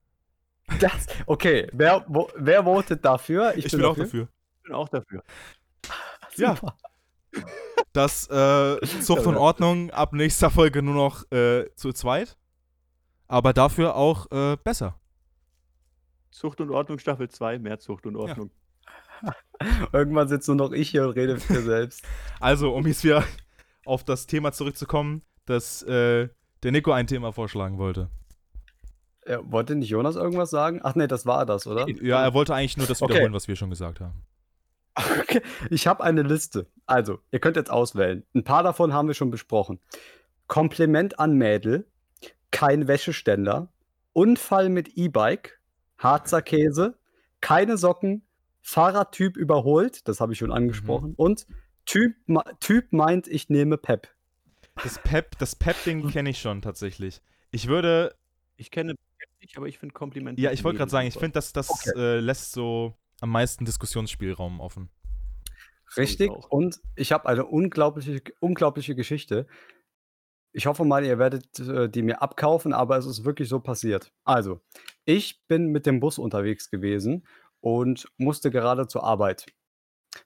Das, 0.78 1.08
okay, 1.26 1.68
wer, 1.72 2.04
wo, 2.06 2.30
wer 2.36 2.62
votet 2.62 3.04
dafür? 3.04 3.56
Ich, 3.56 3.68
bin 3.72 3.84
auch 3.84 3.96
dafür. 3.96 4.28
Ich 4.58 4.62
bin 4.62 4.74
auch 4.74 4.88
dafür. 4.88 5.22
Ja. 6.36 6.54
Super. 6.54 6.76
dass 7.92 8.30
äh, 8.30 8.80
Zucht 9.00 9.26
und 9.26 9.36
Ordnung 9.36 9.90
ab 9.90 10.12
nächster 10.12 10.48
Folge 10.48 10.80
nur 10.80 10.94
noch 10.94 11.28
äh, 11.32 11.68
zu 11.74 11.92
zweit. 11.92 12.38
Aber 13.26 13.52
dafür 13.52 13.96
auch 13.96 14.30
äh, 14.30 14.56
besser. 14.62 14.94
Zucht 16.30 16.60
und 16.60 16.70
Ordnung 16.70 17.00
Staffel 17.00 17.28
2, 17.28 17.58
mehr 17.58 17.80
Zucht 17.80 18.06
und 18.06 18.14
Ordnung. 18.14 18.52
Irgendwann 19.92 20.28
sitzt 20.28 20.48
nur 20.48 20.56
noch 20.56 20.72
ich 20.72 20.90
hier 20.90 21.04
und 21.04 21.10
rede 21.10 21.38
für 21.38 21.60
selbst. 21.60 22.02
Also, 22.40 22.72
um 22.74 22.86
jetzt 22.86 23.04
wieder 23.04 23.24
auf 23.84 24.04
das 24.04 24.26
Thema 24.26 24.52
zurückzukommen, 24.52 25.22
dass 25.46 25.82
äh, 25.82 26.28
der 26.62 26.72
Nico 26.72 26.92
ein 26.92 27.06
Thema 27.06 27.32
vorschlagen 27.32 27.78
wollte. 27.78 28.10
Ja, 29.26 29.40
wollte 29.50 29.74
nicht 29.74 29.90
Jonas 29.90 30.16
irgendwas 30.16 30.50
sagen? 30.50 30.80
Ach 30.82 30.94
nee, 30.94 31.06
das 31.06 31.26
war 31.26 31.44
das, 31.46 31.66
oder? 31.66 31.88
Ja, 31.88 32.22
er 32.22 32.34
wollte 32.34 32.54
eigentlich 32.54 32.76
nur 32.76 32.86
das 32.86 33.02
Okay. 33.02 33.12
wiederholen, 33.12 33.32
was 33.34 33.48
wir 33.48 33.56
schon 33.56 33.70
gesagt 33.70 34.00
haben. 34.00 34.22
Okay, 34.94 35.40
ich 35.70 35.86
habe 35.86 36.02
eine 36.02 36.22
Liste. 36.22 36.66
Also, 36.86 37.20
ihr 37.30 37.38
könnt 37.38 37.56
jetzt 37.56 37.70
auswählen. 37.70 38.24
Ein 38.34 38.44
paar 38.44 38.62
davon 38.62 38.92
haben 38.92 39.08
wir 39.08 39.14
schon 39.14 39.30
besprochen. 39.30 39.78
Kompliment 40.46 41.20
an 41.20 41.34
Mädel, 41.34 41.86
kein 42.50 42.88
Wäscheständer, 42.88 43.68
Unfall 44.12 44.68
mit 44.68 44.96
E-Bike, 44.96 45.60
Harzer 45.98 46.42
Käse, 46.42 46.98
keine 47.40 47.76
Socken, 47.76 48.22
Fahrradtyp 48.62 49.36
überholt, 49.36 50.06
das 50.08 50.20
habe 50.20 50.32
ich 50.32 50.38
schon 50.38 50.52
angesprochen. 50.52 51.14
Und 51.16 51.46
Typ, 51.86 52.14
typ 52.60 52.92
meint, 52.92 53.26
ich 53.26 53.48
nehme 53.48 53.76
Pep. 53.76 54.08
Das 54.82 55.00
Pep, 55.02 55.36
das 55.38 55.56
Pep-Ding 55.56 56.08
kenne 56.12 56.30
ich 56.30 56.38
schon 56.40 56.62
tatsächlich. 56.62 57.20
Ich 57.50 57.66
würde, 57.66 58.14
Ich 58.56 58.70
kenne 58.70 58.94
nicht, 59.40 59.56
aber 59.56 59.66
ich 59.66 59.78
finde 59.78 59.92
Komplimente. 59.94 60.40
ja, 60.40 60.52
ich 60.52 60.62
wollte 60.62 60.78
gerade 60.78 60.90
sagen, 60.90 61.08
ich 61.08 61.14
finde, 61.14 61.32
das, 61.32 61.52
das 61.52 61.68
Okay. 61.70 61.90
äh, 61.96 62.20
lässt 62.20 62.52
so 62.52 62.94
am 63.20 63.30
meisten 63.30 63.64
Diskussionsspielraum 63.64 64.60
offen. 64.60 64.88
Richtig. 65.96 66.30
auch. 66.30 66.48
Und 66.50 66.80
ich 66.94 67.10
habe 67.12 67.28
eine 67.28 67.44
unglaubliche, 67.46 68.22
unglaubliche 68.38 68.94
Geschichte. 68.94 69.46
Ich 70.52 70.66
hoffe 70.66 70.84
mal, 70.84 71.04
ihr 71.04 71.18
werdet 71.18 71.58
äh, 71.58 71.88
die 71.88 72.02
mir 72.02 72.22
abkaufen, 72.22 72.72
aber 72.72 72.96
es 72.98 73.06
ist 73.06 73.24
wirklich 73.24 73.48
so 73.48 73.58
passiert. 73.60 74.12
Also, 74.24 74.60
ich 75.04 75.44
bin 75.48 75.66
mit 75.72 75.86
dem 75.86 75.98
Bus 76.00 76.18
unterwegs 76.18 76.70
gewesen 76.70 77.26
und 77.60 78.08
musste 78.16 78.50
gerade 78.50 78.86
zur 78.86 79.04
Arbeit. 79.04 79.46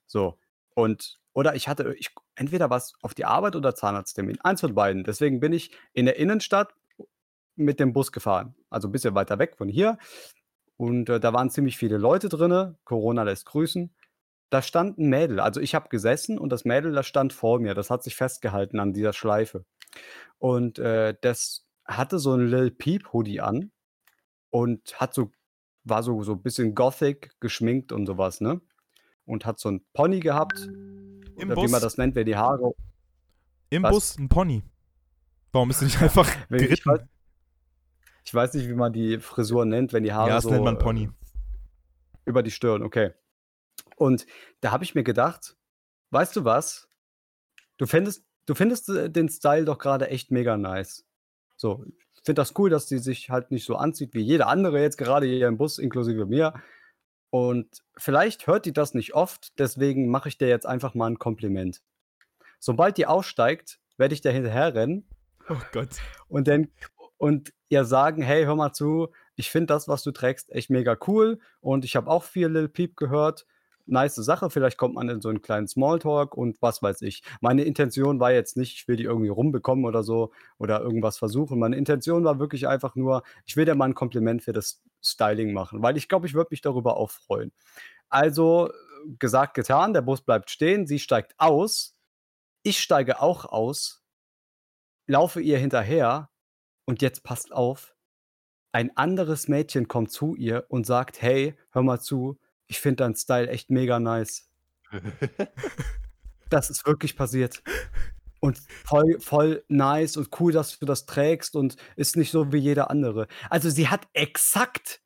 So. 0.06 0.38
Und, 0.74 1.20
oder 1.32 1.54
ich 1.54 1.68
hatte, 1.68 1.94
ich, 1.98 2.10
entweder 2.34 2.70
was 2.70 2.94
auf 3.02 3.14
die 3.14 3.24
Arbeit 3.24 3.56
oder 3.56 3.74
Zahnarzttermin. 3.74 4.40
Eins 4.40 4.60
von 4.60 4.74
beiden. 4.74 5.04
Deswegen 5.04 5.40
bin 5.40 5.52
ich 5.52 5.72
in 5.92 6.06
der 6.06 6.16
Innenstadt 6.16 6.74
mit 7.56 7.80
dem 7.80 7.92
Bus 7.92 8.12
gefahren. 8.12 8.54
Also 8.70 8.88
ein 8.88 8.92
bisschen 8.92 9.14
weiter 9.14 9.38
weg 9.38 9.56
von 9.56 9.68
hier. 9.68 9.98
Und 10.76 11.08
äh, 11.08 11.20
da 11.20 11.32
waren 11.32 11.50
ziemlich 11.50 11.76
viele 11.76 11.98
Leute 11.98 12.28
drin. 12.28 12.76
Corona 12.84 13.22
lässt 13.22 13.46
grüßen. 13.46 13.94
Da 14.50 14.62
stand 14.62 14.98
ein 14.98 15.08
Mädel. 15.08 15.40
Also 15.40 15.60
ich 15.60 15.74
habe 15.74 15.88
gesessen 15.88 16.38
und 16.38 16.50
das 16.50 16.64
Mädel, 16.64 16.92
das 16.92 17.06
stand 17.06 17.32
vor 17.32 17.60
mir. 17.60 17.74
Das 17.74 17.90
hat 17.90 18.02
sich 18.02 18.16
festgehalten 18.16 18.80
an 18.80 18.92
dieser 18.92 19.12
Schleife. 19.12 19.64
Und 20.38 20.78
äh, 20.78 21.14
das 21.20 21.66
hatte 21.84 22.18
so 22.18 22.34
ein 22.34 22.48
Lil 22.48 22.70
Peep 22.70 23.12
Hoodie 23.12 23.40
an 23.40 23.70
und 24.50 25.00
hat 25.00 25.14
so, 25.14 25.30
war 25.84 26.02
so, 26.02 26.22
so 26.22 26.32
ein 26.32 26.42
bisschen 26.42 26.74
Gothic 26.74 27.38
geschminkt 27.40 27.92
und 27.92 28.06
sowas, 28.06 28.40
ne? 28.40 28.60
Und 29.26 29.46
hat 29.46 29.58
so 29.58 29.70
ein 29.70 29.84
Pony 29.92 30.20
gehabt. 30.20 30.58
Im 31.36 31.50
oder 31.50 31.56
wie 31.56 31.62
Bus? 31.62 31.70
man 31.70 31.80
das 31.80 31.96
nennt, 31.96 32.14
wer 32.14 32.24
die 32.24 32.36
Haare. 32.36 32.72
Im 33.70 33.82
Was? 33.82 33.92
Bus 33.92 34.18
ein 34.18 34.28
Pony. 34.28 34.62
Warum 35.52 35.68
bist 35.68 35.80
du 35.80 35.84
nicht 35.86 36.00
einfach 36.00 36.28
Wenn 36.48 36.60
ich, 36.60 36.68
geritten? 36.82 36.90
weiß, 36.90 37.00
ich 38.24 38.34
weiß 38.34 38.54
nicht, 38.54 38.68
wie 38.68 38.74
man 38.74 38.92
die 38.92 39.18
Frisur 39.18 39.64
nennt, 39.64 39.92
wenn 39.92 40.02
die 40.02 40.12
Haare 40.12 40.28
Ja, 40.30 40.34
das 40.36 40.44
so 40.44 40.50
nennt 40.50 40.64
man 40.64 40.76
äh, 40.76 40.78
Pony. 40.78 41.10
über 42.24 42.42
die 42.42 42.50
Stirn, 42.50 42.82
okay. 42.82 43.12
Und 43.96 44.26
da 44.60 44.70
habe 44.72 44.84
ich 44.84 44.94
mir 44.94 45.04
gedacht, 45.04 45.56
weißt 46.10 46.34
du 46.36 46.44
was? 46.44 46.88
Du 47.76 47.86
findest, 47.86 48.24
du 48.46 48.54
findest 48.54 48.88
äh, 48.88 49.10
den 49.10 49.28
Style 49.28 49.64
doch 49.64 49.78
gerade 49.78 50.08
echt 50.08 50.30
mega 50.30 50.56
nice. 50.56 51.04
So, 51.56 51.84
finde 52.24 52.40
das 52.40 52.54
cool, 52.58 52.70
dass 52.70 52.88
sie 52.88 52.98
sich 52.98 53.30
halt 53.30 53.50
nicht 53.50 53.64
so 53.64 53.76
anzieht 53.76 54.14
wie 54.14 54.20
jeder 54.20 54.48
andere 54.48 54.80
jetzt 54.80 54.98
gerade 54.98 55.26
hier 55.26 55.48
im 55.48 55.58
Bus, 55.58 55.78
inklusive 55.78 56.26
mir. 56.26 56.54
Und 57.30 57.82
vielleicht 57.96 58.46
hört 58.46 58.64
die 58.64 58.72
das 58.72 58.94
nicht 58.94 59.14
oft, 59.14 59.58
deswegen 59.58 60.08
mache 60.08 60.28
ich 60.28 60.38
dir 60.38 60.48
jetzt 60.48 60.66
einfach 60.66 60.94
mal 60.94 61.10
ein 61.10 61.18
Kompliment. 61.18 61.82
Sobald 62.60 62.96
die 62.96 63.06
aussteigt, 63.06 63.78
werde 63.96 64.14
ich 64.14 64.20
da 64.20 64.30
hinterher 64.30 64.74
rennen 64.74 65.08
Oh 65.48 65.58
Gott. 65.72 65.90
und 66.28 66.48
dann 66.48 66.68
und 67.16 67.52
ihr 67.68 67.84
sagen, 67.84 68.22
hey, 68.22 68.44
hör 68.44 68.56
mal 68.56 68.72
zu, 68.72 69.08
ich 69.36 69.50
finde 69.50 69.66
das, 69.66 69.88
was 69.88 70.02
du 70.02 70.10
trägst, 70.12 70.50
echt 70.50 70.70
mega 70.70 70.96
cool 71.06 71.38
und 71.60 71.84
ich 71.84 71.96
habe 71.96 72.10
auch 72.10 72.22
viel 72.22 72.48
Lil 72.48 72.68
Peep 72.68 72.96
gehört. 72.96 73.46
Nice 73.86 74.14
Sache, 74.16 74.50
vielleicht 74.50 74.78
kommt 74.78 74.94
man 74.94 75.08
in 75.08 75.20
so 75.20 75.28
einen 75.28 75.42
kleinen 75.42 75.68
Smalltalk 75.68 76.36
und 76.36 76.60
was 76.62 76.82
weiß 76.82 77.02
ich. 77.02 77.22
Meine 77.40 77.64
Intention 77.64 78.20
war 78.20 78.32
jetzt 78.32 78.56
nicht, 78.56 78.74
ich 78.74 78.88
will 78.88 78.96
die 78.96 79.04
irgendwie 79.04 79.28
rumbekommen 79.28 79.84
oder 79.84 80.02
so 80.02 80.32
oder 80.58 80.80
irgendwas 80.80 81.18
versuchen. 81.18 81.58
Meine 81.58 81.76
Intention 81.76 82.24
war 82.24 82.38
wirklich 82.38 82.66
einfach 82.66 82.94
nur, 82.94 83.22
ich 83.44 83.56
will 83.56 83.64
dir 83.64 83.74
mal 83.74 83.86
ein 83.86 83.94
Kompliment 83.94 84.42
für 84.42 84.52
das 84.52 84.82
Styling 85.02 85.52
machen, 85.52 85.82
weil 85.82 85.96
ich 85.96 86.08
glaube, 86.08 86.26
ich 86.26 86.34
würde 86.34 86.48
mich 86.50 86.62
darüber 86.62 86.96
auch 86.96 87.10
freuen. 87.10 87.52
Also 88.08 88.70
gesagt, 89.18 89.54
getan, 89.54 89.92
der 89.92 90.02
Bus 90.02 90.22
bleibt 90.22 90.50
stehen, 90.50 90.86
sie 90.86 90.98
steigt 90.98 91.34
aus, 91.38 91.96
ich 92.62 92.80
steige 92.80 93.20
auch 93.20 93.44
aus, 93.44 94.02
laufe 95.06 95.40
ihr 95.40 95.58
hinterher 95.58 96.30
und 96.86 97.02
jetzt 97.02 97.22
passt 97.22 97.52
auf, 97.52 97.94
ein 98.72 98.96
anderes 98.96 99.46
Mädchen 99.46 99.86
kommt 99.88 100.10
zu 100.10 100.34
ihr 100.34 100.64
und 100.68 100.86
sagt, 100.86 101.22
hey, 101.22 101.56
hör 101.70 101.82
mal 101.82 102.00
zu, 102.00 102.38
ich 102.66 102.80
finde 102.80 103.04
deinen 103.04 103.16
Style 103.16 103.48
echt 103.48 103.70
mega 103.70 103.98
nice. 104.00 104.48
Das 106.50 106.70
ist 106.70 106.86
wirklich 106.86 107.16
passiert. 107.16 107.62
Und 108.38 108.58
voll, 108.84 109.18
voll 109.18 109.64
nice 109.68 110.16
und 110.16 110.28
cool, 110.38 110.52
dass 110.52 110.78
du 110.78 110.86
das 110.86 111.06
trägst 111.06 111.56
und 111.56 111.76
ist 111.96 112.16
nicht 112.16 112.30
so 112.30 112.52
wie 112.52 112.58
jeder 112.58 112.90
andere. 112.90 113.26
Also 113.48 113.70
sie 113.70 113.88
hat 113.88 114.06
exakt 114.12 115.00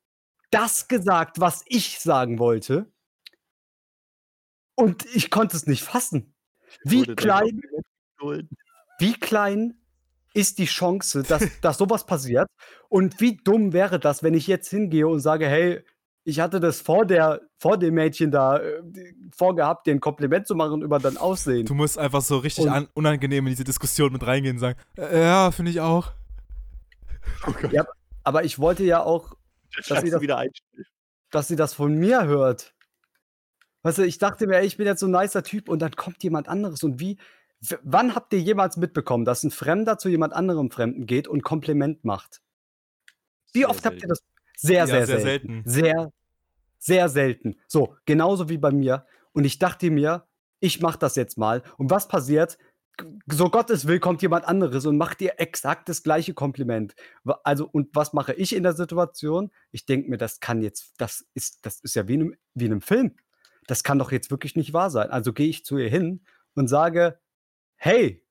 das 0.51 0.89
gesagt, 0.89 1.41
was 1.41 1.63
ich 1.67 2.01
sagen 2.01 2.39
wollte. 2.39 2.93
Und 4.75 5.07
ich 5.15 5.31
konnte 5.31 5.57
es 5.57 5.67
nicht 5.67 5.85
fassen. 5.85 6.35
Wie 6.83 7.05
klein, 7.05 7.63
wie 8.99 9.15
klein 9.15 9.81
ist 10.35 10.59
die 10.59 10.67
Chance, 10.67 11.23
dass, 11.23 11.45
dass 11.61 11.79
sowas 11.79 12.05
passiert? 12.05 12.49
Und 12.89 13.21
wie 13.21 13.37
dumm 13.37 13.73
wäre 13.73 13.99
das, 13.99 14.23
wenn 14.23 14.35
ich 14.35 14.47
jetzt 14.47 14.69
hingehe 14.69 15.09
und 15.09 15.21
sage, 15.21 15.49
hey, 15.49 15.85
ich 16.29 16.41
hatte 16.41 16.61
das 16.61 16.81
vor, 16.83 17.07
der, 17.07 17.41
vor 17.57 17.79
dem 17.79 17.95
Mädchen 17.95 18.31
da 18.31 18.59
äh, 18.59 18.83
vorgehabt, 19.35 19.87
dir 19.87 19.93
ein 19.93 20.01
Kompliment 20.01 20.47
zu 20.47 20.55
machen 20.55 20.83
über 20.83 20.99
dein 20.99 21.17
Aussehen. 21.17 21.65
Du 21.65 21.75
musst 21.75 21.97
einfach 21.99 22.21
so 22.21 22.37
richtig 22.39 22.65
Und- 22.65 22.71
an, 22.71 22.89
unangenehm 22.93 23.47
in 23.47 23.51
diese 23.53 23.65
Diskussion 23.65 24.13
mit 24.13 24.27
reingehen 24.27 24.57
und 24.57 24.61
sagen, 24.61 24.79
äh, 24.99 25.21
ja, 25.23 25.51
finde 25.51 25.71
ich 25.71 25.81
auch. 25.81 26.13
Oh. 27.47 27.53
Ja, 27.71 27.87
Aber 28.25 28.45
ich 28.45 28.59
wollte 28.59 28.85
ja 28.85 29.03
auch, 29.03 29.35
dass 29.89 30.03
sie 30.03 30.11
das- 30.11 30.23
dass 31.31 31.49
sie 31.49 31.57
das 31.57 31.73
von 31.75 31.95
mir 31.95 32.25
hört. 32.27 32.75
Weißt 33.83 33.99
du, 33.99 34.03
ich 34.03 34.19
dachte 34.19 34.47
mir, 34.47 34.57
ey, 34.59 34.67
ich 34.67 34.77
bin 34.77 34.87
jetzt 34.87 35.01
so 35.01 35.07
ein 35.07 35.13
nicer 35.13 35.43
Typ 35.43 35.69
und 35.71 35.81
dann 35.81 35.93
kommt 35.93 36.23
jemand 36.23 36.47
anderes. 36.49 36.83
Und 36.83 37.01
wie, 37.01 37.17
wann 37.83 38.15
habt 38.15 38.33
ihr 38.35 38.41
jemals 38.41 38.77
mitbekommen, 38.77 39.25
dass 39.25 39.45
ein 39.45 39.51
Fremder 39.51 39.97
zu 39.97 40.11
jemand 40.11 40.35
anderem 40.35 40.71
Fremden 40.71 41.07
geht 41.07 41.27
und 41.27 41.43
Kompliment 41.43 42.05
macht? 42.05 42.43
Wie 43.55 43.61
Sehr 43.61 43.71
oft 43.71 43.85
habt 43.87 43.97
ihr 43.97 44.01
selten. 44.01 44.09
das? 44.11 44.23
Sehr, 44.61 44.79
Ja, 44.81 44.87
sehr, 44.87 45.07
sehr 45.07 45.21
selten. 45.21 45.65
selten. 45.65 45.71
Sehr, 45.71 46.13
sehr 46.79 47.09
selten. 47.09 47.59
So, 47.67 47.97
genauso 48.05 48.49
wie 48.49 48.59
bei 48.59 48.71
mir. 48.71 49.07
Und 49.33 49.45
ich 49.45 49.59
dachte 49.59 49.91
mir, 49.91 50.27
ich 50.61 50.81
mach 50.81 50.97
das 50.97 51.17
jetzt 51.17 51.39
mal. 51.39 51.63
Und 51.77 51.91
was 51.91 52.09
passiert? 52.09 52.59
So 53.27 53.49
Gottes 53.49 53.87
will 53.87 54.01
kommt 54.01 54.23
jemand 54.23 54.45
anderes 54.47 54.85
und 54.85 54.97
macht 54.97 55.21
dir 55.21 55.35
exakt 55.39 55.89
das 55.89 56.03
gleiche 56.03 56.35
Kompliment. 56.35 56.97
Also, 57.45 57.69
und 57.71 57.95
was 57.95 58.13
mache 58.13 58.35
ich 58.35 58.55
in 58.55 58.65
der 58.65 58.73
Situation? 58.73 59.51
Ich 59.71 59.87
denke 59.87 60.11
mir, 60.11 60.17
das 60.17 60.41
kann 60.41 60.63
jetzt, 60.63 60.95
das 60.99 61.25
ist, 61.35 61.65
das 61.65 61.81
ist 61.81 61.95
ja 61.95 62.09
wie 62.09 62.15
in, 62.15 62.21
einem, 62.23 62.37
wie 62.55 62.65
in 62.65 62.73
einem 62.73 62.81
Film. 62.81 63.17
Das 63.69 63.85
kann 63.85 63.99
doch 63.99 64.11
jetzt 64.11 64.31
wirklich 64.31 64.57
nicht 64.57 64.73
wahr 64.73 64.91
sein. 64.91 65.11
Also 65.11 65.33
gehe 65.33 65.49
ich 65.49 65.65
zu 65.65 65.79
ihr 65.79 65.91
hin 65.91 66.25
und 66.55 66.67
sage, 66.67 67.21
hey, 67.77 68.25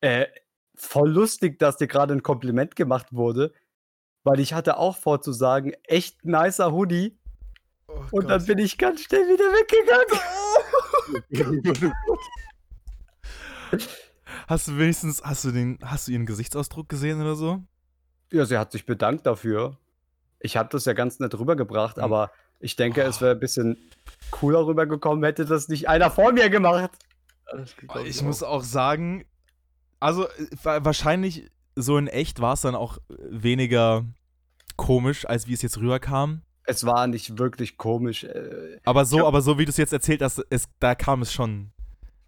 äh, 0.00 0.26
voll 0.74 1.10
lustig, 1.10 1.58
dass 1.58 1.76
dir 1.76 1.88
gerade 1.88 2.14
ein 2.14 2.22
Kompliment 2.22 2.76
gemacht 2.76 3.08
wurde, 3.12 3.52
weil 4.24 4.40
ich 4.40 4.54
hatte 4.54 4.78
auch 4.78 4.96
vor 4.96 5.20
zu 5.20 5.32
sagen, 5.32 5.72
echt 5.84 6.24
nicer 6.24 6.72
Hoodie. 6.72 7.18
Oh 7.88 8.02
Und 8.12 8.28
dann 8.28 8.44
bin 8.44 8.58
ich 8.58 8.78
ganz 8.78 9.02
schnell 9.02 9.22
wieder 9.28 9.44
weggegangen. 11.30 11.92
Hast 14.48 14.68
du 14.68 14.76
wenigstens, 14.78 15.22
hast 15.24 15.44
du 15.44 15.50
den, 15.52 15.78
hast 15.82 16.06
du 16.08 16.12
ihren 16.12 16.26
Gesichtsausdruck 16.26 16.88
gesehen 16.88 17.20
oder 17.20 17.34
so? 17.36 17.62
Ja, 18.32 18.44
sie 18.44 18.58
hat 18.58 18.72
sich 18.72 18.86
bedankt 18.86 19.26
dafür. 19.26 19.78
Ich 20.40 20.56
habe 20.56 20.68
das 20.70 20.84
ja 20.84 20.92
ganz 20.92 21.18
nett 21.20 21.36
rübergebracht, 21.38 21.96
Mhm. 21.96 22.02
aber 22.04 22.30
ich 22.60 22.76
denke, 22.76 23.02
es 23.02 23.18
Oh. 23.18 23.20
wäre 23.22 23.32
ein 23.32 23.40
bisschen 23.40 23.76
cooler 24.30 24.66
rübergekommen, 24.66 25.24
hätte 25.24 25.44
das 25.46 25.68
nicht 25.68 25.88
einer 25.88 26.10
vor 26.10 26.32
mir 26.32 26.48
gemacht. 26.50 26.90
Ich 28.04 28.20
auch. 28.20 28.24
muss 28.24 28.42
auch 28.42 28.62
sagen, 28.62 29.24
also 30.00 30.26
äh, 30.28 30.46
wa- 30.62 30.84
wahrscheinlich 30.84 31.50
so 31.76 31.96
in 31.98 32.06
echt 32.08 32.40
war 32.40 32.54
es 32.54 32.60
dann 32.62 32.74
auch 32.74 32.98
äh, 32.98 33.14
weniger 33.30 34.04
komisch, 34.76 35.24
als 35.26 35.46
wie 35.46 35.52
es 35.54 35.62
jetzt 35.62 35.78
rüberkam. 35.78 36.42
Es 36.66 36.84
war 36.84 37.06
nicht 37.06 37.38
wirklich 37.38 37.76
komisch. 37.78 38.24
Äh, 38.24 38.80
Aber 38.84 39.04
so, 39.04 39.18
Ja. 39.18 39.24
aber 39.26 39.40
so 39.40 39.58
wie 39.58 39.64
du 39.64 39.70
es 39.70 39.76
jetzt 39.76 39.92
erzählt 39.92 40.20
hast, 40.22 40.44
es, 40.50 40.68
da 40.80 40.94
kam 40.94 41.22
es 41.22 41.32
schon. 41.32 41.70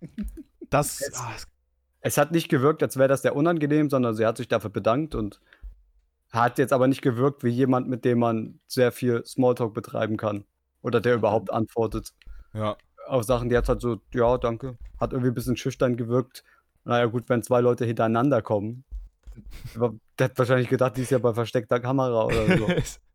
Das, 0.70 1.00
Es- 1.00 1.14
ah, 1.14 1.32
es- 1.36 1.46
Es 2.00 2.18
hat 2.18 2.30
nicht 2.30 2.48
gewirkt, 2.48 2.82
als 2.82 2.96
wäre 2.96 3.08
das 3.08 3.22
sehr 3.22 3.34
unangenehm, 3.34 3.88
sondern 3.90 4.14
sie 4.14 4.24
hat 4.26 4.36
sich 4.36 4.48
dafür 4.48 4.70
bedankt 4.70 5.14
und 5.14 5.40
hat 6.30 6.58
jetzt 6.58 6.72
aber 6.74 6.86
nicht 6.88 7.00
gewirkt 7.02 7.42
wie 7.42 7.48
jemand, 7.48 7.88
mit 7.88 8.04
dem 8.04 8.18
man 8.20 8.60
sehr 8.66 8.92
viel 8.92 9.24
Smalltalk 9.24 9.72
betreiben 9.74 10.16
kann. 10.18 10.44
Oder 10.82 11.00
der 11.00 11.14
überhaupt 11.14 11.50
antwortet. 11.52 12.12
ja. 12.54 12.76
Auf 13.06 13.24
Sachen, 13.24 13.48
die 13.48 13.56
hat 13.56 13.66
halt 13.70 13.80
so, 13.80 14.02
ja, 14.12 14.36
danke. 14.36 14.76
Hat 15.00 15.12
irgendwie 15.14 15.30
ein 15.30 15.34
bisschen 15.34 15.56
schüchtern 15.56 15.96
gewirkt. 15.96 16.44
Naja, 16.84 17.06
gut, 17.06 17.26
wenn 17.30 17.42
zwei 17.42 17.62
Leute 17.62 17.86
hintereinander 17.86 18.42
kommen. 18.42 18.84
Der 20.18 20.24
hat 20.24 20.38
wahrscheinlich 20.38 20.68
gedacht, 20.68 20.96
die 20.98 21.02
ist 21.02 21.10
ja 21.10 21.18
bei 21.18 21.32
versteckter 21.32 21.80
Kamera 21.80 22.24
oder 22.26 22.58
so. 22.58 22.66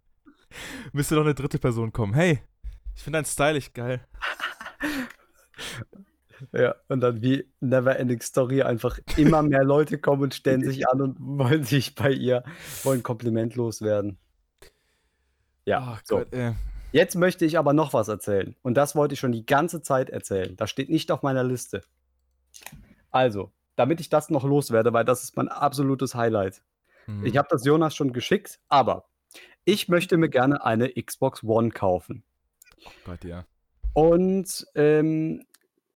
Müsste 0.93 1.15
noch 1.15 1.21
eine 1.23 1.35
dritte 1.35 1.59
Person 1.59 1.91
kommen. 1.91 2.13
Hey, 2.13 2.41
ich 2.95 3.03
finde 3.03 3.17
dein 3.17 3.25
Style 3.25 3.57
echt 3.57 3.73
geil. 3.73 4.05
ja, 6.51 6.75
und 6.88 7.01
dann 7.01 7.21
wie 7.21 7.51
Neverending 7.59 8.21
Story 8.21 8.61
einfach 8.61 8.99
immer 9.17 9.41
mehr 9.41 9.63
Leute 9.63 9.97
kommen 9.97 10.23
und 10.23 10.35
stellen 10.35 10.63
sich 10.65 10.88
an 10.88 11.01
und 11.01 11.17
wollen 11.19 11.63
sich 11.63 11.95
bei 11.95 12.11
ihr, 12.11 12.43
wollen 12.84 13.03
komplimentlos 13.03 13.81
werden. 13.81 14.17
Ja, 15.65 15.95
Ach 15.97 16.01
so. 16.03 16.17
Gott. 16.17 16.27
Jetzt 16.91 17.15
möchte 17.15 17.43
ich 17.43 17.57
aber 17.57 17.73
noch 17.73 17.93
was 17.93 18.07
erzählen. 18.07 18.55
Und 18.61 18.75
das 18.75 18.95
wollte 18.95 19.13
ich 19.13 19.19
schon 19.19 19.31
die 19.31 19.47
ganze 19.47 19.81
Zeit 19.81 20.11
erzählen. 20.11 20.55
Das 20.57 20.69
steht 20.69 20.89
nicht 20.89 21.11
auf 21.11 21.23
meiner 21.23 21.43
Liste. 21.43 21.81
Also, 23.09 23.51
damit 23.75 23.99
ich 23.99 24.09
das 24.09 24.30
noch 24.30 24.43
loswerde, 24.43 24.93
weil 24.93 25.03
das 25.03 25.23
ist 25.23 25.35
mein 25.35 25.47
absolutes 25.47 26.13
Highlight. 26.13 26.61
Mhm. 27.07 27.25
Ich 27.25 27.38
habe 27.38 27.47
das 27.49 27.65
Jonas 27.65 27.95
schon 27.95 28.13
geschickt, 28.13 28.59
aber 28.69 29.05
ich 29.65 29.88
möchte 29.88 30.18
mir 30.18 30.30
gerne 30.30 30.64
eine 30.64 30.90
Xbox 30.90 31.44
One 31.44 31.69
kaufen. 31.69 32.23
Gott, 33.06 33.23
ja. 33.23 33.45
Und 33.94 34.65
ähm, 34.76 35.44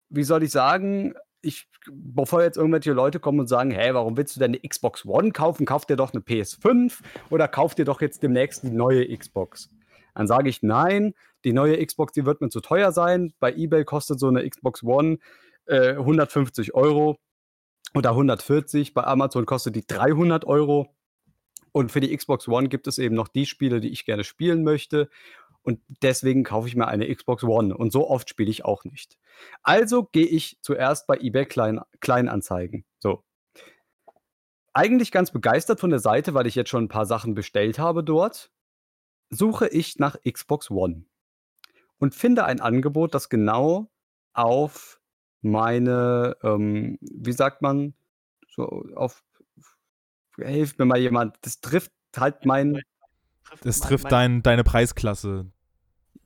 wie 0.09 0.25
soll 0.25 0.43
ich 0.43 0.51
sagen, 0.51 1.15
ich, 1.41 1.69
bevor 1.91 2.43
jetzt 2.43 2.57
irgendwelche 2.57 2.93
Leute 2.93 3.21
kommen 3.21 3.41
und 3.41 3.47
sagen, 3.47 3.71
hey, 3.71 3.95
warum 3.95 4.17
willst 4.17 4.37
du 4.37 4.41
denn 4.41 4.53
eine 4.55 4.69
Xbox 4.69 5.05
One 5.05 5.33
kaufen? 5.33 5.67
Kauf 5.67 5.87
dir 5.87 5.97
doch 5.97 6.13
eine 6.13 6.23
PS5 6.23 7.01
oder 7.31 7.49
kauf 7.49 7.75
dir 7.75 7.85
doch 7.85 8.01
jetzt 8.01 8.23
demnächst 8.23 8.63
die 8.63 8.71
neue 8.71 9.17
Xbox. 9.17 9.71
Dann 10.15 10.27
sage 10.27 10.49
ich, 10.49 10.63
nein, 10.63 11.15
die 11.45 11.53
neue 11.53 11.85
Xbox, 11.85 12.13
die 12.13 12.25
wird 12.25 12.41
mir 12.41 12.49
zu 12.49 12.61
teuer 12.61 12.93
sein. 12.93 13.33
Bei 13.39 13.53
eBay 13.53 13.85
kostet 13.85 14.19
so 14.19 14.29
eine 14.29 14.49
Xbox 14.49 14.83
One 14.83 15.19
äh, 15.67 15.91
150 15.91 16.75
Euro 16.75 17.19
oder 17.95 18.11
140. 18.11 18.95
Bei 18.95 19.05
Amazon 19.05 19.47
kostet 19.47 19.77
die 19.77 19.87
300 19.87 20.45
Euro. 20.45 20.96
Und 21.77 21.93
für 21.93 22.01
die 22.01 22.17
Xbox 22.17 22.49
One 22.49 22.69
gibt 22.71 22.87
es 22.87 22.97
eben 22.97 23.15
noch 23.15 23.29
die 23.29 23.45
Spiele, 23.45 23.81
die 23.81 23.91
ich 23.91 24.07
gerne 24.07 24.25
spielen 24.25 24.65
möchte. 24.65 25.11
Und 25.61 25.83
deswegen 26.01 26.43
kaufe 26.43 26.69
ich 26.69 26.75
mir 26.75 26.89
eine 26.89 27.15
Xbox 27.15 27.45
One. 27.45 27.77
Und 27.77 27.93
so 27.93 28.09
oft 28.09 28.31
spiele 28.31 28.49
ich 28.49 28.65
auch 28.65 28.85
nicht. 28.85 29.19
Also 29.63 30.05
gehe 30.05 30.25
ich 30.25 30.57
zuerst 30.63 31.07
bei 31.07 31.19
eBay 31.19 31.45
Klein, 31.45 31.83
Kleinanzeigen. 32.01 32.87
So. 32.99 33.25
Eigentlich 34.73 35.13
ganz 35.13 35.33
begeistert 35.33 35.79
von 35.79 35.91
der 35.91 35.99
Seite, 35.99 36.33
weil 36.33 36.47
ich 36.47 36.55
jetzt 36.55 36.71
schon 36.71 36.85
ein 36.85 36.89
paar 36.89 37.05
Sachen 37.05 37.35
bestellt 37.35 37.79
habe 37.79 38.03
dort. 38.03 38.51
Suche 39.29 39.69
ich 39.69 39.99
nach 39.99 40.17
Xbox 40.23 40.71
One 40.71 41.05
und 41.99 42.15
finde 42.15 42.47
ein 42.47 42.63
Angebot, 42.63 43.13
das 43.13 43.29
genau 43.29 43.91
auf 44.33 44.99
meine, 45.43 46.39
ähm, 46.43 46.97
wie 47.03 47.33
sagt 47.33 47.61
man, 47.61 47.93
so 48.49 48.65
auf, 48.95 49.23
hilft 50.39 50.79
mir 50.79 50.85
mal 50.85 50.99
jemand, 50.99 51.37
das 51.43 51.61
trifft 51.61 51.93
halt 52.17 52.45
mein, 52.45 52.81
Das 53.63 53.81
trifft 53.81 54.11
dein, 54.11 54.43
deine 54.43 54.65
Preisklasse. 54.65 55.51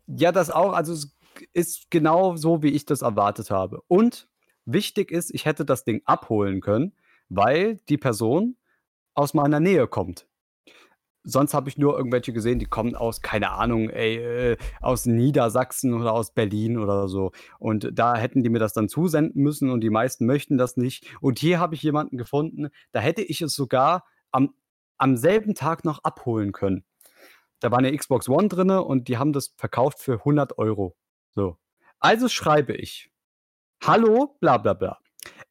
Ja, 0.06 0.32
das 0.32 0.50
auch. 0.50 0.72
Also 0.72 0.92
es 0.92 1.16
ist 1.52 1.90
genau 1.90 2.36
so, 2.36 2.62
wie 2.62 2.70
ich 2.70 2.84
das 2.84 3.02
erwartet 3.02 3.50
habe. 3.50 3.80
Und 3.88 4.28
wichtig 4.64 5.10
ist, 5.10 5.32
ich 5.32 5.44
hätte 5.44 5.64
das 5.64 5.84
Ding 5.84 6.02
abholen 6.04 6.60
können, 6.60 6.92
weil 7.28 7.76
die 7.88 7.98
Person 7.98 8.56
aus 9.14 9.34
meiner 9.34 9.60
Nähe 9.60 9.86
kommt. 9.86 10.26
Sonst 11.22 11.52
habe 11.52 11.68
ich 11.68 11.76
nur 11.76 11.96
irgendwelche 11.96 12.32
gesehen, 12.32 12.58
die 12.58 12.66
kommen 12.66 12.94
aus, 12.94 13.20
keine 13.20 13.50
Ahnung, 13.50 13.90
ey, 13.90 14.16
äh, 14.52 14.56
aus 14.80 15.04
Niedersachsen 15.04 15.92
oder 15.92 16.12
aus 16.12 16.32
Berlin 16.32 16.78
oder 16.78 17.08
so. 17.08 17.32
Und 17.58 17.90
da 17.92 18.16
hätten 18.16 18.42
die 18.42 18.48
mir 18.48 18.58
das 18.58 18.72
dann 18.72 18.88
zusenden 18.88 19.42
müssen 19.42 19.70
und 19.70 19.82
die 19.82 19.90
meisten 19.90 20.24
möchten 20.24 20.56
das 20.56 20.76
nicht. 20.76 21.06
Und 21.20 21.38
hier 21.38 21.60
habe 21.60 21.74
ich 21.74 21.82
jemanden 21.82 22.16
gefunden, 22.16 22.68
da 22.92 23.00
hätte 23.00 23.22
ich 23.22 23.42
es 23.42 23.54
sogar 23.54 24.04
am, 24.30 24.54
am 24.96 25.16
selben 25.16 25.54
Tag 25.54 25.84
noch 25.84 26.02
abholen 26.04 26.52
können. 26.52 26.84
Da 27.60 27.70
war 27.70 27.78
eine 27.78 27.94
Xbox 27.94 28.28
One 28.28 28.48
drin 28.48 28.70
und 28.70 29.08
die 29.08 29.18
haben 29.18 29.34
das 29.34 29.54
verkauft 29.56 30.00
für 30.00 30.14
100 30.14 30.56
Euro. 30.56 30.96
So. 31.34 31.58
Also 31.98 32.28
schreibe 32.28 32.74
ich: 32.74 33.10
Hallo, 33.84 34.36
bla 34.40 34.56
bla 34.56 34.72
bla. 34.72 34.98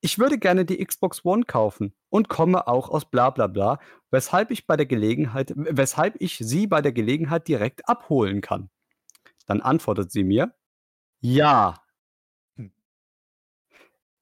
Ich 0.02 0.18
würde 0.18 0.38
gerne 0.38 0.64
die 0.64 0.84
Xbox 0.84 1.26
One 1.26 1.44
kaufen 1.44 1.94
und 2.10 2.30
komme 2.30 2.68
auch 2.68 2.90
aus 2.90 3.10
bla 3.10 3.30
bla 3.32 3.48
bla, 3.48 3.80
weshalb 4.12 4.50
ich 4.52 4.66
bei 4.66 4.78
der 4.78 4.86
Gelegenheit, 4.86 5.52
weshalb 5.56 6.16
ich 6.20 6.38
sie 6.38 6.68
bei 6.68 6.82
der 6.82 6.94
Gelegenheit 6.94 7.48
direkt 7.48 7.88
abholen 7.90 8.40
kann. 8.40 8.70
Dann 9.46 9.62
antwortet 9.62 10.12
sie 10.12 10.24
mir: 10.24 10.54
Ja. 11.20 11.84
Hm. 12.56 12.72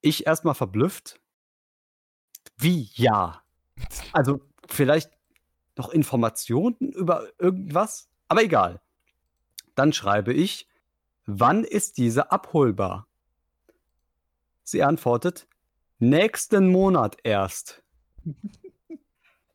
Ich 0.00 0.26
erstmal 0.26 0.54
verblüfft. 0.54 1.20
Wie 2.56 2.90
ja? 2.94 3.42
Also, 4.12 4.40
vielleicht 4.68 5.12
noch 5.76 5.90
Informationen 5.90 6.92
über 6.92 7.28
irgendwas? 7.38 8.08
Aber 8.26 8.42
egal. 8.42 8.80
Dann 9.76 9.92
schreibe 9.92 10.32
ich: 10.32 10.68
Wann 11.26 11.62
ist 11.62 11.98
diese 11.98 12.32
abholbar? 12.32 13.06
Sie 14.64 14.82
antwortet: 14.82 15.46
Nächsten 15.98 16.70
Monat 16.70 17.16
erst. 17.24 17.82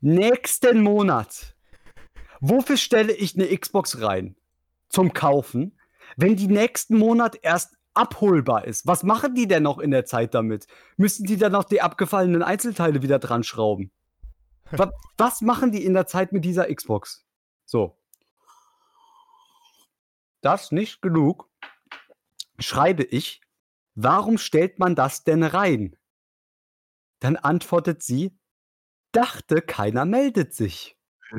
Nächsten 0.01 0.81
Monat. 0.81 1.55
Wofür 2.41 2.75
stelle 2.77 3.13
ich 3.13 3.35
eine 3.35 3.55
Xbox 3.57 4.01
rein? 4.01 4.35
Zum 4.89 5.13
Kaufen? 5.13 5.77
Wenn 6.17 6.35
die 6.35 6.47
nächsten 6.47 6.97
Monat 6.97 7.37
erst 7.41 7.77
abholbar 7.93 8.65
ist, 8.65 8.85
was 8.85 9.03
machen 9.03 9.35
die 9.35 9.47
denn 9.47 9.63
noch 9.63 9.79
in 9.79 9.91
der 9.91 10.05
Zeit 10.05 10.33
damit? 10.33 10.67
Müssen 10.97 11.25
die 11.25 11.37
dann 11.37 11.53
noch 11.53 11.63
die 11.63 11.81
abgefallenen 11.81 12.43
Einzelteile 12.43 13.01
wieder 13.01 13.19
dran 13.19 13.43
schrauben? 13.43 13.91
Wa- 14.71 14.91
Was 15.17 15.41
machen 15.41 15.71
die 15.71 15.85
in 15.85 15.93
der 15.93 16.07
Zeit 16.07 16.33
mit 16.33 16.43
dieser 16.43 16.73
Xbox? 16.73 17.25
So. 17.65 17.97
Das 20.41 20.71
nicht 20.71 21.01
genug. 21.01 21.47
Schreibe 22.59 23.03
ich, 23.03 23.41
warum 23.95 24.37
stellt 24.37 24.79
man 24.79 24.95
das 24.95 25.23
denn 25.23 25.43
rein? 25.43 25.95
Dann 27.23 27.37
antwortet 27.37 28.03
sie, 28.03 28.37
dachte, 29.13 29.61
keiner 29.61 30.03
meldet 30.03 30.53
sich. 30.53 30.97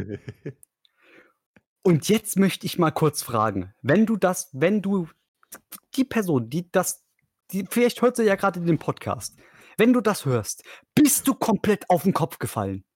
Und 1.83 2.09
jetzt 2.09 2.39
möchte 2.39 2.65
ich 2.65 2.79
mal 2.79 2.91
kurz 2.91 3.23
fragen, 3.23 3.75
wenn 3.83 4.07
du 4.07 4.17
das, 4.17 4.49
wenn 4.55 4.81
du 4.81 5.11
die 5.95 6.05
Person, 6.05 6.49
die 6.49 6.71
das, 6.71 7.05
die 7.51 7.67
vielleicht 7.69 8.01
hört 8.01 8.17
sie 8.17 8.23
ja 8.23 8.37
gerade 8.37 8.63
den 8.63 8.79
Podcast, 8.79 9.37
wenn 9.77 9.93
du 9.93 10.01
das 10.01 10.25
hörst, 10.25 10.65
bist 10.95 11.29
du 11.29 11.35
komplett 11.35 11.91
auf 11.91 12.05
den 12.05 12.15
Kopf 12.15 12.39
gefallen. 12.39 12.87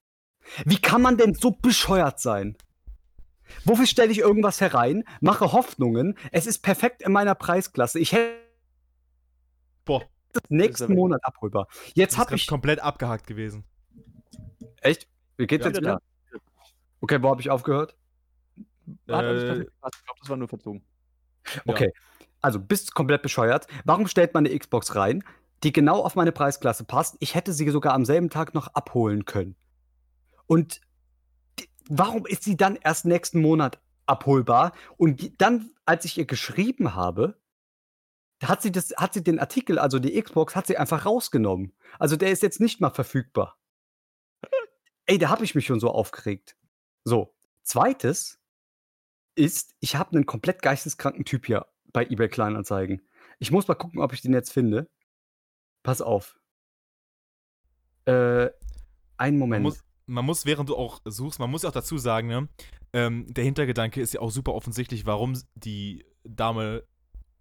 Wie 0.64 0.80
kann 0.80 1.02
man 1.02 1.18
denn 1.18 1.34
so 1.34 1.50
bescheuert 1.50 2.20
sein? 2.20 2.56
Wofür 3.66 3.86
stelle 3.86 4.12
ich 4.12 4.20
irgendwas 4.20 4.62
herein, 4.62 5.04
mache 5.20 5.52
Hoffnungen, 5.52 6.16
es 6.32 6.46
ist 6.46 6.60
perfekt 6.60 7.02
in 7.02 7.12
meiner 7.12 7.34
Preisklasse. 7.34 7.98
Ich 7.98 8.12
hätte 8.12 8.48
Boah, 9.84 10.08
nächsten 10.48 10.94
Monat 10.94 11.20
abholbar. 11.24 11.66
das 11.68 11.92
Jetzt 11.94 12.12
ist 12.12 12.18
habe 12.18 12.34
ich. 12.36 12.46
komplett 12.46 12.80
abgehakt 12.80 13.26
gewesen. 13.26 13.64
Echt? 14.80 15.08
Wie 15.36 15.46
geht's 15.46 15.64
Ja, 15.64 15.70
jetzt 15.70 15.76
ja, 15.76 15.82
wieder? 15.82 16.02
Okay, 17.00 17.22
wo 17.22 17.30
habe 17.30 17.40
ich 17.40 17.50
aufgehört? 17.50 17.96
Hat 19.08 19.24
Äh. 19.24 19.62
Ich 19.62 19.68
glaube, 19.80 20.20
das 20.20 20.28
war 20.28 20.36
nur 20.36 20.48
verzogen. 20.48 20.82
Ja. 21.54 21.62
Okay. 21.66 21.92
Also 22.40 22.60
bist 22.60 22.94
komplett 22.94 23.22
bescheuert. 23.22 23.66
Warum 23.84 24.06
stellt 24.06 24.34
man 24.34 24.46
eine 24.46 24.56
Xbox 24.56 24.94
rein, 24.94 25.24
die 25.62 25.72
genau 25.72 26.02
auf 26.02 26.14
meine 26.14 26.32
Preisklasse 26.32 26.84
passt? 26.84 27.16
Ich 27.20 27.34
hätte 27.34 27.52
sie 27.52 27.68
sogar 27.70 27.94
am 27.94 28.04
selben 28.04 28.30
Tag 28.30 28.54
noch 28.54 28.68
abholen 28.68 29.24
können. 29.24 29.56
Und 30.46 30.80
die, 31.58 31.68
warum 31.88 32.26
ist 32.26 32.44
sie 32.44 32.56
dann 32.56 32.76
erst 32.76 33.04
nächsten 33.04 33.40
Monat 33.40 33.80
abholbar? 34.06 34.72
Und 34.96 35.20
die, 35.20 35.36
dann, 35.36 35.70
als 35.84 36.04
ich 36.04 36.16
ihr 36.18 36.26
geschrieben 36.26 36.94
habe, 36.94 37.37
hat 38.44 38.62
sie, 38.62 38.70
das, 38.70 38.94
hat 38.96 39.14
sie 39.14 39.24
den 39.24 39.40
Artikel, 39.40 39.78
also 39.78 39.98
die 39.98 40.20
Xbox, 40.20 40.54
hat 40.54 40.66
sie 40.66 40.76
einfach 40.76 41.04
rausgenommen. 41.04 41.74
Also 41.98 42.16
der 42.16 42.30
ist 42.30 42.42
jetzt 42.42 42.60
nicht 42.60 42.80
mal 42.80 42.90
verfügbar. 42.90 43.58
Ey, 45.06 45.18
da 45.18 45.30
habe 45.30 45.44
ich 45.44 45.54
mich 45.54 45.66
schon 45.66 45.80
so 45.80 45.90
aufgeregt. 45.90 46.56
So, 47.04 47.34
zweites 47.62 48.38
ist, 49.34 49.74
ich 49.80 49.96
habe 49.96 50.12
einen 50.12 50.26
komplett 50.26 50.62
geisteskranken 50.62 51.24
Typ 51.24 51.46
hier 51.46 51.66
bei 51.92 52.04
eBay 52.06 52.28
Kleinanzeigen. 52.28 53.02
Ich 53.38 53.50
muss 53.50 53.66
mal 53.68 53.74
gucken, 53.74 54.00
ob 54.00 54.12
ich 54.12 54.20
den 54.20 54.32
jetzt 54.32 54.52
finde. 54.52 54.88
Pass 55.82 56.02
auf. 56.02 56.38
Äh, 58.04 58.50
einen 59.16 59.38
Man 59.38 59.38
Moment. 59.38 59.62
muss, 59.62 59.84
man 60.06 60.24
muss, 60.24 60.44
während 60.44 60.68
du 60.68 60.76
auch 60.76 61.00
suchst, 61.04 61.38
man 61.38 61.50
muss 61.50 61.62
ja 61.62 61.70
auch 61.70 61.74
dazu 61.74 61.98
sagen, 61.98 62.28
ne, 62.28 62.48
ähm, 62.92 63.26
der 63.32 63.44
Hintergedanke 63.44 64.00
ist 64.00 64.14
ja 64.14 64.20
auch 64.20 64.30
super 64.30 64.54
offensichtlich, 64.54 65.06
warum 65.06 65.40
die 65.54 66.04
Dame 66.24 66.84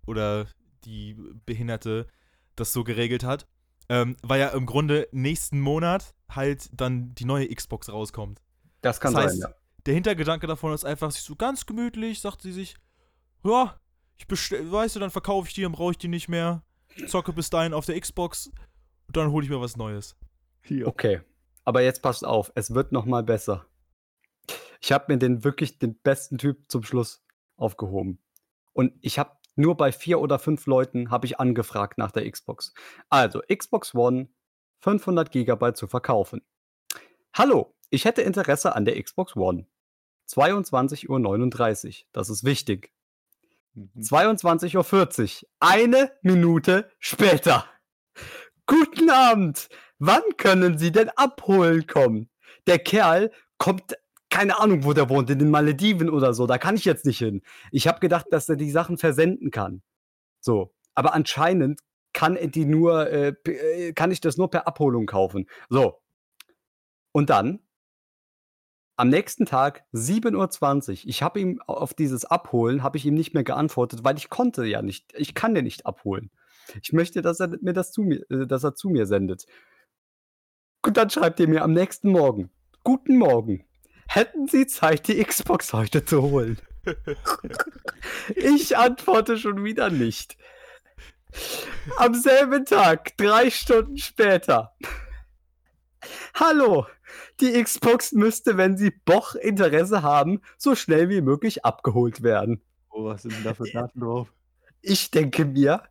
oder 0.06 0.48
die 0.88 1.16
Behinderte 1.46 2.08
das 2.56 2.74
so 2.74 2.84
geregelt 2.84 3.24
hat. 3.24 3.48
Ähm, 3.90 4.18
weil 4.22 4.42
ja 4.42 4.50
im 4.50 4.66
Grunde 4.66 5.08
nächsten 5.12 5.62
Monat 5.62 6.14
halt 6.30 6.70
dann 6.74 7.16
die 7.16 7.24
neue 7.24 7.48
Xbox 7.48 7.90
rauskommt. 7.90 8.42
das 8.82 9.00
kann 9.00 9.14
das 9.14 9.24
sein, 9.24 9.32
heißt, 9.32 9.42
ja. 9.44 9.56
Der 9.86 9.94
Hintergedanke 9.94 10.48
davon 10.48 10.74
ist 10.74 10.84
einfach, 10.84 11.10
sich 11.12 11.22
so 11.22 11.38
ganz 11.38 11.66
gemütlich, 11.66 12.20
sagt 12.20 12.42
sie 12.42 12.52
sich, 12.52 12.76
ja, 13.46 13.80
ich 14.18 14.28
bestell, 14.28 14.70
weißt 14.70 14.98
du, 14.98 15.00
dann 15.00 15.12
verkaufe 15.12 15.48
ich 15.48 15.54
die, 15.54 15.62
dann 15.62 15.72
brauche 15.72 15.92
ich 15.92 15.98
die 15.98 16.10
nicht 16.10 16.28
mehr. 16.28 16.64
Zocke 17.08 17.32
bis 17.32 17.50
dahin 17.50 17.74
auf 17.74 17.86
der 17.86 18.00
Xbox 18.00 18.48
und 19.08 19.16
dann 19.16 19.32
hole 19.32 19.46
ich 19.46 19.50
mir 19.50 19.62
was 19.62 19.78
Neues. 19.78 20.18
Hier. 20.64 20.88
Okay. 20.88 21.22
Aber 21.64 21.82
jetzt 21.82 22.02
passt 22.02 22.26
auf, 22.26 22.52
es 22.56 22.74
wird 22.74 22.92
noch 22.92 23.06
mal 23.06 23.24
besser. 23.24 23.66
Ich 24.82 24.92
habe 24.92 25.06
mir 25.08 25.18
den 25.18 25.44
wirklich 25.44 25.80
den 25.80 25.98
besten 26.00 26.38
Typ 26.38 26.70
zum 26.70 26.84
Schluss 26.84 27.24
aufgehoben. 27.56 28.20
Und 28.74 28.94
ich 29.02 29.20
habe 29.20 29.37
nur 29.58 29.76
bei 29.76 29.92
vier 29.92 30.20
oder 30.20 30.40
fünf 30.40 30.66
Leuten 30.66 31.12
habe 31.12 31.26
ich 31.26 31.40
angefragt 31.40 31.98
nach 31.98 32.12
der 32.12 32.30
Xbox. 32.30 32.74
Also 33.10 33.42
Xbox 33.42 33.94
One 33.96 34.30
500 34.80 35.32
Gigabyte 35.32 35.78
zu 35.78 35.88
verkaufen. 35.88 36.42
Hallo, 37.34 37.74
ich 37.90 38.06
hätte 38.06 38.22
Interesse 38.22 38.76
an 38.76 38.86
der 38.86 39.02
Xbox 39.02 39.36
One. 39.36 39.68
22.39 40.30 41.88
Uhr, 41.88 42.06
das 42.12 42.30
ist 42.30 42.44
wichtig. 42.44 42.92
Mhm. 43.74 43.92
22.40 44.00 45.44
Uhr. 45.44 45.50
Eine 45.60 46.12
Minute 46.22 46.92
später. 47.00 47.66
Guten 48.66 49.10
Abend. 49.10 49.70
Wann 50.00 50.24
können 50.38 50.78
Sie 50.78 50.92
denn 50.92 51.10
abholen 51.10 51.88
kommen? 51.88 52.30
Der 52.68 52.80
Kerl 52.80 53.32
kommt, 53.58 53.98
keine 54.30 54.60
Ahnung, 54.60 54.84
wo 54.84 54.94
der 54.94 55.10
wohnt, 55.10 55.30
in 55.30 55.40
den 55.40 55.50
Malediven 55.52 56.10
oder 56.10 56.34
so. 56.34 56.48
Da 56.48 56.58
kann 56.58 56.76
ich 56.76 56.86
jetzt 56.86 57.06
nicht 57.06 57.20
hin. 57.20 57.42
Ich 57.72 57.88
habe 57.88 58.00
gedacht, 58.00 58.28
dass 58.32 58.50
er 58.50 58.56
die 58.58 58.72
Sachen 58.72 58.98
versenden 58.98 59.52
kann. 59.52 59.82
So. 60.42 60.74
Aber 60.96 61.14
anscheinend 61.14 61.82
kann 62.14 62.36
er 62.38 62.48
die 62.48 62.66
nur, 62.66 63.10
äh, 63.10 63.30
äh, 63.46 63.94
kann 63.94 64.12
ich 64.12 64.22
das 64.22 64.38
nur 64.38 64.50
per 64.50 64.68
Abholung 64.68 65.06
kaufen. 65.08 65.48
So. 65.70 66.00
Und 67.16 67.30
dann 67.30 67.60
am 69.00 69.10
nächsten 69.10 69.46
Tag 69.46 69.86
7:20 69.92 71.04
Uhr. 71.04 71.10
Ich 71.10 71.22
habe 71.22 71.40
ihm 71.40 71.62
auf 71.68 71.94
dieses 71.94 72.26
Abholen 72.26 72.82
habe 72.84 72.98
ich 72.98 73.06
ihm 73.06 73.14
nicht 73.14 73.34
mehr 73.36 73.44
geantwortet, 73.44 74.04
weil 74.04 74.18
ich 74.18 74.30
konnte 74.30 74.66
ja 74.66 74.82
nicht 74.82 75.14
ich 75.16 75.36
kann 75.36 75.54
den 75.54 75.66
nicht 75.66 75.86
abholen. 75.86 76.32
Ich 76.82 76.94
möchte, 76.94 77.22
dass 77.22 77.40
er 77.40 77.50
mir 77.62 77.74
das 77.74 77.92
zu 77.92 78.02
mir 78.02 78.26
äh, 78.32 78.48
dass 78.48 78.64
er 78.64 78.74
zu 78.76 78.90
mir 78.90 79.06
sendet. 79.06 79.46
Und 80.84 80.98
dann 80.98 81.10
schreibt 81.12 81.40
er 81.40 81.48
mir 81.48 81.64
am 81.64 81.74
nächsten 81.74 82.10
Morgen: 82.10 82.50
„Guten 82.84 83.18
Morgen. 83.18 83.67
Hätten 84.08 84.48
Sie 84.48 84.68
Zeit, 84.68 85.08
die 85.08 85.24
Xbox 85.24 85.74
heute 85.74 86.04
zu 86.06 86.22
holen?“ 86.22 86.58
Ich 88.36 88.78
antworte 88.78 89.38
schon 89.38 89.64
wieder 89.64 89.90
nicht. 89.90 90.38
Am 91.98 92.16
selben 92.16 92.66
Tag, 92.66 93.18
3 93.18 93.50
Stunden 93.50 93.98
später: 93.98 94.76
„Hallo, 96.34 96.88
die 97.42 97.62
Xbox 97.62 98.14
müsste, 98.14 98.58
wenn 98.58 98.78
Sie 98.78 98.92
Boch 98.92 99.36
Interesse 99.36 100.02
haben, 100.02 100.42
so 100.58 100.76
schnell 100.76 101.10
wie 101.10 101.22
möglich 101.22 101.66
abgeholt 101.66 102.24
werden.“ 102.24 102.62
Oh, 102.90 103.06
was 103.06 103.24
sind 103.24 103.36
denn 103.36 103.44
da 103.44 103.54
für 103.54 103.70
Daten 103.70 104.00
drauf? 104.00 104.32
Ich 104.82 105.12
denke 105.12 105.46
mir: 105.46 105.84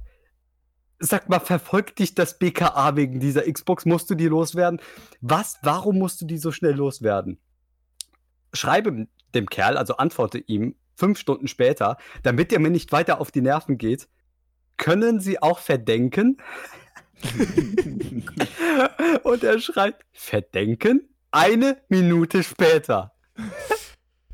„Sag 0.98 1.28
mal, 1.28 1.40
verfolgt 1.40 1.98
dich 1.98 2.14
das 2.14 2.38
BKA 2.38 2.96
wegen 2.96 3.20
dieser 3.20 3.42
Xbox? 3.42 3.84
Musst 3.84 4.08
du 4.08 4.14
die 4.14 4.28
loswerden? 4.28 4.80
Was 5.20 5.58
warum 5.62 5.98
musst 5.98 6.22
du 6.22 6.24
die 6.24 6.38
so 6.38 6.50
schnell 6.50 6.74
loswerden?“ 6.74 7.38
Schreibe 8.56 9.06
dem 9.34 9.48
Kerl, 9.48 9.76
also 9.76 9.96
antworte 9.96 10.38
ihm 10.38 10.74
5 10.96 11.18
Stunden 11.18 11.48
später, 11.48 11.98
damit 12.22 12.52
er 12.52 12.58
mir 12.58 12.70
nicht 12.70 12.92
weiter 12.92 13.20
auf 13.20 13.30
die 13.30 13.42
Nerven 13.42 13.78
geht: 13.78 14.08
„Können 14.76 15.20
Sie 15.20 15.40
auch 15.42 15.58
verdenken?“ 15.58 16.38
Und 19.22 19.44
er 19.44 19.58
schreibt: 19.60 20.04
„Verdenken?“ 20.12 21.08
Eine 21.30 21.82
Minute 21.88 22.42
später. 22.42 23.12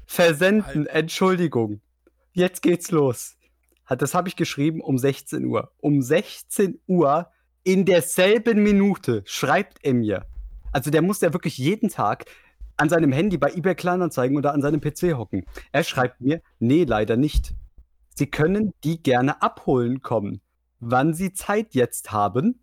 „Versenden, 0.06 0.86
Entschuldigung. 0.86 1.80
Jetzt 2.32 2.62
geht's 2.62 2.90
los.“ 2.90 3.36
Hat 3.84 4.02
das 4.02 4.14
habe 4.14 4.28
ich 4.28 4.36
geschrieben 4.36 4.80
um 4.80 4.98
16 4.98 5.44
Uhr. 5.44 5.72
Um 5.78 6.00
16 6.00 6.80
Uhr 6.86 7.30
in 7.64 7.84
derselben 7.84 8.62
Minute 8.62 9.22
schreibt 9.26 9.78
er 9.82 9.94
mir. 9.94 10.26
Also, 10.72 10.90
der 10.90 11.02
muss 11.02 11.20
ja 11.20 11.32
wirklich 11.32 11.58
jeden 11.58 11.90
Tag 11.90 12.24
an 12.76 12.88
seinem 12.88 13.12
Handy 13.12 13.38
bei 13.38 13.52
eBay 13.52 13.74
Kleinanzeigen 13.74 14.36
oder 14.36 14.52
an 14.52 14.62
seinem 14.62 14.80
PC 14.80 15.16
hocken. 15.16 15.44
Er 15.72 15.84
schreibt 15.84 16.20
mir: 16.20 16.40
„Ne, 16.58 16.84
leider 16.84 17.16
nicht. 17.16 17.54
Sie 18.14 18.26
können 18.26 18.74
die 18.84 19.02
gerne 19.02 19.40
abholen 19.42 20.02
kommen, 20.02 20.40
wann 20.80 21.14
Sie 21.14 21.32
Zeit 21.32 21.74
jetzt 21.74 22.12
haben.“ 22.12 22.60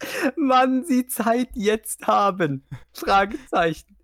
Wann 0.36 0.84
Sie 0.84 1.06
Zeit 1.06 1.50
jetzt 1.54 2.06
haben? 2.06 2.64
Fragezeichen. 2.92 3.96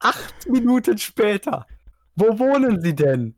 8 0.00 0.48
Minuten 0.48 0.98
später. 0.98 1.66
Wo 2.16 2.38
wohnen 2.38 2.80
Sie 2.80 2.94
denn? 2.94 3.36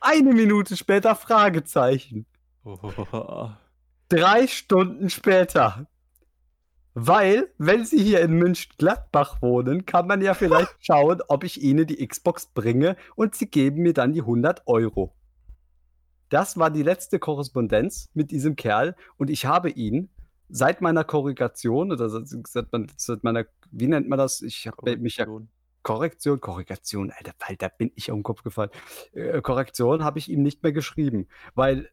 Eine 0.00 0.32
Minute 0.32 0.76
später 0.76 1.14
Fragezeichen. 1.16 2.26
Oh. 2.64 3.50
3 4.10 4.46
Stunden 4.46 5.10
später. 5.10 5.86
Weil, 7.02 7.48
wenn 7.56 7.86
Sie 7.86 8.02
hier 8.02 8.20
in 8.20 8.32
München-Gladbach 8.32 9.40
wohnen, 9.40 9.86
kann 9.86 10.06
man 10.06 10.20
ja 10.20 10.34
vielleicht 10.34 10.76
schauen, 10.80 11.22
ob 11.28 11.44
ich 11.44 11.62
Ihnen 11.62 11.86
die 11.86 12.06
Xbox 12.06 12.44
bringe 12.44 12.94
und 13.16 13.34
Sie 13.34 13.46
geben 13.46 13.80
mir 13.80 13.94
dann 13.94 14.12
die 14.12 14.20
100 14.20 14.66
Euro. 14.66 15.14
Das 16.28 16.58
war 16.58 16.70
die 16.70 16.82
letzte 16.82 17.18
Korrespondenz 17.18 18.10
mit 18.12 18.30
diesem 18.30 18.54
Kerl 18.54 18.96
und 19.16 19.30
ich 19.30 19.46
habe 19.46 19.70
ihn 19.70 20.10
seit 20.50 20.82
meiner 20.82 21.02
Korrigation 21.02 21.90
oder 21.90 22.10
se 22.10 22.22
seit 22.46 22.70
man 22.70 22.92
seit 22.96 23.24
meiner 23.24 23.46
wie 23.70 23.86
nennt 23.86 24.06
man 24.06 24.18
das? 24.18 24.42
Ich 24.42 24.66
habe 24.66 24.98
mich 24.98 25.16
ja 25.16 25.26
Korrektion. 25.82 26.38
Korrektion 26.38 27.12
Alter, 27.12 27.32
Alter, 27.38 27.70
bin 27.70 27.92
ich 27.94 28.10
auf 28.10 28.18
den 28.18 28.24
Kopf 28.24 28.42
gefallen. 28.42 28.70
Äh, 29.14 29.40
Korrektion 29.40 30.04
habe 30.04 30.18
ich 30.18 30.28
ihm 30.28 30.42
nicht 30.42 30.62
mehr 30.62 30.72
geschrieben, 30.72 31.28
weil 31.54 31.88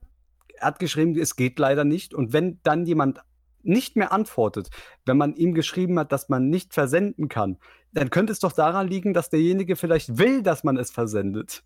er 0.56 0.68
hat 0.68 0.80
geschrieben, 0.80 1.18
es 1.18 1.38
geht 1.38 1.58
leider 1.60 1.86
nicht 1.86 2.14
und 2.14 2.34
wenn 2.34 2.60
dann 2.64 2.86
jemand 2.86 3.22
nicht 3.68 3.96
mehr 3.96 4.12
antwortet, 4.12 4.70
wenn 5.06 5.18
man 5.18 5.36
ihm 5.36 5.54
geschrieben 5.54 6.00
hat, 6.00 6.12
dass 6.12 6.30
man 6.30 6.50
nicht 6.50 6.74
versenden 6.74 7.30
kann, 7.30 7.58
dann 7.92 8.10
könnte 8.10 8.34
es 8.34 8.40
doch 8.40 8.54
daran 8.54 8.88
liegen, 8.88 9.14
dass 9.14 9.30
derjenige 9.30 9.76
vielleicht 9.76 10.18
will, 10.18 10.42
dass 10.42 10.64
man 10.64 10.78
es 10.78 10.92
versendet. 10.92 11.64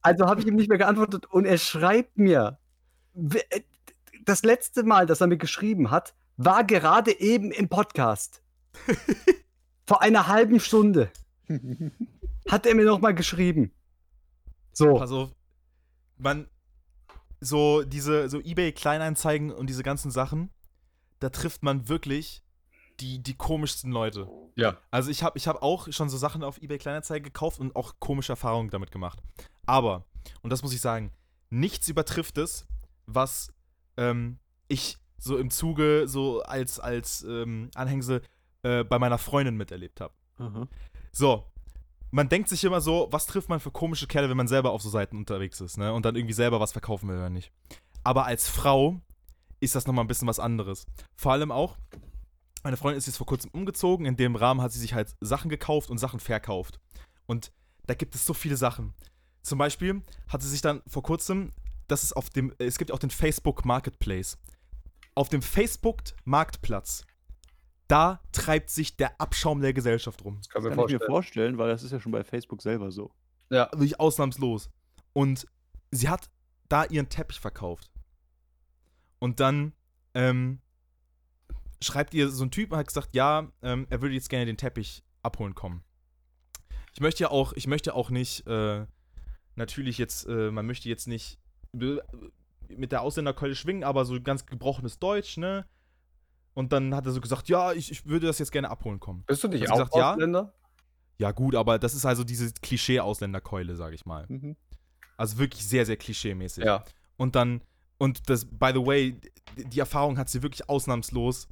Also 0.00 0.26
habe 0.26 0.40
ich 0.40 0.46
ihm 0.46 0.56
nicht 0.56 0.68
mehr 0.68 0.78
geantwortet 0.78 1.26
und 1.26 1.44
er 1.44 1.58
schreibt 1.58 2.18
mir, 2.18 2.58
äh, 3.14 3.60
das 4.24 4.42
letzte 4.42 4.82
Mal, 4.82 5.06
dass 5.06 5.20
er 5.20 5.26
mir 5.26 5.36
geschrieben 5.36 5.90
hat, 5.90 6.14
war 6.36 6.64
gerade 6.64 7.18
eben 7.20 7.50
im 7.50 7.68
Podcast. 7.68 8.42
Vor 9.86 10.02
einer 10.02 10.26
halben 10.28 10.60
Stunde 10.60 11.10
hat 12.48 12.66
er 12.66 12.74
mir 12.74 12.84
noch 12.84 13.00
mal 13.00 13.14
geschrieben. 13.14 13.72
So. 14.72 14.94
Pass 14.94 15.10
auf. 15.10 15.30
Man, 16.18 16.48
so 17.40 17.82
diese, 17.82 18.28
so 18.28 18.40
Ebay-Kleinanzeigen 18.40 19.50
und 19.50 19.68
diese 19.68 19.82
ganzen 19.82 20.10
Sachen, 20.10 20.50
da 21.22 21.30
trifft 21.30 21.62
man 21.62 21.88
wirklich 21.88 22.42
die, 23.00 23.22
die 23.22 23.34
komischsten 23.34 23.92
Leute. 23.92 24.28
Ja. 24.56 24.76
Also 24.90 25.10
ich 25.10 25.22
habe 25.22 25.38
ich 25.38 25.46
hab 25.46 25.62
auch 25.62 25.90
schon 25.92 26.08
so 26.08 26.16
Sachen 26.16 26.42
auf 26.42 26.60
eBay 26.60 26.78
Kleinanzeigen 26.78 27.24
gekauft 27.24 27.60
und 27.60 27.74
auch 27.76 27.94
komische 28.00 28.32
Erfahrungen 28.32 28.70
damit 28.70 28.90
gemacht. 28.90 29.22
Aber, 29.64 30.04
und 30.42 30.50
das 30.50 30.62
muss 30.62 30.74
ich 30.74 30.80
sagen, 30.80 31.12
nichts 31.48 31.88
übertrifft 31.88 32.38
es, 32.38 32.66
was 33.06 33.52
ähm, 33.96 34.38
ich 34.68 34.98
so 35.18 35.38
im 35.38 35.50
Zuge, 35.50 36.08
so 36.08 36.42
als, 36.42 36.80
als 36.80 37.22
ähm, 37.22 37.70
Anhängsel 37.74 38.22
äh, 38.62 38.82
bei 38.82 38.98
meiner 38.98 39.18
Freundin 39.18 39.56
miterlebt 39.56 40.00
habe. 40.00 40.14
Aha. 40.38 40.66
So, 41.12 41.44
man 42.10 42.28
denkt 42.28 42.48
sich 42.48 42.64
immer 42.64 42.80
so, 42.80 43.08
was 43.12 43.26
trifft 43.26 43.48
man 43.48 43.60
für 43.60 43.70
komische 43.70 44.08
Kerle, 44.08 44.28
wenn 44.28 44.36
man 44.36 44.48
selber 44.48 44.72
auf 44.72 44.82
so 44.82 44.90
Seiten 44.90 45.16
unterwegs 45.16 45.60
ist, 45.60 45.78
ne? 45.78 45.92
Und 45.92 46.04
dann 46.04 46.16
irgendwie 46.16 46.34
selber 46.34 46.58
was 46.58 46.72
verkaufen 46.72 47.08
will 47.08 47.16
oder 47.16 47.30
nicht. 47.30 47.52
Aber 48.02 48.26
als 48.26 48.48
Frau 48.48 49.00
ist 49.62 49.74
das 49.74 49.86
nochmal 49.86 50.04
ein 50.04 50.08
bisschen 50.08 50.28
was 50.28 50.40
anderes. 50.40 50.86
Vor 51.14 51.32
allem 51.32 51.52
auch, 51.52 51.78
meine 52.64 52.76
Freundin 52.76 52.98
ist 52.98 53.06
jetzt 53.06 53.16
vor 53.16 53.26
kurzem 53.26 53.50
umgezogen, 53.52 54.06
in 54.06 54.16
dem 54.16 54.36
Rahmen 54.36 54.60
hat 54.60 54.72
sie 54.72 54.80
sich 54.80 54.94
halt 54.94 55.14
Sachen 55.20 55.48
gekauft 55.48 55.90
und 55.90 55.98
Sachen 55.98 56.20
verkauft. 56.20 56.80
Und 57.26 57.52
da 57.86 57.94
gibt 57.94 58.14
es 58.14 58.24
so 58.24 58.34
viele 58.34 58.56
Sachen. 58.56 58.94
Zum 59.42 59.58
Beispiel 59.58 60.02
hat 60.28 60.42
sie 60.42 60.48
sich 60.48 60.60
dann 60.60 60.82
vor 60.86 61.02
kurzem, 61.02 61.52
das 61.88 62.02
ist 62.02 62.12
auf 62.12 62.30
dem, 62.30 62.52
es 62.58 62.78
gibt 62.78 62.92
auch 62.92 62.98
den 62.98 63.10
Facebook 63.10 63.64
Marketplace. 63.64 64.38
Auf 65.14 65.28
dem 65.28 65.42
Facebook 65.42 66.02
Marktplatz, 66.24 67.04
da 67.86 68.20
treibt 68.32 68.70
sich 68.70 68.96
der 68.96 69.20
Abschaum 69.20 69.60
der 69.60 69.72
Gesellschaft 69.72 70.24
rum. 70.24 70.38
Das 70.38 70.48
kann 70.48 70.62
Kann 70.64 70.78
ich 70.86 70.98
mir 70.98 71.06
vorstellen, 71.06 71.58
weil 71.58 71.68
das 71.68 71.82
ist 71.82 71.92
ja 71.92 72.00
schon 72.00 72.12
bei 72.12 72.24
Facebook 72.24 72.62
selber 72.62 72.90
so. 72.90 73.12
Ja. 73.50 73.68
wirklich 73.72 74.00
ausnahmslos. 74.00 74.70
Und 75.12 75.46
sie 75.90 76.08
hat 76.08 76.30
da 76.68 76.84
ihren 76.84 77.10
Teppich 77.10 77.38
verkauft. 77.38 77.91
Und 79.22 79.38
dann 79.38 79.72
ähm, 80.14 80.58
schreibt 81.80 82.12
ihr 82.12 82.28
so 82.28 82.42
ein 82.42 82.50
Typ 82.50 82.72
und 82.72 82.78
hat 82.78 82.88
gesagt, 82.88 83.14
ja, 83.14 83.52
ähm, 83.62 83.86
er 83.88 84.02
würde 84.02 84.16
jetzt 84.16 84.28
gerne 84.28 84.46
den 84.46 84.56
Teppich 84.56 85.04
abholen 85.22 85.54
kommen. 85.54 85.84
Ich 86.92 87.00
möchte 87.00 87.22
ja 87.22 87.30
auch, 87.30 87.52
ich 87.52 87.68
möchte 87.68 87.94
auch 87.94 88.10
nicht, 88.10 88.48
äh, 88.48 88.84
natürlich 89.54 89.96
jetzt, 89.96 90.26
äh, 90.26 90.50
man 90.50 90.66
möchte 90.66 90.88
jetzt 90.88 91.06
nicht 91.06 91.38
mit 91.70 92.90
der 92.90 93.02
Ausländerkeule 93.02 93.54
schwingen, 93.54 93.84
aber 93.84 94.04
so 94.06 94.20
ganz 94.20 94.44
gebrochenes 94.44 94.98
Deutsch, 94.98 95.36
ne? 95.36 95.66
Und 96.54 96.72
dann 96.72 96.92
hat 96.92 97.06
er 97.06 97.12
so 97.12 97.20
gesagt, 97.20 97.48
ja, 97.48 97.72
ich, 97.72 97.92
ich 97.92 98.04
würde 98.04 98.26
das 98.26 98.40
jetzt 98.40 98.50
gerne 98.50 98.70
abholen 98.70 98.98
kommen. 98.98 99.22
Bist 99.28 99.44
du 99.44 99.46
nicht 99.46 99.70
auch 99.70 99.76
gesagt, 99.76 99.94
ja? 99.94 100.14
Ausländer? 100.14 100.52
Ja, 101.18 101.30
gut, 101.30 101.54
aber 101.54 101.78
das 101.78 101.94
ist 101.94 102.04
also 102.04 102.24
diese 102.24 102.52
Klischee-Ausländerkeule, 102.54 103.76
sage 103.76 103.94
ich 103.94 104.04
mal. 104.04 104.26
Mhm. 104.28 104.56
Also 105.16 105.38
wirklich 105.38 105.64
sehr, 105.64 105.86
sehr 105.86 105.96
klischee-mäßig. 105.96 106.64
Ja. 106.64 106.84
Und 107.16 107.36
dann, 107.36 107.62
und 108.02 108.28
das, 108.28 108.44
by 108.44 108.70
the 108.74 108.84
way, 108.84 109.16
die 109.56 109.78
Erfahrung 109.80 110.18
hat 110.18 110.28
sie 110.28 110.42
wirklich 110.42 110.68
ausnahmslos. 110.68 111.46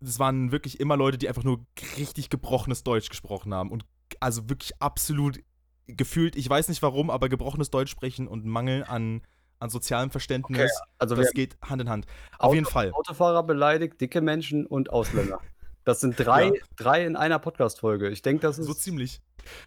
Das 0.00 0.18
waren 0.18 0.52
wirklich 0.52 0.80
immer 0.80 0.96
Leute, 0.96 1.18
die 1.18 1.28
einfach 1.28 1.44
nur 1.44 1.66
richtig 1.98 2.30
gebrochenes 2.30 2.82
Deutsch 2.82 3.10
gesprochen 3.10 3.52
haben. 3.52 3.70
Und 3.70 3.84
also 4.20 4.48
wirklich 4.48 4.80
absolut 4.80 5.40
gefühlt, 5.86 6.36
ich 6.36 6.48
weiß 6.48 6.68
nicht 6.68 6.82
warum, 6.82 7.10
aber 7.10 7.28
gebrochenes 7.28 7.70
Deutsch 7.70 7.90
sprechen 7.90 8.26
und 8.26 8.46
Mangel 8.46 8.84
an, 8.84 9.22
an 9.58 9.68
sozialem 9.70 10.10
Verständnis, 10.10 10.70
Also 10.98 11.14
das 11.14 11.32
geht 11.32 11.58
Hand 11.62 11.82
in 11.82 11.88
Hand. 11.90 12.06
Auf 12.38 12.46
Auto- 12.46 12.54
jeden 12.54 12.66
Fall. 12.66 12.92
Autofahrer 12.92 13.42
beleidigt, 13.42 14.00
dicke 14.00 14.20
Menschen 14.22 14.66
und 14.66 14.90
Ausländer. 14.90 15.40
Das 15.84 16.00
sind 16.00 16.14
drei, 16.18 16.46
Ja. 16.46 16.52
drei 16.76 17.04
in 17.04 17.16
einer 17.16 17.38
Podcast-Folge. 17.38 18.08
Ich 18.10 18.22
denke, 18.22 18.42
das 18.42 18.58
ist. 18.58 18.66
So 18.66 18.74
ziemlich. 18.74 19.20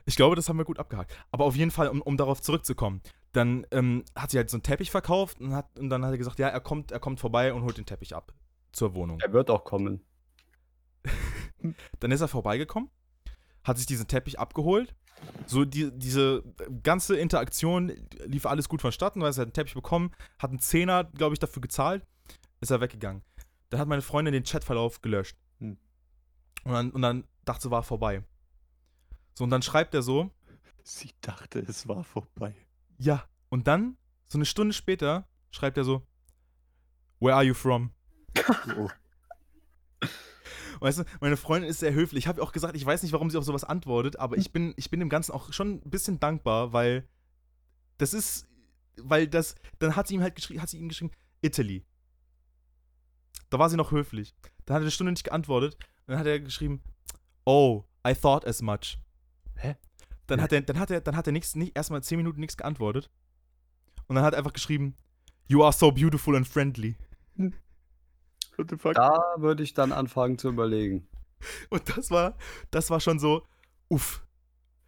Ich 0.06 0.16
glaube, 0.16 0.36
das 0.36 0.48
haben 0.50 0.58
wir 0.58 0.66
gut 0.66 0.80
abgehakt. 0.80 1.12
Aber 1.32 1.46
auf 1.46 1.56
jeden 1.56 1.72
Fall, 1.72 1.90
um, 1.90 2.02
um 2.02 2.18
darauf 2.18 2.42
zurückzukommen, 2.42 3.02
dann 3.34 3.68
ähm, 3.72 4.06
hat 4.16 4.32
sie 4.32 4.38
halt 4.38 4.50
so 4.50 4.58
einen 4.58 4.64
Teppich 4.64 4.92
verkauft 4.92 5.42
und, 5.42 5.54
hat, 5.54 5.78
und 5.78 5.90
dann 5.90 6.06
hat 6.06 6.12
er 6.12 6.18
gesagt, 6.18 6.40
ja, 6.40 6.48
er 6.48 6.62
kommt, 6.62 6.92
er 6.92 7.00
kommt 7.00 7.20
vorbei 7.20 7.54
und 7.54 7.64
holt 7.64 7.78
den 7.78 7.86
Teppich 7.86 8.16
ab 8.16 8.34
zur 8.72 8.94
Wohnung. 8.96 9.20
er 9.20 9.34
wird 9.34 9.50
auch 9.50 9.64
kommen. 9.64 10.02
Dann 12.00 12.12
ist 12.12 12.22
er 12.22 12.28
vorbeigekommen, 12.28 12.90
hat 13.64 13.78
sich 13.78 13.86
diesen 13.86 14.08
Teppich 14.08 14.40
abgeholt. 14.40 14.96
So 15.46 15.64
die, 15.64 15.92
diese 15.98 16.44
ganze 16.82 17.16
Interaktion 17.16 17.92
lief 18.26 18.46
alles 18.46 18.68
gut 18.68 18.82
vonstatten, 18.82 19.22
weil 19.22 19.32
er 19.32 19.36
hat 19.36 19.40
einen 19.40 19.54
Teppich 19.54 19.74
bekommen, 19.74 20.12
hat 20.40 20.50
einen 20.50 20.60
Zehner, 20.60 21.06
glaube 21.06 21.34
ich, 21.34 21.40
dafür 21.40 21.62
gezahlt, 21.62 22.06
ist 22.60 22.72
er 22.72 22.82
weggegangen. 22.82 23.24
Dann 23.70 23.80
hat 23.80 23.88
meine 23.88 24.02
Freundin 24.02 24.34
den 24.34 24.44
Chatverlauf 24.44 25.02
gelöscht. 25.02 25.38
Hm. 25.60 25.78
Und, 26.66 26.72
dann, 26.72 26.92
und 26.92 27.02
dann 27.02 27.24
dachte 27.46 27.64
sie, 27.64 27.72
war 27.72 27.84
vorbei. 27.84 28.24
So, 29.36 29.46
und 29.46 29.50
dann 29.50 29.62
schreibt 29.62 29.94
er 29.94 30.04
so, 30.04 30.32
Sie 30.84 31.12
dachte, 31.22 31.60
es 31.60 31.88
war 31.88 32.04
vorbei. 32.04 32.54
Ja. 33.04 33.28
Und 33.50 33.68
dann, 33.68 33.98
so 34.28 34.38
eine 34.38 34.46
Stunde 34.46 34.74
später, 34.74 35.28
schreibt 35.52 35.78
er 35.78 35.84
so, 35.84 36.08
Where 37.20 37.36
are 37.36 37.44
you 37.44 37.54
from? 37.54 37.92
Oh. 38.78 38.90
Weißt 40.80 41.00
du, 41.00 41.04
meine 41.22 41.38
Freundin 41.38 41.70
ist 41.70 41.80
sehr 41.80 41.94
höflich. 41.94 42.26
Ich 42.26 42.28
habe 42.28 42.42
auch 42.42 42.52
gesagt, 42.52 42.76
ich 42.76 42.86
weiß 42.86 43.04
nicht, 43.04 43.14
warum 43.14 43.30
sie 43.30 43.38
auf 43.38 43.46
sowas 43.46 43.64
antwortet, 43.64 44.20
aber 44.20 44.38
ich 44.38 44.52
bin, 44.52 44.74
ich 44.76 44.90
bin 44.90 45.00
dem 45.00 45.10
Ganzen 45.10 45.32
auch 45.32 45.54
schon 45.54 45.76
ein 45.76 45.90
bisschen 45.90 46.20
dankbar, 46.20 46.74
weil 46.74 47.08
das 47.98 48.14
ist, 48.14 48.48
weil 48.98 49.28
das, 49.28 49.56
dann 49.80 49.96
hat 49.96 50.08
sie 50.08 50.16
ihm 50.16 50.22
halt 50.22 50.36
geschrieben, 50.36 50.62
hat 50.62 50.70
sie 50.70 50.78
ihm 50.78 50.90
geschrieben, 50.90 51.12
Italy. 51.42 51.86
Da 53.50 53.60
war 53.60 53.70
sie 53.70 53.78
noch 53.78 53.92
höflich. 53.92 54.34
Dann 54.66 54.76
hat 54.76 54.82
er 54.82 54.86
eine 54.86 54.92
Stunde 54.92 55.12
nicht 55.12 55.24
geantwortet. 55.24 55.78
Dann 56.08 56.18
hat 56.18 56.26
er 56.26 56.40
geschrieben, 56.40 56.82
oh, 57.46 57.84
I 58.06 58.14
thought 58.14 58.46
as 58.46 58.62
much. 58.62 58.98
Hä? 59.56 59.76
Dann 60.28 60.42
hat 60.42 60.52
er, 60.54 60.62
dann 60.62 60.80
hat 60.80 60.90
er, 60.92 61.02
dann 61.02 61.16
hat 61.16 61.28
er 61.28 61.34
nichts, 61.34 61.56
nicht, 61.56 61.76
erstmal 61.76 62.02
zehn 62.04 62.18
Minuten 62.18 62.40
nichts 62.40 62.58
geantwortet. 62.58 63.10
Und 64.08 64.16
dann 64.16 64.24
hat 64.24 64.34
er 64.34 64.40
einfach 64.40 64.54
geschrieben, 64.54 64.96
you 65.48 65.64
are 65.64 65.74
so 65.74 65.92
beautiful 65.92 66.36
and 66.36 66.48
friendly. 66.48 66.96
What 68.58 68.70
the 68.70 68.78
fuck? 68.78 68.94
Da 68.94 69.20
würde 69.38 69.64
ich 69.64 69.74
dann 69.74 69.92
anfangen 69.92 70.38
zu 70.38 70.50
überlegen. 70.50 71.08
Und 71.70 71.98
das 71.98 72.10
war, 72.12 72.38
das 72.72 72.90
war 72.90 73.00
schon 73.00 73.20
so, 73.20 73.46
uff. 73.90 74.26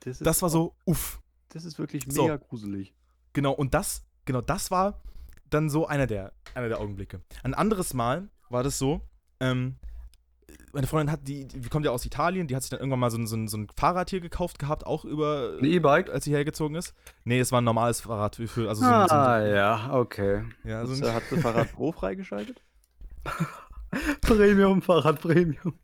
Das, 0.01 0.21
ist 0.21 0.25
Das 0.25 0.41
war 0.41 0.49
so, 0.49 0.75
uff. 0.85 1.19
Das 1.49 1.65
ist 1.65 1.79
wirklich 1.79 2.05
So. 2.09 2.23
mega 2.23 2.37
gruselig. 2.37 2.93
Genau, 3.33 3.51
und 3.53 3.73
das, 3.73 4.05
genau, 4.25 4.41
das 4.41 4.71
war 4.71 5.01
dann 5.49 5.69
so 5.69 5.87
einer 5.87 6.07
der, 6.07 6.33
einer 6.53 6.69
der 6.69 6.79
Augenblicke. 6.79 7.21
Ein 7.43 7.53
anderes 7.53 7.93
Mal 7.93 8.29
war 8.49 8.63
das 8.63 8.77
so, 8.77 9.01
ähm, 9.39 9.77
meine 10.73 10.87
Freundin 10.87 11.11
hat, 11.11 11.27
die, 11.27 11.47
die 11.47 11.69
kommt 11.69 11.85
ja 11.85 11.91
aus 11.91 12.05
Italien, 12.05 12.47
die 12.47 12.55
hat 12.55 12.63
sich 12.63 12.69
dann 12.69 12.79
irgendwann 12.79 12.99
mal 12.99 13.09
so, 13.11 13.17
ein- 13.17 13.27
so, 13.27 13.35
ein- 13.35 13.47
so 13.47 13.57
ein 13.57 13.67
Fahrrad 13.77 14.09
hier 14.09 14.19
gekauft 14.19 14.59
gehabt, 14.59 14.85
auch 14.85 15.05
über, 15.05 15.57
Ein 15.59 15.65
E-Bike? 15.65 16.09
als 16.09 16.25
sie 16.25 16.31
hergezogen 16.33 16.75
ist. 16.75 16.93
Nee, 17.23 17.39
es 17.39 17.51
war 17.51 17.61
ein 17.61 17.63
normales 17.63 18.01
Fahrrad, 18.01 18.35
für, 18.35 18.67
also 18.69 18.83
so, 18.83 18.87
ein- 18.91 19.07
so, 19.07 19.15
ah, 19.15 19.33
ein- 19.35 19.55
ja, 19.55 19.93
okay. 19.93 20.43
ja, 20.63 20.85
so 20.85 21.03
äh, 21.03 21.11
hat 21.11 21.23
das 21.31 21.41
Fahrrad 21.41 21.71
Pro 21.73 21.91
freigeschaltet? 21.91 22.61
Premium, 24.21 24.81
Fahrrad 24.81 25.21
Premium. 25.21 25.79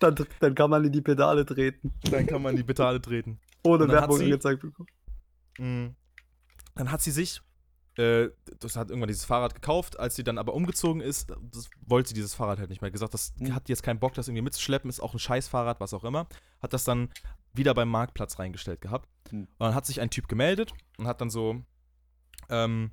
Dann, 0.00 0.14
dann 0.40 0.54
kann 0.54 0.70
man 0.70 0.84
in 0.84 0.92
die 0.92 1.00
Pedale 1.02 1.44
treten. 1.46 1.92
dann 2.10 2.26
kann 2.26 2.42
man 2.42 2.56
die 2.56 2.64
Pedale 2.64 3.00
treten. 3.00 3.38
Ohne 3.62 3.86
Werbung 3.88 4.16
sie- 4.16 4.24
angezeigt 4.24 4.62
bekommen. 4.62 4.88
Mm. 5.58 5.94
Dann 6.74 6.90
hat 6.90 7.02
sie 7.02 7.10
sich, 7.10 7.42
äh, 8.00 8.30
das 8.60 8.76
hat 8.76 8.88
irgendwann 8.88 9.08
dieses 9.08 9.24
Fahrrad 9.24 9.54
gekauft, 9.54 9.98
als 10.00 10.16
sie 10.16 10.24
dann 10.24 10.38
aber 10.38 10.54
umgezogen 10.54 11.02
ist, 11.02 11.30
das 11.52 11.68
wollte 11.86 12.08
sie 12.08 12.14
dieses 12.14 12.34
Fahrrad 12.34 12.58
halt 12.58 12.70
nicht 12.70 12.80
mehr. 12.80 12.90
Gesagt, 12.90 13.12
das 13.14 13.34
Hm. 13.38 13.54
hat 13.54 13.68
jetzt 13.68 13.82
keinen 13.82 13.98
Bock, 14.00 14.14
das 14.14 14.28
irgendwie 14.28 14.42
mitzuschleppen, 14.42 14.88
ist 14.88 15.00
auch 15.00 15.12
ein 15.12 15.18
Scheißfahrrad, 15.18 15.80
was 15.80 15.92
auch 15.92 16.04
immer. 16.04 16.26
Hat 16.62 16.72
das 16.72 16.84
dann 16.84 17.10
wieder 17.52 17.74
beim 17.74 17.88
Marktplatz 17.88 18.38
reingestellt 18.38 18.80
gehabt. 18.80 19.08
Hm. 19.30 19.40
Und 19.42 19.60
dann 19.60 19.74
hat 19.74 19.86
sich 19.86 20.00
ein 20.00 20.10
Typ 20.10 20.28
gemeldet 20.28 20.72
und 20.98 21.06
hat 21.06 21.20
dann 21.20 21.30
so 21.30 21.62
ähm, 22.48 22.92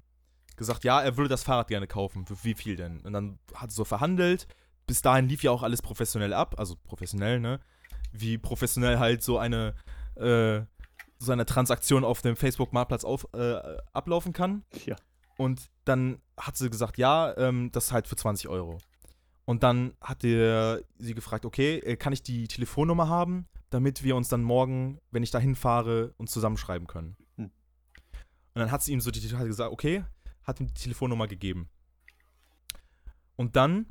gesagt, 0.57 0.83
ja, 0.83 1.01
er 1.01 1.15
würde 1.15 1.29
das 1.29 1.43
Fahrrad 1.43 1.69
gerne 1.69 1.87
kaufen. 1.87 2.25
Für 2.25 2.43
wie 2.43 2.53
viel 2.53 2.75
denn? 2.75 2.99
Und 3.01 3.13
dann 3.13 3.39
hat 3.53 3.71
sie 3.71 3.77
so 3.77 3.85
verhandelt. 3.85 4.47
Bis 4.87 5.01
dahin 5.01 5.29
lief 5.29 5.43
ja 5.43 5.51
auch 5.51 5.63
alles 5.63 5.81
professionell 5.81 6.33
ab, 6.33 6.55
also 6.57 6.75
professionell, 6.75 7.39
ne? 7.39 7.59
Wie 8.11 8.37
professionell 8.37 8.99
halt 8.99 9.21
so 9.21 9.37
eine 9.37 9.75
äh, 10.15 10.61
so 11.19 11.31
eine 11.31 11.45
Transaktion 11.45 12.03
auf 12.03 12.21
dem 12.21 12.35
Facebook-Marktplatz 12.35 13.05
äh, 13.33 13.77
ablaufen 13.93 14.33
kann. 14.33 14.63
Ja. 14.85 14.95
Und 15.37 15.69
dann 15.85 16.21
hat 16.37 16.57
sie 16.57 16.69
gesagt, 16.69 16.97
ja, 16.97 17.35
ähm, 17.37 17.71
das 17.71 17.85
ist 17.85 17.91
halt 17.91 18.07
für 18.07 18.15
20 18.15 18.49
Euro. 18.49 18.79
Und 19.45 19.63
dann 19.63 19.93
hat 20.01 20.23
er 20.23 20.81
sie 20.97 21.13
gefragt, 21.13 21.45
okay, 21.45 21.77
äh, 21.77 21.95
kann 21.95 22.13
ich 22.13 22.21
die 22.21 22.47
Telefonnummer 22.47 23.07
haben, 23.07 23.47
damit 23.69 24.03
wir 24.03 24.15
uns 24.15 24.29
dann 24.29 24.43
morgen, 24.43 24.99
wenn 25.11 25.23
ich 25.23 25.31
dahin 25.31 25.55
fahre, 25.55 26.13
uns 26.17 26.31
zusammenschreiben 26.31 26.87
können. 26.87 27.15
Hm. 27.37 27.45
Und 27.45 27.51
dann 28.59 28.71
hat 28.71 28.83
sie 28.83 28.91
ihm 28.91 28.99
so 28.99 29.11
die, 29.11 29.21
hat 29.35 29.45
gesagt, 29.45 29.71
okay, 29.71 30.03
hat 30.43 30.59
ihm 30.59 30.67
die 30.67 30.73
Telefonnummer 30.73 31.27
gegeben. 31.27 31.69
Und 33.35 33.55
dann 33.55 33.85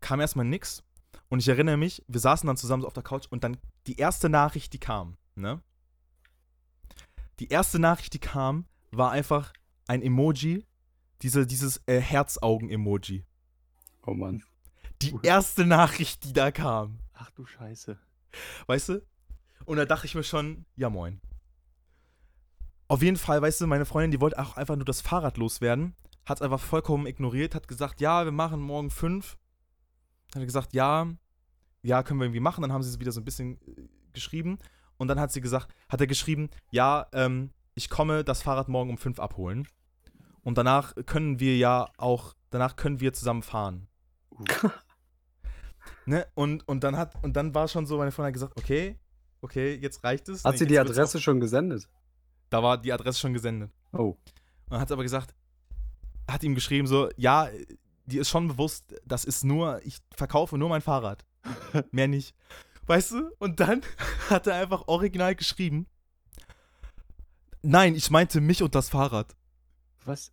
kam 0.00 0.20
erstmal 0.20 0.46
nix. 0.46 0.82
Und 1.28 1.40
ich 1.40 1.48
erinnere 1.48 1.76
mich, 1.76 2.04
wir 2.08 2.20
saßen 2.20 2.46
dann 2.46 2.56
zusammen 2.56 2.82
so 2.82 2.86
auf 2.86 2.92
der 2.92 3.02
Couch 3.02 3.26
und 3.30 3.44
dann 3.44 3.56
die 3.86 3.96
erste 3.96 4.28
Nachricht, 4.28 4.72
die 4.72 4.78
kam, 4.78 5.16
ne? 5.34 5.62
Die 7.40 7.48
erste 7.48 7.78
Nachricht, 7.78 8.12
die 8.12 8.18
kam, 8.18 8.66
war 8.90 9.10
einfach 9.10 9.54
ein 9.86 10.02
Emoji, 10.02 10.66
diese, 11.22 11.46
dieses 11.46 11.82
äh, 11.86 11.98
Herzaugen-Emoji. 11.98 13.24
Oh 14.06 14.12
Mann. 14.12 14.44
Die 15.00 15.14
erste 15.22 15.64
Nachricht, 15.64 16.24
die 16.24 16.34
da 16.34 16.50
kam. 16.50 16.98
Ach 17.14 17.30
du 17.30 17.46
Scheiße. 17.46 17.98
Weißt 18.66 18.90
du? 18.90 19.06
Und 19.64 19.78
da 19.78 19.86
dachte 19.86 20.06
ich 20.06 20.14
mir 20.14 20.22
schon, 20.22 20.66
ja 20.76 20.90
moin. 20.90 21.22
Auf 22.88 23.02
jeden 23.02 23.16
Fall, 23.16 23.40
weißt 23.40 23.62
du, 23.62 23.66
meine 23.66 23.86
Freundin, 23.86 24.10
die 24.10 24.20
wollte 24.20 24.38
auch 24.38 24.58
einfach 24.58 24.76
nur 24.76 24.84
das 24.84 25.00
Fahrrad 25.00 25.38
loswerden, 25.38 25.94
hat 26.26 26.38
es 26.38 26.42
einfach 26.42 26.60
vollkommen 26.60 27.06
ignoriert, 27.06 27.54
hat 27.54 27.68
gesagt, 27.68 28.02
ja, 28.02 28.24
wir 28.24 28.32
machen 28.32 28.60
morgen 28.60 28.90
fünf. 28.90 29.38
Hat 30.34 30.44
gesagt, 30.44 30.74
ja, 30.74 31.08
ja, 31.82 32.02
können 32.02 32.20
wir 32.20 32.26
irgendwie 32.26 32.40
machen. 32.40 32.60
Dann 32.60 32.72
haben 32.72 32.82
sie 32.82 32.90
es 32.90 33.00
wieder 33.00 33.12
so 33.12 33.20
ein 33.20 33.24
bisschen 33.24 33.60
äh, 33.66 33.88
geschrieben. 34.12 34.58
Und 35.00 35.08
dann 35.08 35.18
hat 35.18 35.32
sie 35.32 35.40
gesagt, 35.40 35.74
hat 35.88 36.02
er 36.02 36.06
geschrieben, 36.06 36.50
ja, 36.70 37.06
ähm, 37.14 37.52
ich 37.74 37.88
komme 37.88 38.22
das 38.22 38.42
Fahrrad 38.42 38.68
morgen 38.68 38.90
um 38.90 38.98
fünf 38.98 39.18
abholen. 39.18 39.66
Und 40.42 40.58
danach 40.58 40.94
können 41.06 41.40
wir 41.40 41.56
ja 41.56 41.88
auch, 41.96 42.34
danach 42.50 42.76
können 42.76 43.00
wir 43.00 43.14
zusammen 43.14 43.42
fahren. 43.42 43.88
Ne? 46.04 46.26
Und, 46.34 46.66
und 46.68 46.84
dann 46.84 46.96
hat, 46.96 47.14
und 47.22 47.36
dann 47.36 47.54
war 47.54 47.68
schon 47.68 47.86
so, 47.86 47.96
meine 47.96 48.10
Freundin 48.10 48.28
hat 48.28 48.34
gesagt, 48.34 48.58
okay, 48.58 48.98
okay, 49.40 49.74
jetzt 49.76 50.02
reicht 50.04 50.28
es. 50.28 50.44
Hat 50.44 50.52
Nee, 50.52 50.58
sie 50.58 50.66
die 50.66 50.78
Adresse 50.78 51.20
schon 51.20 51.40
gesendet? 51.40 51.88
Da 52.50 52.62
war 52.62 52.78
die 52.78 52.92
Adresse 52.92 53.20
schon 53.20 53.32
gesendet. 53.32 53.70
Oh. 53.92 54.08
Und 54.08 54.18
dann 54.68 54.80
hat 54.80 54.92
aber 54.92 55.02
gesagt, 55.02 55.34
hat 56.28 56.42
ihm 56.42 56.54
geschrieben 56.54 56.86
so, 56.86 57.08
ja, 57.16 57.48
dir 58.06 58.20
ist 58.20 58.28
schon 58.28 58.48
bewusst, 58.48 58.94
das 59.06 59.24
ist 59.24 59.44
nur, 59.44 59.80
ich 59.84 59.98
verkaufe 60.14 60.58
nur 60.58 60.68
mein 60.68 60.82
Fahrrad. 60.82 61.24
Mehr 61.92 62.08
nicht. 62.08 62.34
Weißt 62.90 63.12
du? 63.12 63.30
Und 63.38 63.60
dann 63.60 63.82
hat 64.30 64.48
er 64.48 64.56
einfach 64.56 64.88
original 64.88 65.36
geschrieben, 65.36 65.86
nein, 67.62 67.94
ich 67.94 68.10
meinte 68.10 68.40
mich 68.40 68.64
und 68.64 68.74
das 68.74 68.88
Fahrrad. 68.88 69.36
Was? 70.04 70.32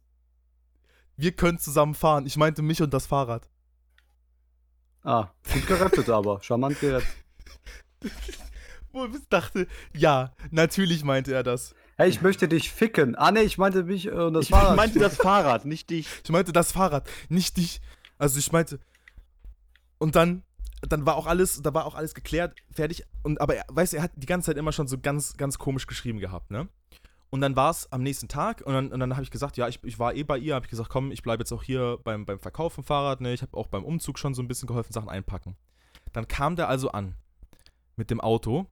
Wir 1.18 1.34
können 1.34 1.60
zusammen 1.60 1.94
fahren. 1.94 2.26
Ich 2.26 2.36
meinte 2.36 2.64
mich 2.64 2.82
und 2.82 2.92
das 2.96 3.06
Fahrrad. 3.06 3.48
Ah, 5.04 5.30
gut 5.54 5.68
gerettet 5.68 6.10
aber. 6.10 6.42
Charmant 6.42 6.80
gerettet. 6.80 7.08
Wo 8.92 9.06
ich 9.06 9.30
dachte, 9.30 9.68
ja, 9.94 10.34
natürlich 10.50 11.04
meinte 11.04 11.36
er 11.36 11.44
das. 11.44 11.76
Hey, 11.96 12.10
ich 12.10 12.24
möchte 12.24 12.48
dich 12.48 12.72
ficken. 12.72 13.16
Ah, 13.16 13.30
nee, 13.30 13.42
ich 13.42 13.60
meinte 13.60 13.84
mich 13.84 14.10
und 14.10 14.34
das 14.34 14.46
ich 14.46 14.50
Fahrrad. 14.50 14.76
meinte 14.76 14.98
das 14.98 15.16
Fahrrad, 15.18 15.66
nicht 15.66 15.92
dich. 15.92 16.08
Ich 16.24 16.32
meinte 16.32 16.54
das 16.54 16.72
Fahrrad, 16.72 17.08
nicht 17.30 17.58
dich. 17.58 17.82
Also 18.18 18.40
ich 18.40 18.52
meinte. 18.52 18.80
Und 20.00 20.16
dann, 20.16 20.42
dann 20.82 21.06
war 21.06 21.16
auch 21.16 21.26
alles, 21.26 21.62
da 21.62 21.74
war 21.74 21.86
auch 21.86 21.95
alles 21.95 22.14
geklärt, 22.14 22.56
fertig. 22.72 23.04
Und 23.24 23.41
aber 23.41 23.56
er, 23.56 23.66
weißt 23.70 23.94
du, 23.94 23.98
er 23.98 24.04
hat 24.04 24.12
die 24.16 24.28
ganze 24.28 24.48
Zeit 24.48 24.58
immer 24.58 24.72
schon 24.72 24.88
so 24.88 24.98
ganz, 24.98 25.38
ganz 25.38 25.58
komisch 25.58 25.88
geschrieben 25.88 26.20
gehabt, 26.20 26.52
ne? 26.52 26.68
Und 27.30 27.41
dann 27.41 27.56
war 27.58 27.72
es 27.72 27.91
am 27.91 28.04
nächsten 28.04 28.30
Tag 28.30 28.62
und 28.66 28.74
dann, 28.74 28.91
und 28.91 28.99
dann 28.99 29.14
habe 29.14 29.24
ich 29.24 29.32
gesagt, 29.32 29.58
ja, 29.58 29.68
ich, 29.68 29.84
ich 29.84 29.99
war 29.99 30.14
eh 30.14 30.24
bei 30.24 30.38
ihr, 30.38 30.56
habe 30.56 30.66
ich 30.66 30.70
gesagt, 30.70 30.90
komm, 30.90 31.12
ich 31.12 31.24
bleibe 31.24 31.41
jetzt 31.41 31.52
auch 31.52 31.64
hier 31.64 31.98
beim, 32.04 32.26
beim 32.26 32.40
Verkauf 32.40 32.74
vom 32.74 32.86
Fahrrad, 32.86 33.20
ne? 33.22 33.34
Ich 33.34 33.41
habe 33.41 33.56
auch 33.58 33.68
beim 33.68 33.84
Umzug 33.84 34.18
schon 34.18 34.34
so 34.34 34.41
ein 34.41 34.48
bisschen 34.48 34.68
geholfen, 34.68 34.94
Sachen 34.94 35.10
einpacken. 35.10 35.56
Dann 36.14 36.28
kam 36.28 36.56
der 36.56 36.70
also 36.70 36.91
an 36.91 37.16
mit 37.98 38.12
dem 38.12 38.22
Auto 38.22 38.68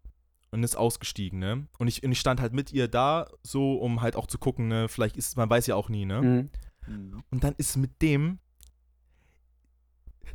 und 0.51 0.63
ist 0.63 0.77
ausgestiegen, 0.77 1.39
ne? 1.39 1.67
Und 1.79 1.87
ich, 1.87 2.03
und 2.03 2.11
ich 2.11 2.19
stand 2.19 2.39
halt 2.39 2.53
mit 2.53 2.71
ihr 2.71 2.87
da, 2.87 3.27
so, 3.43 3.75
um 3.75 4.01
halt 4.01 4.15
auch 4.15 4.27
zu 4.27 4.37
gucken, 4.37 4.67
ne? 4.67 4.87
Vielleicht 4.87 5.17
ist, 5.17 5.35
man 5.35 5.49
weiß 5.49 5.67
ja 5.67 5.75
auch 5.75 5.89
nie, 5.89 6.05
ne? 6.05 6.21
Mhm. 6.21 6.49
Hm. 6.85 7.23
Und 7.29 7.43
dann 7.43 7.55
ist 7.57 7.75
mit 7.77 8.01
dem. 8.01 8.39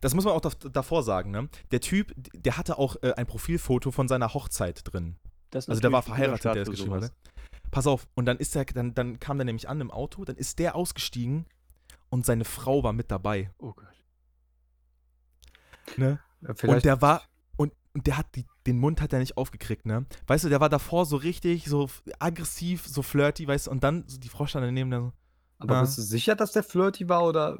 Das 0.00 0.14
muss 0.14 0.24
man 0.24 0.34
auch 0.34 0.40
dav- 0.40 0.70
davor 0.72 1.02
sagen, 1.02 1.30
ne? 1.30 1.48
Der 1.70 1.80
Typ, 1.80 2.12
der 2.16 2.56
hatte 2.56 2.78
auch 2.78 2.96
äh, 3.02 3.12
ein 3.12 3.26
Profilfoto 3.26 3.90
von 3.90 4.08
seiner 4.08 4.32
Hochzeit 4.34 4.80
drin. 4.84 5.16
Also 5.52 5.80
der 5.80 5.92
war 5.92 6.02
verheiratet, 6.02 6.54
der 6.54 6.64
für 6.64 6.70
geschrieben 6.70 6.94
hat. 6.94 7.00
Ne? 7.02 7.10
Pass 7.70 7.86
auf, 7.86 8.06
und 8.14 8.26
dann 8.26 8.38
ist 8.38 8.54
der, 8.54 8.64
dann, 8.64 8.94
dann 8.94 9.18
kam 9.20 9.38
der 9.38 9.44
nämlich 9.44 9.68
an 9.68 9.80
im 9.80 9.90
Auto, 9.90 10.24
dann 10.24 10.36
ist 10.36 10.58
der 10.58 10.74
ausgestiegen 10.76 11.46
und 12.08 12.24
seine 12.26 12.44
Frau 12.44 12.82
war 12.82 12.92
mit 12.92 13.10
dabei. 13.10 13.50
Oh 13.58 13.72
Gott. 13.72 13.86
Ne? 15.96 16.20
Ja, 16.40 16.54
Und 16.68 16.84
der 16.84 17.02
war, 17.02 17.22
und, 17.56 17.72
und 17.94 18.06
der 18.06 18.16
hat 18.16 18.26
die, 18.36 18.46
den 18.66 18.78
Mund 18.78 19.00
hat 19.00 19.12
er 19.12 19.18
nicht 19.18 19.36
aufgekriegt, 19.36 19.86
ne? 19.86 20.06
Weißt 20.26 20.44
du, 20.44 20.48
der 20.48 20.60
war 20.60 20.68
davor 20.68 21.04
so 21.04 21.16
richtig, 21.16 21.66
so 21.66 21.88
aggressiv, 22.18 22.86
so 22.86 23.02
flirty, 23.02 23.46
weißt 23.46 23.66
du, 23.66 23.70
und 23.72 23.82
dann 23.84 24.04
so 24.06 24.18
die 24.18 24.28
Frau 24.28 24.46
stand 24.46 24.64
daneben, 24.64 24.90
der 24.90 25.00
so, 25.00 25.12
Aber 25.58 25.74
Ja. 25.74 25.80
bist 25.82 25.98
du 25.98 26.02
sicher, 26.02 26.34
dass 26.36 26.52
der 26.52 26.62
flirty 26.62 27.08
war 27.08 27.24
oder? 27.24 27.58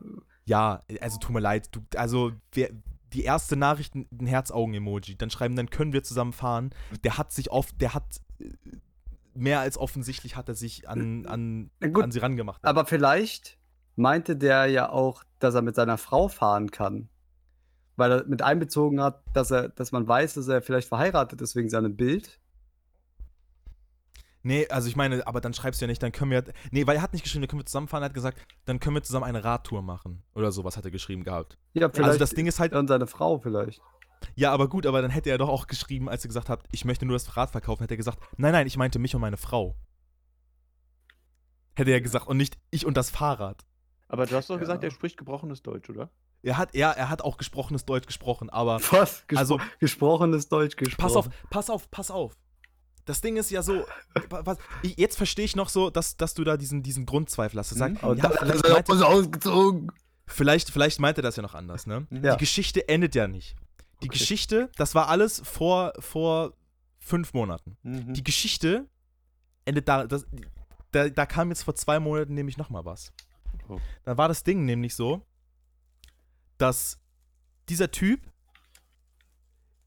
Ja, 0.51 0.82
also 1.01 1.18
tut 1.18 1.31
mir 1.31 1.40
leid, 1.40 1.68
du, 1.70 1.81
also 1.97 2.32
wer, 2.52 2.70
die 3.12 3.22
erste 3.22 3.56
Nachricht 3.56 3.94
ein 3.94 4.27
Herz-Augen-Emoji, 4.27 5.16
dann 5.16 5.31
schreiben, 5.31 5.55
dann 5.55 5.70
können 5.70 5.93
wir 5.93 6.02
zusammen 6.02 6.32
fahren. 6.32 6.70
Der 7.05 7.18
hat 7.18 7.32
sich 7.32 7.52
auf, 7.52 7.70
der 7.72 7.94
hat 7.94 8.20
äh, 8.40 8.51
mehr 9.35 9.60
als 9.60 9.78
offensichtlich 9.78 10.35
hat 10.35 10.48
er 10.48 10.56
sich 10.56 10.89
an, 10.89 11.24
an, 11.27 11.70
gut, 11.93 12.02
an 12.02 12.10
sie 12.10 12.18
rangemacht. 12.18 12.64
aber 12.64 12.85
vielleicht 12.85 13.59
meinte 13.94 14.36
der 14.36 14.66
ja 14.66 14.90
auch, 14.90 15.22
dass 15.39 15.55
er 15.55 15.62
mit 15.62 15.77
seiner 15.77 15.98
Frau 15.98 16.27
fahren 16.27 16.72
kann. 16.72 17.09
Weil 17.94 18.12
er 18.12 18.27
mit 18.27 18.43
einbezogen 18.43 19.01
hat, 19.01 19.22
dass 19.32 19.52
er, 19.52 19.68
dass 19.68 19.93
man 19.93 20.09
weiß, 20.09 20.35
dass 20.35 20.48
er 20.48 20.62
vielleicht 20.62 20.89
verheiratet 20.89 21.40
ist 21.43 21.55
wegen 21.55 21.68
seinem 21.68 21.97
Bild. 21.97 22.40
Nee, 24.43 24.67
also 24.69 24.89
ich 24.89 24.97
meine, 24.97 25.27
aber 25.27 25.41
dann 25.43 25.53
schreibst 25.53 25.81
du 25.81 25.85
ja 25.85 25.89
nicht, 25.89 26.03
dann 26.03 26.12
können 26.12 26.31
wir. 26.31 26.45
Nee, 26.71 26.87
weil 26.87 26.97
er 26.97 27.03
hat 27.03 27.12
nicht 27.12 27.23
geschrieben, 27.23 27.43
dann 27.43 27.49
können 27.49 27.61
wir 27.61 27.67
zusammenfahren, 27.67 28.03
er 28.03 28.07
hat 28.07 28.15
gesagt, 28.15 28.39
dann 28.65 28.81
können 28.81 28.97
wir 28.97 29.03
zusammen 29.03 29.25
eine 29.25 29.45
Radtour 29.45 29.83
machen. 29.83 30.23
Oder 30.35 30.51
sowas 30.51 30.77
hat 30.79 30.85
er 30.87 30.91
geschrieben 30.91 31.25
gehabt. 31.25 31.59
Ja, 31.75 31.91
vielleicht. 31.91 32.07
Also 32.09 32.19
das 32.19 32.31
Ding 32.31 32.47
ist 32.47 32.59
halt, 32.59 32.73
und 32.73 32.89
seine 32.89 33.07
Frau 33.07 33.39
vielleicht. 33.39 33.83
ja, 34.37 34.51
aber 34.53 34.69
gut, 34.69 34.87
aber 34.87 35.03
dann 35.03 35.11
hätte 35.11 35.29
er 35.31 35.37
doch 35.39 35.49
auch 35.51 35.67
geschrieben, 35.67 36.09
als 36.09 36.25
er 36.25 36.29
gesagt 36.29 36.49
hat, 36.49 36.65
ich 36.73 36.85
möchte 36.87 37.05
nur 37.05 37.15
das 37.17 37.37
Rad 37.37 37.51
verkaufen, 37.51 37.83
hätte 37.83 37.95
er 37.95 37.99
gesagt, 37.99 38.19
nein, 38.39 38.53
nein, 38.53 38.67
ich 38.67 38.79
meinte 38.79 38.99
mich 38.99 39.15
und 39.15 39.21
meine 39.21 39.37
Frau. 39.37 39.77
Hätte 41.75 41.91
er 41.91 42.01
gesagt, 42.01 42.27
und 42.27 42.37
nicht 42.37 42.59
ich 42.71 42.85
und 42.87 42.97
das 42.97 43.11
Fahrrad. 43.11 43.65
Aber 44.09 44.27
du 44.27 44.35
hast 44.35 44.51
doch 44.51 44.55
Ja. 44.57 44.61
gesagt, 44.61 44.83
er 44.85 44.91
spricht 44.91 45.17
gebrochenes 45.17 45.62
Deutsch, 45.62 45.89
oder? 45.89 46.11
Er 46.43 46.57
hat, 46.57 46.75
er, 46.75 46.91
er 46.97 47.11
hat 47.11 47.23
auch 47.23 47.37
gesprochenes 47.37 47.85
Deutsch 47.85 48.07
gesprochen, 48.07 48.49
aber 48.51 48.81
Was? 48.91 49.27
Gespro 49.27 49.39
Also- 49.39 49.61
gesprochenes 49.79 50.49
Deutsch 50.49 50.77
gesprochen. 50.77 51.03
pass 51.03 51.17
auf, 51.17 51.29
pass 51.51 51.71
auf, 51.71 51.91
pass 51.91 52.11
auf. 52.11 52.37
Das 53.06 53.20
Ding 53.20 53.36
ist 53.36 53.51
ja 53.51 53.62
so, 53.62 53.85
was, 54.28 54.59
ich, 54.82 54.97
jetzt 54.98 55.16
verstehe 55.16 55.44
ich 55.44 55.56
noch 55.56 55.68
so, 55.68 55.90
dass, 55.90 56.16
dass 56.16 56.35
du 56.35 56.44
da 56.44 56.56
diesen, 56.56 56.82
diesen 56.82 57.06
Grundzweifel 57.06 57.59
hast. 57.59 57.72
Du 57.72 57.77
sagst, 57.77 58.02
Mhm. 58.02 58.16
Ja, 58.18 58.31
vielleicht 58.31 58.68
meinte, 58.89 59.06
ausgezogen. 59.06 59.90
vielleicht, 60.27 60.70
vielleicht 60.70 61.01
meinte 61.01 61.20
er 61.20 61.22
das 61.22 61.36
ja 61.36 61.43
noch 61.43 61.55
anders, 61.55 61.86
ne? 61.86 62.06
Ja. 62.10 62.35
Die 62.36 62.40
Geschichte 62.40 62.89
endet 62.89 63.14
ja 63.14 63.27
nicht. 63.27 63.56
Die 64.02 64.09
Okay. 64.09 64.18
Geschichte, 64.18 64.70
das 64.77 64.94
war 64.94 65.09
alles 65.09 65.40
vor, 65.44 65.93
vor 65.98 66.55
fünf 66.98 67.32
Monaten. 67.35 67.77
Mhm. 67.82 68.12
Die 68.14 68.22
Geschichte 68.24 68.89
endet 69.64 69.89
da, 69.89 70.06
das, 70.06 70.27
da, 70.93 71.09
da 71.09 71.27
kam 71.27 71.48
jetzt 71.51 71.62
vor 71.64 71.74
zwei 71.74 71.98
Monaten 72.01 72.35
nämlich 72.35 72.56
nochmal 72.56 72.85
was. 72.85 73.12
Oh. 73.68 73.78
Dann 74.05 74.16
war 74.18 74.28
das 74.28 74.43
Ding 74.44 74.64
nämlich 74.64 74.94
so, 74.94 75.27
dass 76.59 76.98
dieser 77.68 77.90
Typ 77.90 78.20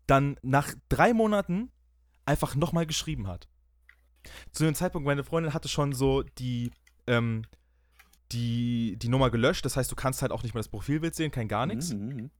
dann 0.07 0.37
nach 0.41 0.73
drei 0.89 1.13
Monaten 1.13 1.71
einfach 2.25 2.55
nochmal 2.55 2.85
geschrieben 2.85 3.27
hat. 3.27 3.47
Zu 4.51 4.63
dem 4.63 4.75
Zeitpunkt, 4.75 5.05
meine 5.05 5.23
Freundin 5.23 5.53
hatte 5.53 5.67
schon 5.67 5.93
so 5.93 6.23
die, 6.23 6.71
ähm, 7.07 7.43
die, 8.31 8.95
die 8.97 9.09
Nummer 9.09 9.29
gelöscht. 9.29 9.65
Das 9.65 9.75
heißt, 9.77 9.91
du 9.91 9.95
kannst 9.95 10.21
halt 10.21 10.31
auch 10.31 10.43
nicht 10.43 10.53
mehr 10.53 10.59
das 10.59 10.69
Profilbild 10.69 11.15
sehen, 11.15 11.31
kein 11.31 11.47
gar 11.47 11.65
nichts. 11.65 11.93
Mhm, 11.93 12.07
mhm. 12.07 12.31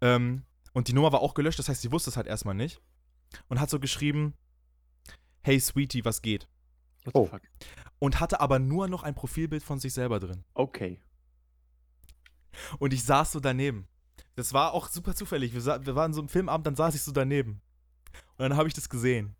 Ähm, 0.00 0.42
und 0.72 0.88
die 0.88 0.92
Nummer 0.92 1.12
war 1.12 1.20
auch 1.20 1.34
gelöscht, 1.34 1.58
das 1.58 1.68
heißt, 1.68 1.82
sie 1.82 1.92
wusste 1.92 2.10
es 2.10 2.16
halt 2.16 2.26
erstmal 2.26 2.54
nicht. 2.54 2.80
Und 3.48 3.60
hat 3.60 3.70
so 3.70 3.78
geschrieben, 3.78 4.34
hey 5.42 5.60
Sweetie, 5.60 6.04
was 6.04 6.22
geht? 6.22 6.48
What 7.04 7.14
the 7.14 7.20
Oh. 7.20 7.26
fuck? 7.26 7.42
Und 7.98 8.18
hatte 8.20 8.40
aber 8.40 8.58
nur 8.58 8.88
noch 8.88 9.02
ein 9.02 9.14
Profilbild 9.14 9.62
von 9.62 9.78
sich 9.78 9.92
selber 9.92 10.20
drin. 10.20 10.44
Okay. 10.54 11.00
Und 12.78 12.92
ich 12.92 13.04
saß 13.04 13.32
so 13.32 13.40
daneben. 13.40 13.86
Das 14.36 14.52
war 14.52 14.72
auch 14.72 14.88
super 14.88 15.14
zufällig. 15.14 15.52
Wir, 15.52 15.64
wir 15.86 15.94
waren 15.94 16.12
so 16.14 16.20
im 16.22 16.28
Filmabend, 16.28 16.66
dann 16.66 16.76
saß 16.76 16.94
ich 16.94 17.02
so 17.02 17.12
daneben. 17.12 17.60
Und 18.40 18.48
dann 18.48 18.56
habe 18.56 18.68
ich 18.68 18.74
das 18.74 18.88
gesehen. 18.88 19.36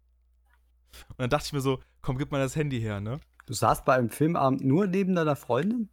Und 1.09 1.21
dann 1.21 1.31
dachte 1.31 1.47
ich 1.47 1.55
mir 1.55 1.63
so, 1.63 1.83
komm, 2.03 2.19
gib 2.19 2.31
mal 2.31 2.39
das 2.39 2.55
Handy 2.55 2.79
her, 2.79 3.01
ne? 3.01 3.19
Du 3.47 3.55
saßt 3.55 3.87
bei 3.87 3.95
einem 3.95 4.11
Filmabend 4.11 4.63
nur 4.63 4.87
neben 4.87 5.15
deiner 5.15 5.37
Freundin? 5.37 5.89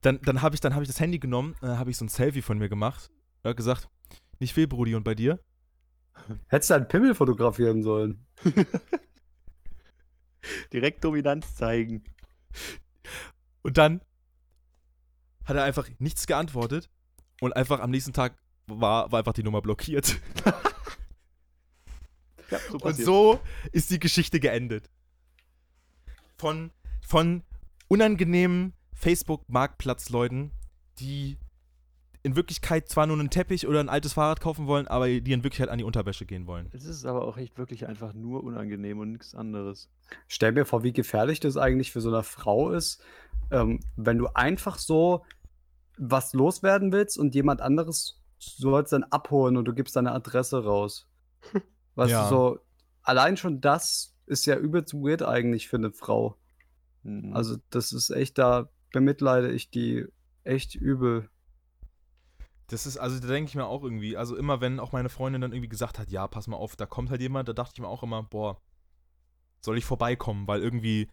Dann, 0.00 0.20
dann 0.22 0.42
habe 0.42 0.56
ich, 0.56 0.60
dann 0.60 0.74
hab 0.74 0.82
ich 0.82 0.88
das 0.88 0.98
Handy 0.98 1.20
genommen, 1.20 1.54
dann 1.60 1.78
habe 1.78 1.92
ich 1.92 1.98
so 1.98 2.04
ein 2.04 2.08
Selfie 2.08 2.42
von 2.42 2.58
mir 2.58 2.68
gemacht. 2.68 3.12
Und 3.44 3.50
hab 3.50 3.56
gesagt, 3.56 3.88
nicht 4.40 4.54
viel, 4.54 4.66
Brudi, 4.66 4.96
und 4.96 5.04
bei 5.04 5.14
dir? 5.14 5.38
Hättest 6.48 6.70
du 6.70 6.74
einen 6.74 6.88
Pimmel 6.88 7.14
fotografieren 7.14 7.84
sollen. 7.84 8.26
Direkt 10.72 11.04
Dominanz 11.04 11.54
zeigen. 11.54 12.02
Und 13.62 13.78
dann 13.78 14.00
hat 15.44 15.54
er 15.54 15.62
einfach 15.62 15.88
nichts 16.00 16.26
geantwortet 16.26 16.90
und 17.40 17.54
einfach 17.54 17.78
am 17.78 17.90
nächsten 17.90 18.12
Tag 18.12 18.36
war, 18.70 19.10
war 19.10 19.18
einfach 19.18 19.32
die 19.32 19.42
Nummer 19.42 19.62
blockiert. 19.62 20.20
Ja, 22.50 22.58
so 22.68 22.78
Und 22.78 22.96
so 22.96 23.40
ist 23.72 23.90
die 23.90 24.00
Geschichte 24.00 24.40
geendet. 24.40 24.90
Von, 26.36 26.70
von 27.00 27.42
unangenehmen 27.88 28.72
Facebook-Marktplatzleuten, 28.94 30.50
die 30.98 31.38
in 32.22 32.36
Wirklichkeit 32.36 32.88
zwar 32.88 33.06
nur 33.06 33.18
einen 33.18 33.30
Teppich 33.30 33.66
oder 33.66 33.80
ein 33.80 33.88
altes 33.88 34.12
Fahrrad 34.12 34.40
kaufen 34.40 34.66
wollen, 34.66 34.86
aber 34.88 35.08
die 35.08 35.32
in 35.32 35.42
Wirklichkeit 35.42 35.70
an 35.70 35.78
die 35.78 35.84
Unterwäsche 35.84 36.26
gehen 36.26 36.46
wollen. 36.46 36.68
Es 36.72 36.84
ist 36.84 37.06
aber 37.06 37.26
auch 37.26 37.38
echt 37.38 37.56
wirklich 37.56 37.86
einfach 37.86 38.12
nur 38.12 38.44
unangenehm 38.44 38.98
und 38.98 39.12
nichts 39.12 39.34
anderes. 39.34 39.88
Stell 40.28 40.52
mir 40.52 40.66
vor, 40.66 40.82
wie 40.82 40.92
gefährlich 40.92 41.40
das 41.40 41.56
eigentlich 41.56 41.92
für 41.92 42.02
so 42.02 42.10
eine 42.10 42.22
Frau 42.22 42.72
ist, 42.72 43.02
ähm, 43.50 43.80
wenn 43.96 44.18
du 44.18 44.26
einfach 44.34 44.78
so 44.78 45.24
was 45.96 46.34
loswerden 46.34 46.92
willst 46.92 47.18
und 47.18 47.34
jemand 47.34 47.62
anderes 47.62 48.19
soll 48.40 48.82
es 48.82 48.90
dann 48.90 49.04
abholen 49.04 49.56
und 49.56 49.64
du 49.66 49.74
gibst 49.74 49.96
deine 49.96 50.12
Adresse 50.12 50.64
raus. 50.64 51.08
Weißt 51.94 52.10
Ja. 52.10 52.24
du, 52.24 52.28
so, 52.34 52.58
allein 53.02 53.36
schon 53.36 53.60
das 53.60 54.16
ist 54.26 54.46
ja 54.46 54.56
übelst 54.56 54.94
weird 54.94 55.22
eigentlich 55.22 55.68
für 55.68 55.76
eine 55.76 55.92
Frau. 55.92 56.36
Mhm. 57.02 57.34
Also, 57.34 57.56
das 57.70 57.92
ist 57.92 58.10
echt, 58.10 58.38
da 58.38 58.68
bemitleide 58.92 59.50
ich 59.50 59.70
die 59.70 60.06
echt 60.44 60.74
übel. 60.74 61.28
Das 62.68 62.86
ist, 62.86 62.96
also 62.98 63.18
da 63.18 63.26
denke 63.26 63.48
ich 63.48 63.54
mir 63.56 63.66
auch 63.66 63.82
irgendwie, 63.82 64.16
also 64.16 64.36
immer 64.36 64.60
wenn 64.60 64.78
auch 64.78 64.92
meine 64.92 65.08
Freundin 65.08 65.40
dann 65.40 65.52
irgendwie 65.52 65.68
gesagt 65.68 65.98
hat, 65.98 66.10
ja, 66.10 66.28
pass 66.28 66.46
mal 66.46 66.56
auf, 66.56 66.76
da 66.76 66.86
kommt 66.86 67.10
halt 67.10 67.20
jemand, 67.20 67.48
da 67.48 67.52
dachte 67.52 67.72
ich 67.76 67.80
mir 67.80 67.88
auch 67.88 68.02
immer, 68.04 68.22
boah, 68.22 68.60
soll 69.60 69.76
ich 69.76 69.84
vorbeikommen, 69.84 70.46
weil 70.46 70.62
irgendwie, 70.62 71.08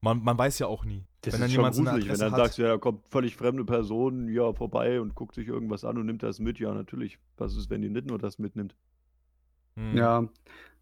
man, 0.00 0.22
man 0.22 0.36
weiß 0.36 0.58
ja 0.58 0.66
auch 0.66 0.84
nie. 0.84 1.06
Das 1.22 1.34
wenn 1.34 1.40
dann 1.40 1.48
ist 1.48 1.54
schon 1.54 1.62
jemand 1.62 1.74
so 1.74 1.80
eine 1.82 1.90
gruselig, 1.90 2.08
wenn 2.12 2.18
dann 2.20 2.32
hat. 2.32 2.38
sagst, 2.38 2.58
ja, 2.58 2.68
da 2.68 2.78
kommt 2.78 3.08
völlig 3.08 3.36
fremde 3.36 3.64
Person 3.64 4.28
ja 4.28 4.52
vorbei 4.52 5.00
und 5.00 5.14
guckt 5.14 5.34
sich 5.34 5.48
irgendwas 5.48 5.84
an 5.84 5.98
und 5.98 6.06
nimmt 6.06 6.22
das 6.22 6.38
mit. 6.38 6.58
Ja, 6.58 6.72
natürlich. 6.72 7.18
Was 7.36 7.56
ist, 7.56 7.70
wenn 7.70 7.82
die 7.82 7.88
nicht 7.88 8.06
nur 8.06 8.18
das 8.18 8.38
mitnimmt? 8.38 8.76
Hm. 9.76 9.96
Ja, 9.96 10.28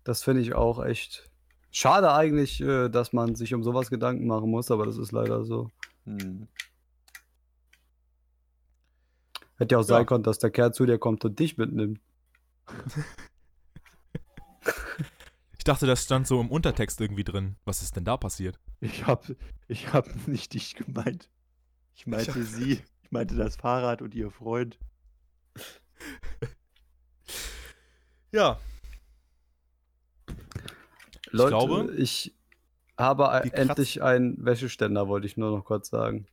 das 0.04 0.22
finde 0.22 0.42
ich 0.42 0.54
auch 0.54 0.84
echt 0.84 1.30
schade 1.70 2.12
eigentlich, 2.12 2.60
äh, 2.60 2.88
dass 2.88 3.12
man 3.12 3.34
sich 3.34 3.54
um 3.54 3.62
sowas 3.62 3.90
Gedanken 3.90 4.26
machen 4.26 4.50
muss, 4.50 4.70
aber 4.70 4.84
das 4.86 4.98
ist 4.98 5.12
leider 5.12 5.44
so. 5.44 5.70
Hm. 6.04 6.48
Hätte 9.58 9.74
ja 9.74 9.78
auch 9.78 9.84
sein 9.84 10.00
Ja. 10.00 10.04
können, 10.04 10.22
dass 10.22 10.38
der 10.38 10.50
Kerl 10.50 10.72
zu 10.72 10.84
dir 10.84 10.98
kommt 10.98 11.24
und 11.24 11.38
dich 11.38 11.56
mitnimmt. 11.56 11.98
Ich 15.66 15.72
dachte, 15.72 15.86
das 15.88 16.04
stand 16.04 16.28
so 16.28 16.40
im 16.40 16.48
Untertext 16.48 17.00
irgendwie 17.00 17.24
drin. 17.24 17.56
Was 17.64 17.82
ist 17.82 17.96
denn 17.96 18.04
da 18.04 18.16
passiert? 18.16 18.60
Ich 18.78 19.04
hab, 19.04 19.24
ich 19.66 19.92
hab 19.92 20.06
nicht 20.28 20.54
dich 20.54 20.76
gemeint. 20.76 21.28
Ich 21.96 22.06
meinte 22.06 22.44
sie. 22.44 22.84
Ich 23.02 23.10
meinte 23.10 23.34
das 23.34 23.56
Fahrrad 23.56 24.00
und 24.00 24.14
ihr 24.14 24.30
Freund. 24.30 24.78
Ja, 28.32 28.60
Leute, 31.30 31.48
glaube, 31.50 31.94
ich 31.96 32.34
habe 32.96 33.24
Kratz- 33.24 33.52
endlich 33.52 34.02
einen 34.02 34.44
Wäscheständer, 34.44 35.08
wollte 35.08 35.26
ich 35.26 35.36
nur 35.36 35.50
noch 35.56 35.64
kurz 35.64 35.88
sagen. 35.88 36.26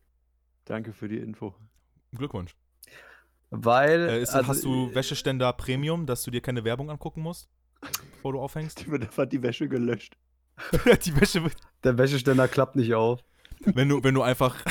Danke 0.66 0.94
für 0.94 1.08
die 1.08 1.18
Info. 1.18 1.56
Glückwunsch. 2.12 2.56
Weil. 3.50 4.10
Äh, 4.10 4.22
ist, 4.22 4.36
also, 4.36 4.48
hast 4.48 4.64
du 4.64 4.94
Wäscheständer 4.94 5.54
Premium, 5.54 6.06
dass 6.06 6.24
du 6.24 6.30
dir 6.30 6.42
keine 6.42 6.64
Werbung 6.66 6.90
angucken 6.92 7.22
musst, 7.22 7.50
bevor 8.24 8.32
du 8.34 8.40
aufhängst? 8.40 8.80
Die 8.86 8.90
wird 8.90 9.04
einfach 9.04 9.26
die 9.26 9.44
Wäsche 9.44 9.68
gelöscht. 9.68 10.16
Die 11.06 11.20
Wäsche, 11.20 11.44
wird- 11.44 11.58
Der 11.84 11.98
Wäscheständer 11.98 12.48
klappt 12.48 12.76
nicht 12.78 12.94
auf. 12.94 13.20
wenn 13.66 13.90
du, 13.90 14.02
wenn 14.04 14.14
du 14.16 14.22
einfach, 14.22 14.64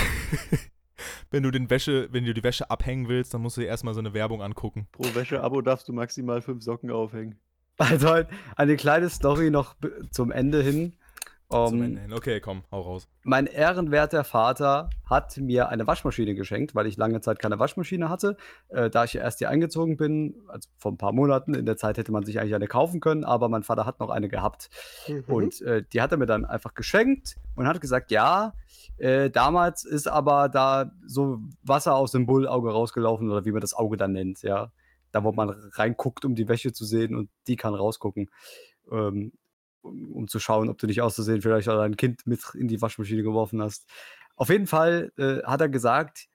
wenn 1.30 1.42
du 1.42 1.50
den 1.50 1.68
Wäsche, 1.68 2.08
wenn 2.12 2.24
du 2.24 2.32
die 2.32 2.42
Wäsche 2.42 2.70
abhängen 2.70 3.08
willst, 3.08 3.34
dann 3.34 3.42
musst 3.42 3.56
du 3.58 3.60
dir 3.60 3.66
erstmal 3.66 3.92
so 3.92 4.00
eine 4.00 4.14
Werbung 4.14 4.42
angucken. 4.42 4.86
Pro 4.92 5.04
Wäsche-Abo 5.14 5.60
darfst 5.60 5.86
du 5.88 5.92
maximal 5.92 6.40
fünf 6.40 6.62
Socken 6.62 6.90
aufhängen. 6.90 7.38
Also 7.78 8.22
eine 8.56 8.76
kleine 8.76 9.10
Story 9.10 9.50
noch 9.50 9.74
zum 10.10 10.30
Ende 10.30 10.62
hin. 10.62 10.94
Zum 11.52 11.82
Ähm. 11.82 12.12
Okay, 12.12 12.40
komm, 12.40 12.62
hau 12.70 12.80
raus. 12.80 13.08
mein 13.24 13.46
ehrenwerter 13.46 14.24
Vater 14.24 14.90
hat 15.04 15.36
mir 15.36 15.68
eine 15.68 15.86
Waschmaschine 15.86 16.34
geschenkt, 16.34 16.74
weil 16.74 16.86
ich 16.86 16.96
lange 16.96 17.20
Zeit 17.20 17.38
keine 17.38 17.58
Waschmaschine 17.58 18.08
hatte. 18.08 18.36
Äh, 18.68 18.90
da 18.90 19.04
ich 19.04 19.12
ja 19.12 19.20
erst 19.20 19.38
hier 19.38 19.50
eingezogen 19.50 19.96
bin, 19.96 20.36
also 20.48 20.68
vor 20.78 20.92
ein 20.92 20.98
paar 20.98 21.12
Monaten, 21.12 21.54
in 21.54 21.66
der 21.66 21.76
Zeit 21.76 21.98
hätte 21.98 22.12
man 22.12 22.24
sich 22.24 22.40
eigentlich 22.40 22.54
eine 22.54 22.66
kaufen 22.66 23.00
können, 23.00 23.24
aber 23.24 23.48
mein 23.48 23.62
Vater 23.62 23.86
hat 23.86 24.00
noch 24.00 24.10
eine 24.10 24.28
gehabt. 24.28 24.70
Mhm. 25.08 25.24
Und 25.26 25.60
äh, 25.62 25.84
die 25.92 26.00
hat 26.00 26.12
er 26.12 26.18
mir 26.18 26.26
dann 26.26 26.44
einfach 26.44 26.74
geschenkt 26.74 27.36
und 27.54 27.66
hat 27.66 27.80
gesagt, 27.80 28.10
ja, 28.10 28.54
äh, 28.96 29.30
damals 29.30 29.84
ist 29.84 30.08
aber 30.08 30.48
da 30.48 30.92
so 31.06 31.40
Wasser 31.62 31.94
aus 31.94 32.12
dem 32.12 32.26
Bullauge 32.26 32.70
rausgelaufen 32.70 33.30
oder 33.30 33.44
wie 33.44 33.52
man 33.52 33.60
das 33.60 33.74
Auge 33.74 33.96
dann 33.96 34.12
nennt, 34.12 34.42
ja. 34.42 34.72
Da, 35.10 35.22
wo 35.24 35.32
man 35.32 35.50
reinguckt, 35.50 36.24
um 36.24 36.34
die 36.34 36.48
Wäsche 36.48 36.72
zu 36.72 36.86
sehen 36.86 37.14
und 37.14 37.28
die 37.46 37.56
kann 37.56 37.74
rausgucken. 37.74 38.30
Ähm, 38.90 39.32
um, 39.82 40.12
um 40.12 40.28
zu 40.28 40.38
schauen, 40.38 40.68
ob 40.68 40.78
du 40.78 40.86
nicht 40.86 41.02
auszusehen 41.02 41.42
vielleicht 41.42 41.68
auch 41.68 41.76
dein 41.76 41.96
Kind 41.96 42.26
mit 42.26 42.42
in 42.54 42.68
die 42.68 42.80
Waschmaschine 42.80 43.22
geworfen 43.22 43.62
hast. 43.62 43.88
Auf 44.36 44.48
jeden 44.48 44.66
Fall 44.66 45.12
äh, 45.18 45.42
hat 45.44 45.60
er 45.60 45.68
gesagt, 45.68 46.28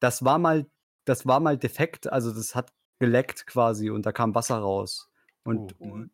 das 0.00 0.24
war 0.24 0.38
mal, 0.38 0.66
das 1.04 1.26
war 1.26 1.40
mal 1.40 1.56
defekt, 1.58 2.10
also 2.12 2.32
das 2.32 2.54
hat 2.54 2.72
geleckt 2.98 3.46
quasi 3.46 3.90
und 3.90 4.06
da 4.06 4.12
kam 4.12 4.34
Wasser 4.34 4.58
raus. 4.58 5.10
Und 5.44 5.74
Oh. 5.80 6.04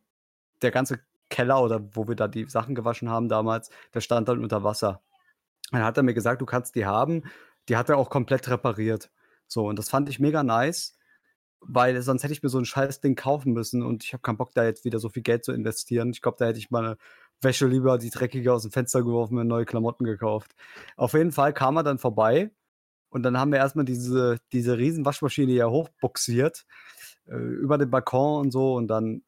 der 0.62 0.70
ganze 0.70 1.00
Keller 1.28 1.62
oder 1.62 1.80
wo 1.94 2.08
wir 2.08 2.14
da 2.16 2.28
die 2.28 2.48
Sachen 2.48 2.74
gewaschen 2.74 3.10
haben 3.10 3.28
damals, 3.28 3.70
der 3.92 4.00
stand 4.00 4.28
dann 4.28 4.42
unter 4.42 4.64
Wasser. 4.64 5.02
Dann 5.70 5.84
hat 5.84 5.96
er 5.98 6.02
mir 6.02 6.14
gesagt, 6.14 6.40
du 6.40 6.46
kannst 6.46 6.74
die 6.74 6.86
haben. 6.86 7.24
Die 7.68 7.76
hat 7.76 7.90
er 7.90 7.98
auch 7.98 8.08
komplett 8.08 8.48
repariert. 8.48 9.10
So, 9.46 9.66
und 9.68 9.78
das 9.78 9.90
fand 9.90 10.08
ich 10.08 10.18
mega 10.18 10.42
nice, 10.42 10.97
weil 11.60 12.00
sonst 12.02 12.22
hätte 12.22 12.32
ich 12.32 12.42
mir 12.42 12.48
so 12.48 12.58
ein 12.58 12.64
scheiß 12.64 13.00
Ding 13.00 13.16
kaufen 13.16 13.52
müssen 13.52 13.82
und 13.82 14.04
ich 14.04 14.12
habe 14.12 14.22
keinen 14.22 14.36
Bock, 14.36 14.52
da 14.54 14.64
jetzt 14.64 14.84
wieder 14.84 14.98
so 14.98 15.08
viel 15.08 15.22
Geld 15.22 15.44
zu 15.44 15.52
investieren. 15.52 16.10
Ich 16.10 16.22
glaube, 16.22 16.36
da 16.38 16.46
hätte 16.46 16.58
ich 16.58 16.70
meine 16.70 16.96
Wäsche 17.40 17.66
lieber 17.66 17.98
die 17.98 18.10
dreckige 18.10 18.52
aus 18.52 18.62
dem 18.62 18.70
Fenster 18.70 19.02
geworfen 19.02 19.38
und 19.38 19.46
neue 19.46 19.64
Klamotten 19.64 20.04
gekauft. 20.04 20.54
Auf 20.96 21.12
jeden 21.12 21.32
Fall 21.32 21.52
kam 21.52 21.76
er 21.76 21.82
dann 21.82 21.98
vorbei 21.98 22.50
und 23.10 23.22
dann 23.22 23.38
haben 23.38 23.52
wir 23.52 23.58
erstmal 23.58 23.84
diese, 23.84 24.38
diese 24.52 24.78
riesen 24.78 25.04
Waschmaschine 25.04 25.52
hier 25.52 25.70
hochbuxiert, 25.70 26.66
äh, 27.26 27.36
über 27.36 27.78
den 27.78 27.90
Balkon 27.90 28.40
und 28.42 28.50
so 28.50 28.74
und 28.74 28.88
dann, 28.88 29.22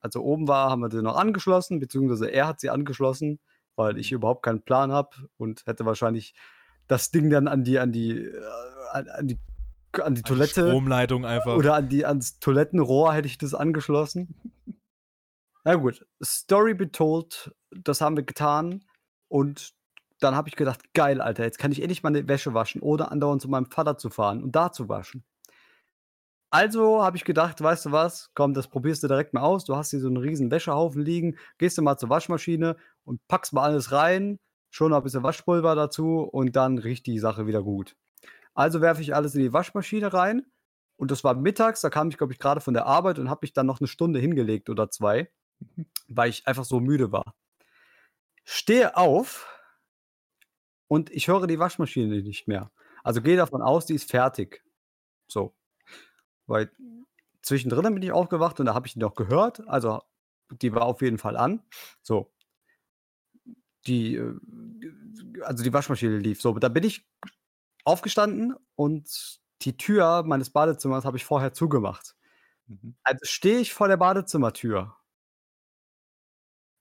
als 0.00 0.14
er 0.14 0.22
oben 0.22 0.48
war, 0.48 0.70
haben 0.70 0.82
wir 0.82 0.90
sie 0.90 1.02
noch 1.02 1.16
angeschlossen, 1.16 1.80
beziehungsweise 1.80 2.30
er 2.30 2.48
hat 2.48 2.60
sie 2.60 2.70
angeschlossen, 2.70 3.40
weil 3.76 3.98
ich 3.98 4.12
überhaupt 4.12 4.44
keinen 4.44 4.62
Plan 4.62 4.92
habe 4.92 5.10
und 5.36 5.66
hätte 5.66 5.86
wahrscheinlich 5.86 6.34
das 6.88 7.10
Ding 7.10 7.30
dann 7.30 7.48
an 7.48 7.64
die, 7.64 7.78
an 7.78 7.92
die, 7.92 8.12
äh, 8.12 8.42
an, 8.92 9.38
an 10.00 10.14
die, 10.14 10.20
an 10.20 10.22
die 10.22 10.22
Toilette 10.22 10.68
Stromleitung 10.68 11.24
einfach. 11.24 11.56
oder 11.56 11.74
an 11.74 11.88
die, 11.88 12.04
ans 12.04 12.38
Toilettenrohr 12.38 13.12
hätte 13.14 13.26
ich 13.26 13.38
das 13.38 13.54
angeschlossen. 13.54 14.34
Na 15.64 15.74
gut, 15.74 16.06
Story 16.22 16.74
be 16.74 16.90
told, 16.90 17.54
das 17.70 18.00
haben 18.00 18.16
wir 18.16 18.22
getan 18.22 18.84
und 19.28 19.74
dann 20.20 20.34
habe 20.34 20.48
ich 20.48 20.56
gedacht, 20.56 20.94
geil, 20.94 21.20
Alter, 21.20 21.44
jetzt 21.44 21.58
kann 21.58 21.72
ich 21.72 21.82
endlich 21.82 22.02
meine 22.02 22.26
Wäsche 22.28 22.54
waschen, 22.54 22.80
ohne 22.80 23.10
andauernd 23.10 23.42
zu 23.42 23.48
meinem 23.48 23.66
Vater 23.66 23.98
zu 23.98 24.10
fahren 24.10 24.42
und 24.42 24.56
da 24.56 24.72
zu 24.72 24.88
waschen. 24.88 25.24
Also 26.50 27.02
habe 27.02 27.16
ich 27.16 27.24
gedacht, 27.24 27.60
weißt 27.60 27.86
du 27.86 27.92
was, 27.92 28.30
komm, 28.34 28.54
das 28.54 28.68
probierst 28.68 29.02
du 29.02 29.08
direkt 29.08 29.34
mal 29.34 29.42
aus. 29.42 29.64
Du 29.64 29.76
hast 29.76 29.90
hier 29.90 30.00
so 30.00 30.06
einen 30.06 30.16
riesen 30.16 30.50
Wäschehaufen 30.50 31.02
liegen, 31.02 31.36
gehst 31.58 31.76
du 31.76 31.82
mal 31.82 31.98
zur 31.98 32.08
Waschmaschine 32.08 32.76
und 33.04 33.20
packst 33.28 33.52
mal 33.52 33.64
alles 33.64 33.92
rein, 33.92 34.38
schon 34.70 34.90
noch 34.90 34.98
ein 34.98 35.02
bisschen 35.02 35.22
Waschpulver 35.22 35.74
dazu 35.74 36.20
und 36.20 36.54
dann 36.56 36.78
riecht 36.78 37.06
die 37.06 37.18
Sache 37.18 37.46
wieder 37.46 37.62
gut. 37.62 37.96
Also 38.56 38.80
werfe 38.80 39.02
ich 39.02 39.14
alles 39.14 39.34
in 39.34 39.42
die 39.42 39.52
Waschmaschine 39.52 40.12
rein 40.12 40.46
und 40.96 41.10
das 41.10 41.22
war 41.22 41.34
mittags, 41.34 41.82
da 41.82 41.90
kam 41.90 42.08
ich, 42.08 42.16
glaube 42.16 42.32
ich, 42.32 42.38
gerade 42.38 42.62
von 42.62 42.72
der 42.72 42.86
Arbeit 42.86 43.18
und 43.18 43.28
habe 43.28 43.40
mich 43.42 43.52
dann 43.52 43.66
noch 43.66 43.80
eine 43.80 43.86
Stunde 43.86 44.18
hingelegt 44.18 44.70
oder 44.70 44.90
zwei, 44.90 45.30
weil 46.08 46.30
ich 46.30 46.46
einfach 46.48 46.64
so 46.64 46.80
müde 46.80 47.12
war. 47.12 47.34
Stehe 48.44 48.96
auf 48.96 49.46
und 50.88 51.10
ich 51.10 51.28
höre 51.28 51.46
die 51.46 51.58
Waschmaschine 51.58 52.22
nicht 52.22 52.48
mehr. 52.48 52.70
Also 53.04 53.20
gehe 53.20 53.36
davon 53.36 53.60
aus, 53.60 53.84
die 53.84 53.94
ist 53.94 54.10
fertig. 54.10 54.64
So. 55.28 55.54
Weil 56.46 56.70
zwischendrin 57.42 57.92
bin 57.92 58.02
ich 58.02 58.12
aufgewacht 58.12 58.58
und 58.58 58.66
da 58.66 58.74
habe 58.74 58.86
ich 58.86 58.94
die 58.94 59.00
noch 59.00 59.14
gehört. 59.14 59.68
Also 59.68 60.00
die 60.50 60.72
war 60.72 60.82
auf 60.82 61.02
jeden 61.02 61.18
Fall 61.18 61.36
an. 61.36 61.62
So. 62.02 62.32
Die, 63.86 64.16
äh, 64.16 64.34
also 65.42 65.62
die 65.62 65.72
Waschmaschine 65.72 66.18
lief. 66.18 66.40
So, 66.40 66.58
da 66.58 66.68
bin 66.68 66.84
ich 66.84 67.06
aufgestanden 67.86 68.54
und 68.74 69.40
die 69.62 69.76
Tür 69.76 70.22
meines 70.24 70.50
Badezimmers 70.50 71.04
habe 71.04 71.16
ich 71.16 71.24
vorher 71.24 71.52
zugemacht. 71.52 72.14
Mhm. 72.66 72.96
Also 73.04 73.20
stehe 73.22 73.58
ich 73.58 73.72
vor 73.72 73.88
der 73.88 73.96
Badezimmertür. 73.96 74.94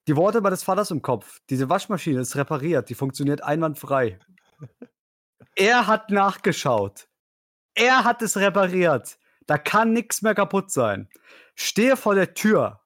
Die 0.08 0.16
Worte 0.16 0.42
meines 0.42 0.64
Vaters 0.64 0.92
im 0.92 1.02
Kopf. 1.02 1.42
Diese 1.50 1.70
Waschmaschine 1.70 2.20
ist 2.20 2.36
repariert, 2.36 2.90
die 2.90 2.96
funktioniert 2.96 3.44
einwandfrei. 3.44 4.20
er 5.56 5.88
hat 5.88 6.10
nachgeschaut. 6.10 7.08
Er 7.76 8.04
hat 8.04 8.22
es 8.22 8.38
repariert. 8.38 9.18
Da 9.48 9.58
kann 9.58 9.94
nichts 9.94 10.22
mehr 10.22 10.36
kaputt 10.36 10.72
sein. 10.72 11.10
Stehe 11.56 11.98
vor 11.98 12.16
der 12.16 12.34
Tür, 12.34 12.82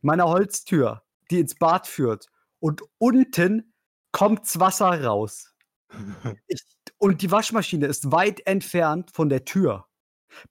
meiner 0.00 0.28
Holztür, 0.28 1.02
die 1.30 1.40
ins 1.40 1.54
Bad 1.54 1.86
führt. 1.86 2.28
Und 2.58 2.82
unten 2.98 3.74
kommt's 4.12 4.58
Wasser 4.60 5.04
raus. 5.04 5.54
Ich, 6.46 6.62
und 6.98 7.22
die 7.22 7.30
Waschmaschine 7.30 7.86
ist 7.86 8.12
weit 8.12 8.46
entfernt 8.46 9.10
von 9.10 9.28
der 9.28 9.44
Tür. 9.44 9.86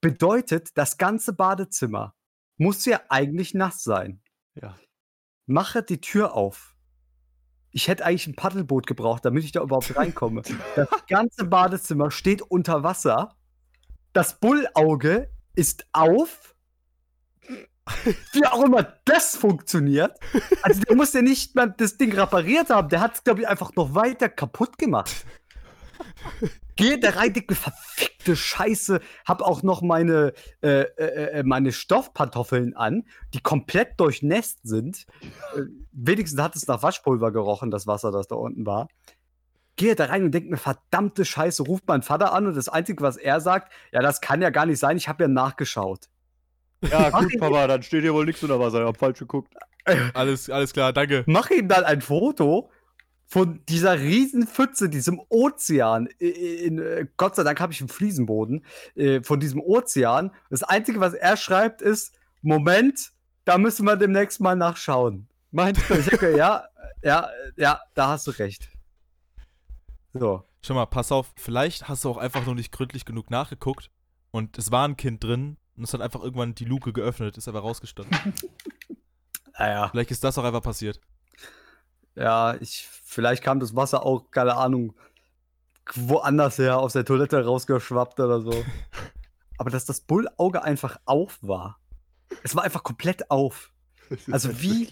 Bedeutet, 0.01 0.69
das 0.75 0.97
ganze 0.97 1.33
Badezimmer 1.33 2.15
muss 2.57 2.85
ja 2.85 3.01
eigentlich 3.09 3.53
nass 3.53 3.83
sein. 3.83 4.21
Ja. 4.55 4.77
Mache 5.45 5.83
die 5.83 5.99
Tür 5.99 6.33
auf. 6.33 6.75
Ich 7.71 7.87
hätte 7.87 8.05
eigentlich 8.05 8.27
ein 8.27 8.35
Paddelboot 8.35 8.85
gebraucht, 8.85 9.25
damit 9.25 9.43
ich 9.43 9.51
da 9.51 9.61
überhaupt 9.61 9.95
reinkomme. 9.95 10.43
Das 10.75 10.87
ganze 11.07 11.45
Badezimmer 11.45 12.11
steht 12.11 12.41
unter 12.41 12.83
Wasser. 12.83 13.35
Das 14.13 14.39
Bullauge 14.39 15.29
ist 15.55 15.87
auf. 15.91 16.55
Wie 18.31 18.45
auch 18.45 18.63
immer 18.63 18.83
das 19.03 19.35
funktioniert. 19.35 20.17
Also 20.61 20.81
der 20.81 20.95
muss 20.95 21.11
ja 21.13 21.21
nicht 21.21 21.55
mal 21.55 21.73
das 21.77 21.97
Ding 21.97 22.13
repariert 22.13 22.69
haben. 22.69 22.87
Der 22.87 23.01
hat 23.01 23.15
es, 23.15 23.23
glaube 23.23 23.41
ich, 23.41 23.47
einfach 23.47 23.75
noch 23.75 23.93
weiter 23.93 24.29
kaputt 24.29 24.77
gemacht. 24.77 25.25
Geht 26.75 27.03
da 27.03 27.11
rein, 27.11 27.33
dicke 27.33 27.55
verfickte 27.55 28.35
Scheiße. 28.35 28.99
Hab 29.25 29.41
auch 29.41 29.61
noch 29.63 29.81
meine, 29.81 30.33
äh, 30.61 30.81
äh, 30.81 31.39
äh, 31.39 31.43
meine 31.43 31.71
Stoffpantoffeln 31.71 32.75
an, 32.75 33.03
die 33.33 33.41
komplett 33.41 33.99
durchnässt 33.99 34.59
sind. 34.63 35.05
Äh, 35.55 35.61
wenigstens 35.91 36.41
hat 36.41 36.55
es 36.55 36.67
nach 36.67 36.81
Waschpulver 36.81 37.31
gerochen, 37.31 37.69
das 37.69 37.85
Wasser, 37.85 38.11
das 38.11 38.27
da 38.27 38.35
unten 38.35 38.65
war. 38.65 38.87
Gehe 39.75 39.95
da 39.95 40.05
rein 40.05 40.23
und 40.23 40.31
denke 40.31 40.49
mir, 40.49 40.57
verdammte 40.57 41.25
Scheiße, 41.25 41.63
ruft 41.63 41.87
mein 41.87 42.03
Vater 42.03 42.33
an 42.33 42.47
und 42.47 42.55
das 42.55 42.69
Einzige, 42.69 43.03
was 43.03 43.17
er 43.17 43.39
sagt, 43.41 43.71
ja, 43.91 44.01
das 44.01 44.21
kann 44.21 44.41
ja 44.41 44.49
gar 44.49 44.65
nicht 44.65 44.79
sein, 44.79 44.97
ich 44.97 45.07
habe 45.07 45.23
ja 45.23 45.27
nachgeschaut. 45.27 46.09
Ja, 46.81 47.09
gut, 47.09 47.39
Papa, 47.39 47.67
dann 47.67 47.81
steht 47.81 48.01
hier 48.01 48.13
wohl 48.13 48.25
nichts 48.25 48.43
unter 48.43 48.59
Wasser. 48.59 48.81
Ich 48.81 48.87
hab 48.87 48.97
falsch 48.97 49.19
geguckt. 49.19 49.53
Alles, 50.13 50.49
alles 50.49 50.71
klar, 50.71 50.93
danke. 50.93 51.25
Mach 51.27 51.49
ihm 51.49 51.67
dann 51.67 51.83
ein 51.83 51.99
Foto 51.99 52.69
von 53.25 53.61
dieser 53.67 53.99
riesen 53.99 54.47
Pfütze, 54.47 54.89
diesem 54.89 55.19
Ozean. 55.29 56.07
In, 56.19 56.29
in, 56.29 56.79
äh, 56.79 57.07
Gott 57.17 57.35
sei 57.35 57.43
Dank 57.43 57.59
habe 57.59 57.73
ich 57.73 57.81
einen 57.81 57.89
Fliesenboden 57.89 58.65
äh, 58.95 59.21
von 59.23 59.39
diesem 59.39 59.59
Ozean. 59.59 60.31
Das 60.49 60.63
Einzige, 60.63 60.99
was 60.99 61.13
er 61.13 61.37
schreibt, 61.37 61.81
ist: 61.81 62.13
Moment, 62.41 63.11
da 63.45 63.57
müssen 63.57 63.85
wir 63.85 63.95
demnächst 63.95 64.39
mal 64.39 64.55
nachschauen. 64.55 65.27
Du? 65.51 65.59
Ich 65.59 66.05
denke, 66.07 66.35
ja, 66.35 66.65
ja, 67.03 67.29
ja, 67.57 67.79
da 67.93 68.09
hast 68.09 68.25
du 68.27 68.31
recht. 68.31 68.69
So. 70.13 70.43
Schau 70.61 70.73
mal, 70.73 70.85
pass 70.85 71.11
auf, 71.11 71.33
vielleicht 71.35 71.89
hast 71.89 72.05
du 72.05 72.09
auch 72.09 72.17
einfach 72.17 72.45
noch 72.45 72.53
nicht 72.53 72.71
gründlich 72.71 73.05
genug 73.05 73.29
nachgeguckt 73.29 73.89
und 74.31 74.57
es 74.57 74.71
war 74.71 74.87
ein 74.87 74.97
Kind 74.97 75.23
drin 75.23 75.57
und 75.75 75.83
es 75.83 75.93
hat 75.93 76.01
einfach 76.01 76.23
irgendwann 76.23 76.55
die 76.55 76.65
Luke 76.65 76.93
geöffnet, 76.93 77.37
ist 77.37 77.47
aber 77.47 77.59
rausgestanden. 77.59 78.17
Naja. 79.59 79.89
vielleicht 79.89 80.09
ist 80.09 80.23
das 80.23 80.35
auch 80.39 80.43
einfach 80.43 80.63
passiert. 80.63 80.99
Ja, 82.15 82.55
ich, 82.59 82.87
vielleicht 83.05 83.43
kam 83.43 83.59
das 83.59 83.75
Wasser 83.75 84.05
auch, 84.05 84.29
keine 84.31 84.55
Ahnung, 84.55 84.93
woanders 85.95 86.57
her, 86.59 86.77
aus 86.79 86.93
der 86.93 87.05
Toilette 87.05 87.43
rausgeschwappt 87.43 88.19
oder 88.19 88.41
so. 88.41 88.63
Aber 89.57 89.69
dass 89.69 89.85
das 89.85 90.01
Bullauge 90.01 90.63
einfach 90.63 90.97
auf 91.05 91.37
war. 91.41 91.79
Es 92.43 92.55
war 92.55 92.63
einfach 92.63 92.83
komplett 92.83 93.29
auf. 93.31 93.71
Also 94.31 94.61
wie- 94.61 94.89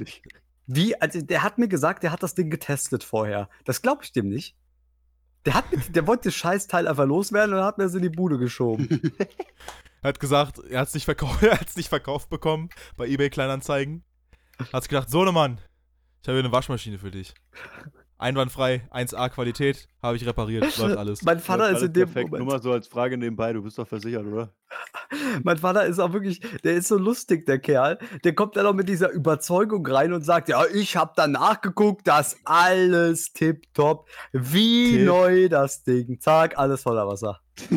Wie, 0.67 0.99
also 1.01 1.21
der 1.21 1.43
hat 1.43 1.57
mir 1.57 1.67
gesagt, 1.67 2.01
der 2.03 2.11
hat 2.11 2.23
das 2.23 2.33
Ding 2.33 2.49
getestet 2.49 3.03
vorher. 3.03 3.49
Das 3.65 3.81
glaube 3.81 4.03
ich 4.03 4.11
dem 4.13 4.29
nicht. 4.29 4.55
Der, 5.45 5.53
hat, 5.55 5.69
mir- 5.71 5.79
der 5.89 6.07
wollte 6.07 6.29
das 6.29 6.35
Scheißteil 6.35 6.87
einfach 6.87 7.05
loswerden 7.05 7.53
und 7.55 7.63
hat 7.63 7.77
mir 7.77 7.83
es 7.85 7.93
in 7.95 8.03
die 8.03 8.09
Bude 8.09 8.37
geschoben. 8.37 8.87
Er 10.01 10.07
hat 10.09 10.19
gesagt, 10.19 10.59
er 10.69 10.79
hat 10.81 10.87
es 10.87 10.93
nicht, 10.93 11.05
verkau 11.05 11.29
er 11.41 11.59
nicht 11.75 11.89
verkauft 11.89 12.29
bekommen 12.29 12.69
bei 12.95 13.07
eBay 13.07 13.29
Kleinanzeigen. 13.29 14.03
Hat 14.71 14.87
gedacht, 14.87 15.09
Sohnemann, 15.09 15.59
ich 16.21 16.27
habe 16.27 16.37
hier 16.37 16.45
eine 16.45 16.51
Waschmaschine 16.51 16.99
für 16.99 17.11
dich. 17.11 17.33
Einwandfrei, 18.21 18.87
1A 18.91 19.29
Qualität, 19.29 19.87
habe 20.03 20.15
ich 20.15 20.25
repariert, 20.27 20.77
läuft 20.77 20.95
alles. 20.95 21.23
mein 21.23 21.39
Vater 21.39 21.71
ist 21.71 21.81
in 21.81 21.91
dem 21.91 22.05
perfekt. 22.05 22.29
Nur 22.29 22.41
Moment. 22.41 22.57
mal 22.57 22.61
so 22.61 22.71
als 22.71 22.87
Frage 22.87 23.17
nebenbei, 23.17 23.51
du 23.51 23.63
bist 23.63 23.79
doch 23.79 23.87
versichert, 23.87 24.27
oder? 24.27 24.53
Mein 25.43 25.57
Vater 25.57 25.85
ist 25.85 25.99
auch 25.99 26.13
wirklich, 26.13 26.39
der 26.63 26.75
ist 26.75 26.87
so 26.87 26.97
lustig, 26.97 27.45
der 27.45 27.59
Kerl. 27.59 27.97
Der 28.23 28.33
kommt 28.33 28.55
dann 28.55 28.65
auch 28.65 28.73
mit 28.73 28.87
dieser 28.87 29.11
Überzeugung 29.11 29.85
rein 29.85 30.13
und 30.13 30.21
sagt, 30.21 30.47
ja, 30.49 30.63
ich 30.73 30.95
habe 30.95 31.11
da 31.15 31.27
nachgeguckt, 31.27 32.07
das 32.07 32.37
alles 32.45 33.33
tipptopp. 33.33 34.07
Wie 34.31 34.97
Tipp. 34.97 35.05
neu 35.05 35.49
das 35.49 35.83
Ding. 35.83 36.19
Zack, 36.21 36.57
alles 36.57 36.83
voller 36.83 37.07
Wasser. 37.07 37.41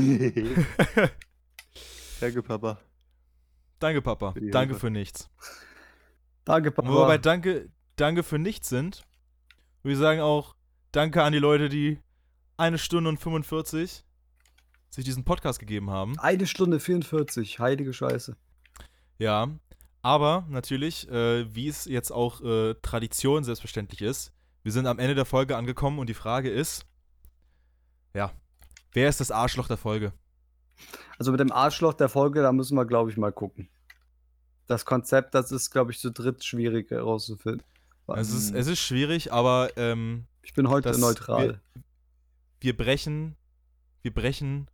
Danke, 2.20 2.42
Papa. 2.42 2.78
Danke, 3.80 4.02
Papa. 4.02 4.34
Danke 4.36 4.74
Hilfe. 4.74 4.80
für 4.80 4.90
nichts. 4.90 5.28
Danke, 6.44 6.70
Papa. 6.70 7.18
Danke, 7.18 7.70
Danke 7.96 8.22
für 8.22 8.38
nichts 8.38 8.68
sind, 8.68 9.04
würde 9.82 9.94
ich 9.94 9.98
sagen 9.98 10.20
auch 10.20 10.56
Danke 10.92 11.22
an 11.22 11.32
die 11.32 11.38
Leute, 11.38 11.68
die 11.68 11.98
eine 12.56 12.78
Stunde 12.78 13.10
und 13.10 13.18
45 13.18 14.04
sich 14.90 15.04
diesen 15.04 15.24
Podcast 15.24 15.58
gegeben 15.58 15.90
haben. 15.90 16.18
Eine 16.18 16.46
Stunde 16.46 16.80
44, 16.80 17.58
heilige 17.58 17.92
Scheiße. 17.92 18.36
Ja, 19.18 19.48
aber 20.02 20.46
natürlich, 20.48 21.08
äh, 21.08 21.52
wie 21.54 21.68
es 21.68 21.84
jetzt 21.84 22.10
auch 22.10 22.40
äh, 22.42 22.74
Tradition 22.82 23.42
selbstverständlich 23.42 24.02
ist, 24.02 24.32
wir 24.62 24.72
sind 24.72 24.86
am 24.86 24.98
Ende 24.98 25.14
der 25.14 25.24
Folge 25.24 25.56
angekommen 25.56 25.98
und 25.98 26.08
die 26.08 26.14
Frage 26.14 26.50
ist, 26.50 26.86
ja, 28.14 28.32
wer 28.92 29.08
ist 29.08 29.20
das 29.20 29.30
Arschloch 29.30 29.68
der 29.68 29.76
Folge? 29.76 30.12
Also 31.18 31.30
mit 31.30 31.40
dem 31.40 31.52
Arschloch 31.52 31.94
der 31.94 32.08
Folge, 32.08 32.42
da 32.42 32.52
müssen 32.52 32.76
wir, 32.76 32.86
glaube 32.86 33.10
ich, 33.10 33.16
mal 33.16 33.32
gucken. 33.32 33.68
Das 34.66 34.84
Konzept, 34.84 35.34
das 35.34 35.52
ist, 35.52 35.70
glaube 35.70 35.92
ich, 35.92 35.98
zu 35.98 36.10
dritt 36.10 36.44
schwierig 36.44 36.90
herauszufinden. 36.90 37.62
Es 38.06 38.30
ist, 38.32 38.50
Mhm. 38.52 38.56
es 38.58 38.66
ist 38.66 38.80
schwierig, 38.80 39.32
aber 39.32 39.70
ähm, 39.76 40.24
Ich 40.42 40.52
bin 40.54 40.68
heute 40.68 40.98
neutral. 40.98 41.60
wir 42.60 42.76
brechen, 42.76 43.36
wir 44.02 44.12
brechen 44.12 44.68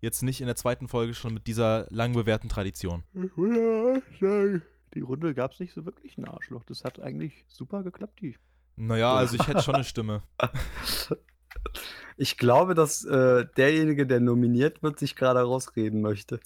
jetzt 0.00 0.22
nicht 0.22 0.40
in 0.40 0.46
der 0.46 0.56
zweiten 0.56 0.86
Folge 0.88 1.14
schon 1.14 1.34
mit 1.34 1.46
dieser 1.48 1.86
lang 1.90 2.12
bewährten 2.14 2.48
Tradition. 2.48 3.02
Die 4.94 5.00
Runde 5.00 5.34
gab 5.34 5.52
es 5.52 5.60
nicht 5.60 5.74
so 5.74 5.84
wirklich 5.84 6.16
ein 6.18 6.24
Arschloch. 6.26 6.64
Das 6.64 6.84
hat 6.84 7.00
eigentlich 7.00 7.44
super 7.48 7.82
geklappt, 7.82 8.20
die. 8.20 8.36
Naja, 8.76 9.12
also 9.14 9.34
ich 9.36 9.46
hätte 9.46 9.62
schon 9.62 9.74
eine 9.74 9.84
Stimme. 9.84 10.22
Ich 12.20 12.36
glaube, 12.36 12.74
dass 12.74 13.04
äh, 13.04 13.46
derjenige, 13.56 14.04
der 14.06 14.18
nominiert 14.20 14.82
wird, 14.82 14.98
sich 14.98 15.14
gerade 15.16 15.40
rausreden 15.40 16.00
möchte. 16.00 16.40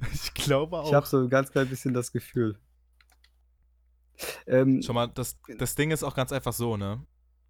Ich 0.12 0.34
glaube 0.34 0.76
auch. 0.78 0.86
Ich 0.88 0.94
habe 0.94 1.06
so 1.06 1.18
ein 1.18 1.28
ganz 1.30 1.50
klein 1.50 1.68
bisschen 1.68 1.94
das 1.94 2.12
Gefühl. 2.12 2.58
Ähm, 4.46 4.82
Schon 4.82 4.94
mal, 4.94 5.08
das, 5.08 5.38
das 5.58 5.74
Ding 5.74 5.90
ist 5.90 6.02
auch 6.02 6.14
ganz 6.14 6.32
einfach 6.32 6.52
so, 6.52 6.76
ne? 6.76 7.04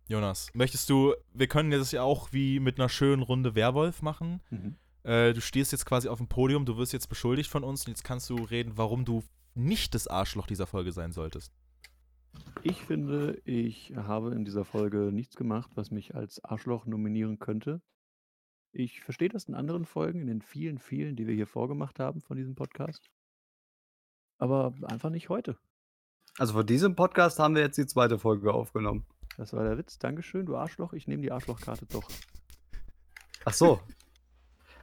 Jonas, 0.06 0.50
möchtest 0.54 0.90
du, 0.90 1.14
wir 1.32 1.46
können 1.46 1.70
das 1.70 1.92
ja 1.92 2.02
auch 2.02 2.32
wie 2.32 2.60
mit 2.60 2.78
einer 2.78 2.88
schönen 2.88 3.22
Runde 3.22 3.54
Werwolf 3.54 4.02
machen. 4.02 4.42
Mhm. 4.50 4.76
Äh, 5.02 5.32
du 5.32 5.40
stehst 5.40 5.72
jetzt 5.72 5.86
quasi 5.86 6.08
auf 6.08 6.18
dem 6.18 6.28
Podium, 6.28 6.66
du 6.66 6.76
wirst 6.76 6.92
jetzt 6.92 7.08
beschuldigt 7.08 7.50
von 7.50 7.64
uns 7.64 7.86
und 7.86 7.88
jetzt 7.88 8.04
kannst 8.04 8.28
du 8.28 8.36
reden, 8.36 8.72
warum 8.76 9.04
du 9.04 9.22
nicht 9.54 9.94
das 9.94 10.06
Arschloch 10.06 10.46
dieser 10.46 10.66
Folge 10.66 10.92
sein 10.92 11.12
solltest. 11.12 11.52
Ich 12.62 12.82
finde, 12.82 13.40
ich 13.44 13.92
habe 13.96 14.34
in 14.34 14.44
dieser 14.44 14.64
Folge 14.64 15.10
nichts 15.12 15.36
gemacht, 15.36 15.70
was 15.74 15.90
mich 15.90 16.14
als 16.14 16.42
Arschloch 16.42 16.84
nominieren 16.86 17.38
könnte. 17.38 17.80
Ich 18.72 19.02
verstehe 19.02 19.28
das 19.28 19.44
in 19.44 19.54
anderen 19.54 19.84
Folgen, 19.84 20.20
in 20.20 20.26
den 20.26 20.42
vielen, 20.42 20.78
vielen, 20.78 21.14
die 21.14 21.26
wir 21.26 21.34
hier 21.34 21.46
vorgemacht 21.46 22.00
haben 22.00 22.20
von 22.20 22.36
diesem 22.36 22.56
Podcast. 22.56 23.08
Aber 24.38 24.74
einfach 24.82 25.10
nicht 25.10 25.28
heute. 25.28 25.56
Also 26.38 26.52
von 26.52 26.66
diesem 26.66 26.96
Podcast 26.96 27.38
haben 27.38 27.54
wir 27.54 27.62
jetzt 27.62 27.78
die 27.78 27.86
zweite 27.86 28.18
Folge 28.18 28.52
aufgenommen. 28.52 29.06
Das 29.36 29.52
war 29.52 29.64
der 29.64 29.78
Witz. 29.78 29.98
Dankeschön, 29.98 30.46
du 30.46 30.56
Arschloch. 30.56 30.92
Ich 30.92 31.06
nehme 31.06 31.22
die 31.22 31.32
Arschlochkarte 31.32 31.86
doch. 31.86 32.08
Ach 33.44 33.52
so. 33.52 33.80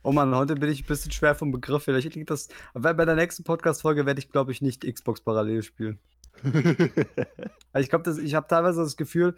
Oh 0.04 0.12
Mann, 0.12 0.34
heute 0.36 0.56
bin 0.56 0.70
ich 0.70 0.84
ein 0.84 0.88
bisschen 0.88 1.12
schwer 1.12 1.36
vom 1.36 1.52
Begriff. 1.52 1.84
Vielleicht 1.84 2.16
liegt 2.16 2.30
das. 2.30 2.50
Aber 2.74 2.94
bei 2.94 3.06
der 3.06 3.16
nächsten 3.16 3.44
Podcast-Folge 3.44 4.06
werde 4.06 4.20
ich, 4.20 4.30
glaube 4.30 4.52
ich, 4.52 4.62
nicht 4.62 4.84
Xbox 4.92 5.22
parallel 5.22 5.64
spielen. 5.64 6.00
Also 7.74 7.86
ich 7.86 7.90
glaube, 7.90 8.22
ich 8.22 8.36
habe 8.36 8.48
teilweise 8.48 8.82
das 8.82 8.98
Gefühl, 8.98 9.34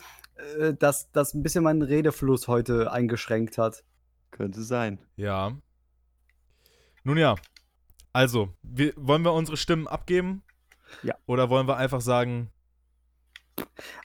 äh, 0.58 0.74
dass 0.74 1.12
das 1.12 1.36
ein 1.36 1.44
bisschen 1.44 1.64
meinen 1.64 1.84
Redefluss 1.84 2.48
heute 2.48 2.92
eingeschränkt 2.92 3.60
hat. 3.60 3.84
Könnte 4.32 4.64
sein. 4.64 4.98
Ja. 5.16 5.56
Nun 7.04 7.18
ja. 7.18 7.36
Also, 8.12 8.52
wir, 8.64 8.94
wollen 8.96 9.24
wir 9.24 9.34
unsere 9.34 9.56
Stimmen 9.56 9.88
abgeben? 9.88 10.42
Ja. 11.02 11.16
Oder 11.26 11.50
wollen 11.50 11.68
wir 11.68 11.78
einfach 11.78 12.02
sagen, 12.02 12.50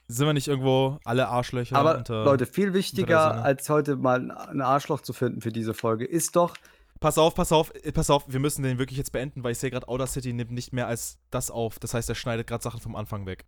sind 0.08 0.26
wir 0.26 0.32
nicht 0.32 0.48
irgendwo 0.48 0.98
alle 1.04 1.28
Arschlöcher? 1.28 1.76
Aber 1.76 1.98
unter, 1.98 2.24
Leute, 2.24 2.46
viel 2.46 2.74
wichtiger, 2.74 3.42
als 3.42 3.68
heute 3.68 3.96
mal 3.96 4.30
ein 4.30 4.60
Arschloch 4.60 5.00
zu 5.00 5.12
finden 5.12 5.40
für 5.40 5.52
diese 5.52 5.74
Folge, 5.74 6.04
ist 6.04 6.36
doch, 6.36 6.54
Pass 7.00 7.16
auf, 7.16 7.36
pass 7.36 7.52
auf, 7.52 7.72
äh, 7.76 7.92
pass 7.92 8.10
auf, 8.10 8.24
wir 8.26 8.40
müssen 8.40 8.64
den 8.64 8.78
wirklich 8.78 8.98
jetzt 8.98 9.12
beenden, 9.12 9.44
weil 9.44 9.52
ich 9.52 9.58
sehe 9.58 9.70
gerade, 9.70 9.86
Audacity 9.86 10.32
nimmt 10.32 10.50
nicht 10.50 10.72
mehr 10.72 10.88
als 10.88 11.18
das 11.30 11.48
auf. 11.48 11.78
Das 11.78 11.94
heißt, 11.94 12.08
er 12.08 12.16
schneidet 12.16 12.48
gerade 12.48 12.62
Sachen 12.64 12.80
vom 12.80 12.96
Anfang 12.96 13.24
weg. 13.24 13.44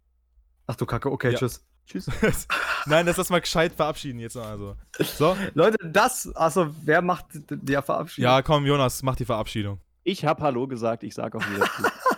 ach 0.68 0.76
du 0.76 0.86
Kacke, 0.86 1.10
okay, 1.10 1.32
Ja. 1.32 1.38
tschüss. 1.38 1.66
Tschüss. 1.84 2.06
Nein, 2.86 3.06
lass 3.06 3.16
das 3.16 3.28
mal 3.28 3.40
gescheit 3.40 3.72
verabschieden 3.72 4.20
jetzt. 4.20 4.36
Also. 4.36 4.76
So. 5.00 5.36
Leute, 5.54 5.78
das, 5.90 6.30
also 6.36 6.72
wer 6.84 7.02
macht 7.02 7.26
die 7.32 7.72
Verabschiedung? 7.72 8.30
Ja, 8.30 8.42
komm, 8.42 8.64
Jonas, 8.66 9.02
mach 9.02 9.16
die 9.16 9.24
Verabschiedung. 9.24 9.80
Ich 10.04 10.24
habe 10.24 10.40
Hallo 10.44 10.68
gesagt, 10.68 11.02
ich 11.02 11.14
sage 11.14 11.36
auch 11.36 11.50
wieder 11.50 11.64
zu. 11.64 11.82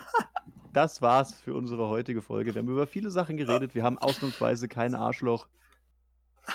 Das 0.72 1.02
war's 1.02 1.34
für 1.34 1.54
unsere 1.54 1.88
heutige 1.88 2.22
Folge. 2.22 2.54
Wir 2.54 2.62
haben 2.62 2.68
über 2.68 2.86
viele 2.86 3.10
Sachen 3.10 3.36
geredet. 3.36 3.74
Wir 3.74 3.82
haben 3.82 3.98
ausnahmsweise 3.98 4.68
kein 4.68 4.94
Arschloch. 4.94 5.46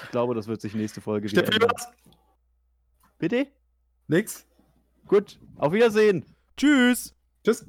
Ich 0.03 0.09
glaube, 0.11 0.33
das 0.33 0.47
wird 0.47 0.59
sich 0.61 0.73
nächste 0.73 1.01
Folge 1.01 1.31
wieder 1.31 1.45
ändern. 1.45 1.71
Bitte? 3.19 3.47
Nix? 4.07 4.45
Gut. 5.07 5.39
Auf 5.57 5.71
Wiedersehen. 5.71 6.25
Tschüss. 6.57 7.13
Tschüss. 7.43 7.65